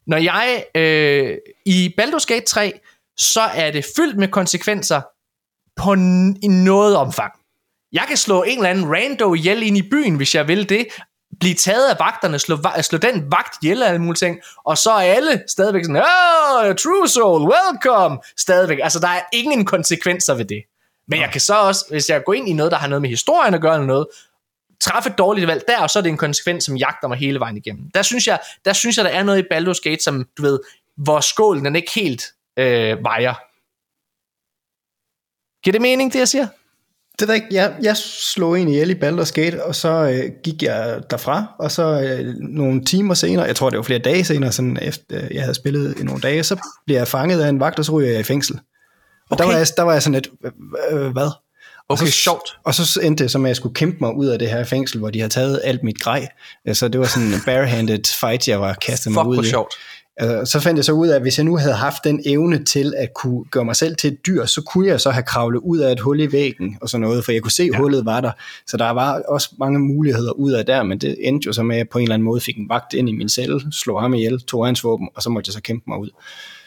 Når 0.08 0.18
jeg, 0.18 0.64
øh, 0.76 1.38
i 1.66 1.96
Baldur's 2.02 2.26
Gate 2.28 2.46
3, 2.46 2.74
så 3.18 3.42
er 3.42 3.72
det 3.72 3.86
fyldt 3.98 4.18
med 4.18 4.28
konsekvenser 4.28 5.02
på 5.76 5.92
n- 5.92 6.40
i 6.44 6.48
noget 6.48 6.96
omfang. 6.98 7.32
Jeg 7.92 8.04
kan 8.08 8.18
slå 8.18 8.44
en 8.44 8.58
eller 8.58 8.70
anden 8.70 8.86
rando 8.96 9.34
ihjel 9.34 9.64
ind 9.64 9.78
i 9.78 9.82
byen, 9.82 10.16
hvis 10.16 10.36
jeg 10.36 10.48
vil 10.48 10.70
det, 10.70 10.88
blive 11.40 11.56
taget 11.56 11.90
af 11.90 11.96
vagterne, 12.00 12.40
slå, 12.40 12.58
slå 12.82 12.98
den 12.98 13.32
vagt 13.32 13.64
ihjel 13.64 13.82
og 13.82 13.88
alle 13.88 14.02
mulige 14.02 14.28
ting, 14.28 14.40
og 14.64 14.78
så 14.78 14.92
er 14.92 15.14
alle 15.14 15.44
stadigvæk 15.48 15.86
sådan, 15.86 16.04
oh, 16.04 16.76
true 16.76 17.08
soul, 17.08 17.42
welcome, 17.42 18.18
stadigvæk. 18.38 18.80
Altså, 18.84 19.00
der 19.00 19.08
er 19.08 19.22
ingen 19.34 19.66
konsekvenser 19.66 20.34
ved 20.34 20.46
det. 20.46 20.64
Men 21.08 21.20
jeg 21.20 21.30
kan 21.32 21.42
så 21.42 21.56
også, 21.56 21.86
hvis 21.90 22.10
jeg 22.10 22.24
går 22.26 22.34
ind 22.34 22.50
i 22.50 22.54
noget, 22.54 22.72
der 22.72 22.78
har 22.78 22.88
noget 22.88 23.02
med 23.02 23.10
historien 23.10 23.54
at 23.54 23.62
gøre 23.62 23.74
eller 23.74 23.88
noget, 23.88 24.08
træffe 24.82 25.10
et 25.10 25.18
dårligt 25.18 25.48
valg 25.48 25.64
der, 25.68 25.80
og 25.80 25.90
så 25.90 26.00
er 26.00 26.04
det 26.04 26.10
en 26.10 26.18
konsekvens, 26.18 26.64
som 26.64 26.78
jagter 26.78 27.08
mig 27.08 27.18
hele 27.18 27.40
vejen 27.40 27.58
igennem. 27.58 27.92
Der 27.94 28.02
synes 28.02 28.28
jeg, 28.28 28.40
der, 28.66 28.74
synes 28.74 28.98
jeg, 28.98 29.06
der 29.06 29.12
er 29.12 29.24
noget 29.24 29.40
i 29.40 29.48
Baldur's 29.54 29.82
Gate, 29.84 30.04
som, 30.04 30.26
du 30.38 30.42
ved, 30.42 30.60
hvor 30.98 31.20
skålen 31.20 31.66
den 31.66 31.76
ikke 31.76 31.92
helt 31.96 32.24
øh, 32.60 33.04
vejer. 33.04 33.34
Giver 35.64 35.72
det 35.72 35.82
mening, 35.82 36.14
det 36.14 36.20
jeg 36.20 36.28
siger? 36.28 36.48
Det 37.20 37.28
ved 37.28 37.36
jeg 37.36 37.44
ikke. 37.44 37.56
Jeg, 37.56 37.74
jeg 37.82 37.98
slog 37.98 38.60
en 38.60 38.68
ihjel 38.68 38.90
i 38.90 38.94
Baldur's 38.94 39.32
Gate, 39.32 39.64
og 39.64 39.76
så 39.76 39.90
øh, 39.90 40.32
gik 40.44 40.64
jeg 40.64 41.02
derfra, 41.10 41.46
og 41.60 41.72
så 41.72 42.02
øh, 42.02 42.34
nogle 42.40 42.86
timer 42.86 43.14
senere, 43.14 43.46
jeg 43.46 43.56
tror 43.56 43.70
det 43.70 43.78
var 43.78 43.84
flere 43.84 44.00
dage 44.00 44.24
senere, 44.24 44.52
sådan 44.52 44.78
efter 44.82 45.04
øh, 45.10 45.36
jeg 45.36 45.42
havde 45.42 45.56
spillet 45.56 46.00
i 46.00 46.04
nogle 46.04 46.22
dage, 46.22 46.44
så 46.44 46.58
blev 46.86 46.98
jeg 46.98 47.08
fanget 47.08 47.42
af 47.42 47.50
en 47.50 47.60
vagt, 47.60 47.80
og 47.80 47.86
så 47.86 47.92
ryger 47.92 48.12
jeg 48.12 48.20
i 48.20 48.24
fængsel. 48.24 48.56
Og 48.56 48.62
okay. 49.32 49.44
der, 49.44 49.50
var 49.50 49.58
jeg, 49.58 49.68
der 49.78 49.84
var 49.84 49.94
jeg 49.94 50.02
sådan 50.02 50.14
lidt, 50.14 50.28
øh, 50.92 51.06
øh, 51.06 51.12
hvad? 51.12 51.30
Okay, 51.90 52.02
og 52.02 52.08
så, 52.08 52.14
sjovt. 52.14 52.58
Og 52.64 52.76
så 52.76 53.00
endte 53.04 53.24
det 53.24 53.32
som, 53.32 53.46
at 53.46 53.50
jeg 53.50 53.56
skulle 53.56 53.76
kæmpe 53.76 53.98
mig 54.02 54.16
ud 54.16 54.26
af 54.26 54.40
det 54.40 54.50
her 54.50 54.64
fængsel, 54.64 55.00
hvor 55.00 55.10
de 55.10 55.20
havde 55.20 55.34
taget 55.34 55.62
alt 55.64 55.84
mit 55.84 56.00
grej. 56.00 56.28
Så 56.74 56.88
det 56.88 57.00
var 57.00 57.06
sådan 57.06 57.28
en 57.28 57.42
barehanded 57.46 58.00
fight, 58.20 58.48
jeg 58.48 58.62
var 58.62 58.74
kastet 58.74 59.12
mig 59.12 59.24
Fuck, 59.24 59.28
ud 59.28 59.44
i. 59.46 59.50
sjovt. 59.50 59.74
Altså, 60.18 60.52
så 60.52 60.60
fandt 60.60 60.78
jeg 60.78 60.86
så 60.86 60.92
ud 60.92 61.08
af, 61.08 61.16
at 61.16 61.22
hvis 61.22 61.38
jeg 61.38 61.44
nu 61.44 61.58
havde 61.58 61.74
haft 61.74 62.04
den 62.04 62.22
evne 62.26 62.64
til 62.64 62.94
at 62.98 63.14
kunne 63.14 63.46
gøre 63.52 63.66
mig 63.66 63.76
selv 63.76 63.96
til 63.96 64.14
et 64.14 64.26
dyr, 64.26 64.46
så 64.46 64.62
kunne 64.62 64.88
jeg 64.88 65.02
så 65.02 65.12
have 65.12 65.24
kravlet 65.24 65.60
ud 65.60 65.78
af 65.80 65.92
et 65.92 66.00
hul 66.00 66.20
i 66.20 66.32
væggen 66.32 66.78
og 66.82 66.90
sådan 66.90 67.02
noget, 67.02 67.26
for 67.26 67.32
jeg 67.32 67.42
kunne 67.42 67.52
se, 67.52 67.64
at 67.64 67.70
ja. 67.74 67.78
hullet 67.78 68.06
var 68.06 68.22
der. 68.22 68.32
Så 68.68 68.78
der 68.78 68.90
var 68.90 69.22
også 69.28 69.50
mange 69.60 69.80
muligheder 69.80 70.32
ud 70.32 70.52
af 70.52 70.66
der, 70.66 70.84
men 70.84 70.98
det 70.98 71.16
endte 71.20 71.46
jo 71.46 71.54
så 71.54 71.64
med, 71.64 71.76
at 71.76 71.78
jeg 71.78 71.90
på 71.90 71.98
en 71.98 72.04
eller 72.04 72.14
anden 72.14 72.26
måde 72.26 72.42
fik 72.42 72.58
en 72.58 72.70
vagt 72.70 72.94
ind 72.94 73.10
i 73.10 73.12
min 73.12 73.30
celle, 73.30 73.62
slog 73.72 74.02
ham 74.02 74.14
ihjel, 74.14 74.42
tog 74.42 74.66
hans 74.66 74.84
våben, 74.84 75.10
og 75.16 75.24
så 75.24 75.30
måtte 75.30 75.50
jeg 75.50 75.54
så 75.54 75.62
kæmpe 75.62 75.84
mig 75.88 75.98
ud. 75.98 76.10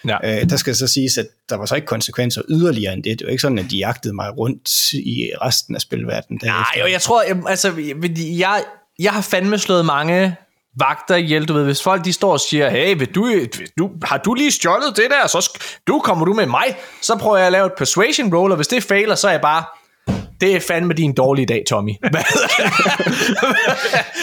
Ja. 0.08 0.40
Øh, 0.40 0.50
der 0.50 0.56
skal 0.56 0.74
så 0.74 0.86
siges, 0.86 1.18
at 1.18 1.26
der 1.48 1.56
var 1.56 1.66
så 1.66 1.74
ikke 1.74 1.86
konsekvenser 1.86 2.42
yderligere 2.48 2.92
end 2.92 3.02
det. 3.02 3.18
Det 3.18 3.24
var 3.24 3.30
ikke 3.30 3.42
sådan, 3.42 3.58
at 3.58 3.70
de 3.70 3.76
jagtede 3.76 4.14
mig 4.14 4.38
rundt 4.38 4.92
i 4.92 5.30
resten 5.42 5.74
af 5.74 5.80
spilverdenen. 5.80 6.40
Nej, 6.44 6.82
og 6.82 6.92
jeg 6.92 7.00
tror, 7.00 7.22
jeg, 7.22 7.42
altså, 7.48 7.72
jeg, 8.38 8.62
jeg 8.98 9.12
har 9.12 9.20
fandme 9.20 9.58
slået 9.58 9.86
mange 9.86 10.36
vagter 10.78 11.16
ihjel, 11.16 11.48
du 11.48 11.52
ved, 11.54 11.64
hvis 11.64 11.82
folk 11.82 12.04
de 12.04 12.12
står 12.12 12.32
og 12.32 12.40
siger, 12.40 12.70
hey, 12.70 12.98
vil 12.98 13.14
du, 13.14 13.24
vil 13.24 13.50
du, 13.78 13.90
har 14.04 14.16
du 14.18 14.34
lige 14.34 14.50
stjålet 14.52 14.96
det 14.96 15.06
der, 15.10 15.26
så 15.26 15.38
sk- 15.38 15.78
du 15.86 15.98
kommer 16.04 16.24
du 16.24 16.32
med 16.32 16.46
mig, 16.46 16.76
så 17.02 17.16
prøver 17.16 17.36
jeg 17.36 17.46
at 17.46 17.52
lave 17.52 17.66
et 17.66 17.72
persuasion 17.78 18.34
roll, 18.34 18.52
og 18.52 18.56
hvis 18.56 18.68
det 18.68 18.82
fejler, 18.84 19.14
så 19.14 19.28
er 19.28 19.32
jeg 19.32 19.40
bare, 19.40 19.64
det 20.40 20.56
er 20.56 20.60
fandme 20.60 20.94
din 20.94 21.14
dårlige 21.14 21.46
dag, 21.46 21.64
Tommy. 21.68 21.92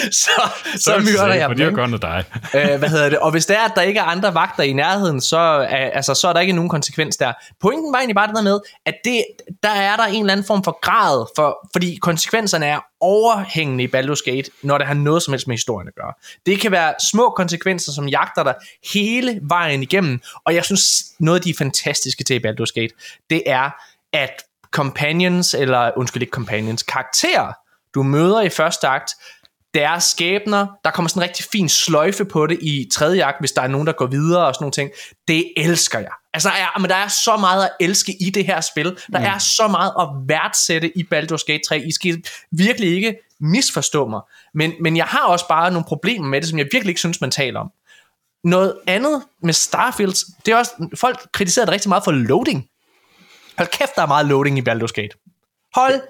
Så, 0.11 0.30
så, 0.74 0.80
så 0.84 0.99
myrder 0.99 1.34
jeg 1.34 1.49
dem. 1.49 1.57
Det 1.57 1.68
er 1.68 1.72
godt 1.72 1.89
med 1.89 1.99
dig. 1.99 2.24
øh, 2.55 2.80
hvad 2.80 2.89
hedder 2.89 3.09
det? 3.09 3.20
Og 3.20 3.32
hvis 3.32 3.45
det 3.45 3.57
er, 3.57 3.61
at 3.61 3.72
der 3.76 3.82
ikke 3.82 3.99
er 3.99 4.03
andre 4.03 4.34
vagter 4.34 4.63
i 4.63 4.74
nærheden, 4.74 5.22
så 5.22 5.38
altså, 5.70 6.13
så 6.13 6.28
er 6.28 6.34
der 6.34 6.39
ikke 6.39 6.53
nogen 6.53 6.70
konsekvens 6.70 7.18
der. 7.18 7.34
Pointen 7.61 7.93
var 7.93 7.99
egentlig 7.99 8.16
bare 8.16 8.28
det 8.28 8.36
der 8.36 8.41
med, 8.41 8.59
at 8.86 8.95
det, 9.03 9.24
der 9.63 9.70
er 9.70 9.95
der 9.95 10.03
en 10.03 10.20
eller 10.20 10.34
anden 10.34 10.45
form 10.45 10.63
for 10.63 10.80
grad, 10.82 11.26
for, 11.36 11.70
fordi 11.74 11.97
konsekvenserne 12.01 12.66
er 12.66 12.80
overhængende 12.99 13.84
i 13.84 13.88
Baldur's 13.88 14.32
Gate, 14.32 14.51
når 14.63 14.78
det 14.78 14.88
har 14.88 14.93
noget 14.93 15.24
som 15.24 15.32
helst 15.32 15.47
med 15.47 15.53
historien 15.53 15.88
at 15.88 15.95
gøre. 15.95 16.13
Det 16.45 16.59
kan 16.59 16.72
være 16.72 16.93
små 17.11 17.30
konsekvenser, 17.30 17.91
som 17.91 18.07
jagter 18.07 18.43
dig 18.43 18.53
hele 18.93 19.39
vejen 19.41 19.84
igennem, 19.84 20.22
og 20.45 20.55
jeg 20.55 20.66
synes, 20.66 20.82
noget 21.20 21.39
af 21.39 21.43
de 21.43 21.53
fantastiske 21.57 22.24
til 22.24 22.36
i 22.36 22.47
Baldur's 22.47 22.74
Gate, 22.76 22.93
det 23.30 23.43
er, 23.45 23.70
at 24.13 24.43
companions, 24.76 25.53
eller 25.53 25.91
undskyld 25.97 26.21
ikke 26.23 26.32
companions, 26.32 26.84
karakterer, 26.84 27.53
du 27.93 28.03
møder 28.03 28.41
i 28.41 28.49
første 28.49 28.88
akt, 28.88 29.11
deres 29.73 30.03
skæbner, 30.03 30.67
der 30.84 30.91
kommer 30.91 31.09
sådan 31.09 31.23
en 31.23 31.28
rigtig 31.30 31.45
fin 31.51 31.69
sløjfe 31.69 32.26
på 32.26 32.47
det 32.47 32.59
i 32.61 32.89
tredje 32.93 33.23
akt, 33.23 33.39
hvis 33.39 33.51
der 33.51 33.61
er 33.61 33.67
nogen, 33.67 33.88
der 33.88 33.93
går 33.93 34.05
videre 34.05 34.45
og 34.47 34.55
sådan 34.55 34.63
nogle 34.63 34.71
ting. 34.71 34.91
Det 35.28 35.53
elsker 35.57 35.99
jeg. 35.99 36.11
Altså, 36.34 36.49
er, 36.49 36.80
men 36.80 36.89
der 36.89 36.95
er 36.95 37.07
så 37.07 37.38
meget 37.38 37.63
at 37.63 37.71
elske 37.80 38.15
i 38.21 38.30
det 38.30 38.45
her 38.45 38.61
spil. 38.61 38.86
Der 38.86 39.19
mm. 39.19 39.26
er 39.26 39.38
så 39.38 39.67
meget 39.67 39.91
at 39.99 40.07
værdsætte 40.28 40.97
i 40.97 41.03
Baldur's 41.13 41.45
Gate 41.47 41.61
3. 41.67 41.80
I 41.80 41.91
skal 41.91 42.23
virkelig 42.51 42.95
ikke 42.95 43.15
misforstå 43.39 44.07
mig. 44.07 44.21
Men, 44.53 44.73
men 44.82 44.97
jeg 44.97 45.05
har 45.05 45.26
også 45.26 45.47
bare 45.47 45.71
nogle 45.71 45.86
problemer 45.86 46.28
med 46.28 46.41
det, 46.41 46.49
som 46.49 46.59
jeg 46.59 46.67
virkelig 46.71 46.89
ikke 46.89 46.99
synes, 46.99 47.21
man 47.21 47.32
taler 47.32 47.59
om. 47.59 47.71
Noget 48.43 48.76
andet 48.88 49.23
med 49.41 49.53
Starfield, 49.53 50.41
det 50.45 50.51
er 50.51 50.57
også, 50.57 50.71
folk 50.99 51.28
kritiserer 51.32 51.65
det 51.65 51.73
rigtig 51.73 51.89
meget 51.89 52.03
for 52.03 52.11
loading. 52.11 52.69
Hold 53.58 53.70
kæft, 53.70 53.95
der 53.95 54.01
er 54.01 54.08
meget 54.08 54.26
loading 54.26 54.58
i 54.58 54.62
Baldur's 54.62 54.93
Gate. 54.93 55.18
Hold 55.76 56.01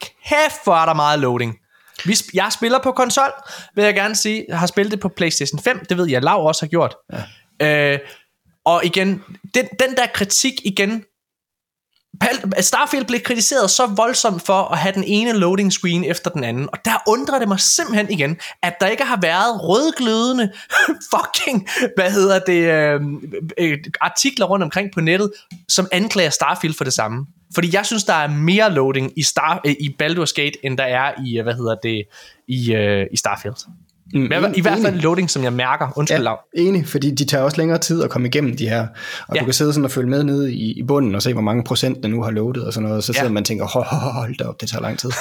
kæft, 0.00 0.64
hvor 0.64 0.74
er 0.74 0.86
der 0.86 0.94
meget 0.94 1.18
loading. 1.18 1.58
Vi, 2.04 2.16
jeg 2.34 2.52
spiller 2.52 2.78
på 2.82 2.92
konsol, 2.92 3.32
vil 3.74 3.84
jeg 3.84 3.94
gerne 3.94 4.16
sige. 4.16 4.44
Jeg 4.48 4.58
har 4.58 4.66
spillet 4.66 4.92
det 4.92 5.00
på 5.00 5.08
PlayStation 5.08 5.60
5, 5.60 5.84
det 5.88 5.96
ved 5.96 6.08
jeg, 6.08 6.22
Lav 6.22 6.46
også 6.46 6.62
har 6.62 6.68
gjort. 6.68 6.96
Ja. 7.60 7.92
Øh, 7.92 7.98
og 8.64 8.84
igen, 8.84 9.22
den, 9.54 9.68
den 9.80 9.96
der 9.96 10.06
kritik 10.14 10.52
igen, 10.64 11.04
Starfield 12.60 13.04
blev 13.04 13.20
kritiseret 13.20 13.70
så 13.70 13.86
voldsomt 13.86 14.42
for 14.42 14.72
at 14.72 14.78
have 14.78 14.94
den 14.94 15.04
ene 15.06 15.32
loading 15.32 15.72
screen 15.72 16.04
efter 16.04 16.30
den 16.30 16.44
anden, 16.44 16.68
og 16.72 16.78
der 16.84 17.02
undrer 17.08 17.38
det 17.38 17.48
mig 17.48 17.60
simpelthen 17.60 18.10
igen, 18.10 18.36
at 18.62 18.74
der 18.80 18.86
ikke 18.86 19.04
har 19.04 19.18
været 19.22 19.62
rødglødende 19.62 20.52
fucking, 21.14 21.68
hvad 21.96 22.10
hedder 22.10 22.38
det, 22.38 22.62
øh, 22.62 23.00
øh, 23.58 23.78
artikler 24.00 24.46
rundt 24.46 24.62
omkring 24.62 24.90
på 24.94 25.00
nettet, 25.00 25.32
som 25.68 25.88
anklager 25.92 26.30
Starfield 26.30 26.74
for 26.74 26.84
det 26.84 26.92
samme. 26.92 27.26
Fordi 27.54 27.70
jeg 27.72 27.86
synes, 27.86 28.04
der 28.04 28.14
er 28.14 28.28
mere 28.28 28.72
loading 28.72 29.12
i, 29.16 29.22
Star, 29.22 29.60
øh, 29.66 29.72
i 29.80 29.96
Baldur's 30.02 30.32
Gate, 30.34 30.64
end 30.64 30.78
der 30.78 30.84
er 30.84 31.12
i, 31.26 31.38
øh, 31.38 31.42
hvad 31.42 31.54
hedder 31.54 31.74
det, 31.74 32.04
i, 32.48 32.74
øh, 32.74 33.06
i 33.12 33.16
Starfield. 33.16 33.56
Mm, 34.14 34.20
Men 34.20 34.54
i 34.56 34.60
hvert 34.60 34.78
fald 34.82 35.00
loading, 35.00 35.30
som 35.30 35.44
jeg 35.44 35.52
mærker. 35.52 35.92
Undskyld, 35.96 36.22
ja, 36.22 36.34
enig, 36.54 36.86
fordi 36.86 37.10
de 37.10 37.24
tager 37.24 37.44
også 37.44 37.56
længere 37.56 37.78
tid 37.78 38.02
at 38.02 38.10
komme 38.10 38.28
igennem 38.28 38.56
de 38.56 38.68
her. 38.68 38.86
Og 39.28 39.34
ja. 39.34 39.40
du 39.40 39.44
kan 39.44 39.54
sidde 39.54 39.72
sådan 39.72 39.84
og 39.84 39.90
følge 39.90 40.08
med 40.10 40.24
nede 40.24 40.52
i, 40.52 40.72
i 40.72 40.82
bunden 40.82 41.14
og 41.14 41.22
se, 41.22 41.32
hvor 41.32 41.42
mange 41.42 41.64
procent 41.64 42.02
der 42.02 42.08
nu 42.08 42.22
har 42.22 42.30
loadet 42.30 42.64
og 42.64 42.72
sådan 42.72 42.82
noget. 42.82 42.96
Og 42.96 43.02
så 43.02 43.12
sidder 43.12 43.26
ja. 43.26 43.32
man 43.32 43.40
og 43.40 43.46
tænker, 43.46 43.64
hold, 43.66 43.86
hold 44.12 44.36
da 44.36 44.44
op, 44.44 44.60
det 44.60 44.68
tager 44.68 44.82
lang 44.82 44.98
tid. 44.98 45.10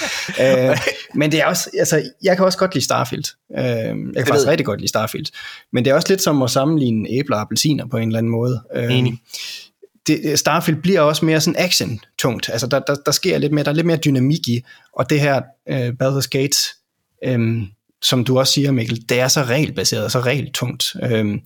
øh, 0.70 0.78
men 1.14 1.32
det 1.32 1.40
er 1.40 1.46
også, 1.46 1.70
altså, 1.78 2.02
jeg 2.22 2.36
kan 2.36 2.44
også 2.44 2.58
godt 2.58 2.74
lide 2.74 2.84
Starfield. 2.84 3.24
Øh, 3.58 3.64
jeg 3.64 3.94
kan 3.94 4.14
det 4.16 4.28
faktisk 4.28 4.48
rigtig 4.48 4.66
godt 4.66 4.80
lide 4.80 4.88
Starfield. 4.88 5.26
Men 5.72 5.84
det 5.84 5.90
er 5.90 5.94
også 5.94 6.08
lidt 6.08 6.22
som 6.22 6.42
at 6.42 6.50
sammenligne 6.50 7.08
æbler 7.10 7.36
og 7.36 7.42
appelsiner 7.42 7.86
på 7.86 7.96
en 7.96 8.08
eller 8.08 8.18
anden 8.18 8.32
måde. 8.32 8.62
Øh, 8.74 8.98
enig 8.98 9.20
det, 10.08 10.38
Starfield 10.38 10.82
bliver 10.82 11.00
også 11.00 11.24
mere 11.24 11.40
sådan 11.40 11.60
action-tungt. 11.60 12.50
Altså 12.52 12.66
der, 12.66 12.78
der, 12.78 12.94
der 13.06 13.12
sker 13.12 13.38
lidt 13.38 13.52
mere, 13.52 13.64
der 13.64 13.70
er 13.70 13.74
lidt 13.74 13.86
mere 13.86 13.96
dynamik 13.96 14.48
i, 14.48 14.64
og 14.92 15.10
det 15.10 15.20
her 15.20 15.42
uh, 15.70 15.88
Baldur's 16.02 16.28
Gate, 16.30 16.58
um, 17.34 17.68
som 18.02 18.24
du 18.24 18.38
også 18.38 18.52
siger, 18.52 18.70
Mikkel, 18.70 19.08
det 19.08 19.20
er 19.20 19.28
så 19.28 19.42
regelbaseret, 19.42 20.12
så 20.12 20.20
regeltungt. 20.20 20.96
Um, 21.12 21.40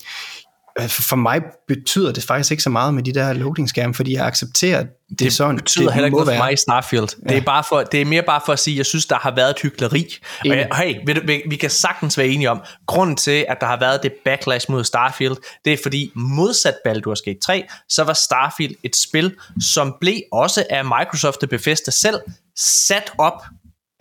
for 0.88 1.16
mig 1.16 1.40
betyder 1.68 2.12
det 2.12 2.24
faktisk 2.24 2.50
ikke 2.50 2.62
så 2.62 2.70
meget 2.70 2.94
med 2.94 3.02
de 3.02 3.12
der 3.12 3.32
loading-skærme, 3.32 3.94
fordi 3.94 4.14
jeg 4.14 4.26
accepterer 4.26 4.82
det, 4.82 5.18
det 5.18 5.32
sådan. 5.32 5.56
Det 5.56 5.64
betyder 5.64 5.90
heller 5.90 6.06
ikke 6.06 6.16
noget 6.16 6.28
for 6.28 6.44
mig 6.44 6.52
i 6.52 6.56
Starfield. 6.56 7.08
Ja. 7.22 7.28
Det, 7.28 7.36
er 7.36 7.42
bare 7.42 7.64
for, 7.68 7.82
det 7.82 8.00
er 8.00 8.04
mere 8.04 8.22
bare 8.22 8.40
for 8.46 8.52
at 8.52 8.58
sige, 8.58 8.74
at 8.74 8.78
jeg 8.78 8.86
synes, 8.86 9.06
der 9.06 9.16
har 9.16 9.34
været 9.34 9.50
et 9.50 9.60
hyggeleri. 9.60 10.16
Og 10.40 10.48
jeg, 10.48 10.68
hey, 10.76 10.94
vi, 11.26 11.42
vi 11.48 11.56
kan 11.56 11.70
sagtens 11.70 12.18
være 12.18 12.26
enige 12.26 12.50
om, 12.50 12.60
grunden 12.86 13.16
til, 13.16 13.44
at 13.48 13.56
der 13.60 13.66
har 13.66 13.78
været 13.80 14.02
det 14.02 14.12
backlash 14.24 14.70
mod 14.70 14.84
Starfield, 14.84 15.36
det 15.64 15.72
er 15.72 15.76
fordi, 15.82 16.12
modsat 16.14 16.74
Baldur's 16.88 17.22
Gate 17.24 17.40
3, 17.46 17.64
så 17.88 18.04
var 18.04 18.12
Starfield 18.12 18.74
et 18.82 18.96
spil, 18.96 19.34
som 19.60 19.94
blev 20.00 20.20
også 20.32 20.64
af 20.70 20.84
Microsoft 20.84 21.42
og 21.42 21.48
Bethesda 21.48 21.90
selv 21.90 22.20
sat 22.56 23.12
op 23.18 23.42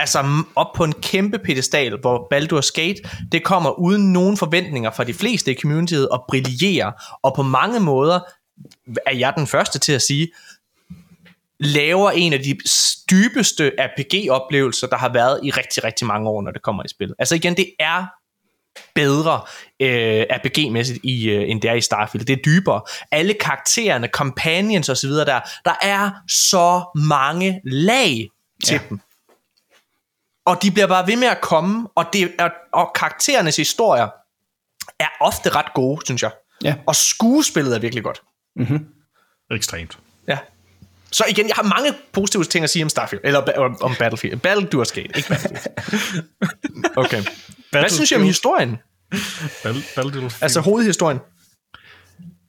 altså 0.02 0.43
op 0.56 0.68
på 0.76 0.84
en 0.84 0.93
kæmpe 0.93 1.39
pedestal, 1.39 1.99
hvor 1.99 2.28
Baldur's 2.34 2.72
Gate, 2.76 3.02
det 3.32 3.43
kommer 3.43 3.80
uden 3.80 4.14
nogen 4.14 4.38
forventninger 4.38 4.91
fra 4.91 5.04
de 5.04 5.14
fleste 5.14 5.52
i 5.52 5.60
communityet 5.62 6.10
og 6.10 6.26
brillerer, 6.28 6.91
og 7.24 7.34
på 7.36 7.43
mange 7.43 7.80
måder 7.80 8.20
er 9.06 9.16
jeg 9.16 9.34
den 9.38 9.47
første 9.47 9.80
til 9.80 9.93
at 9.93 10.02
sige, 10.02 10.28
laver 11.60 12.12
en 12.12 12.34
af 12.34 12.39
de 12.39 12.58
dybeste 13.12 13.72
RPG-oplevelser, 13.80 14.88
der 14.88 14.97
har 14.97 15.14
været 15.14 15.39
i 15.43 15.52
rigtig, 15.52 15.84
rigtig 15.84 16.08
mange 16.08 16.30
år, 16.30 16.41
når 16.41 16.52
det 16.52 16.62
kommer 16.62 16.84
i 16.84 16.88
spil. 16.88 17.14
Altså 17.20 17.36
igen, 17.36 17.58
det 17.58 17.74
er 17.80 18.06
bedre 18.95 19.41
øh, 19.80 20.26
RPG-mæssigt, 20.32 20.99
i, 21.04 21.30
øh, 21.30 21.49
end 21.49 21.62
det 21.62 21.70
er 21.70 21.74
i 21.74 21.82
Starfield. 21.82 22.26
Det 22.26 22.34
er 22.34 22.41
dybere. 22.45 22.82
Alle 23.12 23.34
karaktererne, 23.34 24.08
companions 24.08 24.89
osv., 24.89 25.10
der, 25.10 25.39
der 25.66 25.76
er 25.82 26.12
så 26.28 26.84
mange 26.95 27.62
lag 27.66 28.28
til 28.66 28.74
ja. 28.74 28.80
dem. 28.89 28.99
Og 30.52 30.64
de 30.64 30.72
bliver 30.72 30.88
bare 30.88 31.08
ved 31.08 31.16
med 31.16 31.28
at 31.28 31.41
komme, 31.41 31.88
og, 31.95 32.06
det 32.14 32.32
er, 32.39 32.49
og 32.74 32.91
karakterernes 32.95 33.56
historier, 33.56 34.08
er 34.99 35.08
ofte 35.22 35.49
ret 35.49 35.74
gode, 35.76 36.06
synes 36.06 36.24
jeg. 36.24 36.32
Ja. 36.64 36.76
Og 36.88 36.95
skuespillet 36.95 37.76
er 37.76 37.80
virkelig 37.80 38.04
godt. 38.04 38.22
Ekstremt. 39.52 39.97
Ja. 40.28 40.38
Så 41.12 41.24
igen, 41.30 41.47
jeg 41.47 41.56
har 41.56 41.64
mange 41.64 41.93
positive 42.12 42.43
ting 42.43 42.64
at 42.64 42.70
sige 42.70 42.84
om 42.84 42.89
Starfield, 42.89 43.22
eller 43.26 43.39
om, 43.58 43.78
om 43.82 43.95
Battlefield. 43.99 44.45
Baldur's 44.47 44.93
Gate, 44.93 45.18
ikke 45.18 45.30
Battlefield. 45.30 46.24
Okay. 47.04 47.24
Hvad 47.72 47.89
synes 47.89 48.12
I 48.12 48.16
om 48.16 48.24
historien? 48.24 48.78
Battlefield. 49.64 50.32
Altså 50.41 50.60
hovedhistorien? 50.60 51.20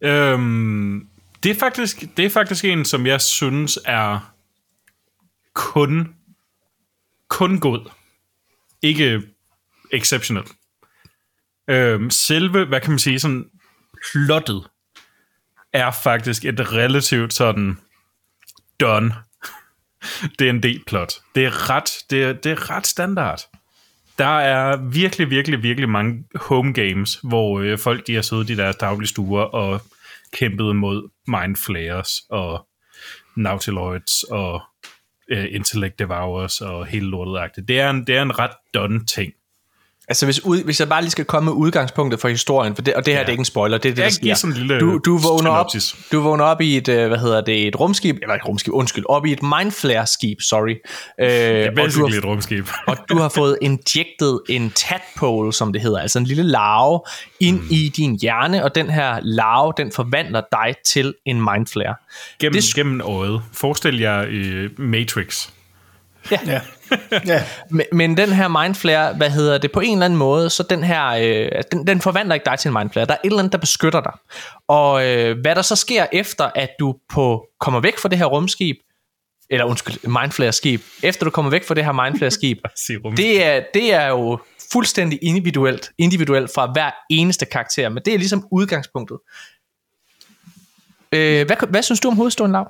Øhm, 0.03 1.07
det, 1.43 1.51
er 1.51 1.55
faktisk, 1.55 2.05
det 2.17 2.25
er 2.25 2.31
faktisk 2.31 2.65
en, 2.65 2.85
som 2.85 3.07
jeg 3.07 3.21
synes 3.21 3.79
er 3.85 4.33
kun, 5.55 6.09
kun 7.33 7.61
god. 7.61 7.91
Ikke 8.83 9.23
exceptionel. 9.93 10.45
Øhm, 11.69 12.11
selve, 12.11 12.65
hvad 12.65 12.81
kan 12.81 12.91
man 12.91 12.99
sige, 12.99 13.21
sådan 13.21 13.45
plottet 14.13 14.69
er 15.73 15.91
faktisk 15.91 16.45
et 16.45 16.73
relativt 16.73 17.33
sådan 17.33 17.79
done 18.81 19.15
D&D-plot. 20.39 21.15
Det 21.35 21.45
er 21.45 21.71
ret, 21.71 22.05
det 22.11 22.25
er, 22.25 22.33
det 22.33 22.53
er 22.53 22.71
ret 22.71 22.87
standard. 22.87 23.41
Der 24.19 24.39
er 24.39 24.77
virkelig, 24.77 25.31
virkelig, 25.31 25.63
virkelig 25.63 25.89
mange 25.89 26.25
home 26.35 26.73
games, 26.73 27.21
hvor 27.23 27.61
øh, 27.61 27.79
folk 27.79 28.07
de 28.07 28.15
har 28.15 28.23
siddet 28.23 28.51
i 28.51 28.57
deres 28.57 28.77
daglige 28.77 29.09
stuer 29.09 29.43
og 29.43 29.83
kæmpet 30.33 30.77
mod 30.77 31.11
Mindflayers 31.27 32.23
og 32.31 32.69
Nautiloids 33.37 34.23
og 34.23 34.63
øh, 35.33 35.47
Intellect 35.51 35.99
Devours 35.99 36.61
og 36.61 36.87
hele 36.87 37.07
lortet 37.07 37.69
det 37.69 37.81
er, 37.81 37.91
en, 37.91 38.07
det 38.07 38.17
er 38.17 38.23
en 38.23 38.39
ret 38.39 38.57
done 38.75 39.07
ting. 39.07 39.33
Altså 40.13 40.27
hvis, 40.27 40.45
ud, 40.45 40.65
hvis 40.65 40.81
jeg 40.81 40.89
bare 40.89 41.01
lige 41.03 41.11
skal 41.11 41.25
komme 41.25 41.45
med 41.51 41.53
udgangspunktet 41.53 42.21
for 42.21 42.29
historien, 42.29 42.75
for 42.75 42.83
det, 42.83 42.95
og 42.95 43.07
det 43.07 43.13
her 43.15 43.21
Ja. 43.21 43.25
det 43.25 43.29
er 43.29 43.31
ikke 43.33 43.41
en 43.41 43.45
spoiler, 43.45 43.79
det 43.79 43.89
er 43.89 43.91
det, 43.93 43.97
der 43.97 44.03
Jeg 44.05 44.13
sker. 44.13 44.35
sådan 44.35 44.57
en 44.57 44.59
lille 44.61 44.81
du, 44.81 44.99
du, 45.05 45.19
vågner 45.19 45.51
op, 45.51 45.67
du 46.13 46.21
vågner 46.21 46.45
op 46.45 46.61
i 46.61 46.77
et, 46.77 46.89
øh, 46.89 47.09
hvad 47.09 47.19
hedder 47.19 47.41
det, 47.41 47.67
et 47.67 47.81
rumskib, 47.81 48.17
eller 48.23 48.35
et 48.35 48.49
rumskib, 48.49 48.73
undskyld, 48.73 49.05
op 49.09 49.27
i 49.27 49.33
et 49.33 49.43
mindflare-skib, 49.43 50.41
sorry. 50.41 50.71
Øh, 51.21 51.27
Det 51.29 51.65
er 51.67 51.71
og, 51.71 51.77
du 51.95 52.07
har, 52.09 52.19
et 52.19 52.25
rumskib. 52.25 52.69
og 52.89 52.97
du 53.09 53.19
har 53.19 53.29
fået 53.29 53.59
injected 53.63 54.39
en 54.49 54.71
tadpole, 54.71 55.53
som 55.53 55.73
det 55.73 55.83
hedder, 55.83 55.99
altså 55.99 56.19
en 56.19 56.25
lille 56.25 56.43
larve, 56.43 57.01
ind 57.41 57.61
mm. 57.61 57.67
i 57.71 57.93
din 57.97 58.19
hjerne, 58.21 58.65
og 58.65 58.75
den 58.75 58.91
her 58.91 59.19
larve, 59.23 59.73
den 59.77 59.93
forvandler 59.93 60.43
dig 60.53 60.75
til 60.87 61.15
en 61.27 61.37
mindflare. 61.53 61.95
Gennem, 62.41 62.53
Det- 62.63 62.75
gennem 62.75 63.01
øjet. 63.01 63.43
Forestil 63.53 63.99
jer 64.01 64.25
øh, 64.29 64.71
Matrix. 64.79 65.49
Ja. 66.31 66.39
ja. 67.27 67.43
Men, 67.71 67.87
men 67.93 68.17
den 68.17 68.33
her 68.33 68.49
mindflare, 68.49 69.15
hvad 69.15 69.31
hedder 69.31 69.59
det, 69.59 69.73
på 69.73 69.81
en 69.81 69.93
eller 69.93 70.05
anden 70.05 70.19
måde, 70.19 70.51
så 70.51 70.63
den 70.63 70.85
her, 70.85 71.07
øh, 71.07 71.63
den, 71.73 71.87
den 71.87 72.01
forvandler 72.01 72.35
ikke 72.35 72.45
dig 72.45 72.59
til 72.59 72.69
en 72.69 72.75
mindflare. 72.75 73.07
Der 73.07 73.13
er 73.13 73.19
et 73.25 73.27
eller 73.27 73.39
andet, 73.39 73.53
der 73.53 73.59
beskytter 73.59 74.01
dig. 74.01 74.13
Og 74.69 75.07
øh, 75.07 75.41
hvad 75.41 75.55
der 75.55 75.63
så 75.63 75.77
sker 75.77 76.07
efter, 76.13 76.51
at 76.55 76.71
du 76.81 76.95
på, 77.13 77.47
kommer 77.61 77.81
væk 77.81 77.99
fra 77.99 78.09
det 78.09 78.19
her 78.19 78.25
rumskib, 78.25 78.77
eller 79.51 79.65
undskyld, 79.65 80.09
mindflare-skib, 80.09 80.81
efter 81.03 81.25
du 81.25 81.31
kommer 81.31 81.51
væk 81.51 81.67
fra 81.67 81.75
det 81.75 81.85
her 81.85 81.93
mindflare-skib, 81.93 82.59
det 83.17 83.45
er, 83.45 83.63
det 83.75 83.95
er 83.95 84.07
jo 84.07 84.39
fuldstændig 84.73 85.19
individuelt, 85.23 85.91
individuelt 85.99 86.51
fra 86.55 86.73
hver 86.73 86.91
eneste 87.11 87.47
karakter, 87.47 87.89
men 87.89 88.03
det 88.05 88.15
er 88.15 88.19
ligesom 88.19 88.47
udgangspunktet. 88.51 89.19
Øh, 91.13 91.47
hvad, 91.47 91.69
hvad 91.69 91.83
synes 91.83 92.01
du 92.01 92.09
om 92.09 92.17
hovedhistorien, 92.17 92.53
Lav? 92.53 92.69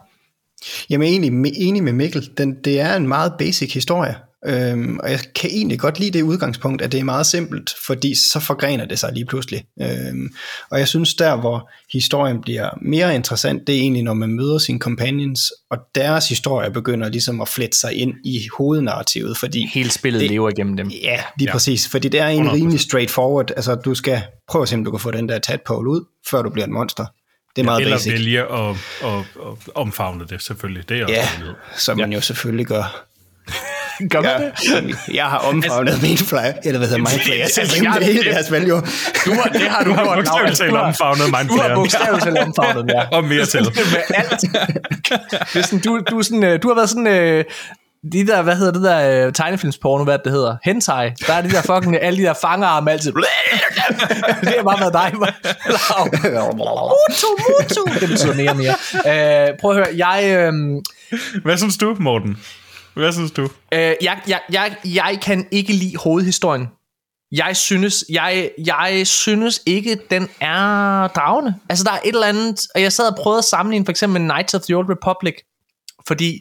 Jamen 0.91 1.07
jeg 1.07 1.15
er 1.15 1.19
egentlig 1.21 1.53
enig 1.57 1.83
med 1.85 1.93
Mikkel. 1.93 2.29
Den, 2.39 2.55
det 2.65 2.81
er 2.81 2.97
en 2.97 3.09
meget 3.09 3.33
basic 3.39 3.73
historie. 3.75 4.15
Øhm, 4.47 4.99
og 5.03 5.11
jeg 5.11 5.21
kan 5.35 5.51
egentlig 5.51 5.79
godt 5.81 5.99
lide 6.01 6.11
det 6.11 6.23
udgangspunkt, 6.23 6.83
at 6.83 6.93
det 6.93 7.01
er 7.01 7.05
meget 7.05 7.27
simpelt, 7.27 7.71
fordi 7.87 8.15
så 8.33 8.41
forgrener 8.41 8.85
det 8.85 8.99
sig 8.99 9.13
lige 9.13 9.25
pludselig. 9.27 9.65
Øhm, 9.83 10.29
og 10.71 10.79
jeg 10.79 10.89
synes 10.89 11.15
der, 11.15 11.37
hvor 11.37 11.71
historien 11.93 12.41
bliver 12.41 12.69
mere 12.83 13.15
interessant, 13.15 13.67
det 13.67 13.75
er 13.77 13.81
egentlig, 13.81 14.03
når 14.03 14.15
man 14.15 14.31
møder 14.33 14.59
sine 14.59 14.79
companions, 14.79 15.53
og 15.71 15.79
deres 15.95 16.29
historie 16.29 16.71
begynder 16.71 17.09
ligesom 17.09 17.41
at 17.41 17.49
flette 17.49 17.79
sig 17.79 17.95
ind 17.95 18.15
i 18.25 18.41
hovednarrativet, 18.59 19.37
fordi 19.37 19.67
Hele 19.75 19.91
spillet 19.91 20.21
Det- 20.21 20.31
lever 20.31 20.49
igennem 20.51 20.77
dem. 20.77 20.89
Ja, 20.89 21.21
lige. 21.39 21.47
Ja. 21.49 21.53
præcis. 21.53 21.89
Fordi 21.89 22.09
det 22.09 22.21
er 22.21 22.29
en 22.29 22.43
100%. 22.47 22.53
rimelig 22.55 22.81
straightforward. 22.81 23.51
Altså, 23.57 23.75
du 23.75 23.95
skal 23.95 24.23
prøve 24.51 24.63
at 24.63 24.69
se, 24.69 24.75
om 24.75 24.85
du 24.85 24.91
kan 24.91 25.01
få 25.01 25.11
den 25.11 25.29
der 25.29 25.39
tadpole 25.39 25.91
ud, 25.91 26.05
før 26.31 26.43
du 26.43 26.51
bliver 26.51 26.67
et 26.67 26.73
monster. 26.73 27.07
Det 27.57 27.63
er 27.63 27.65
meget 27.65 27.81
Eller 27.81 27.97
basic. 27.97 28.13
vælge 28.13 28.41
at, 28.41 28.69
at, 29.05 29.09
at 29.19 29.73
omfavne 29.75 30.25
det, 30.29 30.43
selvfølgelig. 30.43 30.89
Det 30.89 30.99
er 31.01 31.03
også 31.05 31.15
Ja, 31.15 31.29
mulighed. 31.39 31.55
som 31.77 31.99
man 31.99 32.13
jo 32.13 32.21
selvfølgelig 32.21 32.67
gør. 32.67 33.05
Gør 34.11 34.21
man 34.21 34.31
Ja, 34.41 34.81
det? 34.81 34.99
jeg 35.15 35.25
har 35.25 35.39
omfavnet 35.39 36.03
min 36.03 36.19
fly, 36.19 36.37
eller 36.65 36.79
hvad 36.79 36.89
hedder 36.89 36.99
Mindflayer, 37.03 37.43
Altså, 37.43 37.61
altså, 37.61 37.83
jeg- 37.85 37.95
det 37.99 38.07
hele 38.07 38.25
det 38.25 38.35
her 38.35 38.43
spil 38.43 38.63
jo. 38.69 38.77
Du 39.27 39.33
har, 39.33 39.43
det 39.53 39.61
har 39.61 39.85
du, 39.85 39.91
Du 39.91 39.95
har 39.95 40.05
gjort, 40.05 40.17
bogstaveligt 40.17 40.59
talt 40.59 40.71
Du 40.71 40.77
har- 40.77 40.83
omfavnet 40.83 41.27
Du 41.27 41.33
har 41.35 41.43
Mindflayer. 41.43 41.75
bogstaveligt 41.75 42.25
talt 42.25 42.39
omfavnet, 42.39 42.93
ja. 42.95 43.03
Og 43.17 43.25
mere 43.25 43.47
til. 43.47 43.61
med 43.63 44.03
alt. 44.15 44.41
Det 44.41 45.59
er 45.59 45.63
sådan, 45.63 45.79
du, 45.79 46.01
du, 46.11 46.19
er 46.19 46.23
sådan, 46.23 46.45
øh, 46.45 46.63
du 46.63 46.69
har 46.69 46.75
været 46.75 46.91
sådan... 46.91 47.07
De 48.13 48.27
der, 48.27 48.43
hvad 48.43 48.57
hedder 48.57 48.73
det 48.73 48.83
der 48.83 49.27
øh, 49.27 49.33
tegnefilmsporno, 49.33 50.05
hvad 50.05 50.19
det 50.25 50.33
hedder? 50.33 50.57
Hentai. 50.65 51.11
Der 51.27 51.33
er 51.33 51.43
de 51.43 51.51
der 51.51 51.63
fucking, 51.63 51.97
alle 52.03 52.19
de 52.19 52.23
der 52.27 52.35
fangerarme 52.35 52.91
altid. 52.93 53.13
det 54.41 54.55
har 54.57 54.63
bare 54.65 54.81
været 54.81 54.93
dig. 54.93 55.13
Mutu, 56.33 57.27
mutu. 57.49 58.01
Det 58.01 58.09
betyder 58.09 58.35
mere 58.35 58.51
og 58.51 58.57
mere. 58.57 59.49
Øh, 59.51 59.59
prøv 59.61 59.71
at 59.71 59.77
høre, 59.77 59.97
jeg, 60.09 60.25
øh, 60.37 60.53
Hvad 61.45 61.57
synes 61.57 61.77
du, 61.77 61.97
Morten? 62.01 62.37
Hvad 62.95 63.13
synes 63.13 63.31
du? 63.31 63.43
øh, 63.73 63.95
jeg, 64.03 64.21
jeg, 64.29 64.41
jeg, 64.53 64.77
jeg 64.85 65.19
kan 65.23 65.47
ikke 65.51 65.73
lide 65.73 65.97
hovedhistorien. 65.97 66.69
Jeg 67.33 67.57
synes, 67.57 68.05
jeg, 68.11 68.51
jeg 68.67 69.03
synes 69.07 69.61
ikke, 69.67 69.99
den 70.11 70.29
er 70.41 71.09
dragende. 71.09 71.55
Altså, 71.69 71.85
der 71.85 71.91
er 71.93 71.99
et 72.05 72.15
eller 72.15 72.27
andet, 72.27 72.61
og 72.75 72.83
jeg 72.83 72.93
sad 72.93 73.09
og 73.11 73.17
prøvede 73.17 73.39
at 73.39 73.45
sammenligne 73.45 73.85
for 73.87 73.91
eksempel 73.91 74.21
med 74.23 74.31
Knights 74.31 74.55
of 74.55 74.61
the 74.61 74.75
Old 74.77 74.87
Republic, 74.91 75.35
fordi 76.09 76.41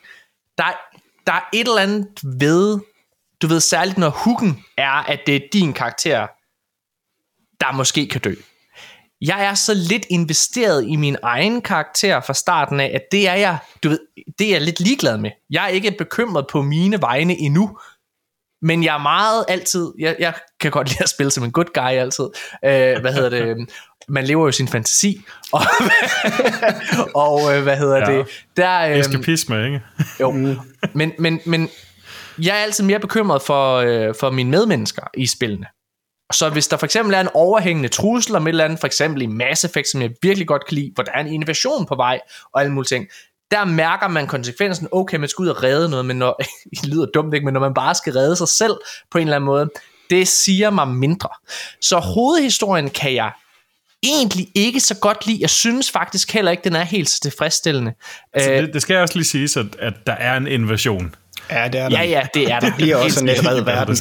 der, 0.57 0.63
er- 0.63 0.90
der 1.27 1.33
er 1.33 1.49
et 1.53 1.67
eller 1.67 1.81
andet 1.81 2.07
ved, 2.23 2.79
du 3.41 3.47
ved 3.47 3.59
særligt 3.59 3.97
når 3.97 4.09
hooken 4.09 4.63
er, 4.77 4.91
at 4.91 5.19
det 5.27 5.35
er 5.35 5.39
din 5.53 5.73
karakter, 5.73 6.27
der 7.59 7.71
måske 7.71 8.07
kan 8.07 8.21
dø. 8.21 8.33
Jeg 9.21 9.45
er 9.45 9.53
så 9.53 9.73
lidt 9.73 10.05
investeret 10.09 10.87
i 10.87 10.95
min 10.95 11.17
egen 11.23 11.61
karakter 11.61 12.21
fra 12.21 12.33
starten 12.33 12.79
af, 12.79 12.91
at 12.93 13.01
det 13.11 13.27
er 13.27 13.33
jeg, 13.33 13.57
du 13.83 13.89
ved, 13.89 13.99
det 14.39 14.47
er 14.47 14.51
jeg 14.51 14.61
lidt 14.61 14.79
ligeglad 14.79 15.17
med. 15.17 15.31
Jeg 15.49 15.63
er 15.63 15.67
ikke 15.67 15.95
bekymret 15.97 16.45
på 16.51 16.61
mine 16.61 17.01
vegne 17.01 17.37
endnu, 17.37 17.79
men 18.61 18.83
jeg 18.83 18.93
er 18.95 18.99
meget 18.99 19.45
altid, 19.47 19.91
jeg, 19.99 20.15
jeg 20.19 20.33
kan 20.59 20.71
godt 20.71 20.89
lide 20.89 21.03
at 21.03 21.09
spille 21.09 21.31
som 21.31 21.43
en 21.43 21.51
good 21.51 21.73
guy 21.73 21.81
altid. 21.99 22.23
Øh, 22.65 23.01
hvad 23.01 23.13
hedder 23.13 23.29
det? 23.29 23.69
Man 24.07 24.23
lever 24.23 24.45
jo 24.45 24.51
sin 24.51 24.67
fantasi. 24.67 25.21
Og, 25.51 25.61
og 27.15 27.55
øh, 27.57 27.63
hvad 27.63 27.77
hedder 27.77 27.97
Ja. 28.11 28.17
det? 28.17 28.27
Der, 28.57 28.79
øh, 28.81 28.97
Eskapisme, 28.97 29.65
ikke? 29.65 29.81
jo. 30.19 30.31
Men, 30.93 31.11
men, 31.19 31.39
men 31.45 31.69
jeg 32.41 32.57
er 32.57 32.63
altid 32.63 32.83
mere 32.83 32.99
bekymret 32.99 33.41
for, 33.41 33.75
øh, 33.77 34.15
for 34.19 34.29
mine 34.29 34.49
medmennesker 34.49 35.03
i 35.13 35.27
spillene. 35.27 35.65
Så 36.33 36.49
hvis 36.49 36.67
der 36.67 36.77
for 36.77 36.85
eksempel 36.85 37.13
er 37.15 37.19
en 37.21 37.29
overhængende 37.33 37.89
trussel 37.89 38.35
om 38.35 38.47
et 38.47 38.49
eller 38.49 38.65
andet, 38.65 38.79
for 38.79 38.87
eksempel 38.87 39.21
i 39.21 39.25
Mass 39.25 39.63
Effect, 39.63 39.87
som 39.87 40.01
jeg 40.01 40.09
virkelig 40.21 40.47
godt 40.47 40.67
kan 40.67 40.75
lide, 40.75 40.91
hvor 40.95 41.03
der 41.03 41.11
er 41.11 41.19
en 41.19 41.27
innovation 41.27 41.85
på 41.85 41.95
vej 41.95 42.19
og 42.53 42.61
alle 42.61 42.73
mulige 42.73 42.87
ting, 42.87 43.07
der 43.51 43.65
mærker 43.65 44.07
man 44.07 44.27
konsekvensen, 44.27 44.87
okay, 44.91 45.17
man 45.17 45.29
skal 45.29 45.43
ud 45.43 45.47
og 45.47 45.63
redde 45.63 45.89
noget, 45.89 46.05
men 46.05 46.17
når, 46.17 46.41
det 46.81 46.85
lyder 46.85 47.05
dumt 47.05 47.33
ikke, 47.33 47.45
men 47.45 47.53
når 47.53 47.61
man 47.61 47.73
bare 47.73 47.95
skal 47.95 48.13
redde 48.13 48.35
sig 48.35 48.47
selv 48.47 48.73
på 49.11 49.17
en 49.17 49.21
eller 49.21 49.35
anden 49.35 49.45
måde, 49.45 49.69
det 50.09 50.27
siger 50.27 50.69
mig 50.69 50.87
mindre. 50.87 51.29
Så 51.81 51.99
hovedhistorien 51.99 52.89
kan 52.89 53.15
jeg 53.15 53.31
egentlig 54.03 54.47
ikke 54.55 54.79
så 54.79 54.95
godt 54.95 55.27
lide. 55.27 55.37
Jeg 55.41 55.49
synes 55.49 55.91
faktisk 55.91 56.31
heller 56.31 56.51
ikke, 56.51 56.63
den 56.63 56.75
er 56.75 56.83
helt 56.83 57.09
så 57.09 57.19
tilfredsstillende. 57.19 57.93
Så 58.37 58.51
Øh, 58.51 58.61
det, 58.61 58.73
det 58.73 58.81
skal 58.81 58.97
også 58.97 59.17
lige 59.17 59.25
siges, 59.25 59.57
at, 59.57 59.65
at 59.79 59.93
der 60.07 60.13
er 60.13 60.37
en 60.37 60.47
invasion. 60.47 61.15
Ja, 61.51 61.67
det 61.67 61.79
er 61.79 61.89
der. 61.89 61.97
Ja, 61.97 62.03
ja, 62.03 62.21
det 62.33 62.51
er 62.51 62.59
der. 62.59 62.71
bliver 62.75 62.95
også 62.95 63.11
sådan 63.11 63.27
lidt 63.27 63.47
red 63.47 63.61
verden. 63.61 63.97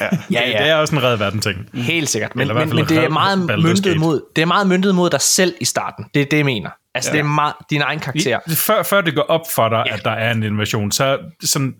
Ja. 0.00 0.08
Ja, 0.30 0.50
ja. 0.50 0.58
Det 0.58 0.70
er 0.70 0.74
også 0.74 0.96
en 0.96 1.02
red 1.02 1.16
verden 1.16 1.40
ting. 1.40 1.68
Helt 1.74 2.08
sikkert. 2.08 2.36
Men, 2.36 2.48
men, 2.48 2.68
men 2.68 2.84
det 2.84 2.98
er 2.98 3.08
meget 3.08 3.38
myndet 3.38 3.96
mod, 4.00 4.20
det 4.36 4.42
er 4.42 4.46
meget 4.46 4.66
myndet 4.66 4.94
mod 4.94 5.10
dig 5.10 5.20
selv 5.20 5.54
i 5.60 5.64
starten. 5.64 6.04
Det 6.14 6.22
er 6.22 6.26
det, 6.26 6.36
jeg 6.36 6.44
mener. 6.44 6.70
Altså, 6.94 7.10
ja. 7.10 7.16
det 7.16 7.20
er 7.20 7.28
meget 7.28 7.54
din 7.70 7.80
egen 7.80 8.00
karakter. 8.00 8.38
Før, 8.48 8.82
før 8.82 9.00
det 9.00 9.14
går 9.14 9.22
op 9.22 9.40
for 9.54 9.68
dig, 9.68 9.82
ja. 9.86 9.94
at 9.94 10.04
der 10.04 10.10
er 10.10 10.32
en 10.32 10.42
invasion, 10.42 10.92
så 10.92 11.18
sådan 11.44 11.74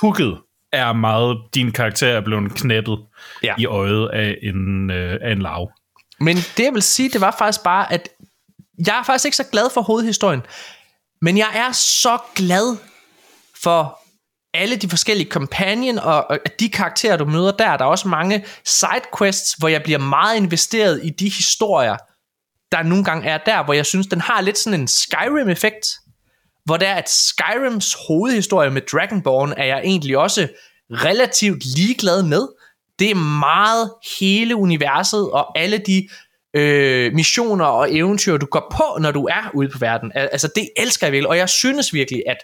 hooket 0.00 0.38
er 0.72 0.92
meget, 0.92 1.38
din 1.54 1.72
karakter 1.72 2.08
er 2.08 2.20
blevet 2.20 2.54
knæppet 2.54 2.98
ja. 3.42 3.54
i 3.58 3.66
øjet 3.66 4.08
af 4.12 4.38
en, 4.42 4.90
øh, 4.90 5.18
af 5.22 5.32
en 5.32 5.42
lav. 5.42 5.70
Men 6.20 6.36
det, 6.36 6.64
jeg 6.64 6.74
vil 6.74 6.82
sige, 6.82 7.08
det 7.08 7.20
var 7.20 7.34
faktisk 7.38 7.64
bare, 7.64 7.92
at 7.92 8.08
jeg 8.86 8.98
er 8.98 9.02
faktisk 9.02 9.24
ikke 9.24 9.36
så 9.36 9.44
glad 9.52 9.64
for 9.74 9.80
hovedhistorien. 9.80 10.42
Men 11.22 11.38
jeg 11.38 11.48
er 11.54 11.72
så 11.72 12.18
glad 12.34 12.76
for 13.62 13.98
alle 14.56 14.76
de 14.76 14.88
forskellige 14.88 15.30
companion 15.30 15.98
og, 15.98 16.30
og 16.30 16.38
de 16.60 16.68
karakterer, 16.68 17.16
du 17.16 17.24
møder 17.24 17.50
der. 17.50 17.76
Der 17.76 17.84
er 17.84 17.88
også 17.88 18.08
mange 18.08 18.44
sidequests, 18.64 19.52
hvor 19.52 19.68
jeg 19.68 19.82
bliver 19.82 19.98
meget 19.98 20.36
investeret 20.36 21.00
i 21.04 21.10
de 21.10 21.28
historier, 21.28 21.96
der 22.72 22.82
nogle 22.82 23.04
gange 23.04 23.28
er 23.28 23.38
der, 23.46 23.64
hvor 23.64 23.74
jeg 23.74 23.86
synes, 23.86 24.06
den 24.06 24.20
har 24.20 24.40
lidt 24.40 24.58
sådan 24.58 24.80
en 24.80 24.88
Skyrim-effekt, 24.88 25.86
hvor 26.64 26.76
det 26.76 26.88
er, 26.88 26.94
at 26.94 27.10
Skyrims 27.10 27.96
hovedhistorie 28.08 28.70
med 28.70 28.82
Dragonborn 28.92 29.54
er 29.56 29.64
jeg 29.64 29.80
egentlig 29.84 30.18
også 30.18 30.48
relativt 30.90 31.64
ligeglad 31.76 32.22
med. 32.22 32.48
Det 32.98 33.10
er 33.10 33.14
meget 33.40 33.92
hele 34.20 34.56
universet 34.56 35.30
og 35.30 35.58
alle 35.58 35.78
de 35.78 36.08
øh, 36.54 37.12
missioner 37.14 37.64
og 37.64 37.94
eventyr, 37.94 38.36
du 38.36 38.46
går 38.46 38.74
på, 38.76 38.98
når 39.00 39.10
du 39.10 39.24
er 39.24 39.50
ude 39.54 39.68
på 39.68 39.78
verden. 39.78 40.12
Al- 40.14 40.28
Altså, 40.32 40.48
det 40.54 40.68
elsker 40.76 41.06
jeg 41.06 41.12
virkelig, 41.12 41.28
og 41.28 41.36
jeg 41.36 41.48
synes 41.48 41.94
virkelig, 41.94 42.22
at 42.26 42.36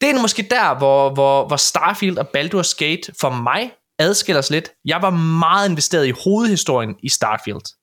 det 0.00 0.10
er 0.10 0.20
måske 0.20 0.42
der, 0.50 0.78
hvor, 0.78 1.14
hvor, 1.14 1.46
hvor 1.46 1.56
Starfield 1.56 2.18
og 2.18 2.26
Baldur's 2.36 2.74
Gate 2.78 3.12
for 3.20 3.30
mig 3.30 3.72
adskiller 3.98 4.40
sig 4.42 4.54
lidt. 4.54 4.72
Jeg 4.84 5.02
var 5.02 5.10
meget 5.10 5.68
investeret 5.68 6.06
i 6.06 6.10
hovedhistorien 6.24 6.96
i 7.02 7.08
Starfield. 7.08 7.74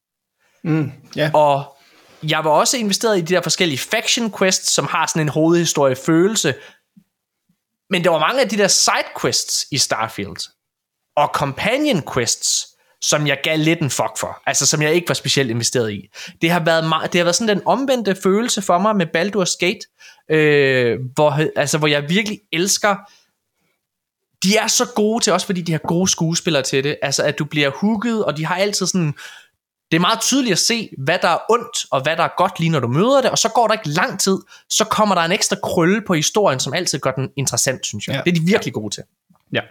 Mm, 0.63 0.91
ja. 1.15 1.32
Og 1.34 1.78
jeg 2.24 2.43
var 2.43 2.51
også 2.51 2.78
investeret 2.78 3.18
i 3.18 3.22
de 3.22 3.34
der 3.34 3.41
forskellige 3.41 3.80
faction 3.80 4.34
quests, 4.38 4.72
som 4.72 4.88
har 4.88 5.05
sådan 5.05 5.22
en 5.22 5.30
hovedhistorie 5.30 5.95
følelse. 5.95 6.55
Men 7.89 8.03
der 8.03 8.09
var 8.09 8.20
mange 8.20 8.41
af 8.41 8.49
de 8.49 8.57
der 8.57 8.68
side 8.68 9.22
quests 9.22 9.65
i 9.72 9.78
Starfield. 9.78 10.49
Og 11.15 11.30
companion 11.34 12.03
quests, 12.13 12.68
som 13.01 13.28
jeg 13.28 13.39
gav 13.43 13.57
lidt 13.57 13.80
en 13.80 13.89
fuck 13.89 14.18
for. 14.18 14.41
Altså 14.45 14.65
som 14.65 14.82
jeg 14.82 14.93
ikke 14.93 15.07
var 15.07 15.13
specielt 15.13 15.49
investeret 15.49 15.91
i. 15.91 16.09
Det 16.41 16.51
har 16.51 16.59
været, 16.59 16.89
meget, 16.89 17.13
det 17.13 17.20
har 17.20 17.24
været 17.24 17.36
sådan 17.36 17.57
den 17.57 17.68
omvendte 17.68 18.15
følelse 18.24 18.61
for 18.61 18.78
mig 18.78 18.95
med 18.95 19.05
Baldur's 19.05 19.57
Gate. 19.59 19.80
Øh, 20.32 20.99
hvor, 21.15 21.59
altså, 21.59 21.78
hvor 21.78 21.88
jeg 21.88 22.09
virkelig 22.09 22.39
elsker 22.51 22.95
de 24.43 24.57
er 24.57 24.67
så 24.67 24.86
gode 24.95 25.23
til, 25.23 25.34
også 25.34 25.45
fordi 25.45 25.61
de 25.61 25.71
har 25.71 25.80
gode 25.88 26.07
skuespillere 26.07 26.63
til 26.63 26.84
det, 26.84 26.97
altså 27.01 27.23
at 27.23 27.39
du 27.39 27.45
bliver 27.45 27.69
hooket, 27.69 28.25
og 28.25 28.38
de 28.38 28.45
har 28.45 28.55
altid 28.55 28.86
sådan, 28.86 29.13
det 29.91 29.97
er 29.97 29.99
meget 29.99 30.21
tydeligt 30.21 30.51
at 30.51 30.59
se, 30.59 30.89
hvad 30.97 31.19
der 31.21 31.28
er 31.28 31.38
ondt, 31.49 31.86
og 31.91 32.01
hvad 32.01 32.17
der 32.17 32.23
er 32.23 32.30
godt 32.38 32.59
lige 32.59 32.69
når 32.69 32.80
du 32.80 32.88
møder 32.88 33.21
det, 33.21 33.32
og 33.32 33.38
så 33.38 33.49
går 33.49 33.67
der 33.67 33.73
ikke 33.73 33.89
lang 33.89 34.19
tid, 34.19 34.38
så 34.69 34.86
kommer 34.86 35.15
der 35.15 35.21
en 35.21 35.32
ekstra 35.32 35.55
krølle 35.63 36.01
på 36.07 36.13
historien, 36.13 36.59
som 36.59 36.73
altid 36.73 36.99
gør 36.99 37.11
den 37.11 37.30
interessant, 37.38 37.86
synes 37.86 38.07
jeg. 38.07 38.15
Ja. 38.15 38.21
Det 38.25 38.38
er 38.38 38.41
de 38.41 38.45
virkelig 38.51 38.73
gode 38.73 38.95
til. 38.95 39.03
Ja. 39.53 39.61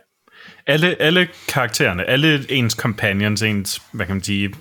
Alle, 0.66 1.02
alle 1.02 1.28
karaktererne, 1.48 2.04
alle 2.04 2.52
ens 2.52 2.72
companions, 2.72 3.42
ens, 3.42 3.82
hvad 3.92 4.07
kan 4.07 4.14
man 4.14 4.24
sige, 4.24 4.54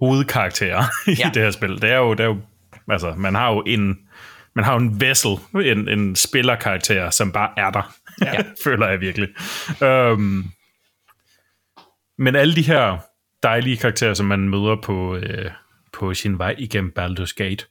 hovedkarakterer 0.00 0.84
i 1.10 1.16
Ja. 1.18 1.30
det 1.34 1.42
her 1.42 1.50
spil, 1.50 1.82
det 1.82 1.90
er 1.90 1.96
jo, 1.96 2.12
det 2.14 2.20
er 2.20 2.24
jo 2.28 2.36
altså, 2.90 3.14
man 3.16 3.34
har 3.34 3.52
jo 3.52 3.62
en, 3.66 3.98
man 4.58 4.64
har 4.64 4.72
jo 4.72 4.78
en 4.78 5.00
vessel, 5.00 5.30
en, 5.54 5.88
en 5.88 6.16
spillerkarakter, 6.16 7.10
som 7.10 7.32
bare 7.32 7.50
er 7.56 7.70
der, 7.70 7.94
ja. 8.22 8.42
føler 8.64 8.88
jeg 8.88 9.00
virkelig. 9.00 9.28
Um, 9.82 10.50
men 12.18 12.36
alle 12.36 12.54
de 12.54 12.62
her 12.62 12.98
dejlige 13.42 13.76
karakterer, 13.76 14.14
som 14.14 14.26
man 14.26 14.48
møder 14.48 14.76
på, 14.82 15.16
øh, 15.16 15.50
på 15.92 16.14
sin 16.14 16.38
vej 16.38 16.54
igennem 16.58 16.92
Baldur's 16.98 17.34
Gate, 17.36 17.66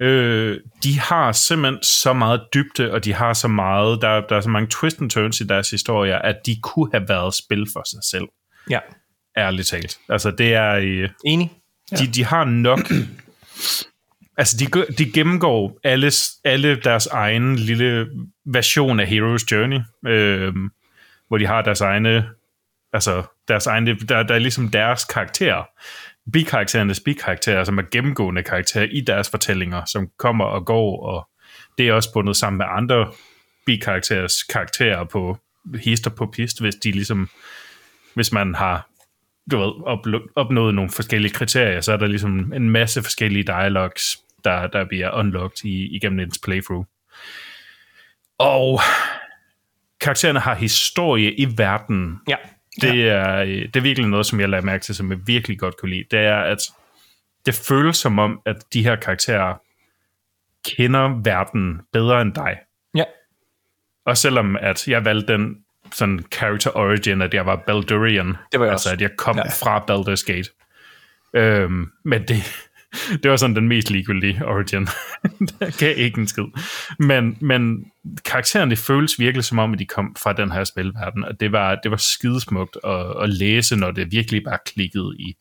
øh, 0.00 0.60
de 0.84 1.00
har 1.00 1.32
simpelthen 1.32 1.82
så 1.82 2.12
meget 2.12 2.40
dybde, 2.54 2.92
og 2.92 3.04
de 3.04 3.14
har 3.14 3.32
så 3.32 3.48
meget, 3.48 4.02
der, 4.02 4.20
der 4.28 4.36
er 4.36 4.40
så 4.40 4.50
mange 4.50 4.68
twist 4.68 5.00
and 5.00 5.10
turns 5.10 5.40
i 5.40 5.44
deres 5.44 5.70
historier, 5.70 6.18
at 6.18 6.36
de 6.46 6.56
kunne 6.62 6.90
have 6.92 7.08
været 7.08 7.34
spil 7.34 7.66
for 7.72 7.82
sig 7.86 8.00
selv, 8.10 8.28
Ja, 8.70 8.78
ærligt 9.36 9.68
talt. 9.68 9.98
Altså 10.08 10.30
det 10.30 10.54
er, 10.54 10.74
øh, 10.74 11.08
enig. 11.26 11.52
de, 11.98 12.06
de 12.06 12.24
har 12.24 12.44
nok, 12.44 12.80
altså 14.36 14.56
de, 14.56 14.92
de 14.98 15.12
gennemgår 15.12 15.78
alles, 15.84 16.30
alle 16.44 16.80
deres 16.80 17.06
egen 17.06 17.56
lille 17.56 18.08
version 18.44 19.00
af 19.00 19.06
Hero's 19.06 19.44
Journey, 19.52 19.80
øh, 20.06 20.54
hvor 21.28 21.38
de 21.38 21.46
har 21.46 21.62
deres 21.62 21.80
egne, 21.80 22.28
altså 22.92 23.22
deres 23.48 23.66
egne, 23.66 23.98
der, 23.98 24.22
der 24.22 24.34
er 24.34 24.38
ligesom 24.38 24.68
deres 24.68 25.04
karakterer, 25.04 25.64
bikarakterernes 26.32 27.00
bikarakterer, 27.00 27.64
som 27.64 27.78
er 27.78 27.82
gennemgående 27.90 28.42
karakterer 28.42 28.88
i 28.92 29.00
deres 29.00 29.30
fortællinger, 29.30 29.84
som 29.84 30.08
kommer 30.18 30.44
og 30.44 30.66
går, 30.66 31.06
og 31.06 31.28
det 31.78 31.88
er 31.88 31.92
også 31.92 32.12
bundet 32.12 32.36
sammen 32.36 32.58
med 32.58 32.66
andre 32.68 33.12
bikarakterers 33.66 34.42
karakterer 34.42 35.04
på 35.04 35.38
hister 35.74 36.10
på 36.10 36.26
pist, 36.26 36.60
hvis 36.60 36.74
de 36.74 36.90
ligesom, 36.90 37.28
hvis 38.14 38.32
man 38.32 38.54
har 38.54 38.88
du 39.50 39.58
ved, 39.58 39.72
oplo- 39.86 40.32
opnået 40.36 40.74
nogle 40.74 40.90
forskellige 40.90 41.32
kriterier, 41.32 41.80
så 41.80 41.92
er 41.92 41.96
der 41.96 42.06
ligesom 42.06 42.52
en 42.52 42.70
masse 42.70 43.02
forskellige 43.02 43.44
dialogs, 43.44 44.18
der, 44.44 44.66
der 44.66 44.84
bliver 44.84 45.10
unlocked 45.18 45.64
i, 45.64 45.96
igennem 45.96 46.20
ens 46.20 46.38
playthrough. 46.44 46.84
Og 48.38 48.80
karaktererne 50.00 50.40
har 50.40 50.54
historie 50.54 51.34
i 51.34 51.46
verden. 51.58 52.18
Ja, 52.28 52.36
Det 52.80 53.08
er, 53.08 53.36
øh, 53.38 53.48
det 53.48 53.76
er 53.76 53.80
virkelig 53.80 54.08
noget, 54.08 54.26
som 54.26 54.40
jeg 54.40 54.48
lader 54.48 54.62
mærke 54.62 54.82
til, 54.84 54.94
som 54.94 55.10
jeg 55.10 55.18
virkelig 55.26 55.58
godt 55.58 55.76
kunne 55.76 55.90
lide. 55.90 56.04
Det 56.10 56.18
er, 56.20 56.36
at 56.36 56.58
det 57.46 57.54
føles 57.68 57.96
som 57.96 58.18
om, 58.18 58.40
at 58.46 58.56
de 58.72 58.82
her 58.82 58.96
karakterer 58.96 59.54
kender 60.76 61.20
verden 61.24 61.80
bedre 61.92 62.22
end 62.22 62.34
dig. 62.34 62.58
ja, 62.94 63.04
Og 64.06 64.16
selvom 64.16 64.56
at 64.56 64.88
jeg 64.88 65.04
valgte 65.04 65.32
den 65.32 65.61
sådan 65.92 66.24
character 66.32 66.70
origin, 66.76 67.22
at 67.22 67.34
jeg 67.34 67.46
var 67.46 67.56
Baldurian. 67.66 68.26
Det 68.52 68.60
var 68.60 68.66
jeg 68.66 68.72
altså, 68.72 68.88
også. 68.88 68.94
at 68.94 69.00
jeg 69.00 69.10
kom 69.18 69.36
Ja. 69.36 69.42
fra 69.42 69.78
Baldur's 69.90 70.24
Gate. 70.32 70.50
Øhm, 71.36 71.86
men 72.04 72.22
det, 72.28 72.36
det 73.22 73.30
var 73.30 73.36
sådan 73.36 73.56
den 73.56 73.68
mest 73.68 73.90
ligegyldige 73.90 74.46
origin. 74.46 74.86
der 75.58 75.78
gav 75.78 75.94
ikke 75.98 76.20
en 76.20 76.26
skid. 76.28 76.44
Men, 76.98 77.38
men 77.40 77.84
karaktererne 78.24 78.76
føles 78.76 79.18
virkelig 79.18 79.44
som 79.44 79.58
om, 79.58 79.72
at 79.72 79.78
de 79.78 79.86
kom 79.86 80.16
fra 80.18 80.32
den 80.32 80.52
her 80.52 80.64
spilverden, 80.64 81.24
og 81.24 81.40
det 81.40 81.52
var, 81.52 81.74
det 81.82 81.90
var 81.90 81.96
skidesmukt 81.96 82.76
at, 82.84 83.22
at 83.22 83.28
læse, 83.28 83.76
når 83.76 83.90
det 83.90 84.12
virkelig 84.12 84.42
bare 84.44 84.58
klikkede 84.66 85.16
i, 85.18 85.34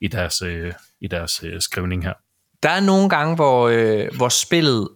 i 0.00 0.08
deres, 0.08 0.42
øh, 0.42 0.72
i 1.00 1.06
deres 1.06 1.40
øh, 1.44 1.60
skrivning 1.60 2.04
her. 2.04 2.12
Der 2.62 2.68
er 2.70 2.80
nogle 2.80 3.08
gange, 3.08 3.34
hvor, 3.34 3.68
øh, 3.68 4.08
hvor 4.16 4.28
spillet 4.28 4.88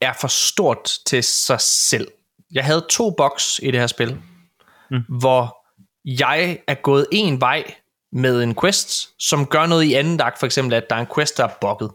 er 0.00 0.12
for 0.20 0.28
stort 0.28 0.90
til 1.06 1.22
sig 1.24 1.60
selv. 1.60 2.08
Jeg 2.52 2.64
havde 2.64 2.86
to 2.90 3.10
boks 3.10 3.60
i 3.62 3.70
det 3.70 3.80
her 3.80 3.86
spil, 3.86 4.18
mm. 4.90 5.00
hvor 5.08 5.56
jeg 6.04 6.58
er 6.66 6.74
gået 6.74 7.06
en 7.12 7.40
vej 7.40 7.74
med 8.12 8.42
en 8.42 8.54
quest, 8.60 9.08
som 9.18 9.46
gør 9.46 9.66
noget 9.66 9.84
i 9.84 9.94
anden 9.94 10.20
akt, 10.20 10.38
for 10.38 10.46
eksempel 10.46 10.74
at 10.74 10.90
der 10.90 10.96
er 10.96 11.00
en 11.00 11.06
quest, 11.14 11.36
der 11.36 11.44
er 11.44 11.52
bugget. 11.60 11.90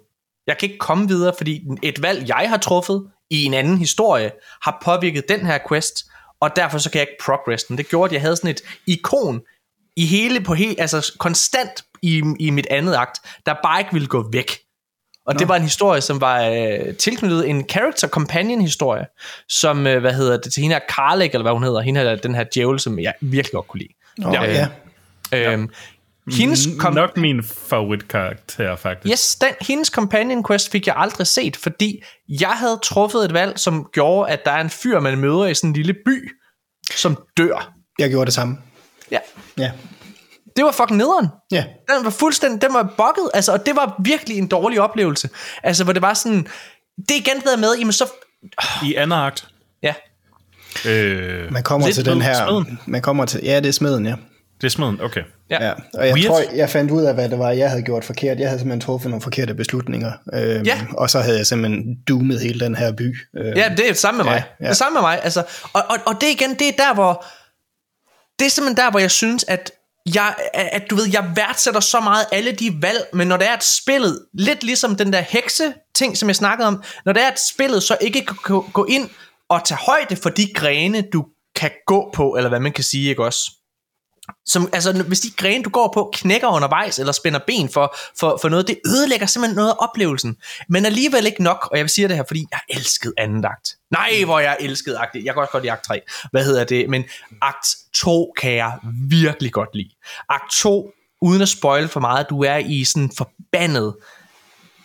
Jeg 0.48 0.58
kan 0.58 0.70
ikke 0.70 0.80
komme 0.80 1.08
videre, 1.08 1.34
fordi 1.38 1.68
et 1.84 2.02
valg, 2.02 2.28
jeg 2.28 2.50
har 2.50 2.58
truffet 2.58 3.08
i 3.30 3.44
en 3.44 3.54
anden 3.54 3.78
historie, 3.78 4.32
har 4.62 4.82
påvirket 4.86 5.30
den 5.30 5.46
her 5.46 5.60
quest, 5.70 6.06
og 6.40 6.56
derfor 6.56 6.78
så 6.78 6.92
kan 6.92 7.00
jeg 7.00 7.08
ikke 7.10 7.24
progress 7.24 7.64
den. 7.64 7.78
Det 7.78 7.90
gjorde, 7.90 8.10
at 8.10 8.14
jeg 8.14 8.22
havde 8.22 8.36
sådan 8.36 8.50
et 8.50 8.62
ikon 8.88 9.42
i 9.96 10.06
hele, 10.06 10.42
på 10.42 10.54
hele, 10.54 10.76
altså 10.80 11.14
konstant 11.20 11.86
i, 12.02 12.24
i 12.40 12.50
mit 12.50 12.68
andet 12.70 12.96
akt, 12.96 13.22
der 13.46 13.56
bare 13.64 13.80
ikke 13.80 13.94
ville 13.94 14.08
gå 14.08 14.30
væk. 14.32 14.65
Og 15.26 15.34
Nå. 15.34 15.38
det 15.38 15.48
var 15.48 15.56
en 15.56 15.62
historie, 15.62 16.02
som 16.02 16.22
var 16.22 16.44
øh, 16.44 16.96
tilknyttet 16.96 17.50
en 17.50 17.70
character 17.70 18.08
companion 18.08 18.62
historie, 18.62 19.06
som, 19.50 19.88
øh, 19.88 20.02
hvad 20.02 20.14
hedder 20.14 20.38
det, 20.38 20.54
til 20.54 20.62
hende 20.62 20.76
her 20.76 20.82
Karlik, 20.96 21.34
eller 21.34 21.44
hvad 21.44 21.52
hun 21.52 21.64
hedder, 21.64 21.82
hende 21.82 22.02
her, 22.02 22.16
den 22.16 22.36
her 22.36 22.44
djævel, 22.56 22.80
som 22.80 23.00
jeg 23.00 23.14
virkelig 23.22 23.52
godt 23.52 23.68
kunne 23.68 23.80
lide. 23.80 23.94
Nå, 24.18 24.34
ja. 24.34 24.68
ja. 25.32 25.52
Øhm, 25.52 25.70
hendes, 26.32 26.68
kom, 26.80 26.94
Nok 26.94 27.18
min 27.18 27.44
favoritkarakter, 27.44 28.76
faktisk. 28.76 29.12
yes, 29.12 29.36
den, 29.36 29.50
hendes 29.62 29.88
companion 29.88 30.44
quest 30.48 30.72
fik 30.72 30.88
jeg 30.88 30.96
aldrig 30.98 31.28
set, 31.28 31.58
fordi 31.58 32.04
jeg 32.30 32.50
havde 32.50 32.80
truffet 32.84 33.26
et 33.26 33.34
valg, 33.34 33.60
som 33.60 33.90
gjorde, 33.94 34.32
at 34.32 34.46
der 34.46 34.52
er 34.52 34.62
en 34.62 34.70
fyr, 34.70 35.00
man 35.00 35.18
møder 35.18 35.46
i 35.46 35.54
sådan 35.54 35.70
en 35.70 35.76
lille 35.76 35.96
by, 36.06 36.32
som 36.92 37.18
dør. 37.38 37.74
Jeg 38.00 38.10
gjorde 38.10 38.26
det 38.26 38.34
samme. 38.34 38.58
Ja. 39.12 39.20
Ja. 39.58 39.72
Det 40.56 40.66
var 40.66 40.72
fucking 40.72 40.98
nederen. 40.98 41.28
Ja. 41.52 41.64
Den 41.98 42.04
var 42.06 42.10
fuldstændig, 42.10 42.62
den 42.62 42.74
var 42.74 42.94
bugget, 42.98 43.30
altså, 43.34 43.52
og 43.52 43.66
det 43.66 43.76
var 43.76 43.96
virkelig 44.04 44.38
en 44.38 44.48
dårlig 44.48 44.82
oplevelse. 44.82 45.30
Altså, 45.64 45.84
hvor 45.84 45.94
det 45.94 46.02
var 46.02 46.14
sådan, 46.14 46.48
det 46.98 47.12
er 47.12 47.16
igen 47.20 47.42
været 47.46 47.60
med, 47.60 47.76
jamen 47.78 47.94
så, 47.94 48.06
I 48.84 48.96
anden 48.96 49.20
akt. 49.20 49.48
ja, 49.84 49.94
Øh, 50.86 51.52
Man 51.54 51.64
kommer 51.64 51.92
til 51.92 52.06
den 52.06 52.22
her... 52.22 52.34
smeden. 52.48 52.80
Man 52.86 53.02
kommer 53.02 53.26
til... 53.26 53.40
Ja, 53.44 53.60
det 53.60 53.68
er 53.68 53.72
smeden, 53.72 54.06
ja. 54.06 54.16
det 54.62 54.68
er 54.68 54.70
smeden, 54.72 55.02
okay. 55.02 55.22
ja. 55.50 55.66
Ja, 55.66 55.74
og 55.94 56.06
jeg 56.08 56.14
Weird. 56.14 56.28
tror, 56.28 56.42
jeg 56.56 56.70
fandt 56.70 56.92
ud 56.92 57.04
af, 57.04 57.14
hvad 57.14 57.30
det 57.30 57.40
var, 57.40 57.50
jeg 57.52 57.70
havde 57.70 57.82
gjort 57.84 58.06
forkert. 58.06 58.40
Jeg 58.40 58.48
havde 58.50 58.60
simpelthen 58.60 58.82
truffet 58.82 59.10
nogle 59.10 59.22
forkerte 59.22 59.54
beslutninger. 59.54 60.12
Øhm, 60.34 60.64
Ja. 60.66 60.82
Og 60.98 61.10
så 61.10 61.20
havde 61.20 61.38
jeg 61.38 61.48
simpelthen 61.48 61.96
doomet 62.08 62.40
hele 62.40 62.60
den 62.60 62.76
her 62.76 62.92
by. 62.92 63.18
Øhm, 63.38 63.48
Ja, 63.48 63.70
det 63.78 63.80
er 63.80 63.88
det 63.88 63.98
samme 63.98 64.18
med 64.18 64.26
mig. 64.26 64.34
Ja. 64.34 64.44
ja. 64.60 64.64
Det 64.66 64.70
er 64.70 64.74
samme 64.74 64.94
med 64.94 65.02
mig. 65.02 65.20
Altså, 65.24 65.44
og, 65.74 65.84
og, 65.90 65.98
og 66.06 66.22
det 66.22 66.28
igen, 66.30 66.50
det 66.54 66.68
er 66.68 66.72
der, 66.78 66.94
hvor... 66.94 67.26
Det 68.40 68.46
er 68.46 68.50
simpelthen 68.50 68.86
der, 68.86 68.92
hvor 68.92 69.00
jeg 69.00 69.12
synes, 69.12 69.46
at 69.48 69.72
jeg, 70.14 70.36
at 70.54 70.90
du 70.90 70.96
ved, 70.96 71.08
jeg 71.12 71.32
værdsætter 71.36 71.80
så 71.80 72.00
meget 72.00 72.26
alle 72.32 72.52
de 72.52 72.78
valg, 72.82 73.08
men 73.14 73.28
når 73.28 73.38
det 73.38 73.50
er 73.50 73.54
et 73.54 73.64
spillet, 73.64 74.26
lidt 74.34 74.64
ligesom 74.64 74.96
den 74.96 75.14
der 75.14 75.22
hekse 75.22 75.74
ting, 75.96 76.18
som 76.18 76.30
jeg 76.30 76.36
snakkede 76.36 76.68
om, 76.68 76.84
når 77.06 77.14
det 77.14 77.24
er 77.24 77.28
et 77.32 77.40
spillet, 77.54 77.84
så 77.84 77.98
ikke 78.02 78.26
kan 78.26 78.36
gå- 78.44 78.70
gå 78.74 78.86
ind 78.86 79.10
og 79.50 79.64
tage 79.66 79.78
højde 79.78 80.16
for 80.16 80.30
de 80.30 80.54
grene, 80.56 81.04
du 81.14 81.26
kan 81.56 81.72
gå 81.88 82.12
på, 82.14 82.36
eller 82.36 82.50
hvad 82.50 82.60
man 82.60 82.72
kan 82.72 82.84
sige, 82.84 83.10
ikke 83.10 83.24
også? 83.24 83.52
Som, 84.46 84.70
altså, 84.74 85.04
hvis 85.04 85.20
de 85.20 85.32
grene, 85.38 85.64
du 85.64 85.70
går 85.70 85.92
på, 85.94 86.12
knækker 86.14 86.48
undervejs, 86.48 87.00
eller 87.00 87.14
spænder 87.14 87.40
ben 87.48 87.70
for, 87.70 87.96
for, 88.20 88.38
for 88.42 88.50
noget, 88.50 88.68
det 88.68 88.80
ødelægger 88.86 89.26
simpelthen 89.26 89.56
noget 89.56 89.70
af 89.70 89.76
oplevelsen. 89.80 90.38
Men 90.70 90.86
alligevel 90.86 91.26
ikke 91.26 91.44
nok, 91.44 91.68
og 91.72 91.78
jeg 91.78 91.84
vil 91.84 91.90
sige 91.90 92.08
det 92.08 92.16
her, 92.16 92.24
fordi 92.28 92.46
jeg 92.52 92.60
elskede 92.70 93.14
anden 93.18 93.46
akt. 93.46 93.76
Nej, 93.92 94.24
hvor 94.26 94.40
jeg 94.40 94.58
elskede 94.60 94.98
akt. 94.98 95.16
Jeg 95.16 95.34
kan 95.34 95.42
også 95.42 95.52
godt 95.52 95.64
lide 95.64 95.72
akt 95.72 95.84
3. 95.84 96.02
Hvad 96.32 96.46
hedder 96.46 96.64
det? 96.64 96.90
Men 96.90 97.04
akt 97.42 97.68
2 97.94 98.34
kan 98.38 98.52
jeg 98.52 98.78
virkelig 99.10 99.52
godt 99.52 99.70
lide. 99.74 99.90
Akt 100.30 100.52
2, 100.52 100.92
uden 101.22 101.42
at 101.42 101.50
spoil 101.50 101.88
for 101.88 102.00
meget, 102.00 102.30
du 102.30 102.44
er 102.44 102.58
i 102.58 102.84
sådan 102.84 103.12
forbandet 103.18 103.96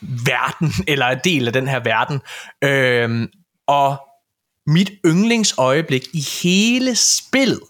verden, 0.01 0.73
eller 0.93 1.07
en 1.07 1.19
del 1.25 1.47
af 1.47 1.53
den 1.53 1.69
her 1.69 1.81
verden. 1.81 2.21
Øhm, 2.65 3.29
og 3.67 3.97
mit 4.67 4.91
yndlingsøjeblik 5.07 6.03
i 6.13 6.27
hele 6.43 6.97
spillet, 6.97 7.61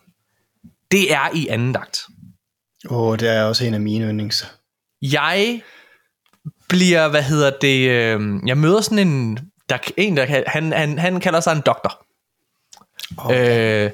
det 0.91 1.13
er 1.13 1.29
i 1.35 1.49
anden 1.49 1.77
akt. 1.77 2.01
Åh, 2.91 3.19
det 3.19 3.29
er 3.29 3.43
også 3.43 3.65
en 3.65 3.75
af 3.75 3.81
mine 3.81 4.05
yndlings. 4.05 4.55
jeg 5.03 5.63
bliver, 6.69 7.09
hvad 7.09 7.23
hedder 7.23 7.51
det, 7.61 7.91
øh, 7.91 8.21
jeg 8.47 8.59
møder 8.59 8.81
sådan 8.81 8.99
en, 8.99 9.39
der, 9.69 9.79
en 9.97 10.17
der, 10.17 10.43
han, 10.47 10.73
han, 10.73 10.99
han 10.99 11.21
kalder 11.21 11.41
sig 11.41 11.53
en 11.53 11.63
doktor. 11.67 12.07
Okay. 13.19 13.85
Øh, 13.87 13.91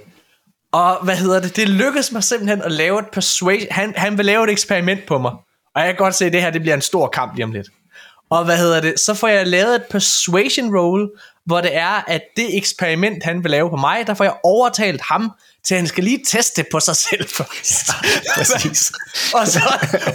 og 0.73 1.05
hvad 1.05 1.17
hedder 1.17 1.41
det, 1.41 1.57
det 1.57 1.69
lykkedes 1.69 2.13
mig 2.13 2.25
simpelthen 2.25 2.63
at 2.63 2.73
lave 2.73 2.99
et 2.99 3.07
persuasion, 3.13 3.69
han, 3.71 3.95
han 3.97 4.19
vil 4.19 4.27
lave 4.27 4.45
et 4.45 4.51
eksperiment 4.51 5.07
på 5.07 5.19
mig. 5.19 5.33
Og 5.75 5.83
jeg 5.83 5.87
kan 5.87 5.97
godt 5.97 6.15
se, 6.15 6.25
at 6.25 6.33
det 6.33 6.43
her 6.43 6.51
det 6.51 6.61
bliver 6.61 6.75
en 6.75 6.83
stor 6.83 7.09
kamp 7.09 7.35
lige 7.35 7.45
om 7.45 7.53
lidt. 7.53 7.69
Og 8.31 8.45
hvad 8.45 8.59
hedder 8.59 8.81
det, 8.81 9.01
så 9.01 9.15
får 9.15 9.29
jeg 9.29 9.47
lavet 9.47 9.75
et 9.75 9.85
persuasion 9.91 10.77
roll, 10.77 11.11
hvor 11.45 11.61
det 11.61 11.77
er, 11.77 12.05
at 12.09 12.21
det 12.37 12.57
eksperiment, 12.57 13.25
han 13.25 13.43
vil 13.43 13.51
lave 13.51 13.71
på 13.71 13.77
mig, 13.77 14.07
der 14.07 14.15
får 14.15 14.25
jeg 14.25 14.37
overtalt 14.45 15.01
ham 15.01 15.31
til, 15.67 15.75
at 15.75 15.81
han 15.81 15.87
skal 15.87 16.05
lige 16.05 16.21
teste 16.29 16.65
på 16.73 16.81
sig 16.81 16.97
selv 16.97 17.29
først. 17.37 17.91
præcis. 18.37 18.93
og, 19.39 19.47
så, 19.49 19.61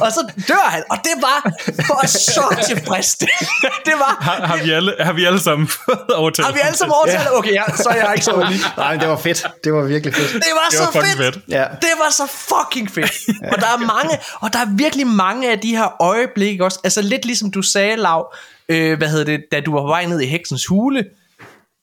og 0.01 0.11
så 0.11 0.31
dør 0.47 0.69
han, 0.69 0.83
og 0.89 0.97
det 1.03 1.11
var 1.21 1.51
for 1.87 2.07
så 2.07 2.63
tilfredsstillende. 2.67 3.45
det 3.85 3.93
var, 3.93 4.17
Har, 4.21 4.45
har, 4.47 4.57
vi 4.63 4.71
alle, 4.71 4.95
har 4.99 5.13
vi 5.13 5.25
alle 5.25 5.39
sammen 5.39 5.67
fået 5.67 6.09
overtalt? 6.15 6.45
har 6.45 6.53
vi 6.53 6.59
alle 6.63 6.77
sammen 6.77 6.95
overtalt? 6.95 7.27
Okay, 7.33 7.53
ja, 7.53 7.63
så 7.75 7.89
er 7.89 7.95
jeg 7.95 8.11
ikke 8.15 8.25
så 8.25 8.33
ulig. 8.33 8.59
Nej, 8.77 8.91
men 8.91 8.99
det 8.99 9.09
var 9.09 9.17
fedt. 9.17 9.45
Det 9.63 9.73
var 9.73 9.81
virkelig 9.81 10.15
fedt. 10.15 10.33
Det 10.33 10.41
var, 10.53 10.69
Det 10.69 10.77
så 10.77 10.83
var 10.83 10.91
fucking 10.91 11.17
fedt. 11.17 11.33
fedt. 11.35 11.45
Ja. 11.49 11.63
Det 11.63 11.93
var 11.97 12.09
så 12.11 12.27
fucking 12.27 12.91
fedt. 12.91 13.11
og 13.53 13.61
der 13.61 13.67
er 13.67 13.77
mange, 13.77 14.17
og 14.41 14.53
der 14.53 14.59
er 14.59 14.65
virkelig 14.75 15.07
mange 15.07 15.51
af 15.51 15.59
de 15.59 15.75
her 15.77 16.01
øjeblikke 16.01 16.63
også. 16.65 16.79
Altså 16.83 17.01
lidt 17.01 17.25
ligesom 17.25 17.51
du 17.51 17.61
sagde, 17.61 17.95
Lav, 17.95 18.33
øh, 18.69 18.97
hvad 18.97 19.07
hedder 19.09 19.25
det, 19.25 19.41
da 19.51 19.59
du 19.59 19.73
var 19.73 19.81
på 19.81 19.87
vej 19.87 20.05
ned 20.05 20.19
i 20.21 20.25
heksens 20.25 20.65
hule, 20.65 21.05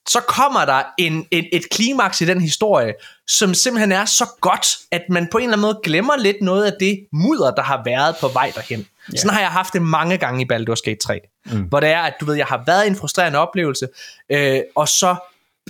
så 0.09 0.21
kommer 0.21 0.65
der 0.65 0.83
en, 0.99 1.27
et, 1.31 1.49
et 1.53 1.71
klimaks 1.71 2.21
i 2.21 2.25
den 2.25 2.41
historie, 2.41 2.93
som 3.27 3.55
simpelthen 3.55 3.93
er 3.93 4.05
så 4.05 4.27
godt, 4.41 4.67
at 4.91 5.03
man 5.11 5.29
på 5.33 5.39
en 5.39 5.45
eller 5.45 5.53
anden 5.53 5.63
måde 5.63 5.81
glemmer 5.83 6.17
lidt 6.17 6.37
noget 6.43 6.65
af 6.65 6.73
det 6.81 7.07
mudder, 7.13 7.51
der 7.51 7.63
har 7.63 7.83
været 7.85 8.17
på 8.21 8.29
vej 8.29 8.53
derhen. 8.55 8.79
Yeah. 8.79 9.19
Sådan 9.19 9.35
har 9.35 9.41
jeg 9.41 9.51
haft 9.51 9.73
det 9.73 9.83
mange 9.83 10.19
gange 10.19 10.43
i 10.43 10.47
Baldur's 10.53 10.83
Gate 10.85 11.01
3, 11.01 11.21
mm. 11.47 11.61
hvor 11.61 11.81
det 11.81 11.89
er, 11.89 12.01
at 12.01 12.15
du 12.21 12.25
ved, 12.25 12.35
jeg 12.35 12.47
har 12.47 12.63
været 12.67 12.85
i 12.85 12.89
en 12.89 12.97
frustrerende 12.97 13.39
oplevelse, 13.39 13.89
øh, 14.31 14.61
og 14.75 14.89
så 14.89 15.17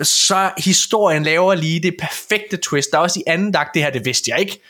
så 0.03 0.51
historien 0.59 1.23
laver 1.23 1.55
lige 1.55 1.81
det 1.81 1.95
perfekte 2.01 2.57
twist. 2.57 2.91
Der 2.93 2.99
er 2.99 3.03
også 3.03 3.21
i 3.21 3.23
anden 3.27 3.53
dag, 3.53 3.67
det 3.75 3.83
her, 3.83 3.91
det 3.91 4.05
vidste 4.05 4.31
jeg 4.31 4.41
ikke. 4.41 4.61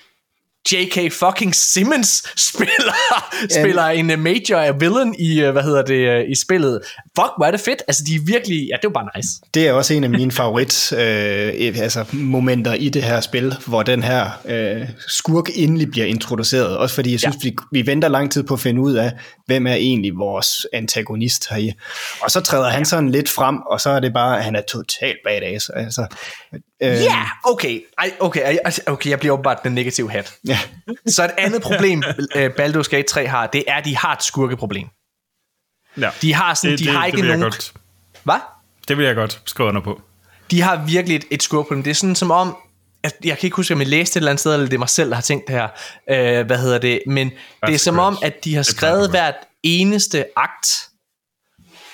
J.K. 0.72 1.12
fucking 1.12 1.54
Simmons 1.54 2.22
spiller, 2.36 2.94
spiller 3.60 3.84
en 3.84 4.10
uh, 4.10 4.18
major 4.18 4.78
villain 4.78 5.14
i, 5.18 5.44
uh, 5.44 5.50
hvad 5.50 5.62
hedder 5.62 5.82
det, 5.82 6.26
i 6.28 6.34
spillet. 6.34 6.80
Fuck, 7.18 7.30
hvor 7.36 7.44
er 7.44 7.50
det 7.50 7.60
fedt. 7.60 7.82
Altså, 7.88 8.04
de 8.06 8.14
er 8.14 8.20
virkelig, 8.24 8.68
ja, 8.70 8.76
det 8.76 8.84
jo 8.84 8.90
bare 8.90 9.08
nice. 9.16 9.28
Det 9.54 9.68
er 9.68 9.72
også 9.72 9.94
en 9.94 10.04
af 10.04 10.10
mine 10.10 10.32
favorit 10.32 10.92
øh, 10.92 10.98
altså, 11.58 12.04
momenter 12.12 12.74
i 12.74 12.88
det 12.88 13.02
her 13.02 13.20
spil, 13.20 13.54
hvor 13.66 13.82
den 13.82 14.02
her 14.02 14.30
øh, 14.44 14.88
skurk 15.08 15.50
endelig 15.54 15.90
bliver 15.90 16.06
introduceret. 16.06 16.76
Også 16.76 16.94
fordi 16.94 17.12
jeg 17.12 17.20
synes, 17.20 17.36
ja. 17.44 17.48
vi, 17.48 17.56
vi 17.72 17.86
venter 17.86 18.08
lang 18.08 18.32
tid 18.32 18.42
på 18.42 18.54
at 18.54 18.60
finde 18.60 18.80
ud 18.80 18.94
af, 18.94 19.12
hvem 19.46 19.66
er 19.66 19.74
egentlig 19.74 20.12
vores 20.16 20.66
antagonist 20.72 21.48
heri. 21.50 21.72
Og 22.20 22.30
så 22.30 22.40
træder 22.40 22.68
han 22.68 22.84
sådan 22.84 23.10
lidt 23.10 23.28
frem, 23.28 23.56
og 23.70 23.80
så 23.80 23.90
er 23.90 24.00
det 24.00 24.12
bare, 24.12 24.38
at 24.38 24.44
han 24.44 24.56
er 24.56 24.62
totalt 24.68 25.18
badass. 25.24 25.68
Altså, 25.68 26.06
øh, 26.82 26.88
Ja, 26.88 26.94
yeah, 26.94 27.26
okay. 27.44 27.80
Ej, 27.98 28.12
okay, 28.20 28.40
ej, 28.40 28.58
ej, 28.64 28.72
okay, 28.86 29.10
jeg 29.10 29.18
bliver 29.18 29.32
åbenbart 29.32 29.62
den 29.64 29.72
negative 29.72 30.10
hat. 30.10 30.34
ja. 30.46 30.58
Så 31.06 31.24
et 31.24 31.30
andet 31.38 31.62
problem, 31.62 32.02
uh, 32.36 32.42
Baldur's 32.42 32.88
Gate 32.90 33.02
3 33.08 33.26
har, 33.26 33.46
det 33.46 33.64
er, 33.66 33.74
at 33.74 33.84
de 33.84 33.96
har 33.96 34.12
et 34.12 34.22
skurkeproblem. 34.22 34.86
Ja. 36.00 36.10
De 36.22 36.34
har 36.34 36.54
sådan, 36.54 36.70
det, 36.70 36.78
de 36.78 36.84
det, 36.84 36.92
har 36.92 37.00
det 37.00 37.06
ikke 37.06 37.20
vil 37.20 37.28
jeg 37.28 37.36
nogen... 37.36 37.52
Godt, 37.52 37.72
Hvad? 38.24 38.38
det 38.88 38.96
vil 38.98 39.06
jeg 39.06 39.14
godt 39.14 39.42
skrive 39.44 39.68
under 39.68 39.80
på. 39.80 40.00
de 40.50 40.60
har 40.62 40.76
virkelig 40.86 41.16
et, 41.16 41.24
et 41.30 41.42
skurproblem. 41.42 41.82
Det 41.82 41.90
er 41.90 41.94
sådan 41.94 42.14
som 42.14 42.30
om, 42.30 42.56
at 43.02 43.14
jeg 43.24 43.38
kan 43.38 43.46
ikke 43.46 43.56
huske, 43.56 43.74
om 43.74 43.80
jeg 43.80 43.88
læste 43.88 44.12
et 44.12 44.20
eller 44.20 44.30
andet 44.30 44.40
sted, 44.40 44.52
eller 44.52 44.66
det 44.66 44.74
er 44.74 44.78
mig 44.78 44.88
selv, 44.88 45.08
der 45.08 45.14
har 45.14 45.22
tænkt 45.22 45.48
det 45.48 45.54
her. 45.54 45.68
Øh, 46.40 46.46
hvad 46.46 46.58
hedder 46.58 46.78
det? 46.78 47.00
Men 47.06 47.30
det 47.66 47.74
er 47.74 47.78
som 47.78 47.94
great. 47.94 48.06
om, 48.06 48.18
at 48.22 48.44
de 48.44 48.54
har 48.54 48.62
Det 48.62 48.66
skrevet 48.66 49.10
hvert 49.10 49.34
eneste 49.62 50.24
akt, 50.36 50.88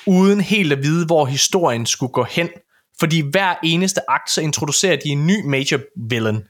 uden 0.06 0.40
helt 0.40 0.72
at 0.72 0.82
vide, 0.82 1.06
hvor 1.06 1.26
historien 1.26 1.86
skulle 1.86 2.12
gå 2.12 2.24
hen. 2.30 2.48
Fordi 3.00 3.20
hver 3.30 3.54
eneste 3.64 4.00
akt, 4.10 4.30
så 4.30 4.40
introducerer 4.40 4.96
de 4.96 5.08
en 5.08 5.26
ny 5.26 5.44
major 5.46 5.78
villain 6.08 6.42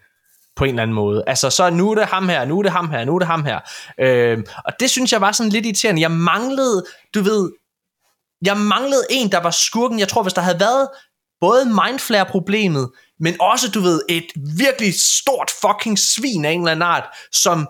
på 0.57 0.65
en 0.65 0.71
eller 0.71 0.83
anden 0.83 0.95
måde. 0.95 1.25
Altså, 1.27 1.51
så 1.51 1.71
nu 1.71 1.91
er 1.91 1.95
det 1.95 2.07
ham 2.07 2.29
her, 2.29 2.45
nu 2.45 2.59
er 2.59 2.63
det 2.63 2.73
ham 2.73 2.91
her, 2.91 3.05
nu 3.05 3.15
er 3.15 3.19
det 3.19 3.29
ham 3.29 3.45
her. 3.45 3.61
Øh, 4.01 4.39
og 4.65 4.73
det 4.81 4.91
synes 4.91 5.13
jeg 5.13 5.21
var 5.21 5.33
sådan 5.33 5.53
lidt 5.53 5.67
irriterende. 5.67 6.01
Jeg 6.01 6.11
manglede, 6.11 6.85
du 7.15 7.23
ved, 7.23 7.51
jeg 8.45 8.57
manglede 8.57 9.03
en, 9.11 9.33
der 9.33 9.41
var 9.41 9.51
skurken. 9.51 9.99
Jeg 9.99 10.09
tror, 10.09 10.23
hvis 10.23 10.33
der 10.33 10.43
havde 10.43 10.61
været 10.61 10.89
både 11.41 11.65
mindflare-problemet, 11.65 12.91
men 13.21 13.41
også, 13.41 13.71
du 13.71 13.81
ved, 13.81 14.01
et 14.09 14.27
virkelig 14.57 14.95
stort 14.95 15.51
fucking 15.61 15.99
svin 15.99 16.45
af 16.45 16.51
en 16.51 16.61
eller 16.61 16.73
anden 16.73 16.83
art, 16.83 17.05
som, 17.33 17.69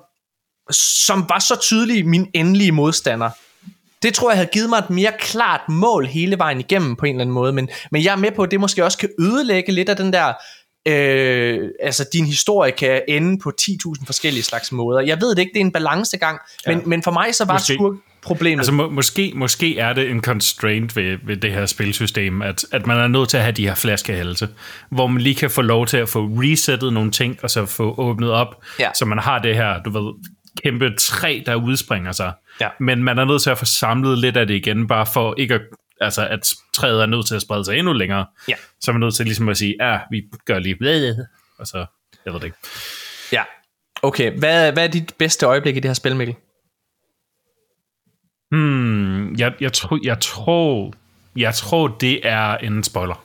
som 1.05 1.25
var 1.29 1.39
så 1.39 1.57
tydelig 1.57 2.07
min 2.07 2.27
endelige 2.35 2.73
modstander. 2.73 3.31
Det 4.05 4.15
tror 4.15 4.31
jeg 4.31 4.37
havde 4.37 4.51
givet 4.53 4.69
mig 4.71 4.79
et 4.79 4.91
mere 4.91 5.13
klart 5.19 5.61
mål 5.69 6.07
hele 6.07 6.39
vejen 6.39 6.61
igennem 6.61 6.97
på 6.97 7.07
en 7.07 7.15
eller 7.15 7.21
anden 7.21 7.35
måde, 7.35 7.53
men, 7.53 7.69
men 7.91 8.05
jeg 8.05 8.13
er 8.13 8.17
med 8.17 8.31
på, 8.31 8.43
at 8.43 8.51
det 8.51 8.61
måske 8.61 8.85
også 8.85 8.99
kan 8.99 9.09
ødelægge 9.21 9.73
lidt 9.73 9.89
af 9.89 9.97
den 9.97 10.13
der, 10.13 10.33
øh, 10.89 11.69
altså 11.83 12.09
din 12.13 12.25
historie 12.25 12.73
kan 12.73 13.03
ende 13.09 13.39
på 13.43 13.53
10.000 13.61 14.07
forskellige 14.07 14.43
slags 14.43 14.73
måder. 14.73 15.01
Jeg 15.01 15.21
ved 15.21 15.31
det 15.31 15.39
ikke, 15.39 15.51
det 15.55 15.61
er 15.61 15.65
en 15.65 15.73
balancegang, 15.73 16.39
ja. 16.67 16.75
men, 16.75 16.89
men 16.89 17.03
for 17.03 17.11
mig 17.11 17.35
så 17.35 17.45
var 17.45 17.55
Måske. 17.55 17.75
skurk 17.75 17.95
problemet. 18.23 18.61
Altså 18.61 18.73
må, 18.73 18.91
måske, 18.91 19.33
måske 19.35 19.79
er 19.79 19.93
det 19.93 20.11
en 20.11 20.23
constraint 20.23 20.97
ved, 20.97 21.19
ved 21.27 21.37
det 21.37 21.53
her 21.53 21.67
spilsystem, 21.67 22.43
at, 22.43 22.65
at 22.73 22.87
man 22.87 22.99
er 22.99 23.09
nødt 23.09 23.29
til 23.29 23.37
at 23.37 23.43
have 23.43 23.53
de 23.53 23.67
her 23.67 23.75
flaskehalse, 23.75 24.49
hvor 24.91 25.07
man 25.07 25.23
lige 25.23 25.35
kan 25.35 25.51
få 25.51 25.63
lov 25.63 25.87
til 25.87 25.97
at 25.97 26.09
få 26.09 26.25
resettet 26.25 26.93
nogle 26.93 27.11
ting, 27.11 27.39
og 27.43 27.51
så 27.51 27.67
få 27.67 27.95
åbnet 27.99 28.31
op, 28.31 28.65
Ja. 28.79 28.91
så 28.95 29.05
man 29.05 29.19
har 29.19 29.39
det 29.39 29.57
her, 29.57 29.83
du 29.83 29.91
ved, 29.91 30.15
kæmpe 30.63 30.95
træ, 31.01 31.41
der 31.47 31.55
udspringer 31.55 32.13
sig. 32.13 32.33
Ja. 32.61 32.69
Men 32.81 33.05
man 33.05 33.19
er 33.19 33.25
nødt 33.25 33.43
til 33.43 33.51
at 33.51 33.59
få 33.59 33.65
samlet 33.65 34.19
lidt 34.19 34.37
af 34.37 34.47
det 34.47 34.55
igen, 34.55 34.87
bare 34.87 35.07
for 35.07 35.35
ikke 35.39 35.55
at, 35.55 35.61
altså 36.01 36.29
at 36.29 36.51
træet 36.75 37.03
er 37.03 37.07
nødt 37.07 37.27
til 37.27 37.35
at 37.35 37.43
sprede 37.43 37.65
sig 37.65 37.79
endnu 37.79 37.93
længere. 37.93 38.27
Ja. 38.49 38.55
Så 38.81 38.91
er 38.91 38.93
man 38.93 39.01
nødt 39.01 39.15
til 39.15 39.25
ligesom 39.25 39.49
at 39.49 39.57
sige, 39.57 39.75
ja, 39.81 39.99
vi 40.11 40.23
gør 40.47 40.59
lige 40.59 40.77
og 41.59 41.67
så, 41.67 41.87
jeg 42.25 42.33
ved 42.33 42.41
det 42.41 42.47
ikke. 42.47 42.59
Ja. 43.33 43.43
Okay, 44.03 44.39
hvad, 44.39 44.73
hvad 44.73 44.85
er 44.85 44.89
dit 44.89 45.15
bedste 45.19 45.47
øjeblik 45.47 45.77
i 45.77 45.81
det 45.81 45.89
her 45.89 45.95
spil, 45.95 46.17
Mikkel? 46.17 46.37
Hmm, 48.51 49.35
jeg, 49.37 49.53
jeg, 49.61 49.73
tror, 49.73 49.99
jeg, 50.03 50.21
tror, 50.21 50.93
jeg 51.37 51.55
tror, 51.55 51.89
det 51.89 52.29
er 52.29 52.57
en 52.57 52.83
spoiler. 52.83 53.25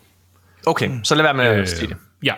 Okay, 0.68 0.90
så 1.04 1.16
lad 1.16 1.24
være 1.24 1.34
med 1.34 1.46
at 1.46 1.60
Øh, 1.60 1.68
sige 1.68 1.88
det. 1.88 1.98
ja, 2.24 2.34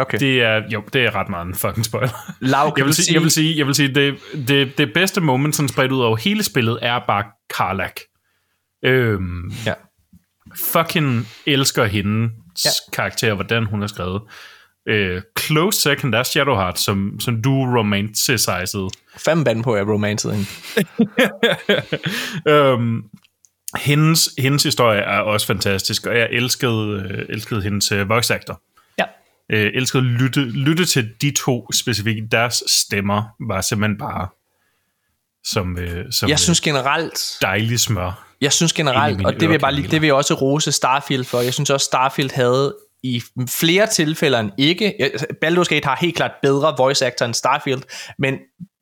Okay. 0.00 0.18
det 0.18 0.42
er, 0.42 0.62
jo, 0.72 0.82
det 0.92 1.04
er 1.04 1.14
ret 1.14 1.28
meget 1.28 1.46
en 1.46 1.54
fucking 1.54 1.84
spoiler. 1.84 2.08
Kan 2.40 2.72
jeg, 2.76 2.84
vil 2.84 2.86
du 2.86 2.92
sige, 2.92 3.14
jeg 3.14 3.22
vil 3.22 3.30
sige, 3.30 3.58
jeg 3.58 3.66
vil 3.66 3.74
sige 3.74 3.94
det, 3.94 4.18
det, 4.48 4.78
det 4.78 4.92
bedste 4.94 5.20
moment, 5.20 5.56
sådan 5.56 5.68
spredt 5.68 5.92
ud 5.92 6.00
over 6.00 6.16
hele 6.16 6.42
spillet, 6.42 6.78
er 6.82 6.98
bare 7.06 7.24
Karlak. 7.56 8.00
Øhm, 8.84 9.52
Ja. 9.66 9.72
fucking 10.56 11.26
elsker 11.46 11.84
hendes 11.84 12.32
Ja. 12.64 12.70
karakter, 12.92 13.34
hvordan 13.34 13.64
hun 13.64 13.82
er 13.82 13.86
skrevet. 13.86 14.22
Øh, 14.88 15.22
close 15.38 15.80
second 15.80 16.14
er 16.14 16.22
Shadowheart, 16.22 16.78
som, 16.78 17.20
som 17.20 17.42
du 17.42 17.50
romanticized. 17.78 18.88
Fem 19.18 19.44
band 19.44 19.64
på, 19.64 19.72
at 19.74 19.78
jeg 19.78 19.88
romancede 19.88 20.34
hende. 20.34 20.48
øhm, 22.54 23.02
hendes, 23.76 24.28
hendes 24.38 24.62
historie 24.62 25.00
er 25.00 25.18
også 25.20 25.46
fantastisk, 25.46 26.06
og 26.06 26.18
jeg 26.18 26.28
elskede, 26.32 27.08
øh, 27.10 27.26
elskede 27.28 27.62
hendes 27.62 27.92
øh, 27.92 28.08
voice 28.08 28.34
actor. 28.34 28.62
Ja. 29.50 29.56
Øh, 29.56 29.72
elskede 29.74 30.02
at 30.02 30.06
lytte, 30.06 30.40
lytte 30.40 30.84
til 30.84 31.08
de 31.22 31.30
to 31.30 31.72
specifikt. 31.72 32.32
Deres 32.32 32.62
stemmer 32.66 33.22
var 33.48 33.60
simpelthen 33.60 33.98
bare 33.98 34.28
som, 35.44 35.78
øh, 35.78 36.12
som 36.12 36.28
Jeg 36.28 36.38
synes 36.38 36.60
generelt, 36.60 37.38
dejlig 37.42 37.80
smør. 37.80 38.24
jeg 38.40 38.52
synes 38.52 38.72
generelt, 38.72 39.26
og 39.26 39.32
det 39.32 39.40
vil 39.40 39.50
jeg 39.50 39.60
bare 39.60 39.74
lige, 39.74 39.88
det 39.88 40.00
vil 40.00 40.06
jeg 40.06 40.14
også 40.14 40.34
rose 40.34 40.72
Starfield 40.72 41.24
for. 41.24 41.40
Jeg 41.40 41.54
synes 41.54 41.70
også, 41.70 41.84
Starfield 41.84 42.30
havde 42.34 42.76
i 43.02 43.22
flere 43.48 43.86
tilfælde 43.86 44.40
end 44.40 44.50
ikke. 44.58 44.94
Baldur's 45.44 45.68
Gate 45.68 45.88
har 45.88 45.98
helt 46.00 46.16
klart 46.16 46.30
bedre 46.42 46.74
voice 46.78 47.06
actor 47.06 47.26
end 47.26 47.34
Starfield, 47.34 47.82
men 48.18 48.38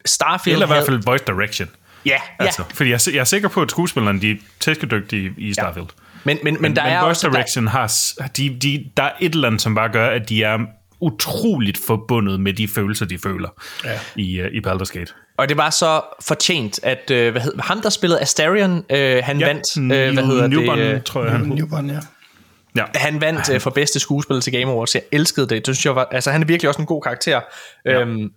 Starfield 0.07 0.55
Eller 0.55 0.67
i 0.67 0.69
havde, 0.69 0.81
hvert 0.81 0.87
fald 0.87 1.03
voice 1.05 1.25
direction. 1.27 1.69
Ja, 2.07 2.11
ja. 2.11 2.45
Altså, 2.45 2.65
fordi 2.75 2.91
jeg, 2.91 2.95
er 2.95 3.11
jeg 3.13 3.21
er 3.21 3.25
sikker 3.25 3.49
på, 3.49 3.63
at 3.63 3.71
skuespillerne 3.71 4.21
de 4.21 4.31
er 4.31 4.37
tæskedygtige 4.61 5.35
i 5.39 5.53
Starfield. 5.53 5.87
Men, 6.27 6.39
men, 6.43 6.55
men, 6.55 6.63
men 6.63 6.77
der 6.77 6.83
men 6.83 6.93
er 6.93 7.01
også... 7.01 7.27
Der, 7.27 7.33
direction 7.33 7.67
har, 7.67 7.93
de, 8.37 8.59
de, 8.63 8.85
der 8.97 9.03
er 9.03 9.13
et 9.21 9.35
eller 9.35 9.47
andet, 9.47 9.63
som 9.63 9.75
bare 9.75 9.89
gør, 9.89 10.09
at 10.09 10.29
de 10.29 10.43
er 10.43 10.59
utroligt 11.01 11.79
forbundet 11.87 12.41
med 12.41 12.53
de 12.53 12.69
følelser, 12.69 13.07
de 13.07 13.19
føler 13.19 13.49
ja. 13.85 13.99
i, 14.17 14.41
uh, 14.41 14.47
i 14.47 14.59
Baldur's 14.67 14.99
Gate. 14.99 15.13
og 15.37 15.49
det 15.49 15.57
var 15.57 15.71
så 15.71 16.01
fortjent, 16.21 16.81
at 16.83 17.11
øh, 17.11 17.33
hvad 17.33 17.43
hed, 17.43 17.53
ham, 17.61 17.81
der 17.81 17.91
spillede 17.91 18.21
Astarion, 18.21 18.85
øh, 18.91 19.23
han 19.25 19.39
Ja, 19.39 19.47
vandt... 19.47 19.93
Øh, 19.95 20.15
hvad 20.15 20.25
hedder 20.25 20.47
Newborn, 20.47 20.79
det? 20.79 20.95
Øh, 20.95 21.03
tror 21.03 21.23
jeg, 21.23 21.33
han 21.33 21.47
hed. 21.47 21.55
Newborn, 21.55 21.91
ja. 21.91 21.99
Ja. 22.77 22.85
han 22.95 23.21
vandt 23.21 23.51
øh, 23.55 23.61
for 23.61 23.71
bedste 23.71 24.01
skuespiller 24.01 24.41
til 24.41 24.53
Game 24.53 24.73
Awards. 24.73 24.95
Jeg 24.95 25.03
elskede 25.13 25.49
det. 25.49 25.67
det 25.67 25.77
synes 25.77 25.87
jeg 25.87 25.97
var, 25.97 26.09
altså, 26.11 26.31
han 26.31 26.43
er 26.43 26.47
virkelig 26.47 26.69
også 26.69 26.81
en 26.81 26.87
god 26.87 27.03
karakter. 27.03 27.41
Ja. 27.85 28.01
Øhm, 28.01 28.31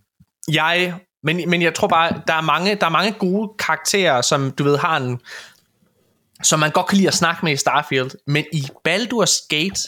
jeg, 0.51 0.93
men, 1.23 1.49
men 1.49 1.61
jeg 1.61 1.73
tror 1.73 1.87
bare, 1.87 2.21
der 2.27 2.33
er, 2.33 2.41
mange, 2.41 2.75
der 2.75 2.85
er 2.85 2.89
mange 2.89 3.11
gode 3.11 3.51
karakterer, 3.59 4.21
som 4.21 4.51
du 4.51 4.63
ved 4.63 4.77
har 4.77 4.97
en, 4.97 5.19
som 6.43 6.59
man 6.59 6.71
godt 6.71 6.87
kan 6.87 6.97
lide 6.97 7.07
at 7.07 7.13
snakke 7.13 7.45
med 7.45 7.53
i 7.53 7.57
Starfield, 7.57 8.11
men 8.27 8.45
i 8.53 8.63
Baldur's 8.87 9.47
Gate, 9.49 9.81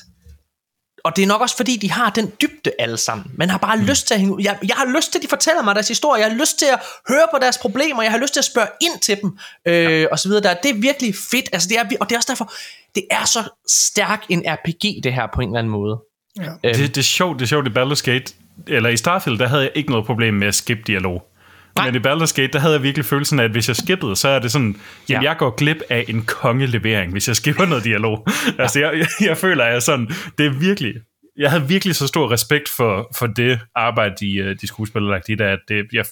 og 1.03 1.15
det 1.15 1.23
er 1.23 1.27
nok 1.27 1.41
også 1.41 1.57
fordi, 1.57 1.77
de 1.77 1.91
har 1.91 2.09
den 2.09 2.31
dybde 2.41 2.71
alle 2.79 2.97
sammen. 2.97 3.31
Man 3.33 3.49
har 3.49 3.57
bare 3.57 3.75
mm. 3.75 3.83
lyst 3.83 4.07
til 4.07 4.13
at 4.13 4.19
hænge 4.19 4.35
ud. 4.35 4.41
Jeg, 4.43 4.57
jeg 4.67 4.75
har 4.75 4.95
lyst 4.95 5.11
til, 5.11 5.19
at 5.19 5.23
de 5.23 5.27
fortæller 5.27 5.63
mig 5.63 5.75
deres 5.75 5.87
historie. 5.87 6.21
Jeg 6.21 6.31
har 6.31 6.37
lyst 6.37 6.59
til 6.59 6.65
at 6.65 6.79
høre 7.09 7.27
på 7.33 7.39
deres 7.41 7.57
problemer. 7.57 8.03
Jeg 8.03 8.11
har 8.11 8.19
lyst 8.19 8.33
til 8.33 8.39
at 8.39 8.45
spørge 8.45 8.67
ind 8.81 8.99
til 8.99 9.17
dem. 9.21 9.37
Øh, 9.67 10.07
og 10.11 10.19
så 10.19 10.27
videre. 10.27 10.43
Der. 10.43 10.53
Det 10.53 10.71
er 10.71 10.75
virkelig 10.81 11.15
fedt. 11.15 11.49
Altså, 11.53 11.69
det 11.69 11.77
er, 11.77 11.83
og 11.99 12.09
det 12.09 12.15
er 12.15 12.17
også 12.17 12.27
derfor, 12.31 12.53
det 12.95 13.03
er 13.11 13.25
så 13.25 13.43
stærk 13.67 14.23
en 14.29 14.43
RPG, 14.47 15.03
det 15.03 15.13
her 15.13 15.27
på 15.33 15.41
en 15.41 15.49
eller 15.49 15.59
anden 15.59 15.71
måde. 15.71 15.99
Ja. 16.37 16.43
Øhm. 16.43 16.57
Det, 16.63 16.95
det, 16.95 16.97
er 16.97 17.01
sjovt, 17.01 17.39
det 17.39 17.45
er 17.45 17.47
sjovt 17.47 17.67
i 17.67 17.71
Baldur's 17.71 18.11
Gate, 18.11 18.33
eller 18.67 18.89
i 18.89 18.97
Starfield, 18.97 19.39
der 19.39 19.47
havde 19.47 19.61
jeg 19.61 19.71
ikke 19.75 19.89
noget 19.89 20.05
problem 20.05 20.33
med 20.33 20.47
at 20.47 20.55
skippe 20.55 20.83
dialog. 20.87 21.30
Nej. 21.76 21.91
Men 21.91 21.95
i 21.95 22.07
Baldur's 22.07 22.34
Gate, 22.34 22.53
der 22.53 22.60
havde 22.60 22.73
jeg 22.73 22.84
virkelig 22.84 23.06
følelsen 23.06 23.39
af, 23.39 23.43
at 23.43 23.52
hvis 23.52 23.68
jeg 23.68 23.76
skippede, 23.76 24.15
så 24.15 24.27
er 24.27 24.39
det 24.39 24.52
sådan, 24.52 24.81
jamen 25.10 25.23
ja. 25.23 25.30
jeg 25.30 25.38
går 25.38 25.56
glip 25.56 25.81
af 25.89 26.06
en 26.07 26.26
kongelevering, 26.26 27.11
hvis 27.11 27.27
jeg 27.27 27.35
skipper 27.35 27.65
noget 27.65 27.84
dialog. 27.84 28.27
Ja. 28.57 28.64
altså 28.64 28.80
jeg, 28.80 29.07
jeg, 29.22 29.38
føler, 29.38 29.64
at 29.64 29.73
jeg 29.73 29.81
sådan, 29.81 30.07
det 30.38 30.45
er 30.45 30.49
virkelig, 30.49 30.93
jeg 31.38 31.49
havde 31.52 31.68
virkelig 31.68 31.95
så 31.95 32.07
stor 32.07 32.31
respekt 32.31 32.69
for, 32.69 33.10
for 33.15 33.27
det 33.27 33.60
arbejde, 33.76 34.15
de, 34.19 34.35
øh, 34.35 34.56
de 34.61 34.68
skuespillere 34.68 35.11
lagt 35.11 35.30
i 35.30 35.35
det, 35.35 35.45
at 35.45 35.60
det, 35.68 35.85
jeg 35.93 36.06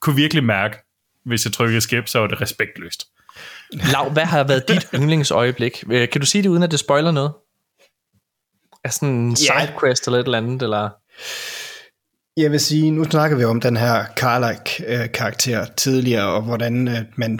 kunne 0.00 0.16
virkelig 0.16 0.44
mærke, 0.44 0.76
hvis 1.24 1.44
jeg 1.44 1.52
trykkede 1.52 1.80
skip, 1.80 2.08
så 2.08 2.18
var 2.18 2.26
det 2.26 2.40
respektløst. 2.40 3.06
Lav, 3.72 4.10
hvad 4.10 4.24
har 4.24 4.44
været 4.44 4.68
dit 4.68 4.88
yndlingsøjeblik? 4.96 5.84
Øh, 5.90 6.08
kan 6.08 6.20
du 6.20 6.26
sige 6.26 6.42
det, 6.42 6.48
uden 6.48 6.62
at 6.62 6.70
det 6.70 6.80
spoiler 6.80 7.10
noget? 7.10 7.32
Er 8.84 8.88
sådan 8.88 9.08
en 9.08 9.36
sidequest 9.36 10.06
eller 10.06 10.18
et 10.18 10.24
eller 10.24 10.38
andet, 10.38 10.62
eller... 10.62 10.90
Jeg 12.36 12.50
vil 12.50 12.60
sige, 12.60 12.90
nu 12.90 13.04
snakker 13.04 13.36
vi 13.36 13.44
om 13.44 13.60
den 13.60 13.76
her 13.76 14.04
Karlak-karakter 14.16 15.60
øh, 15.60 15.66
tidligere, 15.76 16.32
og 16.32 16.42
hvordan 16.42 16.88
øh, 16.88 16.98
man 17.16 17.38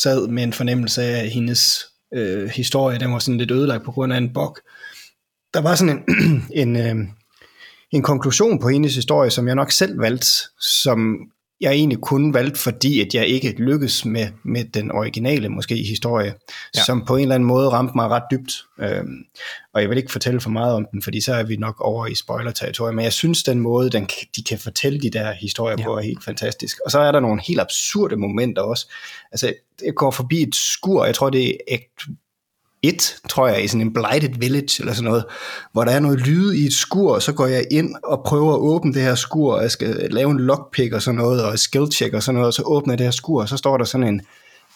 sad 0.00 0.28
med 0.28 0.42
en 0.42 0.52
fornemmelse 0.52 1.02
af, 1.02 1.24
at 1.24 1.30
hendes 1.30 1.84
øh, 2.14 2.48
historie, 2.48 2.98
den 2.98 3.12
var 3.12 3.18
sådan 3.18 3.38
lidt 3.38 3.50
ødelagt 3.50 3.84
på 3.84 3.92
grund 3.92 4.12
af 4.12 4.18
en 4.18 4.32
bog. 4.32 4.56
Der 5.54 5.60
var 5.60 5.74
sådan 5.74 6.04
en, 6.08 6.44
en, 6.62 6.76
øh, 6.76 6.96
en 7.92 8.02
konklusion 8.02 8.60
på 8.60 8.68
hendes 8.68 8.94
historie, 8.94 9.30
som 9.30 9.46
jeg 9.46 9.54
nok 9.54 9.72
selv 9.72 10.00
valgte, 10.00 10.28
som 10.60 11.16
jeg 11.60 11.72
egentlig 11.72 12.00
kun 12.00 12.34
valgt, 12.34 12.58
fordi 12.58 13.00
at 13.00 13.14
jeg 13.14 13.26
ikke 13.26 13.54
lykkedes 13.58 14.04
med, 14.04 14.28
med 14.44 14.64
den 14.64 14.90
originale 14.90 15.48
måske 15.48 15.74
historie, 15.76 16.34
ja. 16.76 16.84
som 16.84 17.04
på 17.04 17.16
en 17.16 17.22
eller 17.22 17.34
anden 17.34 17.46
måde 17.46 17.68
ramte 17.68 17.92
mig 17.96 18.08
ret 18.08 18.22
dybt. 18.30 18.52
Øhm, 18.80 19.24
og 19.74 19.80
jeg 19.80 19.90
vil 19.90 19.98
ikke 19.98 20.12
fortælle 20.12 20.40
for 20.40 20.50
meget 20.50 20.74
om 20.74 20.86
den, 20.92 21.02
fordi 21.02 21.20
så 21.20 21.34
er 21.34 21.42
vi 21.42 21.56
nok 21.56 21.80
over 21.80 22.06
i 22.06 22.14
spoiler-territoriet, 22.14 22.94
men 22.94 23.04
jeg 23.04 23.12
synes, 23.12 23.42
den 23.42 23.60
måde, 23.60 23.90
den, 23.90 24.08
de 24.36 24.42
kan 24.42 24.58
fortælle 24.58 25.00
de 25.00 25.10
der 25.10 25.32
historier 25.32 25.76
ja. 25.78 25.84
på, 25.84 25.96
er 25.96 26.02
helt 26.02 26.24
fantastisk. 26.24 26.76
Og 26.84 26.90
så 26.90 26.98
er 26.98 27.12
der 27.12 27.20
nogle 27.20 27.42
helt 27.48 27.60
absurde 27.60 28.16
momenter 28.16 28.62
også. 28.62 28.92
Altså, 29.32 29.54
jeg 29.84 29.94
går 29.94 30.10
forbi 30.10 30.42
et 30.42 30.54
skur, 30.54 31.04
jeg 31.04 31.14
tror, 31.14 31.30
det 31.30 31.48
er 31.48 31.54
et, 31.68 31.80
tror 33.28 33.48
jeg, 33.48 33.64
i 33.64 33.68
sådan 33.68 33.80
en 33.80 33.92
blighted 33.92 34.38
village 34.38 34.80
eller 34.80 34.92
sådan 34.92 35.08
noget, 35.08 35.24
hvor 35.72 35.84
der 35.84 35.92
er 35.92 36.00
noget 36.00 36.20
lyd 36.20 36.52
i 36.52 36.66
et 36.66 36.72
skur, 36.72 37.14
og 37.14 37.22
så 37.22 37.32
går 37.32 37.46
jeg 37.46 37.64
ind 37.70 37.94
og 38.04 38.22
prøver 38.26 38.54
at 38.54 38.58
åbne 38.58 38.94
det 38.94 39.02
her 39.02 39.14
skur, 39.14 39.54
og 39.54 39.62
jeg 39.62 39.70
skal 39.70 40.08
lave 40.10 40.30
en 40.30 40.40
lockpick 40.40 40.92
og 40.92 41.02
sådan 41.02 41.18
noget, 41.18 41.44
og 41.44 41.58
skill 41.58 41.92
check 41.92 42.14
og 42.14 42.22
sådan 42.22 42.34
noget, 42.34 42.46
og 42.46 42.54
så 42.54 42.62
åbner 42.62 42.92
jeg 42.92 42.98
det 42.98 43.06
her 43.06 43.10
skur, 43.10 43.40
og 43.40 43.48
så 43.48 43.56
står 43.56 43.76
der 43.76 43.84
sådan 43.84 44.06
en, 44.06 44.20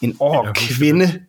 en 0.01 0.17
ork 0.19 0.55
kvinde 0.55 1.19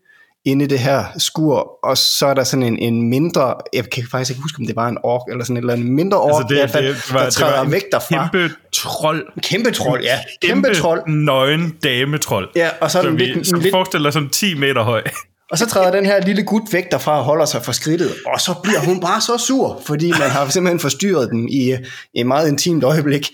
inde 0.44 0.64
i 0.64 0.68
det 0.68 0.78
her 0.78 1.04
skur, 1.18 1.78
og 1.82 1.98
så 1.98 2.26
er 2.26 2.34
der 2.34 2.44
sådan 2.44 2.62
en, 2.62 2.78
en 2.78 3.08
mindre, 3.08 3.54
jeg 3.72 3.90
kan 3.90 4.04
faktisk 4.10 4.30
ikke 4.30 4.42
huske, 4.42 4.60
om 4.60 4.66
det 4.66 4.76
var 4.76 4.88
en 4.88 4.98
ork, 5.02 5.22
eller 5.30 5.44
sådan 5.44 5.56
et 5.56 5.60
eller 5.60 5.72
andet 5.72 5.86
mindre 5.86 6.20
ork, 6.20 6.40
altså 6.40 6.46
det, 6.48 6.58
hvert 6.58 6.70
fald, 6.70 6.86
det 6.86 7.12
var, 7.12 7.22
der 7.22 7.30
træder 7.30 7.52
det 7.52 7.64
var 7.64 7.70
væk 7.70 7.82
derfra. 7.92 8.28
Kæmpe 8.32 8.54
trold. 8.72 9.26
Kæmpe 9.42 9.70
trold, 9.70 10.02
ja. 10.02 10.18
Kæmpe, 10.42 10.68
kæmpe 10.68 10.80
trold. 10.80 11.02
nøgen 11.06 11.74
dametrold. 11.84 12.48
Ja, 12.56 12.68
og 12.80 12.90
så 12.90 12.98
er 12.98 13.02
den 13.02 13.16
lidt, 13.16 13.62
lidt... 13.62 13.70
forestiller 13.72 14.10
sådan 14.10 14.28
10 14.28 14.54
meter 14.54 14.82
høj. 14.82 15.02
Og 15.50 15.58
så 15.58 15.66
træder 15.66 15.90
den 15.90 16.06
her 16.06 16.20
lille 16.20 16.44
gut 16.44 16.62
væk 16.72 16.90
derfra 16.90 17.18
og 17.18 17.24
holder 17.24 17.44
sig 17.44 17.64
for 17.64 17.72
skridtet, 17.72 18.14
og 18.26 18.40
så 18.40 18.54
bliver 18.62 18.80
hun 18.80 19.00
bare 19.00 19.20
så 19.20 19.38
sur, 19.38 19.82
fordi 19.86 20.10
man 20.10 20.30
har 20.30 20.48
simpelthen 20.48 20.80
forstyrret 20.80 21.30
dem 21.30 21.48
i, 21.48 21.76
i 22.14 22.20
et 22.20 22.26
meget 22.26 22.48
intimt 22.48 22.84
øjeblik. 22.84 23.30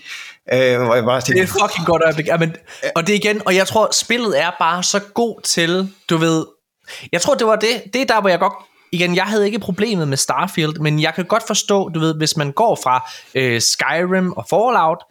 Øh, 0.53 0.81
hvor 0.81 0.95
jeg 0.95 1.03
bare 1.03 1.21
tænker, 1.21 1.43
det 1.43 1.49
er 1.49 1.55
et 1.55 1.61
fucking 1.61 1.87
godt 1.87 2.01
øjeblik. 2.05 2.27
Ja, 2.27 2.37
men, 2.37 2.55
og 2.95 3.07
det 3.07 3.13
igen, 3.13 3.41
og 3.45 3.55
jeg 3.55 3.67
tror, 3.67 3.89
spillet 3.93 4.41
er 4.41 4.51
bare 4.59 4.83
så 4.83 4.99
god 4.99 5.41
til, 5.41 5.89
du 6.09 6.17
ved, 6.17 6.45
jeg 7.11 7.21
tror, 7.21 7.33
det 7.33 7.47
var 7.47 7.55
det, 7.55 7.83
det 7.93 8.01
er 8.01 8.05
der, 8.05 8.21
hvor 8.21 8.29
jeg 8.29 8.39
godt 8.39 8.53
igen, 8.91 9.15
jeg 9.15 9.23
havde 9.23 9.45
ikke 9.45 9.59
problemet 9.59 10.07
med 10.07 10.17
Starfield, 10.17 10.79
men 10.79 11.01
jeg 11.01 11.13
kan 11.15 11.25
godt 11.25 11.43
forstå, 11.47 11.89
du 11.89 11.99
ved, 11.99 12.15
hvis 12.15 12.37
man 12.37 12.51
går 12.51 12.79
fra 12.83 13.11
øh, 13.35 13.61
Skyrim 13.61 14.31
og 14.31 14.45
Fallout, 14.49 15.03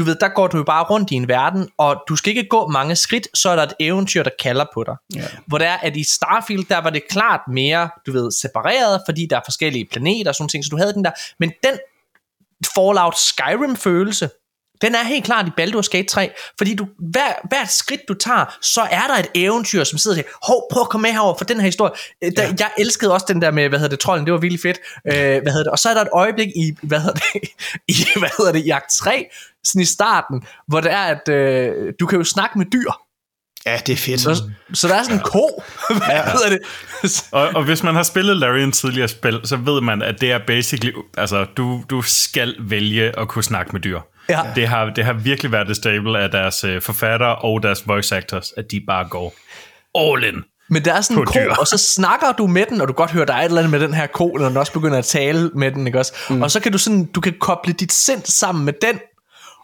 du 0.00 0.04
ved, 0.04 0.16
der 0.20 0.28
går 0.28 0.46
du 0.46 0.56
jo 0.56 0.62
bare 0.62 0.84
rundt 0.84 1.10
i 1.10 1.14
en 1.14 1.28
verden, 1.28 1.68
og 1.78 2.02
du 2.08 2.16
skal 2.16 2.36
ikke 2.36 2.48
gå 2.48 2.66
mange 2.66 2.96
skridt, 2.96 3.28
så 3.38 3.50
er 3.50 3.56
der 3.56 3.62
et 3.62 3.74
eventyr, 3.80 4.22
der 4.22 4.30
kalder 4.42 4.64
på 4.74 4.84
dig. 4.84 4.96
Ja. 5.14 5.24
Hvor 5.46 5.58
det 5.58 5.66
er, 5.66 5.76
at 5.76 5.96
i 5.96 6.04
Starfield, 6.04 6.64
der 6.68 6.78
var 6.78 6.90
det 6.90 7.02
klart 7.10 7.40
mere, 7.48 7.90
du 8.06 8.12
ved, 8.12 8.30
separeret, 8.30 9.02
fordi 9.06 9.26
der 9.30 9.36
er 9.36 9.40
forskellige 9.44 9.88
planeter 9.92 10.30
og 10.30 10.34
sådan 10.34 10.48
ting, 10.48 10.64
så 10.64 10.68
du 10.70 10.76
havde 10.76 10.92
den 10.92 11.04
der, 11.04 11.10
men 11.38 11.52
den 11.64 11.78
Fallout 12.74 13.18
Skyrim 13.18 13.76
følelse, 13.76 14.30
den 14.82 14.94
er 14.94 15.04
helt 15.04 15.24
klart 15.24 15.46
i 15.46 15.50
Baldur's 15.60 15.88
Gate 15.90 16.08
3, 16.08 16.30
fordi 16.58 16.74
du, 16.74 16.86
hver, 16.98 17.48
hvert 17.48 17.72
skridt 17.72 18.00
du 18.08 18.14
tager, 18.14 18.56
så 18.62 18.80
er 18.80 19.06
der 19.06 19.14
et 19.14 19.28
eventyr, 19.34 19.84
som 19.84 19.98
sidder 19.98 20.14
og 20.14 20.18
siger, 20.18 20.36
hov, 20.42 20.68
prøv 20.72 20.80
at 20.80 20.88
komme 20.88 21.02
med 21.02 21.12
herover 21.12 21.38
for 21.38 21.44
den 21.44 21.56
her 21.56 21.64
historie. 21.64 21.92
Øh, 22.24 22.32
ja. 22.36 22.54
jeg 22.58 22.70
elskede 22.78 23.12
også 23.12 23.26
den 23.28 23.42
der 23.42 23.50
med, 23.50 23.68
hvad 23.68 23.78
hedder 23.78 23.96
det, 23.96 24.00
trolden, 24.00 24.26
det 24.26 24.32
var 24.32 24.38
virkelig 24.38 24.60
fedt. 24.60 24.78
Øh, 25.06 25.42
hvad 25.42 25.52
hedder 25.52 25.64
det? 25.64 25.72
Og 25.72 25.78
så 25.78 25.88
er 25.88 25.94
der 25.94 26.00
et 26.00 26.08
øjeblik 26.12 26.48
i, 26.48 26.72
hvad 26.82 27.00
hedder 27.00 27.14
det, 27.14 27.40
i, 27.94 27.94
hvad 28.18 28.30
hedder 28.38 28.52
det, 28.52 28.66
i 28.66 28.70
akt 28.70 28.90
3, 28.90 29.26
sådan 29.64 29.82
i 29.82 29.84
starten, 29.84 30.42
hvor 30.68 30.80
det 30.80 30.92
er, 30.92 31.02
at 31.02 31.28
øh, 31.28 31.92
du 32.00 32.06
kan 32.06 32.18
jo 32.18 32.24
snakke 32.24 32.58
med 32.58 32.66
dyr. 32.66 32.90
Ja, 33.66 33.78
det 33.86 33.92
er 33.92 33.96
fedt. 33.96 34.20
Så, 34.20 34.42
så 34.72 34.88
der 34.88 34.94
er 34.94 35.02
sådan 35.02 35.16
en 35.16 35.22
ko. 35.24 35.62
Hvad 35.88 36.00
ja. 36.08 36.30
hedder 36.30 36.48
det? 36.48 36.60
og, 37.32 37.48
og 37.48 37.64
hvis 37.64 37.82
man 37.82 37.94
har 37.94 38.02
spillet 38.02 38.36
Larian 38.36 38.72
tidligere 38.72 39.08
spil, 39.08 39.40
så 39.44 39.56
ved 39.56 39.80
man, 39.80 40.02
at 40.02 40.20
det 40.20 40.32
er 40.32 40.38
basically, 40.46 40.92
altså 41.18 41.46
du, 41.56 41.82
du 41.90 42.02
skal 42.02 42.56
vælge 42.60 43.18
at 43.18 43.28
kunne 43.28 43.44
snakke 43.44 43.72
med 43.72 43.80
dyr. 43.80 44.00
Ja. 44.30 44.42
Det, 44.54 44.68
har, 44.68 44.84
det 44.84 45.04
har 45.04 45.12
virkelig 45.12 45.52
været 45.52 45.68
det 45.68 45.76
stable 45.76 46.18
af 46.18 46.30
deres 46.30 46.64
øh, 46.64 46.82
forfattere 46.82 47.36
og 47.36 47.62
deres 47.62 47.88
voice 47.88 48.16
actors, 48.16 48.52
at 48.56 48.70
de 48.70 48.80
bare 48.86 49.08
går 49.08 49.34
all 49.98 50.24
in. 50.24 50.44
Men 50.68 50.84
der 50.84 50.94
er 50.94 51.00
sådan 51.00 51.18
en 51.18 51.26
ko, 51.26 51.32
dyr. 51.34 51.54
og 51.58 51.66
så 51.66 51.78
snakker 51.78 52.32
du 52.32 52.46
med 52.46 52.66
den, 52.70 52.80
og 52.80 52.88
du 52.88 52.92
godt 52.92 53.10
høre, 53.10 53.26
der 53.26 53.34
er 53.34 53.38
et 53.38 53.44
eller 53.44 53.58
andet 53.58 53.70
med 53.70 53.80
den 53.80 53.94
her 53.94 54.06
ko, 54.06 54.36
når 54.38 54.48
den 54.48 54.56
også 54.56 54.72
begynder 54.72 54.98
at 54.98 55.04
tale 55.04 55.50
med 55.54 55.72
den, 55.72 55.86
ikke 55.86 55.98
også? 55.98 56.12
Mm. 56.30 56.42
Og 56.42 56.50
så 56.50 56.60
kan 56.60 56.72
du 56.72 56.78
sådan, 56.78 57.04
du 57.04 57.20
kan 57.20 57.34
koble 57.40 57.72
dit 57.72 57.92
sind 57.92 58.22
sammen 58.24 58.64
med 58.64 58.72
den, 58.82 58.98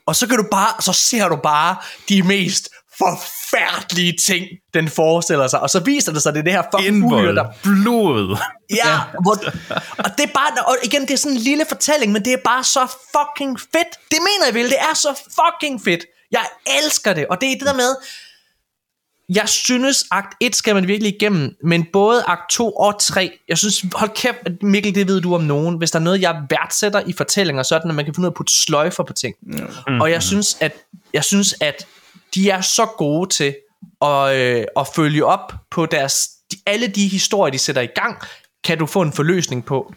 og 0.06 0.16
så 0.16 0.28
kan 0.28 0.36
du 0.36 0.44
bare, 0.50 0.82
så 0.82 0.92
ser 0.92 1.28
du 1.28 1.36
bare 1.36 1.76
de 2.08 2.22
mest 2.22 2.68
forfærdelige 2.98 4.14
ting, 4.26 4.46
den 4.74 4.88
forestiller 4.88 5.46
sig. 5.48 5.60
Og 5.60 5.70
så 5.70 5.80
viser 5.80 6.12
det 6.12 6.22
sig, 6.22 6.32
det 6.34 6.40
er 6.40 6.44
det 6.44 6.52
her 6.52 6.62
fucking 6.74 7.04
uhyre, 7.04 7.34
der... 7.34 7.44
blod. 7.62 8.38
Ja, 8.70 8.76
ja. 8.76 9.00
Hvor, 9.22 9.32
og 9.98 10.10
det 10.18 10.24
er 10.24 10.32
bare, 10.34 10.64
og 10.66 10.76
igen, 10.84 11.02
det 11.02 11.10
er 11.10 11.16
sådan 11.16 11.36
en 11.36 11.42
lille 11.42 11.64
fortælling, 11.68 12.12
men 12.12 12.24
det 12.24 12.32
er 12.32 12.40
bare 12.44 12.64
så 12.64 12.86
fucking 13.16 13.60
fedt. 13.60 13.92
Det 14.10 14.18
mener 14.18 14.46
jeg 14.46 14.54
vel, 14.54 14.66
det 14.66 14.78
er 14.78 14.94
så 14.94 15.20
fucking 15.40 15.84
fedt. 15.84 16.04
Jeg 16.30 16.44
elsker 16.84 17.12
det, 17.12 17.26
og 17.26 17.40
det 17.40 17.52
er 17.52 17.58
det 17.58 17.66
der 17.66 17.74
med, 17.74 17.96
jeg 19.28 19.48
synes, 19.48 20.04
akt 20.10 20.34
1 20.40 20.56
skal 20.56 20.74
man 20.74 20.88
virkelig 20.88 21.14
igennem, 21.14 21.56
men 21.64 21.86
både 21.92 22.24
akt 22.26 22.50
2 22.50 22.70
og 22.70 23.00
3, 23.00 23.38
jeg 23.48 23.58
synes, 23.58 23.84
hold 23.92 24.10
kæft, 24.14 24.36
Mikkel, 24.62 24.94
det 24.94 25.08
ved 25.08 25.20
du 25.20 25.34
om 25.34 25.42
nogen, 25.42 25.78
hvis 25.78 25.90
der 25.90 25.98
er 25.98 26.02
noget, 26.02 26.20
jeg 26.20 26.42
værdsætter 26.50 27.00
i 27.06 27.12
fortællinger, 27.12 27.62
så 27.62 27.74
er 27.74 27.78
det, 27.78 27.88
at 27.88 27.94
man 27.94 28.04
kan 28.04 28.14
finde 28.14 28.26
ud 28.26 28.28
af 28.28 28.30
at 28.30 28.36
putte 28.36 28.52
sløjfer 28.52 29.04
på 29.04 29.12
ting. 29.12 29.34
Mm. 29.42 30.00
Og 30.00 30.10
jeg 30.10 30.22
synes, 30.22 30.56
at, 30.60 30.72
jeg 31.12 31.24
synes, 31.24 31.54
at 31.60 31.86
de 32.36 32.50
er 32.50 32.60
så 32.60 32.86
gode 32.98 33.28
til 33.28 33.54
at, 34.02 34.36
øh, 34.36 34.64
at 34.76 34.86
følge 34.96 35.24
op 35.24 35.52
på 35.70 35.86
deres, 35.86 36.28
de, 36.52 36.56
alle 36.66 36.86
de 36.86 37.08
historier, 37.08 37.52
de 37.52 37.58
sætter 37.58 37.82
i 37.82 37.88
gang, 37.94 38.16
kan 38.64 38.78
du 38.78 38.86
få 38.86 39.02
en 39.02 39.12
forløsning 39.12 39.64
på. 39.64 39.94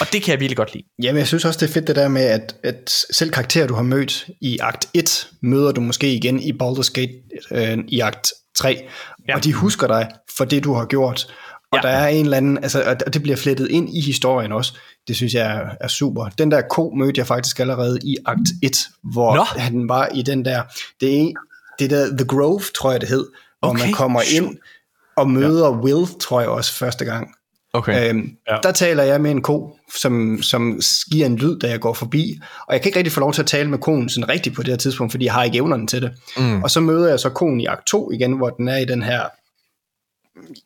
Og 0.00 0.06
det 0.12 0.22
kan 0.22 0.32
jeg 0.32 0.40
virkelig 0.40 0.56
godt 0.56 0.74
lide. 0.74 0.84
Jamen, 1.02 1.18
jeg 1.18 1.26
synes 1.26 1.44
også, 1.44 1.60
det 1.60 1.68
er 1.68 1.72
fedt 1.72 1.86
det 1.86 1.96
der 1.96 2.08
med, 2.08 2.22
at, 2.22 2.56
at 2.62 2.90
selv 3.10 3.30
karakterer, 3.30 3.66
du 3.66 3.74
har 3.74 3.82
mødt 3.82 4.26
i 4.40 4.58
akt 4.58 4.88
1, 4.94 5.28
møder 5.40 5.72
du 5.72 5.80
måske 5.80 6.14
igen 6.14 6.40
i 6.40 6.52
Baldur's 6.52 6.92
Gate 6.92 7.12
øh, 7.50 7.78
i 7.88 8.00
akt 8.00 8.32
3. 8.56 8.88
Ja. 9.28 9.36
Og 9.36 9.44
de 9.44 9.52
husker 9.52 9.86
dig 9.86 10.08
for 10.36 10.44
det, 10.44 10.64
du 10.64 10.72
har 10.72 10.86
gjort. 10.86 11.34
Og 11.72 11.78
ja. 11.84 11.88
der 11.88 11.94
er 11.94 12.08
en 12.08 12.24
eller 12.24 12.36
anden, 12.36 12.58
altså, 12.58 12.96
og 13.06 13.14
det 13.14 13.22
bliver 13.22 13.36
flettet 13.36 13.70
ind 13.70 13.96
i 13.96 14.00
historien 14.00 14.52
også. 14.52 14.78
Det 15.08 15.16
synes 15.16 15.34
jeg 15.34 15.56
er, 15.56 15.66
er 15.80 15.88
super. 15.88 16.28
Den 16.28 16.50
der 16.50 16.60
ko 16.70 16.92
mødte 16.96 17.18
jeg 17.18 17.26
faktisk 17.26 17.60
allerede 17.60 17.98
i 18.02 18.16
akt 18.26 18.48
1, 18.62 18.76
hvor 19.12 19.36
Nå. 19.36 19.44
han 19.44 19.88
var 19.88 20.08
i 20.14 20.22
den 20.22 20.44
der, 20.44 20.62
det 21.00 21.08
er 21.08 21.32
det 21.78 21.90
der 21.90 22.06
The 22.16 22.26
Grove, 22.26 22.62
tror 22.74 22.90
jeg 22.90 23.00
det 23.00 23.08
hed, 23.08 23.26
hvor 23.60 23.68
okay. 23.68 23.84
man 23.84 23.92
kommer 23.92 24.20
ind 24.36 24.58
og 25.16 25.30
møder 25.30 25.66
ja. 25.66 25.72
Will, 25.72 26.06
tror 26.20 26.40
jeg 26.40 26.48
også 26.48 26.74
første 26.74 27.04
gang. 27.04 27.34
Okay. 27.72 28.08
Øhm, 28.08 28.30
ja. 28.50 28.56
Der 28.62 28.72
taler 28.72 29.02
jeg 29.02 29.20
med 29.20 29.30
en 29.30 29.42
ko, 29.42 29.76
som, 29.96 30.42
som 30.42 30.80
giver 31.10 31.26
en 31.26 31.36
lyd, 31.36 31.58
da 31.58 31.68
jeg 31.68 31.80
går 31.80 31.92
forbi, 31.92 32.38
og 32.66 32.74
jeg 32.74 32.82
kan 32.82 32.88
ikke 32.88 32.98
rigtig 32.98 33.12
få 33.12 33.20
lov 33.20 33.32
til 33.32 33.42
at 33.42 33.46
tale 33.46 33.70
med 33.70 33.78
konen 33.78 34.08
sådan 34.08 34.28
rigtigt 34.28 34.56
på 34.56 34.62
det 34.62 34.72
her 34.72 34.76
tidspunkt, 34.76 35.12
fordi 35.12 35.24
jeg 35.24 35.32
har 35.32 35.44
ikke 35.44 35.58
evnerne 35.58 35.86
til 35.86 36.02
det. 36.02 36.12
Mm. 36.36 36.62
Og 36.62 36.70
så 36.70 36.80
møder 36.80 37.08
jeg 37.08 37.20
så 37.20 37.30
konen 37.30 37.60
i 37.60 37.66
akt 37.66 37.86
2 37.86 38.12
igen, 38.12 38.32
hvor 38.32 38.50
den 38.50 38.68
er 38.68 38.76
i 38.76 38.84
den 38.84 39.02
her 39.02 39.22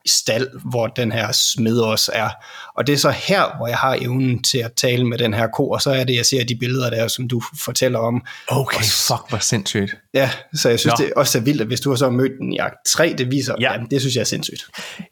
stald, 0.06 0.48
hvor 0.70 0.86
den 0.86 1.12
her 1.12 1.32
smed 1.32 1.78
også 1.78 2.12
er. 2.14 2.28
Og 2.74 2.86
det 2.86 2.92
er 2.92 2.96
så 2.96 3.10
her, 3.10 3.56
hvor 3.56 3.66
jeg 3.66 3.76
har 3.76 3.98
evnen 4.00 4.42
til 4.42 4.58
at 4.58 4.72
tale 4.72 5.04
med 5.04 5.18
den 5.18 5.34
her 5.34 5.46
ko, 5.46 5.70
og 5.70 5.82
så 5.82 5.90
er 5.90 6.04
det, 6.04 6.16
jeg 6.16 6.26
ser 6.26 6.44
de 6.44 6.54
billeder 6.54 6.90
der, 6.90 7.08
som 7.08 7.28
du 7.28 7.42
fortæller 7.64 7.98
om. 7.98 8.22
Okay, 8.48 8.78
og, 8.78 8.84
fuck, 8.84 9.28
hvor 9.28 9.38
sindssygt. 9.38 9.96
Ja, 10.14 10.30
så 10.54 10.68
jeg 10.68 10.80
synes, 10.80 10.98
Nå. 10.98 11.04
det 11.04 11.12
også 11.16 11.38
er 11.38 11.42
vildt, 11.42 11.60
at 11.60 11.66
hvis 11.66 11.80
du 11.80 11.90
har 11.90 11.96
så 11.96 12.10
mødt 12.10 12.32
den 12.38 12.52
i 12.52 12.58
akt 12.58 12.74
3, 12.86 13.14
det 13.18 13.30
viser, 13.30 13.54
ja. 13.60 13.72
jamen, 13.72 13.90
det 13.90 14.00
synes 14.00 14.14
jeg 14.14 14.20
er 14.20 14.24
sindssygt. 14.24 14.64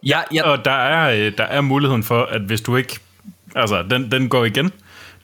Ja, 0.06 0.20
ja. 0.34 0.42
Og 0.42 0.64
der 0.64 0.70
er, 0.70 1.10
øh, 1.10 1.32
der 1.38 1.44
er 1.44 1.60
muligheden 1.60 2.02
for, 2.02 2.22
at 2.22 2.40
hvis 2.40 2.60
du 2.60 2.76
ikke, 2.76 2.98
altså 3.56 3.82
den, 3.90 4.12
den 4.12 4.28
går 4.28 4.44
igen, 4.44 4.72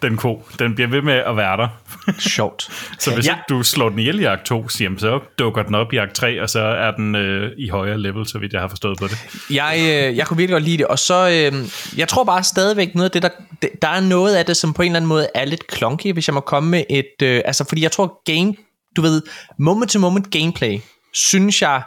den 0.02 0.16
ko. 0.16 0.42
Den 0.58 0.74
bliver 0.74 0.88
ved 0.88 1.02
med 1.02 1.12
at 1.14 1.36
være 1.36 1.56
der. 1.56 1.68
Sjovt. 2.18 2.68
Så 2.98 3.14
hvis 3.14 3.26
Ja. 3.26 3.34
du 3.48 3.62
slår 3.62 3.88
den 3.88 3.98
ihjel 3.98 4.20
i 4.20 4.24
akt 4.24 4.44
2, 4.46 4.66
jamen, 4.80 4.98
så 4.98 5.20
dukker 5.38 5.62
den 5.62 5.74
op 5.74 5.92
i 5.92 5.96
akt 5.96 6.14
3, 6.14 6.42
og 6.42 6.50
så 6.50 6.60
er 6.60 6.90
den 6.90 7.14
øh, 7.14 7.52
i 7.58 7.68
højere 7.68 7.98
level, 7.98 8.26
så 8.28 8.38
vidt 8.38 8.52
jeg 8.52 8.60
har 8.60 8.68
forstået 8.68 8.98
på 8.98 9.06
det. 9.06 9.18
Jeg, 9.50 9.74
øh, 9.78 10.16
jeg 10.16 10.26
kunne 10.26 10.36
virkelig 10.36 10.54
godt 10.54 10.64
lide 10.64 10.78
det, 10.78 10.86
og 10.86 10.98
så, 10.98 11.48
øh, 11.52 11.68
jeg 11.98 12.08
tror 12.08 12.24
bare 12.24 12.42
stadigvæk 12.44 12.94
noget 12.94 13.04
af 13.04 13.10
det, 13.10 13.22
der, 13.22 13.28
det, 13.62 13.70
der 13.82 13.88
er 13.88 14.00
noget 14.00 14.36
af 14.36 14.46
det, 14.46 14.56
som 14.56 14.72
på 14.74 14.82
en 14.82 14.86
eller 14.88 14.96
anden 14.96 15.08
måde 15.08 15.28
er 15.34 15.44
lidt 15.44 15.62
clunky, 15.76 16.12
hvis 16.12 16.28
jeg 16.28 16.34
må 16.34 16.40
komme 16.40 16.70
med 16.70 16.84
et, 16.90 17.22
øh, 17.22 17.42
altså 17.44 17.64
fordi 17.68 17.82
jeg 17.82 17.92
tror 17.92 18.22
game, 18.36 18.54
du 18.96 19.02
ved, 19.02 19.22
moment-to-moment 19.58 20.30
gameplay, 20.30 20.78
synes 21.14 21.62
jeg, 21.62 21.82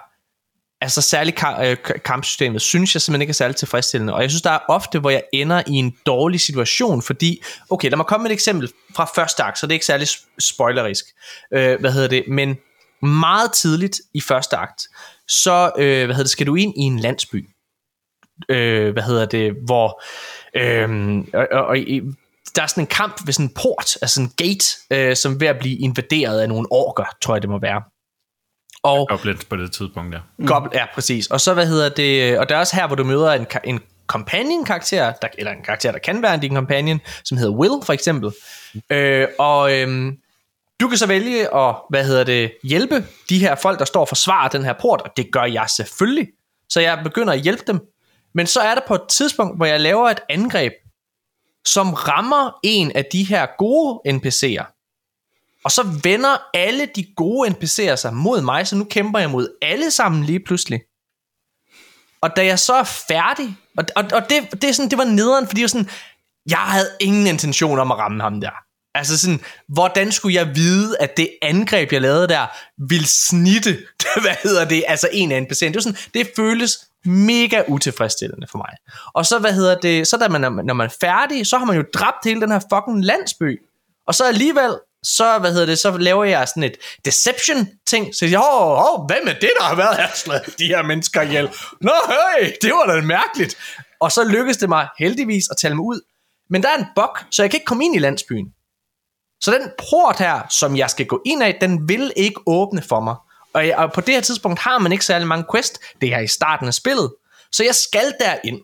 altså 0.81 1.01
særligt 1.01 1.39
ka- 1.43 1.63
øh, 1.63 1.77
kampsystemet, 2.05 2.61
synes 2.61 2.95
jeg 2.95 3.01
simpelthen 3.01 3.21
ikke 3.21 3.31
er 3.31 3.33
særlig 3.33 3.55
tilfredsstillende, 3.55 4.13
og 4.13 4.21
jeg 4.21 4.29
synes, 4.29 4.41
der 4.41 4.51
er 4.51 4.59
ofte, 4.69 4.99
hvor 4.99 5.09
jeg 5.09 5.23
ender 5.33 5.63
i 5.67 5.71
en 5.73 5.95
dårlig 6.05 6.41
situation, 6.41 7.01
fordi, 7.01 7.43
okay, 7.69 7.89
lad 7.89 7.97
mig 7.97 8.05
komme 8.05 8.23
med 8.23 8.31
et 8.31 8.33
eksempel 8.33 8.71
fra 8.95 9.05
første 9.15 9.43
akt, 9.43 9.59
så 9.59 9.65
det 9.67 9.71
er 9.71 9.75
ikke 9.75 9.85
særlig 9.85 10.07
spoilerisk, 10.39 11.05
øh, 11.53 11.79
hvad 11.79 11.91
hedder 11.91 12.07
det, 12.07 12.23
men 12.27 12.57
meget 13.01 13.53
tidligt 13.53 14.01
i 14.13 14.21
første 14.21 14.57
akt, 14.57 14.81
så 15.27 15.71
øh, 15.77 16.05
hvad 16.05 16.15
hedder 16.15 16.23
det, 16.23 16.29
skal 16.29 16.47
du 16.47 16.55
ind 16.55 16.73
i 16.77 16.81
en 16.81 16.99
landsby, 16.99 17.49
øh, 18.49 18.93
hvad 18.93 19.03
hedder 19.03 19.25
det, 19.25 19.53
hvor 19.65 20.03
øh, 20.55 21.17
og, 21.33 21.47
og, 21.51 21.65
og, 21.65 21.77
i- 21.77 22.01
der 22.55 22.61
er 22.61 22.67
sådan 22.67 22.83
en 22.83 22.87
kamp 22.87 23.21
ved 23.25 23.33
sådan 23.33 23.45
en 23.45 23.53
port, 23.53 23.97
altså 24.01 24.21
en 24.21 24.31
gate, 24.37 24.65
øh, 24.91 25.15
som 25.15 25.33
er 25.33 25.37
ved 25.37 25.47
at 25.47 25.59
blive 25.59 25.77
invaderet 25.77 26.39
af 26.39 26.49
nogle 26.49 26.67
orker, 26.71 27.03
tror 27.21 27.35
jeg 27.35 27.41
det 27.41 27.49
må 27.49 27.59
være. 27.59 27.81
Og 28.83 29.07
Goblins 29.09 29.45
på 29.45 29.55
det 29.55 29.71
tidspunkt 29.71 30.13
der. 30.13 30.19
mm. 30.37 30.47
Goblin, 30.47 30.73
ja, 30.73 30.85
præcis. 30.93 31.27
Og 31.27 31.41
så, 31.41 31.53
hvad 31.53 31.67
hedder 31.67 31.89
det, 31.89 32.39
og 32.39 32.49
der 32.49 32.55
er 32.55 32.59
også 32.59 32.75
her, 32.75 32.87
hvor 32.87 32.95
du 32.95 33.03
møder 33.03 33.31
en, 33.31 33.45
en 33.63 33.79
companion-karakter, 34.07 35.13
der, 35.21 35.27
eller 35.37 35.51
en 35.51 35.63
karakter, 35.63 35.91
der 35.91 35.99
kan 35.99 36.21
være 36.21 36.33
en 36.33 36.39
din 36.39 36.55
companion, 36.55 36.99
som 37.23 37.37
hedder 37.37 37.53
Will, 37.53 37.83
for 37.83 37.93
eksempel. 37.93 38.31
Øh, 38.89 39.27
og 39.39 39.73
øhm, 39.73 40.17
du 40.79 40.87
kan 40.87 40.97
så 40.97 41.07
vælge 41.07 41.55
at, 41.55 41.75
hvad 41.89 42.05
hedder 42.05 42.23
det, 42.23 42.51
hjælpe 42.63 43.05
de 43.29 43.39
her 43.39 43.55
folk, 43.55 43.79
der 43.79 43.85
står 43.85 44.01
og 44.01 44.07
forsvarer 44.07 44.49
den 44.49 44.63
her 44.63 44.73
port, 44.81 45.01
og 45.01 45.09
det 45.17 45.31
gør 45.31 45.43
jeg 45.43 45.65
selvfølgelig. 45.69 46.27
Så 46.69 46.79
jeg 46.79 46.99
begynder 47.03 47.33
at 47.33 47.39
hjælpe 47.39 47.63
dem. 47.67 47.79
Men 48.33 48.47
så 48.47 48.59
er 48.59 48.75
der 48.75 48.81
på 48.87 48.95
et 48.95 49.01
tidspunkt, 49.09 49.57
hvor 49.57 49.65
jeg 49.65 49.79
laver 49.79 50.09
et 50.09 50.19
angreb, 50.29 50.73
som 51.65 51.93
rammer 51.93 52.59
en 52.63 52.91
af 52.95 53.05
de 53.05 53.23
her 53.23 53.47
gode 53.57 53.99
NPC'er. 54.07 54.78
Og 55.63 55.71
så 55.71 55.83
vender 56.03 56.37
alle 56.53 56.87
de 56.95 57.05
gode 57.15 57.49
NPC'er 57.49 57.95
sig 57.95 58.13
mod 58.13 58.41
mig, 58.41 58.67
så 58.67 58.75
nu 58.75 58.83
kæmper 58.83 59.19
jeg 59.19 59.29
mod 59.29 59.57
alle 59.61 59.91
sammen 59.91 60.23
lige 60.23 60.39
pludselig. 60.45 60.81
Og 62.21 62.35
da 62.35 62.45
jeg 62.45 62.59
så 62.59 62.73
er 62.73 62.83
færdig, 62.83 63.57
og, 63.77 63.85
og, 63.95 64.03
og 64.13 64.21
det, 64.29 64.51
det, 64.61 64.63
er 64.63 64.71
sådan, 64.71 64.89
det 64.89 64.97
var 64.97 65.03
nederen, 65.03 65.47
fordi 65.47 65.61
jeg, 65.61 65.69
sådan, 65.69 65.89
jeg 66.49 66.57
havde 66.57 66.89
ingen 66.99 67.27
intention 67.27 67.79
om 67.79 67.91
at 67.91 67.97
ramme 67.97 68.23
ham 68.23 68.41
der. 68.41 68.51
Altså 68.95 69.17
sådan, 69.17 69.39
hvordan 69.67 70.11
skulle 70.11 70.35
jeg 70.35 70.55
vide, 70.55 70.97
at 70.99 71.17
det 71.17 71.29
angreb, 71.41 71.91
jeg 71.93 72.01
lavede 72.01 72.27
der, 72.27 72.47
ville 72.89 73.07
snitte, 73.07 73.77
hvad 74.23 74.35
hedder 74.43 74.65
det, 74.65 74.83
altså 74.87 75.09
en 75.13 75.31
af 75.31 75.45
patient. 75.47 75.73
Det, 75.73 75.85
var 75.85 75.91
sådan, 75.91 76.09
det 76.13 76.31
føles 76.35 76.77
mega 77.05 77.63
utilfredsstillende 77.67 78.47
for 78.51 78.57
mig. 78.57 78.69
Og 79.13 79.25
så, 79.25 79.39
hvad 79.39 79.53
hedder 79.53 79.79
det, 79.79 80.07
så 80.07 80.17
da 80.17 80.27
man, 80.27 80.41
når 80.41 80.49
man- 80.49 80.65
når 80.65 80.73
man 80.73 80.85
er 80.87 80.93
færdig, 81.01 81.47
så 81.47 81.57
har 81.57 81.65
man 81.65 81.75
jo 81.75 81.83
dræbt 81.93 82.17
hele 82.25 82.41
den 82.41 82.51
her 82.51 82.59
fucking 82.73 83.05
landsby. 83.05 83.61
Og 84.07 84.15
så 84.15 84.23
alligevel, 84.27 84.71
så, 85.03 85.39
hvad 85.39 85.51
hedder 85.51 85.65
det, 85.65 85.79
så 85.79 85.97
laver 85.97 86.23
jeg 86.23 86.47
sådan 86.47 86.63
et 86.63 86.77
deception-ting, 87.05 88.15
så 88.15 88.25
jeg, 88.25 88.39
åh, 88.39 88.99
åh, 88.99 89.05
hvem 89.05 89.27
er 89.27 89.33
det, 89.33 89.51
der 89.59 89.63
har 89.63 89.75
været 89.75 89.97
her, 89.97 90.07
slået 90.15 90.55
de 90.59 90.65
her 90.65 90.81
mennesker 90.81 91.21
ihjel? 91.21 91.49
Nå, 91.81 91.91
hey, 92.07 92.51
det 92.61 92.71
var 92.71 92.85
da 92.85 93.01
mærkeligt. 93.01 93.57
Og 93.99 94.11
så 94.11 94.23
lykkedes 94.23 94.57
det 94.57 94.69
mig 94.69 94.87
heldigvis 94.99 95.43
at 95.51 95.57
tale 95.57 95.75
mig 95.75 95.83
ud. 95.83 96.01
Men 96.49 96.63
der 96.63 96.69
er 96.69 96.77
en 96.77 96.85
bug, 96.95 97.17
så 97.31 97.43
jeg 97.43 97.51
kan 97.51 97.57
ikke 97.57 97.65
komme 97.65 97.85
ind 97.85 97.95
i 97.95 97.99
landsbyen. 97.99 98.53
Så 99.41 99.51
den 99.51 99.71
port 99.89 100.17
her, 100.19 100.41
som 100.49 100.77
jeg 100.77 100.89
skal 100.89 101.05
gå 101.05 101.21
ind 101.25 101.43
af, 101.43 101.57
den 101.61 101.89
vil 101.89 102.13
ikke 102.15 102.41
åbne 102.45 102.81
for 102.81 102.99
mig. 102.99 103.15
Og, 103.53 103.67
jeg, 103.67 103.77
og 103.77 103.93
på 103.93 104.01
det 104.01 104.13
her 104.13 104.21
tidspunkt 104.21 104.59
har 104.59 104.79
man 104.79 104.91
ikke 104.91 105.05
særlig 105.05 105.27
mange 105.27 105.45
quest. 105.51 105.79
Det 106.01 106.13
er 106.13 106.19
i 106.19 106.27
starten 106.27 106.67
af 106.67 106.73
spillet. 106.73 107.13
Så 107.51 107.63
jeg 107.63 107.75
skal 107.75 108.13
derind. 108.19 108.61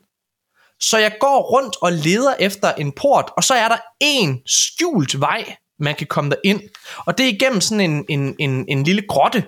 Så 0.80 0.98
jeg 0.98 1.16
går 1.20 1.42
rundt 1.42 1.76
og 1.82 1.92
leder 1.92 2.36
efter 2.40 2.74
en 2.74 2.92
port, 2.92 3.32
og 3.38 3.44
så 3.44 3.54
er 3.54 3.68
der 3.68 3.78
en 4.00 4.42
skjult 4.46 5.20
vej, 5.20 5.56
man 5.80 5.96
kan 5.96 6.08
komme 6.08 6.30
derind. 6.30 6.62
Og 6.98 7.18
det 7.18 7.26
er 7.26 7.30
igennem 7.30 7.62
sådan 7.62 7.92
en, 7.92 8.06
en, 8.10 8.36
en, 8.40 8.66
en 8.68 8.84
lille 8.84 9.04
grotte. 9.08 9.46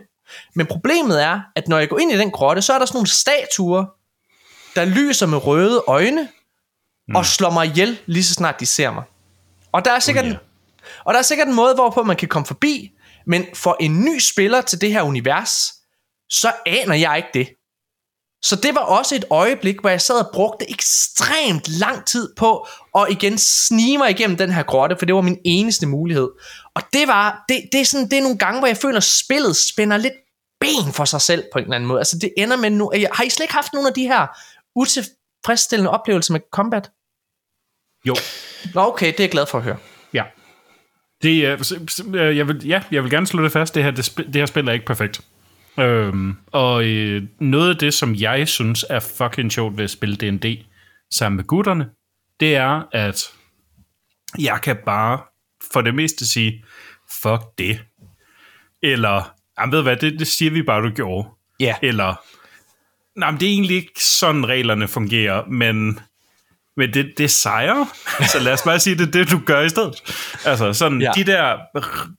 Men 0.55 0.65
problemet 0.65 1.23
er, 1.23 1.41
at 1.55 1.67
når 1.67 1.79
jeg 1.79 1.89
går 1.89 1.99
ind 1.99 2.11
i 2.11 2.17
den 2.17 2.31
grotte, 2.31 2.61
så 2.61 2.73
er 2.73 2.79
der 2.79 2.85
sådan 2.85 2.97
nogle 2.97 3.07
statuer, 3.07 3.85
der 4.75 4.85
lyser 4.85 5.25
med 5.25 5.45
røde 5.45 5.83
øjne, 5.87 6.27
mm. 7.07 7.15
og 7.15 7.25
slår 7.25 7.49
mig 7.49 7.67
ihjel, 7.67 7.99
lige 8.05 8.23
så 8.23 8.33
snart 8.33 8.59
de 8.59 8.65
ser 8.65 8.91
mig. 8.91 9.03
Og 9.71 9.85
der 9.85 9.91
er 9.91 9.99
sikkert, 9.99 10.25
ja. 10.25 10.29
en, 10.29 10.37
og 11.05 11.13
der 11.13 11.19
er 11.19 11.23
sikkert 11.23 11.47
en 11.47 11.55
måde, 11.55 11.73
hvorpå 11.73 12.03
man 12.03 12.15
kan 12.15 12.27
komme 12.27 12.45
forbi, 12.45 12.91
men 13.25 13.45
for 13.53 13.77
en 13.79 14.01
ny 14.01 14.19
spiller 14.19 14.61
til 14.61 14.81
det 14.81 14.91
her 14.91 15.01
univers, 15.01 15.73
så 16.29 16.51
aner 16.65 16.95
jeg 16.95 17.17
ikke 17.17 17.29
det. 17.33 17.56
Så 18.43 18.55
det 18.55 18.76
var 18.76 18.81
også 18.81 19.15
et 19.15 19.26
øjeblik, 19.30 19.80
hvor 19.81 19.89
jeg 19.89 20.01
sad 20.01 20.15
og 20.26 20.30
brugte 20.34 20.69
ekstremt 20.72 21.68
lang 21.80 22.05
tid 22.05 22.34
på 22.38 22.68
at 22.97 23.05
igen 23.09 23.38
snige 23.38 23.97
mig 23.97 24.09
igennem 24.09 24.38
den 24.38 24.51
her 24.51 24.64
grotte, 24.64 24.95
for 24.99 25.05
det 25.05 25.15
var 25.15 25.22
min 25.22 25.38
eneste 25.45 25.88
mulighed. 25.88 26.30
Og 26.76 26.81
det 26.93 27.07
var, 27.07 27.45
det, 27.49 27.61
det 27.72 27.81
er 27.81 27.85
sådan, 27.85 28.09
det 28.09 28.18
er 28.18 28.22
nogle 28.22 28.38
gange, 28.38 28.59
hvor 28.59 28.68
jeg 28.68 28.77
føler, 28.77 28.97
at 28.97 29.03
spillet 29.03 29.57
spænder 29.57 29.97
lidt 29.97 30.14
ben 30.59 30.93
for 30.93 31.05
sig 31.05 31.22
selv 31.22 31.43
på 31.53 31.59
en 31.59 31.64
eller 31.64 31.76
anden 31.76 31.88
måde. 31.88 31.99
Altså 31.99 32.18
det 32.22 32.34
ender 32.38 32.57
med 32.57 32.69
nu, 32.69 32.91
har 33.14 33.23
I 33.23 33.30
slet 33.30 33.43
ikke 33.43 33.53
haft 33.53 33.73
nogle 33.73 33.88
af 33.88 33.93
de 33.93 34.07
her 34.07 34.27
utilfredsstillende 34.76 35.91
oplevelser 35.91 36.34
med 36.34 36.41
combat? 36.51 36.91
Jo. 38.07 38.15
Nå 38.73 38.81
okay, 38.81 39.07
det 39.07 39.19
er 39.19 39.23
jeg 39.23 39.31
glad 39.31 39.45
for 39.45 39.57
at 39.57 39.64
høre. 39.64 39.77
Ja. 40.14 40.23
Det, 41.23 41.45
er- 41.45 41.64
s- 41.64 42.01
øh, 42.15 42.38
jeg 42.38 42.47
vil, 42.47 42.68
ja, 42.68 42.81
jeg 42.91 43.03
vil 43.03 43.11
gerne 43.11 43.27
slå 43.27 43.43
det 43.43 43.51
fast. 43.51 43.76
Det 43.76 43.84
her, 43.84 43.91
det, 43.91 44.18
det 44.18 44.35
her 44.35 44.45
spil 44.45 44.68
er 44.68 44.72
ikke 44.72 44.85
perfekt. 44.85 45.22
Øhm, 45.79 46.35
og 46.51 46.85
øh, 46.85 47.23
noget 47.39 47.69
af 47.69 47.75
det, 47.77 47.93
som 47.93 48.15
jeg 48.15 48.47
synes 48.47 48.85
er 48.89 48.99
fucking 48.99 49.51
sjovt 49.51 49.77
ved 49.77 49.83
at 49.83 49.89
spille 49.89 50.15
D&D 50.15 50.63
sammen 51.13 51.35
med 51.37 51.43
gutterne, 51.43 51.89
det 52.39 52.55
er, 52.55 52.83
at 52.91 53.23
jeg 54.39 54.59
kan 54.63 54.77
bare 54.85 55.19
for 55.73 55.81
det 55.81 55.95
meste 55.95 56.27
sige, 56.27 56.63
fuck 57.21 57.41
det. 57.57 57.79
Eller, 58.83 59.33
jamen 59.59 59.71
ved 59.71 59.81
hvad, 59.81 59.95
det, 59.97 60.19
det 60.19 60.27
siger 60.27 60.51
vi 60.51 60.61
bare, 60.61 60.81
du 60.81 60.89
gjorde. 60.89 61.27
Ja. 61.59 61.75
Eller, 61.81 62.15
nej, 63.19 63.31
men 63.31 63.39
det 63.39 63.47
er 63.47 63.51
egentlig 63.53 63.75
ikke 63.75 64.03
sådan 64.03 64.47
reglerne 64.47 64.87
fungerer, 64.87 65.45
men, 65.45 65.99
men 66.77 66.93
det, 66.93 67.13
det 67.17 67.31
sejrer. 67.31 67.85
Så 68.33 68.39
lad 68.39 68.53
os 68.53 68.61
bare 68.61 68.79
sige, 68.79 68.95
det 68.97 69.07
er 69.07 69.11
det, 69.11 69.31
du 69.31 69.39
gør 69.45 69.61
i 69.61 69.69
stedet. 69.69 69.95
Altså, 70.45 70.73
sådan, 70.73 71.01
Ja. 71.01 71.11
de 71.15 71.23
der 71.23 71.57
r- 71.77 72.15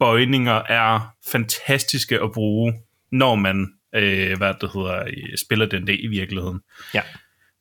regelbøjninger 0.00 0.62
er 0.68 1.14
fantastiske 1.30 2.20
at 2.22 2.32
bruge, 2.32 2.74
når 3.12 3.34
man, 3.34 3.68
øh, 3.94 4.36
hvad 4.38 4.54
det 4.60 4.70
hedder, 4.74 5.02
øh, 5.06 5.38
spiller 5.46 5.66
den 5.66 5.88
i 5.88 6.06
virkeligheden. 6.06 6.60
Ja. 6.94 7.02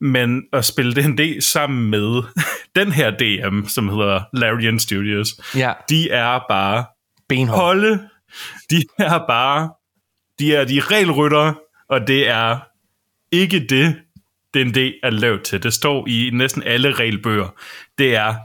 Men 0.01 0.43
at 0.53 0.65
spille 0.65 0.93
D&D 0.93 1.41
sammen 1.41 1.89
med 1.89 2.23
den 2.83 2.91
her 2.91 3.11
DM, 3.11 3.65
som 3.67 3.89
hedder 3.89 4.21
Larian 4.33 4.79
Studios, 4.79 5.27
Ja. 5.55 5.73
de 5.89 6.09
er 6.09 6.39
bare 6.49 6.85
Benhård. 7.29 7.59
Holde, 7.59 8.09
de 8.69 8.83
er 8.97 9.25
bare, 9.27 9.69
de 10.39 10.55
er 10.55 10.65
de 10.65 10.79
regelrytter, 10.79 11.53
og 11.89 12.07
det 12.07 12.27
er 12.27 12.59
ikke 13.31 13.59
det, 13.69 13.95
den 14.53 14.73
D 14.73 14.77
er 15.03 15.09
lavet 15.09 15.43
til. 15.43 15.63
Det 15.63 15.73
står 15.73 16.07
i 16.07 16.29
næsten 16.33 16.63
alle 16.63 16.91
regelbøger. 16.91 17.55
Det 17.97 18.15
er 18.15 18.35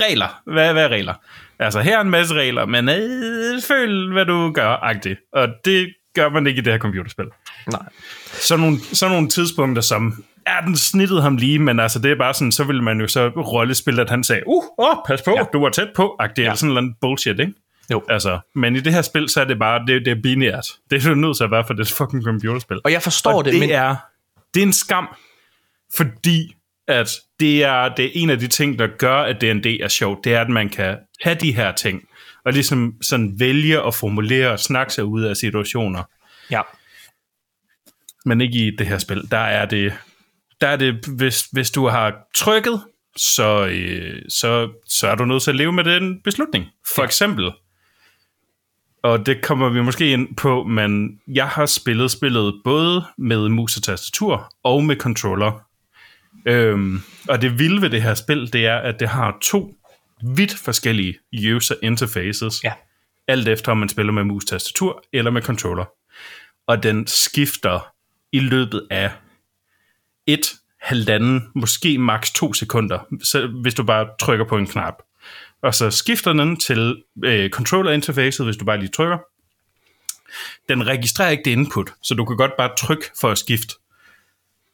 regler. 0.00 0.42
Hvad, 0.52 0.72
hvad 0.72 0.84
er 0.84 0.88
regler? 0.88 1.14
Altså, 1.60 1.80
her 1.80 1.96
er 1.96 2.00
en 2.00 2.10
masse 2.10 2.34
regler, 2.34 2.66
men 2.66 2.88
øh, 2.88 3.62
føl, 3.62 4.12
hvad 4.12 4.26
du 4.26 4.52
gør, 4.52 4.68
agtigt. 4.82 5.20
Og 5.32 5.48
det 5.64 5.94
gør 6.14 6.28
man 6.28 6.46
ikke 6.46 6.58
i 6.58 6.62
det 6.64 6.72
her 6.72 6.78
computerspil. 6.80 7.24
Nej. 7.72 7.82
Sådan 8.26 8.64
nogle, 8.64 8.78
sådan 8.92 9.14
nogle 9.14 9.28
tidspunkter, 9.28 9.82
som 9.82 10.24
er 10.46 10.60
den 10.60 10.76
snittet 10.76 11.22
ham 11.22 11.36
lige, 11.36 11.58
men 11.58 11.80
altså 11.80 11.98
det 11.98 12.10
er 12.10 12.16
bare 12.16 12.34
sådan, 12.34 12.52
så 12.52 12.64
ville 12.64 12.82
man 12.84 13.00
jo 13.00 13.08
så 13.08 13.28
rollespille, 13.28 14.02
at 14.02 14.10
han 14.10 14.24
sagde, 14.24 14.42
uh, 14.46 14.64
åh, 14.78 14.96
pas 15.06 15.22
på, 15.22 15.30
Ja. 15.30 15.36
ja. 15.38 15.44
du 15.52 15.60
var 15.60 15.70
tæt 15.70 15.88
på, 15.96 16.16
agtigt, 16.18 16.38
Ja. 16.38 16.42
ja. 16.42 16.46
eller 16.48 16.56
sådan 16.56 16.74
noget 16.74 16.94
bullshit, 17.00 17.40
ikke? 17.40 17.52
Jo. 17.92 18.02
Altså, 18.08 18.38
men 18.54 18.76
i 18.76 18.80
det 18.80 18.92
her 18.92 19.02
spil, 19.02 19.28
så 19.28 19.40
er 19.40 19.44
det 19.44 19.58
bare, 19.58 19.86
det, 19.86 20.04
det 20.04 20.10
er 20.10 20.22
binært. 20.22 20.66
Det 20.90 21.04
er 21.04 21.08
du 21.08 21.14
nødt 21.14 21.36
til 21.36 21.44
at 21.44 21.50
være, 21.50 21.64
for 21.66 21.74
det 21.74 21.82
et 21.90 21.92
fucking 21.92 22.24
computerspil. 22.24 22.80
Og 22.84 22.92
jeg 22.92 23.02
forstår 23.02 23.32
og 23.32 23.44
det, 23.44 23.52
det 23.52 23.60
men... 23.60 23.70
er, 23.70 23.96
det 24.54 24.62
er 24.62 24.66
en 24.66 24.72
skam, 24.72 25.08
fordi 25.96 26.54
at 26.88 27.10
det 27.40 27.64
er, 27.64 27.94
det 27.94 28.04
er 28.04 28.10
en 28.14 28.30
af 28.30 28.38
de 28.38 28.46
ting, 28.46 28.78
der 28.78 28.86
gør, 28.86 29.16
at 29.16 29.40
D&D 29.40 29.66
er 29.66 29.88
sjovt, 29.88 30.24
det 30.24 30.34
er, 30.34 30.40
at 30.40 30.48
man 30.48 30.68
kan 30.68 30.96
have 31.22 31.36
de 31.40 31.52
her 31.52 31.72
ting, 31.72 32.02
og 32.44 32.52
ligesom 32.52 32.94
sådan 33.02 33.34
vælge 33.40 33.86
at 33.86 33.94
formulere 33.94 34.50
og 34.50 34.60
snakke 34.60 34.92
sig 34.92 35.04
ud 35.04 35.22
af 35.22 35.36
situationer 35.36 36.02
Ja. 36.50 36.60
men 38.24 38.40
ikke 38.40 38.58
i 38.66 38.76
det 38.76 38.86
her 38.86 38.98
spil. 38.98 39.30
Der 39.30 39.38
er 39.38 39.66
det, 39.66 39.92
der 40.60 40.68
er 40.68 40.76
det 40.76 41.06
hvis, 41.06 41.48
hvis 41.52 41.70
du 41.70 41.86
har 41.88 42.14
trykket, 42.34 42.80
så, 43.16 43.66
øh, 43.66 44.22
så, 44.28 44.68
så 44.86 45.08
er 45.08 45.14
du 45.14 45.24
nødt 45.24 45.42
til 45.42 45.50
at 45.50 45.56
leve 45.56 45.72
med 45.72 45.84
den 45.84 46.20
beslutning. 46.22 46.64
For 46.96 47.02
eksempel, 47.02 47.52
og 49.02 49.26
det 49.26 49.42
kommer 49.42 49.68
vi 49.68 49.82
måske 49.82 50.12
ind 50.12 50.36
på, 50.36 50.64
men 50.64 51.20
jeg 51.28 51.48
har 51.48 51.66
spillet 51.66 52.10
spillet 52.10 52.60
både 52.64 53.04
med 53.18 53.48
mus 53.48 53.76
og 53.76 53.82
tastatur 53.82 54.52
og 54.64 54.84
med 54.84 54.96
controller. 54.96 55.67
Øhm, 56.46 57.02
og 57.28 57.42
det 57.42 57.58
vilde 57.58 57.82
ved 57.82 57.90
det 57.90 58.02
her 58.02 58.14
spil, 58.14 58.52
det 58.52 58.66
er, 58.66 58.76
at 58.76 59.00
det 59.00 59.08
har 59.08 59.38
to 59.42 59.74
vidt 60.22 60.54
forskellige 60.54 61.18
user 61.54 61.74
interfaces. 61.82 62.64
Ja. 62.64 62.72
Alt 63.28 63.48
efter, 63.48 63.72
om 63.72 63.78
man 63.78 63.88
spiller 63.88 64.12
med 64.12 64.24
mus-tastatur 64.24 65.04
eller 65.12 65.30
med 65.30 65.42
controller. 65.42 65.84
Og 66.66 66.82
den 66.82 67.06
skifter 67.06 67.92
i 68.32 68.40
løbet 68.40 68.86
af 68.90 69.10
et, 70.26 70.54
halvanden, 70.80 71.48
måske 71.54 71.98
maks 71.98 72.30
to 72.30 72.52
sekunder, 72.52 72.98
så 73.22 73.46
hvis 73.46 73.74
du 73.74 73.82
bare 73.82 74.08
trykker 74.20 74.44
på 74.44 74.56
en 74.56 74.66
knap. 74.66 74.94
Og 75.62 75.74
så 75.74 75.90
skifter 75.90 76.32
den 76.32 76.56
til 76.56 77.02
øh, 77.24 77.50
controller 77.50 77.92
interfacet, 77.92 78.46
hvis 78.46 78.56
du 78.56 78.64
bare 78.64 78.78
lige 78.78 78.88
trykker. 78.88 79.18
Den 80.68 80.86
registrerer 80.86 81.30
ikke 81.30 81.42
det 81.44 81.50
input, 81.50 81.90
så 82.02 82.14
du 82.14 82.24
kan 82.24 82.36
godt 82.36 82.56
bare 82.58 82.70
trykke 82.78 83.04
for 83.20 83.30
at 83.30 83.38
skifte. 83.38 83.74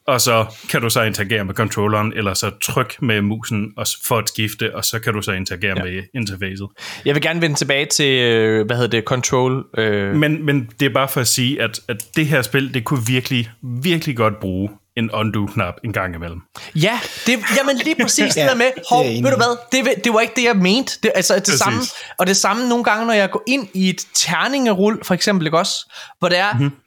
Og 0.06 0.20
så 0.20 0.47
kan 0.70 0.81
du 0.82 0.90
så 0.90 1.02
interagere 1.02 1.44
med 1.44 1.55
controlleren, 1.55 2.12
eller 2.16 2.35
så 2.35 2.51
tryk 2.62 3.02
med 3.02 3.22
musen 3.22 3.72
og 3.76 3.86
for 4.05 4.18
at 4.18 4.28
skifte, 4.28 4.76
og 4.76 4.85
så 4.85 4.98
kan 4.98 5.12
du 5.14 5.22
så 5.22 5.32
interagere 5.32 5.74
ja. 5.76 5.85
med 5.85 6.02
interfacet. 6.14 6.66
Jeg 7.05 7.14
vil 7.14 7.22
gerne 7.22 7.40
vende 7.40 7.56
tilbage 7.56 7.86
til, 7.86 8.06
øh, 8.22 8.66
hvad 8.66 8.76
hedder 8.76 8.90
det, 8.90 9.05
Control. 9.05 9.64
Øh. 9.78 10.14
Men, 10.16 10.47
men 10.47 10.70
det 10.81 10.86
er 10.86 10.94
bare 10.94 11.09
for 11.09 11.20
at 11.20 11.26
sige, 11.28 11.62
at, 11.62 11.81
at 11.89 11.97
det 12.16 12.26
her 12.26 12.43
spil, 12.43 12.74
det 12.74 12.85
kunne 12.85 13.06
virkelig, 13.06 13.51
virkelig 13.82 14.16
godt 14.16 14.40
bruge 14.40 14.70
en 14.97 15.10
undo-knap 15.10 15.74
en 15.85 15.93
gang 15.93 16.14
imellem. 16.14 16.40
Ja, 16.74 17.01
det, 17.26 17.32
jamen 17.59 17.76
lige 17.85 17.97
præcis 18.02 18.35
det 18.35 18.48
der 18.48 18.55
med, 18.55 18.66
det 18.74 18.82
hov, 18.90 19.05
ved 19.05 19.31
du 19.31 19.36
hvad, 19.36 19.56
det, 19.72 20.05
det 20.05 20.12
var 20.12 20.20
ikke 20.20 20.32
det, 20.36 20.44
jeg 20.44 20.56
mente. 20.56 20.98
Det, 21.02 21.12
altså 21.14 21.35
det 21.35 21.43
Præcis. 21.44 21.59
samme, 21.59 21.81
og 22.18 22.26
det 22.26 22.36
samme 22.36 22.68
nogle 22.68 22.85
gange, 22.85 23.06
når 23.06 23.14
jeg 23.14 23.31
går 23.31 23.43
ind 23.47 23.68
i 23.74 23.89
et 23.90 24.06
terningerul, 24.14 25.05
for 25.05 25.14
eksempel, 25.14 25.47
ikke 25.47 25.59
også? 25.59 25.93
Hvor 26.18 26.28
det 26.28 26.39
er, 26.39 26.52
Mhm. 26.52 26.62
mm-hmm. 26.62 26.78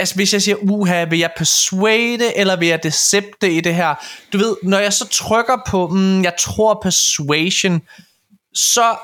Altså 0.00 0.14
hvis 0.14 0.32
jeg 0.32 0.42
siger, 0.42 0.56
uha, 0.62 1.04
vil 1.04 1.18
jeg 1.18 1.30
persuade, 1.36 2.36
eller 2.36 2.56
vil 2.56 2.68
jeg 2.68 2.82
decepte 2.82 3.52
i 3.52 3.60
det 3.60 3.74
her? 3.74 3.94
Du 4.32 4.38
ved, 4.38 4.56
når 4.62 4.78
jeg 4.78 4.92
så 4.92 5.08
trykker 5.08 5.56
på, 5.66 5.88
mm, 5.88 6.22
jeg 6.22 6.32
tror 6.38 6.78
persuasion, 6.82 7.82
så 8.54 8.96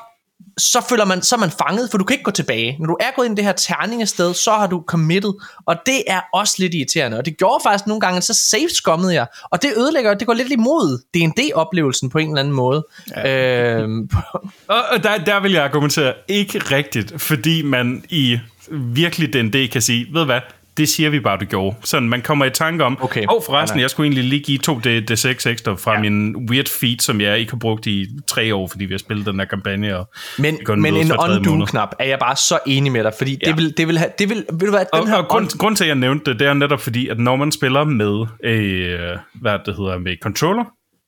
så 0.59 0.87
føler 0.89 1.05
man, 1.05 1.23
så 1.23 1.35
er 1.35 1.39
man 1.41 1.51
fanget, 1.51 1.91
for 1.91 1.99
du 1.99 2.05
kan 2.05 2.15
ikke 2.15 2.25
gå 2.25 2.31
tilbage. 2.31 2.77
Når 2.81 2.87
du 2.87 2.97
er 3.01 3.11
gået 3.17 3.27
ind 3.27 3.35
i 3.35 3.37
det 3.37 3.45
her 3.45 3.53
terningested, 3.53 4.35
så 4.35 4.51
har 4.51 4.67
du 4.67 4.85
committed, 4.87 5.33
og 5.67 5.77
det 5.87 6.03
er 6.07 6.21
også 6.35 6.55
lidt 6.59 6.75
irriterende. 6.75 7.19
Og 7.19 7.25
det 7.25 7.39
gjorde 7.39 7.63
faktisk 7.63 7.87
nogle 7.87 8.01
gange, 8.01 8.23
så 8.23 8.35
safe 8.35 8.69
skummede 8.75 9.15
jeg, 9.15 9.27
og 9.51 9.63
det 9.63 9.73
ødelægger, 9.77 10.15
det 10.15 10.27
går 10.27 10.35
lidt 10.35 10.53
imod 10.53 10.99
D&D-oplevelsen 11.15 12.11
på 12.11 12.19
en 12.19 12.29
eller 12.29 12.41
anden 12.41 12.55
måde. 12.55 12.87
Ja. 13.17 13.75
Øhm, 13.75 14.11
Og 14.93 15.03
der, 15.03 15.25
der 15.27 15.41
vil 15.41 15.53
jeg 15.53 15.65
argumentere 15.65 16.15
ikke 16.29 16.59
rigtigt, 16.59 17.21
fordi 17.21 17.63
man 17.63 18.05
i 18.09 18.39
virkelig 18.71 19.33
den 19.33 19.53
D 19.53 19.71
kan 19.73 19.83
sige, 19.83 20.07
ved 20.13 20.25
hvad, 20.25 20.41
det 20.77 20.89
siger 20.89 21.11
vi 21.11 21.21
bare, 21.21 21.39
du 21.41 21.45
gjorde. 21.45 21.77
Sådan, 21.85 22.09
man 22.09 22.23
kommer 22.23 22.45
i 22.45 22.51
tanke 22.51 22.85
om, 22.85 22.99
Okay. 23.03 23.25
og 23.29 23.43
forresten, 23.47 23.81
jeg 23.81 23.91
skulle 23.91 24.07
egentlig 24.07 24.25
lige 24.25 24.43
give 24.43 24.59
to 24.59 24.79
D, 24.79 25.11
D6 25.11 25.49
ekstra 25.49 25.75
fra 25.75 25.93
ja. 25.93 26.01
min 26.01 26.37
weird 26.51 26.69
feed, 26.81 26.99
som 27.01 27.21
jeg 27.21 27.39
ikke 27.39 27.53
har 27.53 27.59
brugt 27.59 27.87
i 27.87 28.07
tre 28.27 28.55
år, 28.55 28.69
fordi 28.69 28.85
vi 28.85 28.95
har 28.95 28.99
spillet 28.99 29.27
den 29.27 29.39
her 29.39 29.47
kampagne. 29.47 29.97
Og 29.97 30.11
men, 30.39 30.59
men 30.69 30.97
en 30.97 31.13
undo-knap 31.13 31.95
er 31.99 32.05
jeg 32.05 32.19
bare 32.19 32.37
så 32.37 32.59
enig 32.67 32.93
med 32.93 33.05
dig, 33.05 33.13
fordi 33.19 33.39
ja. 33.43 33.51
Det 33.51 33.57
vil, 33.57 33.75
det 33.77 33.89
vil 33.89 33.99
have, 33.99 34.11
det 34.19 34.29
vil, 34.29 34.45
ved 34.53 34.67
du 34.67 34.71
hvad, 34.71 34.81
den 34.95 35.01
Og, 35.01 35.09
her 35.09 35.17
og 35.17 35.29
grund, 35.29 35.59
grund 35.59 35.77
til, 35.77 35.85
at 35.85 35.89
jeg 35.89 35.97
nævnte 35.97 36.31
det, 36.31 36.41
det 36.41 36.49
er 36.49 36.55
netop 36.55 36.81
fordi, 36.81 37.09
at 37.09 37.19
når 37.19 37.37
man 37.37 37.53
spiller 37.53 37.85
med, 37.85 38.27
øh, 38.45 39.19
hvad 39.35 39.59
det 39.67 39.77
hedder, 39.77 39.99
med 39.99 40.17
controller, 40.23 40.65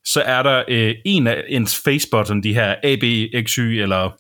så 0.07 0.23
er 0.27 0.43
der 0.43 0.63
øh, 0.69 0.95
en 1.05 1.27
af 1.27 1.43
ens 1.49 1.83
face 1.85 2.09
button, 2.13 2.43
de 2.43 2.55
her 2.55 2.75
A, 2.83 2.97
B, 2.97 3.05
X, 3.47 3.53
Y, 3.53 3.83
eller 3.83 4.17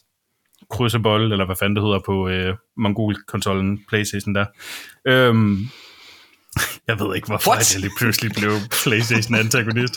krydsebold, 0.74 1.32
eller 1.32 1.46
hvad 1.46 1.56
fanden 1.56 1.76
det 1.76 1.84
hedder 1.84 2.00
på 2.06 2.28
øh, 2.28 2.54
Mongol-konsollen, 2.76 3.80
Playstation 3.88 4.34
der. 4.34 4.44
Øhm, 5.06 5.68
jeg 6.88 7.00
ved 7.00 7.16
ikke, 7.16 7.26
hvorfor 7.26 7.50
What? 7.50 7.74
Jeg 7.74 7.80
lige 7.80 7.92
pludselig 7.98 8.32
blev 8.36 8.52
Playstation 8.82 9.34
antagonist. 9.34 9.94